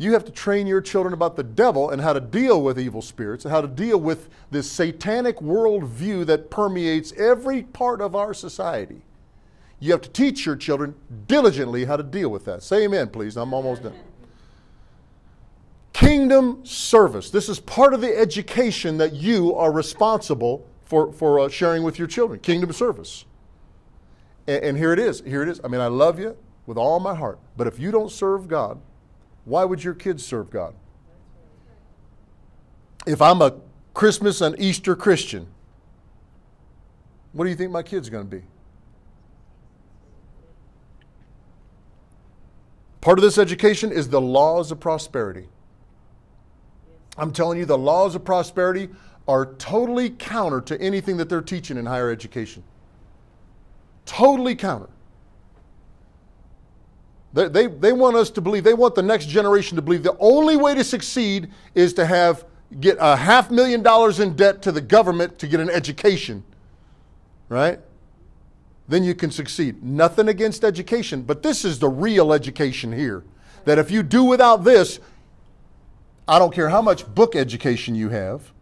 You 0.00 0.14
have 0.14 0.24
to 0.24 0.32
train 0.32 0.66
your 0.66 0.80
children 0.80 1.12
about 1.12 1.36
the 1.36 1.42
devil 1.42 1.90
and 1.90 2.00
how 2.00 2.14
to 2.14 2.20
deal 2.20 2.62
with 2.62 2.80
evil 2.80 3.02
spirits 3.02 3.44
and 3.44 3.52
how 3.52 3.60
to 3.60 3.68
deal 3.68 4.00
with 4.00 4.30
this 4.50 4.70
satanic 4.72 5.40
worldview 5.40 6.24
that 6.24 6.48
permeates 6.48 7.12
every 7.18 7.64
part 7.64 8.00
of 8.00 8.16
our 8.16 8.32
society. 8.32 9.02
You 9.78 9.92
have 9.92 10.00
to 10.00 10.08
teach 10.08 10.46
your 10.46 10.56
children 10.56 10.94
diligently 11.26 11.84
how 11.84 11.98
to 11.98 12.02
deal 12.02 12.30
with 12.30 12.46
that. 12.46 12.62
Say 12.62 12.84
amen, 12.84 13.08
please. 13.08 13.36
I'm 13.36 13.52
almost 13.52 13.82
done. 13.82 13.92
Kingdom 15.92 16.64
service. 16.64 17.28
This 17.28 17.50
is 17.50 17.60
part 17.60 17.92
of 17.92 18.00
the 18.00 18.18
education 18.18 18.96
that 18.96 19.12
you 19.12 19.54
are 19.54 19.70
responsible 19.70 20.66
for, 20.82 21.12
for 21.12 21.40
uh, 21.40 21.50
sharing 21.50 21.82
with 21.82 21.98
your 21.98 22.08
children. 22.08 22.40
Kingdom 22.40 22.72
service. 22.72 23.26
And, 24.46 24.64
and 24.64 24.78
here 24.78 24.94
it 24.94 24.98
is. 24.98 25.20
Here 25.20 25.42
it 25.42 25.48
is. 25.50 25.60
I 25.62 25.68
mean, 25.68 25.82
I 25.82 25.88
love 25.88 26.18
you 26.18 26.38
with 26.64 26.78
all 26.78 27.00
my 27.00 27.14
heart. 27.14 27.38
But 27.58 27.66
if 27.66 27.78
you 27.78 27.90
don't 27.90 28.10
serve 28.10 28.48
God, 28.48 28.80
why 29.50 29.64
would 29.64 29.82
your 29.82 29.94
kids 29.94 30.24
serve 30.24 30.48
God? 30.48 30.74
If 33.04 33.20
I'm 33.20 33.42
a 33.42 33.56
Christmas 33.94 34.40
and 34.40 34.54
Easter 34.60 34.94
Christian, 34.94 35.48
what 37.32 37.44
do 37.44 37.50
you 37.50 37.56
think 37.56 37.72
my 37.72 37.82
kid's 37.82 38.06
are 38.06 38.12
going 38.12 38.30
to 38.30 38.36
be? 38.36 38.44
Part 43.00 43.18
of 43.18 43.22
this 43.22 43.38
education 43.38 43.90
is 43.90 44.08
the 44.08 44.20
laws 44.20 44.70
of 44.70 44.78
prosperity. 44.78 45.48
I'm 47.18 47.32
telling 47.32 47.58
you, 47.58 47.64
the 47.64 47.76
laws 47.76 48.14
of 48.14 48.24
prosperity 48.24 48.88
are 49.26 49.54
totally 49.54 50.10
counter 50.10 50.60
to 50.60 50.80
anything 50.80 51.16
that 51.16 51.28
they're 51.28 51.42
teaching 51.42 51.76
in 51.76 51.86
higher 51.86 52.10
education. 52.10 52.62
Totally 54.06 54.54
counter. 54.54 54.90
They, 57.32 57.48
they, 57.48 57.66
they 57.68 57.92
want 57.92 58.16
us 58.16 58.30
to 58.30 58.40
believe, 58.40 58.64
they 58.64 58.74
want 58.74 58.94
the 58.94 59.02
next 59.02 59.26
generation 59.28 59.76
to 59.76 59.82
believe 59.82 60.02
the 60.02 60.16
only 60.18 60.56
way 60.56 60.74
to 60.74 60.82
succeed 60.82 61.50
is 61.74 61.92
to 61.94 62.06
have 62.06 62.44
get 62.78 62.96
a 63.00 63.16
half 63.16 63.50
million 63.50 63.82
dollars 63.82 64.20
in 64.20 64.36
debt 64.36 64.62
to 64.62 64.72
the 64.72 64.80
government 64.80 65.38
to 65.38 65.46
get 65.46 65.60
an 65.60 65.70
education. 65.70 66.44
Right? 67.48 67.80
Then 68.88 69.04
you 69.04 69.14
can 69.14 69.30
succeed. 69.30 69.82
Nothing 69.82 70.28
against 70.28 70.64
education, 70.64 71.22
but 71.22 71.42
this 71.42 71.64
is 71.64 71.78
the 71.78 71.88
real 71.88 72.32
education 72.32 72.92
here. 72.92 73.24
That 73.64 73.78
if 73.78 73.90
you 73.90 74.02
do 74.02 74.24
without 74.24 74.64
this, 74.64 74.98
I 76.26 76.38
don't 76.38 76.52
care 76.52 76.68
how 76.68 76.82
much 76.82 77.12
book 77.12 77.36
education 77.36 77.94
you 77.94 78.08
have. 78.08 78.52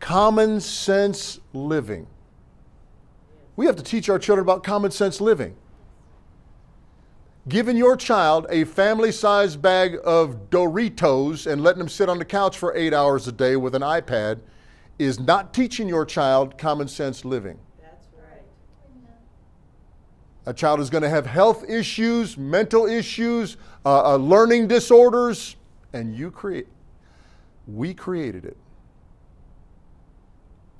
Common 0.00 0.60
sense 0.60 1.40
living. 1.52 2.06
We 3.56 3.66
have 3.66 3.76
to 3.76 3.82
teach 3.82 4.08
our 4.08 4.18
children 4.18 4.44
about 4.44 4.64
common 4.64 4.90
sense 4.90 5.20
living. 5.20 5.56
Giving 7.46 7.76
your 7.76 7.96
child 7.96 8.46
a 8.48 8.64
family 8.64 9.12
sized 9.12 9.60
bag 9.60 9.98
of 10.02 10.48
Doritos 10.50 11.50
and 11.50 11.62
letting 11.62 11.78
them 11.78 11.88
sit 11.88 12.08
on 12.08 12.18
the 12.18 12.24
couch 12.24 12.56
for 12.56 12.74
eight 12.74 12.94
hours 12.94 13.28
a 13.28 13.32
day 13.32 13.56
with 13.56 13.74
an 13.74 13.82
iPad 13.82 14.40
is 14.98 15.20
not 15.20 15.52
teaching 15.52 15.86
your 15.86 16.06
child 16.06 16.56
common 16.56 16.88
sense 16.88 17.24
living. 17.24 17.58
That's 17.80 18.06
right. 18.16 18.42
A 20.46 20.54
child 20.54 20.80
is 20.80 20.88
going 20.88 21.02
to 21.02 21.10
have 21.10 21.26
health 21.26 21.68
issues, 21.68 22.38
mental 22.38 22.86
issues, 22.86 23.58
uh, 23.84 24.14
uh, 24.14 24.16
learning 24.16 24.68
disorders, 24.68 25.56
and 25.92 26.16
you 26.16 26.30
create. 26.30 26.66
We 27.66 27.92
created 27.92 28.46
it. 28.46 28.56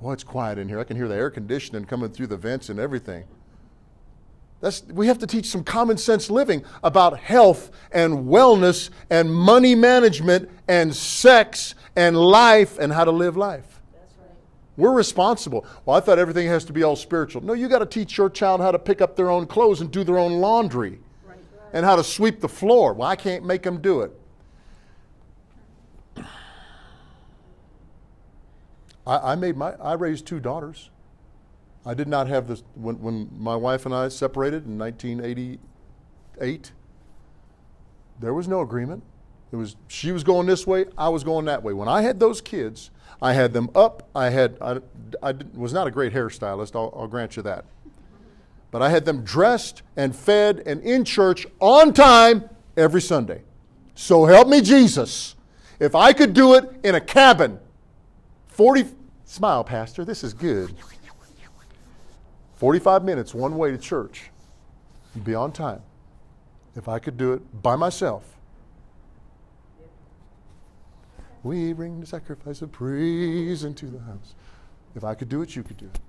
Boy, 0.04 0.12
it's 0.12 0.22
quiet 0.22 0.58
in 0.58 0.68
here. 0.68 0.78
I 0.78 0.84
can 0.84 0.98
hear 0.98 1.08
the 1.08 1.14
air 1.14 1.30
conditioning 1.30 1.86
coming 1.86 2.10
through 2.10 2.26
the 2.26 2.36
vents 2.36 2.68
and 2.68 2.78
everything. 2.78 3.24
That's, 4.60 4.82
we 4.84 5.06
have 5.06 5.16
to 5.20 5.26
teach 5.26 5.46
some 5.46 5.64
common 5.64 5.96
sense 5.96 6.28
living 6.28 6.62
about 6.82 7.18
health 7.18 7.70
and 7.90 8.26
wellness 8.26 8.90
and 9.08 9.34
money 9.34 9.74
management 9.74 10.50
and 10.68 10.94
sex 10.94 11.74
and 11.96 12.18
life 12.18 12.78
and 12.78 12.92
how 12.92 13.04
to 13.06 13.10
live 13.10 13.38
life. 13.38 13.80
Right. 13.94 14.28
We're 14.76 14.92
responsible. 14.92 15.64
Well, 15.86 15.96
I 15.96 16.00
thought 16.00 16.18
everything 16.18 16.48
has 16.48 16.66
to 16.66 16.74
be 16.74 16.82
all 16.82 16.96
spiritual. 16.96 17.42
No, 17.42 17.54
you 17.54 17.66
got 17.66 17.78
to 17.78 17.86
teach 17.86 18.18
your 18.18 18.28
child 18.28 18.60
how 18.60 18.72
to 18.72 18.78
pick 18.78 19.00
up 19.00 19.16
their 19.16 19.30
own 19.30 19.46
clothes 19.46 19.80
and 19.80 19.90
do 19.90 20.04
their 20.04 20.18
own 20.18 20.32
laundry 20.34 20.98
Right. 21.26 21.38
and 21.72 21.86
how 21.86 21.96
to 21.96 22.04
sweep 22.04 22.42
the 22.42 22.48
floor. 22.50 22.92
Well, 22.92 23.08
I 23.08 23.16
can't 23.16 23.46
make 23.46 23.62
them 23.62 23.80
do 23.80 24.02
it. 24.02 24.12
I, 29.06 29.32
I 29.32 29.34
made 29.34 29.56
my 29.56 29.72
I 29.74 29.94
raised 29.94 30.26
two 30.26 30.40
daughters. 30.40 30.90
I 31.86 31.94
did 31.94 32.08
not 32.08 32.28
have 32.28 32.48
this 32.48 32.62
when, 32.74 33.00
when 33.00 33.28
my 33.36 33.56
wife 33.56 33.84
and 33.84 33.94
I 33.94 34.08
separated 34.08 34.66
in 34.66 34.78
1988. 34.78 36.72
There 38.20 38.32
was 38.32 38.48
no 38.48 38.60
agreement. 38.62 39.02
It 39.52 39.56
was 39.56 39.76
she 39.86 40.10
was 40.12 40.24
going 40.24 40.46
this 40.46 40.66
way, 40.66 40.86
I 40.96 41.08
was 41.10 41.22
going 41.24 41.44
that 41.44 41.62
way. 41.62 41.72
When 41.72 41.88
I 41.88 42.02
had 42.02 42.18
those 42.18 42.40
kids, 42.40 42.90
I 43.20 43.34
had 43.34 43.52
them 43.52 43.70
up. 43.74 44.08
I 44.14 44.30
had 44.30 44.56
I, 44.60 44.80
I 45.22 45.34
was 45.54 45.72
not 45.72 45.86
a 45.86 45.90
great 45.90 46.12
hairstylist. 46.12 46.74
I'll, 46.74 46.92
I'll 46.96 47.06
grant 47.06 47.36
you 47.36 47.42
that. 47.42 47.64
But 48.70 48.82
I 48.82 48.88
had 48.88 49.04
them 49.04 49.22
dressed 49.22 49.82
and 49.96 50.16
fed 50.16 50.62
and 50.66 50.80
in 50.80 51.04
church 51.04 51.46
on 51.60 51.92
time 51.92 52.48
every 52.76 53.00
Sunday. 53.00 53.42
So 53.94 54.24
help 54.24 54.48
me 54.48 54.60
Jesus. 54.60 55.36
If 55.78 55.94
I 55.94 56.12
could 56.12 56.34
do 56.34 56.54
it 56.54 56.68
in 56.82 56.94
a 56.94 57.00
cabin 57.00 57.60
40 58.54 58.86
smile 59.24 59.64
pastor 59.64 60.04
this 60.04 60.22
is 60.22 60.32
good. 60.32 60.74
45 62.54 63.04
minutes 63.04 63.34
one 63.34 63.56
way 63.58 63.72
to 63.72 63.78
church. 63.78 64.30
Be 65.24 65.34
on 65.34 65.52
time. 65.52 65.82
If 66.76 66.88
i 66.88 66.98
could 67.00 67.16
do 67.16 67.32
it 67.32 67.62
by 67.62 67.74
myself. 67.74 68.36
We 71.42 71.72
bring 71.72 72.00
the 72.00 72.06
sacrifice 72.06 72.62
of 72.62 72.72
praise 72.72 73.64
into 73.64 73.86
the 73.86 73.98
house. 73.98 74.34
If 74.94 75.02
i 75.02 75.14
could 75.14 75.28
do 75.28 75.42
it 75.42 75.56
you 75.56 75.64
could 75.64 75.76
do 75.76 75.86
it. 75.86 76.00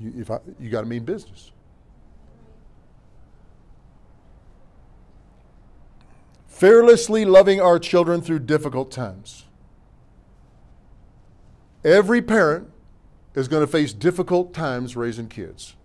You, 0.00 0.12
if 0.16 0.30
I, 0.30 0.38
you 0.58 0.70
got 0.70 0.80
to 0.80 0.86
mean 0.86 1.04
business. 1.04 1.52
Fearlessly 6.48 7.26
loving 7.26 7.60
our 7.60 7.78
children 7.78 8.22
through 8.22 8.38
difficult 8.40 8.90
times 8.90 9.45
Every 11.86 12.20
parent 12.20 12.68
is 13.36 13.46
going 13.46 13.64
to 13.64 13.70
face 13.70 13.92
difficult 13.92 14.52
times 14.52 14.96
raising 14.96 15.28
kids. 15.28 15.76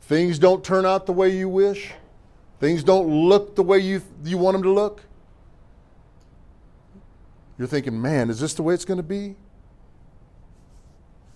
Things 0.00 0.38
don't 0.38 0.64
turn 0.64 0.86
out 0.86 1.04
the 1.04 1.12
way 1.12 1.28
you 1.28 1.50
wish. 1.50 1.92
Things 2.60 2.82
don't 2.82 3.06
look 3.06 3.56
the 3.56 3.62
way 3.62 3.78
you, 3.78 4.00
you 4.24 4.38
want 4.38 4.54
them 4.54 4.62
to 4.62 4.72
look. 4.72 5.02
You're 7.58 7.68
thinking, 7.68 8.00
man, 8.00 8.30
is 8.30 8.40
this 8.40 8.54
the 8.54 8.62
way 8.62 8.72
it's 8.72 8.86
going 8.86 8.96
to 8.96 9.02
be? 9.02 9.36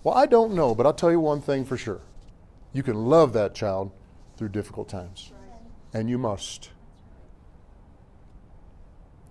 Well, 0.03 0.15
I 0.15 0.25
don't 0.25 0.55
know, 0.55 0.73
but 0.73 0.87
I'll 0.87 0.93
tell 0.93 1.11
you 1.11 1.19
one 1.19 1.39
thing 1.39 1.63
for 1.63 1.77
sure. 1.77 2.01
You 2.73 2.81
can 2.81 2.95
love 2.95 3.31
that 3.33 3.53
child 3.53 3.91
through 4.37 4.49
difficult 4.49 4.89
times. 4.89 5.33
And 5.93 6.09
you 6.09 6.17
must. 6.17 6.71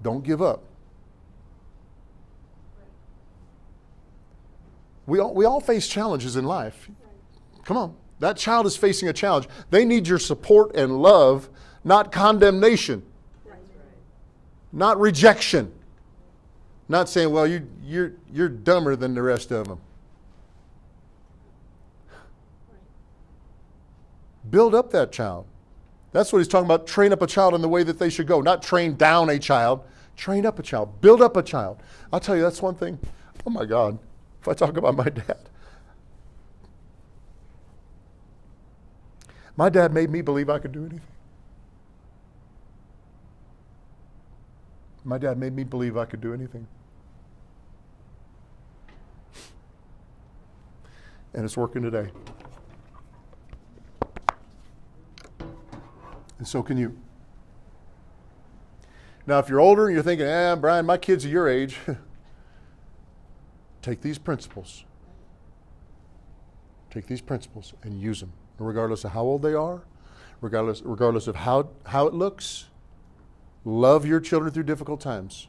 Don't 0.01 0.23
give 0.23 0.41
up. 0.41 0.70
We 5.11 5.19
all, 5.19 5.35
we 5.35 5.45
all 5.45 5.61
face 5.61 5.89
challenges 5.89 6.37
in 6.37 6.45
life. 6.45 6.89
Come 7.65 7.77
on. 7.77 7.97
That 8.21 8.37
child 8.37 8.65
is 8.67 8.77
facing 8.77 9.09
a 9.09 9.13
challenge. 9.13 9.49
They 9.71 9.85
need 9.85 10.07
your 10.07 10.21
support 10.21 10.77
and 10.77 11.03
love, 11.03 11.49
not 11.83 12.13
condemnation, 12.13 13.03
not 14.73 15.01
rejection, 15.01 15.73
not 16.89 17.09
saying, 17.09 17.33
well, 17.33 17.47
you, 17.47 17.67
you're, 17.83 18.13
you're 18.33 18.49
dumber 18.49 18.95
than 18.95 19.15
the 19.15 19.23
rest 19.23 19.51
of 19.51 19.67
them. 19.67 19.81
Build 24.49 24.77
up 24.77 24.93
that 24.93 25.11
child. 25.11 25.47
That's 26.13 26.33
what 26.33 26.39
he's 26.39 26.49
talking 26.49 26.67
about. 26.67 26.87
Train 26.87 27.13
up 27.13 27.23
a 27.23 27.27
child 27.27 27.55
in 27.55 27.63
the 27.63 27.69
way 27.69 27.83
that 27.83 27.99
they 27.99 28.11
should 28.11 28.29
go. 28.29 28.41
Not 28.41 28.63
train 28.63 28.95
down 28.95 29.29
a 29.29 29.41
child, 29.41 29.83
train 30.17 30.47
up 30.47 30.61
a 30.61 30.63
child. 30.63 31.01
Build 31.01 31.21
up 31.21 31.37
a 31.37 31.43
child. 31.43 31.83
I'll 32.13 32.21
tell 32.21 32.37
you, 32.37 32.43
that's 32.43 32.63
one 32.63 32.77
thing. 32.77 32.99
Oh 33.45 33.51
my 33.51 33.65
God. 33.65 33.99
If 34.41 34.49
I 34.49 34.55
talk 34.55 34.77
about 34.77 34.97
my 34.97 35.09
dad, 35.09 35.49
my 39.57 39.69
dad 39.69 39.93
made 39.93 40.11
me 40.11 40.23
believe 40.23 40.49
I 40.49 40.59
could 40.59 40.73
do 40.73 40.81
anything. 40.81 41.03
My 45.05 45.19
dad 45.19 45.39
made 45.39 45.55
me 45.55 45.65
believe 45.65 45.97
I 45.97 46.05
could 46.05 46.21
do 46.21 46.35
anything. 46.35 46.67
And 51.33 51.45
it's 51.45 51.57
working 51.57 51.83
today. 51.83 52.11
And 56.39 56.49
so 56.49 56.63
can 56.63 56.77
you. 56.77 56.97
Now, 59.27 59.39
if 59.39 59.49
you're 59.49 59.61
older 59.61 59.87
and 59.87 59.95
you're 59.95 60.03
thinking, 60.03 60.27
eh, 60.27 60.55
Brian, 60.55 60.87
my 60.87 60.97
kids 60.97 61.25
are 61.25 61.29
your 61.29 61.49
age, 61.49 61.79
take 63.83 64.01
these 64.01 64.19
principles. 64.19 64.85
Take 66.91 67.07
these 67.07 67.21
principles 67.21 67.75
and 67.83 68.01
use 68.01 68.21
them, 68.21 68.33
regardless 68.59 69.05
of 69.05 69.13
how 69.13 69.23
old 69.23 69.43
they 69.43 69.55
are, 69.55 69.83
regardless, 70.41 70.83
regardless 70.85 71.27
of 71.27 71.37
how, 71.37 71.71
how 71.87 72.07
it 72.07 72.15
looks. 72.15 72.67
Love 73.65 74.07
your 74.07 74.21
children 74.21 74.53
through 74.53 74.65
difficult 74.65 75.01
times. 75.01 75.49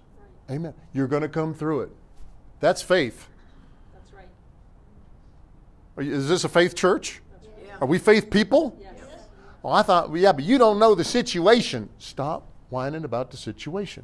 Amen. 0.50 0.74
You're 0.94 1.08
going 1.08 1.22
to 1.22 1.30
come 1.30 1.54
through 1.54 1.82
it. 1.82 1.90
That's 2.60 2.82
faith. 2.82 3.28
That's 3.94 4.14
right. 4.14 4.28
Are 5.98 6.04
you- 6.04 6.14
Is 6.14 6.28
this 6.28 6.44
a 6.44 6.50
faith 6.50 6.76
church? 6.76 7.22
Yeah. 7.66 7.78
Are 7.82 7.88
we 7.88 7.98
faith 7.98 8.30
people? 8.30 8.78
Yes. 8.80 8.96
Well, 9.64 9.74
I 9.74 9.82
thought, 9.84 10.10
well, 10.10 10.20
yeah, 10.20 10.32
but 10.32 10.44
you 10.44 10.58
don't 10.58 10.80
know 10.80 10.96
the 10.96 11.04
situation. 11.04 11.90
Stop 12.00 12.48
whining 12.70 13.06
about 13.06 13.32
the 13.32 13.38
situation. 13.38 14.04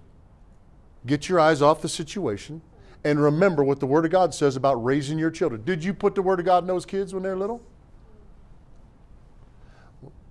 Get 1.05 1.29
your 1.29 1.39
eyes 1.39 1.61
off 1.61 1.81
the 1.81 1.89
situation 1.89 2.61
and 3.03 3.22
remember 3.22 3.64
what 3.64 3.80
the 3.80 3.86
Word 3.86 4.06
of 4.06 4.11
God 4.11 4.34
says 4.34 4.56
about 4.56 4.76
raising 4.76 5.18
your 5.18 5.32
children. 5.32 5.64
Did 5.64 5.84
you 5.84 5.94
put 5.94 6.15
the 6.15 6.22
Word 6.22 6.40
of 6.40 6.45
God 6.45 6.64
in 6.64 6.68
those 6.68 6.86
kids 6.86 7.14
when 7.14 7.24
they're 7.24 7.36
little? 7.36 7.61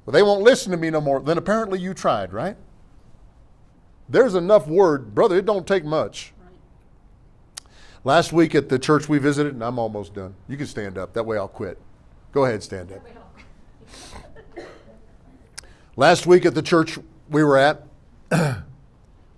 Well, 0.04 0.12
they 0.12 0.22
won't 0.22 0.42
listen 0.42 0.70
to 0.70 0.76
me 0.76 0.90
no 0.90 1.00
more. 1.00 1.20
Then 1.20 1.38
apparently 1.38 1.80
you 1.80 1.94
tried, 1.94 2.32
right? 2.32 2.56
There's 4.08 4.34
enough 4.34 4.68
Word, 4.68 5.14
brother, 5.14 5.36
it 5.36 5.46
don't 5.46 5.66
take 5.66 5.84
much. 5.84 6.32
Right. 6.40 7.68
Last 8.04 8.32
week 8.32 8.54
at 8.54 8.68
the 8.68 8.78
church 8.78 9.08
we 9.08 9.18
visited, 9.18 9.54
and 9.54 9.64
I'm 9.64 9.78
almost 9.78 10.14
done. 10.14 10.34
You 10.48 10.56
can 10.56 10.66
stand 10.66 10.96
up. 10.96 11.12
That 11.14 11.24
way 11.24 11.36
I'll 11.36 11.48
quit. 11.48 11.78
Go 12.32 12.44
ahead, 12.44 12.62
stand 12.62 12.92
up. 12.92 13.00
Last 15.96 16.26
week 16.26 16.44
at 16.44 16.54
the 16.54 16.62
church 16.62 16.98
we 17.30 17.42
were 17.42 17.56
at, 17.56 17.82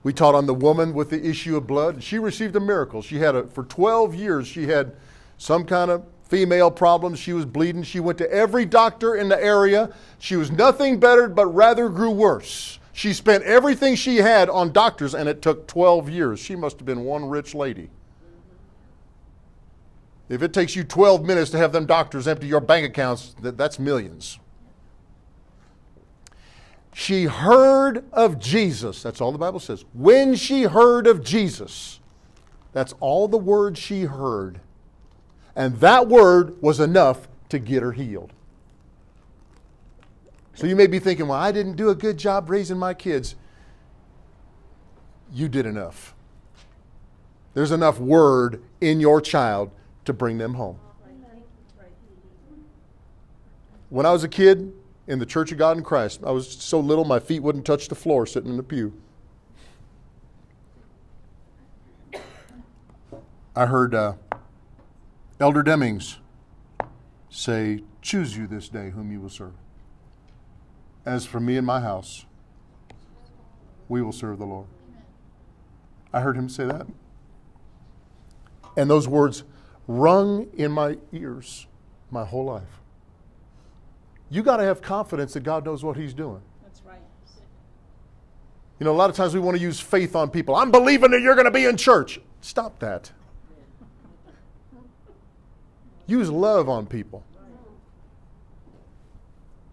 we 0.02 0.12
taught 0.12 0.34
on 0.34 0.46
the 0.46 0.54
woman 0.54 0.94
with 0.94 1.10
the 1.10 1.24
issue 1.24 1.56
of 1.56 1.66
blood. 1.66 2.02
She 2.02 2.18
received 2.18 2.54
a 2.56 2.60
miracle. 2.60 3.02
She 3.02 3.18
had 3.18 3.34
a 3.34 3.46
for 3.48 3.64
12 3.64 4.14
years 4.14 4.46
she 4.46 4.66
had 4.66 4.92
some 5.38 5.64
kind 5.64 5.90
of 5.90 6.04
female 6.24 6.70
problem. 6.70 7.14
She 7.14 7.32
was 7.32 7.44
bleeding. 7.44 7.82
She 7.82 8.00
went 8.00 8.18
to 8.18 8.30
every 8.30 8.64
doctor 8.64 9.16
in 9.16 9.28
the 9.28 9.42
area. 9.42 9.94
She 10.18 10.36
was 10.36 10.50
nothing 10.50 11.00
better 11.00 11.28
but 11.28 11.46
rather 11.46 11.88
grew 11.88 12.10
worse. 12.10 12.78
She 12.92 13.12
spent 13.12 13.44
everything 13.44 13.94
she 13.94 14.16
had 14.16 14.50
on 14.50 14.72
doctors 14.72 15.14
and 15.14 15.28
it 15.28 15.40
took 15.40 15.66
12 15.68 16.10
years. 16.10 16.40
She 16.40 16.56
must 16.56 16.78
have 16.78 16.86
been 16.86 17.04
one 17.04 17.28
rich 17.28 17.54
lady. 17.54 17.90
If 20.28 20.42
it 20.42 20.52
takes 20.52 20.76
you 20.76 20.84
12 20.84 21.24
minutes 21.24 21.50
to 21.52 21.58
have 21.58 21.72
them 21.72 21.86
doctors 21.86 22.28
empty 22.28 22.46
your 22.46 22.60
bank 22.60 22.86
accounts, 22.86 23.34
that, 23.40 23.56
that's 23.56 23.78
millions. 23.78 24.38
She 26.92 27.24
heard 27.24 28.04
of 28.12 28.38
Jesus. 28.38 29.02
That's 29.02 29.20
all 29.20 29.32
the 29.32 29.38
Bible 29.38 29.60
says. 29.60 29.84
When 29.94 30.34
she 30.34 30.64
heard 30.64 31.06
of 31.06 31.22
Jesus, 31.22 32.00
that's 32.72 32.94
all 33.00 33.28
the 33.28 33.38
word 33.38 33.78
she 33.78 34.02
heard. 34.02 34.60
And 35.54 35.76
that 35.80 36.08
word 36.08 36.60
was 36.62 36.80
enough 36.80 37.28
to 37.48 37.58
get 37.58 37.82
her 37.82 37.92
healed. 37.92 38.32
So 40.54 40.66
you 40.66 40.74
may 40.74 40.86
be 40.88 40.98
thinking, 40.98 41.28
well, 41.28 41.38
I 41.38 41.52
didn't 41.52 41.76
do 41.76 41.90
a 41.90 41.94
good 41.94 42.16
job 42.16 42.50
raising 42.50 42.78
my 42.78 42.94
kids. 42.94 43.36
You 45.32 45.48
did 45.48 45.66
enough. 45.66 46.14
There's 47.54 47.70
enough 47.70 47.98
word 47.98 48.62
in 48.80 49.00
your 49.00 49.20
child 49.20 49.70
to 50.04 50.12
bring 50.12 50.38
them 50.38 50.54
home. 50.54 50.78
When 53.88 54.04
I 54.04 54.12
was 54.12 54.22
a 54.24 54.28
kid 54.28 54.72
in 55.08 55.18
the 55.18 55.26
Church 55.26 55.50
of 55.50 55.58
God 55.58 55.78
in 55.78 55.82
Christ, 55.82 56.20
I 56.24 56.30
was 56.30 56.46
so 56.48 56.78
little 56.78 57.04
my 57.04 57.18
feet 57.18 57.42
wouldn't 57.42 57.64
touch 57.64 57.88
the 57.88 57.94
floor 57.94 58.26
sitting 58.26 58.50
in 58.50 58.56
the 58.58 58.62
pew. 58.62 58.92
I 63.56 63.66
heard 63.66 63.94
uh, 63.94 64.12
Elder 65.40 65.64
Demings 65.64 66.18
say, 67.30 67.82
Choose 68.02 68.36
you 68.36 68.46
this 68.46 68.68
day 68.68 68.90
whom 68.90 69.10
you 69.10 69.20
will 69.20 69.30
serve. 69.30 69.54
As 71.04 71.24
for 71.26 71.40
me 71.40 71.56
and 71.56 71.66
my 71.66 71.80
house, 71.80 72.26
we 73.88 74.02
will 74.02 74.12
serve 74.12 74.38
the 74.38 74.46
Lord. 74.46 74.66
I 76.12 76.20
heard 76.20 76.36
him 76.36 76.48
say 76.48 76.66
that. 76.66 76.86
And 78.76 78.88
those 78.88 79.08
words 79.08 79.42
rung 79.86 80.48
in 80.54 80.70
my 80.70 80.98
ears 81.12 81.66
my 82.10 82.24
whole 82.24 82.44
life. 82.44 82.77
You 84.30 84.42
got 84.42 84.58
to 84.58 84.64
have 84.64 84.82
confidence 84.82 85.34
that 85.34 85.42
God 85.42 85.64
knows 85.64 85.82
what 85.82 85.96
He's 85.96 86.12
doing. 86.12 86.42
That's 86.62 86.82
right. 86.84 87.00
You 88.78 88.84
know, 88.84 88.92
a 88.92 88.96
lot 88.96 89.10
of 89.10 89.16
times 89.16 89.34
we 89.34 89.40
want 89.40 89.56
to 89.56 89.62
use 89.62 89.80
faith 89.80 90.14
on 90.14 90.30
people. 90.30 90.54
I'm 90.54 90.70
believing 90.70 91.10
that 91.12 91.20
you're 91.20 91.34
going 91.34 91.46
to 91.46 91.50
be 91.50 91.64
in 91.64 91.76
church. 91.76 92.20
Stop 92.40 92.78
that. 92.80 93.10
Use 96.06 96.30
love 96.30 96.68
on 96.68 96.86
people. 96.86 97.24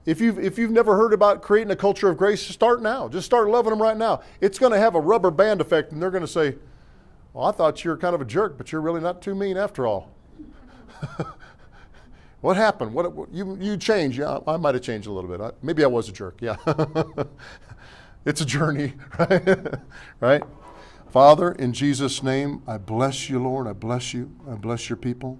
If 0.05 0.21
you've, 0.21 0.37
if 0.37 0.59
you've 0.59 0.71
never 0.71 0.95
heard 0.95 1.13
about 1.13 1.41
creating 1.41 1.71
a 1.71 1.75
culture 1.75 2.09
of 2.09 2.17
grace, 2.17 2.41
start 2.41 2.81
now. 2.81 3.07
Just 3.07 3.25
start 3.25 3.49
loving 3.49 3.71
them 3.71 3.81
right 3.81 3.97
now. 3.97 4.21
It's 4.39 4.59
going 4.59 4.71
to 4.71 4.77
have 4.77 4.93
a 4.93 4.99
rubber 4.99 5.31
band 5.31 5.61
effect, 5.61 5.91
and 5.91 6.01
they're 6.01 6.11
going 6.11 6.21
to 6.21 6.27
say, 6.27 6.55
Well, 7.33 7.45
I 7.45 7.51
thought 7.51 7.83
you 7.83 7.89
were 7.89 7.97
kind 7.97 8.13
of 8.13 8.21
a 8.21 8.25
jerk, 8.25 8.57
but 8.57 8.71
you're 8.71 8.81
really 8.81 9.01
not 9.01 9.21
too 9.21 9.33
mean 9.33 9.57
after 9.57 9.87
all. 9.87 10.11
What 12.45 12.57
happened? 12.57 12.93
What 12.93 13.11
you 13.33 13.57
you 13.59 13.75
changed? 13.75 14.19
Yeah, 14.19 14.37
I 14.45 14.57
might 14.57 14.75
have 14.75 14.83
changed 14.83 15.07
a 15.07 15.11
little 15.11 15.27
bit. 15.27 15.41
I, 15.41 15.49
maybe 15.63 15.83
I 15.83 15.87
was 15.87 16.09
a 16.09 16.11
jerk. 16.11 16.37
Yeah, 16.41 16.57
it's 18.25 18.39
a 18.39 18.45
journey, 18.45 18.93
right? 19.17 19.57
right? 20.19 20.43
Father, 21.09 21.53
in 21.53 21.73
Jesus' 21.73 22.21
name, 22.21 22.61
I 22.67 22.77
bless 22.77 23.31
you, 23.31 23.41
Lord. 23.41 23.65
I 23.65 23.73
bless 23.73 24.13
you. 24.13 24.29
I 24.47 24.53
bless 24.53 24.91
your 24.91 24.97
people. 24.97 25.39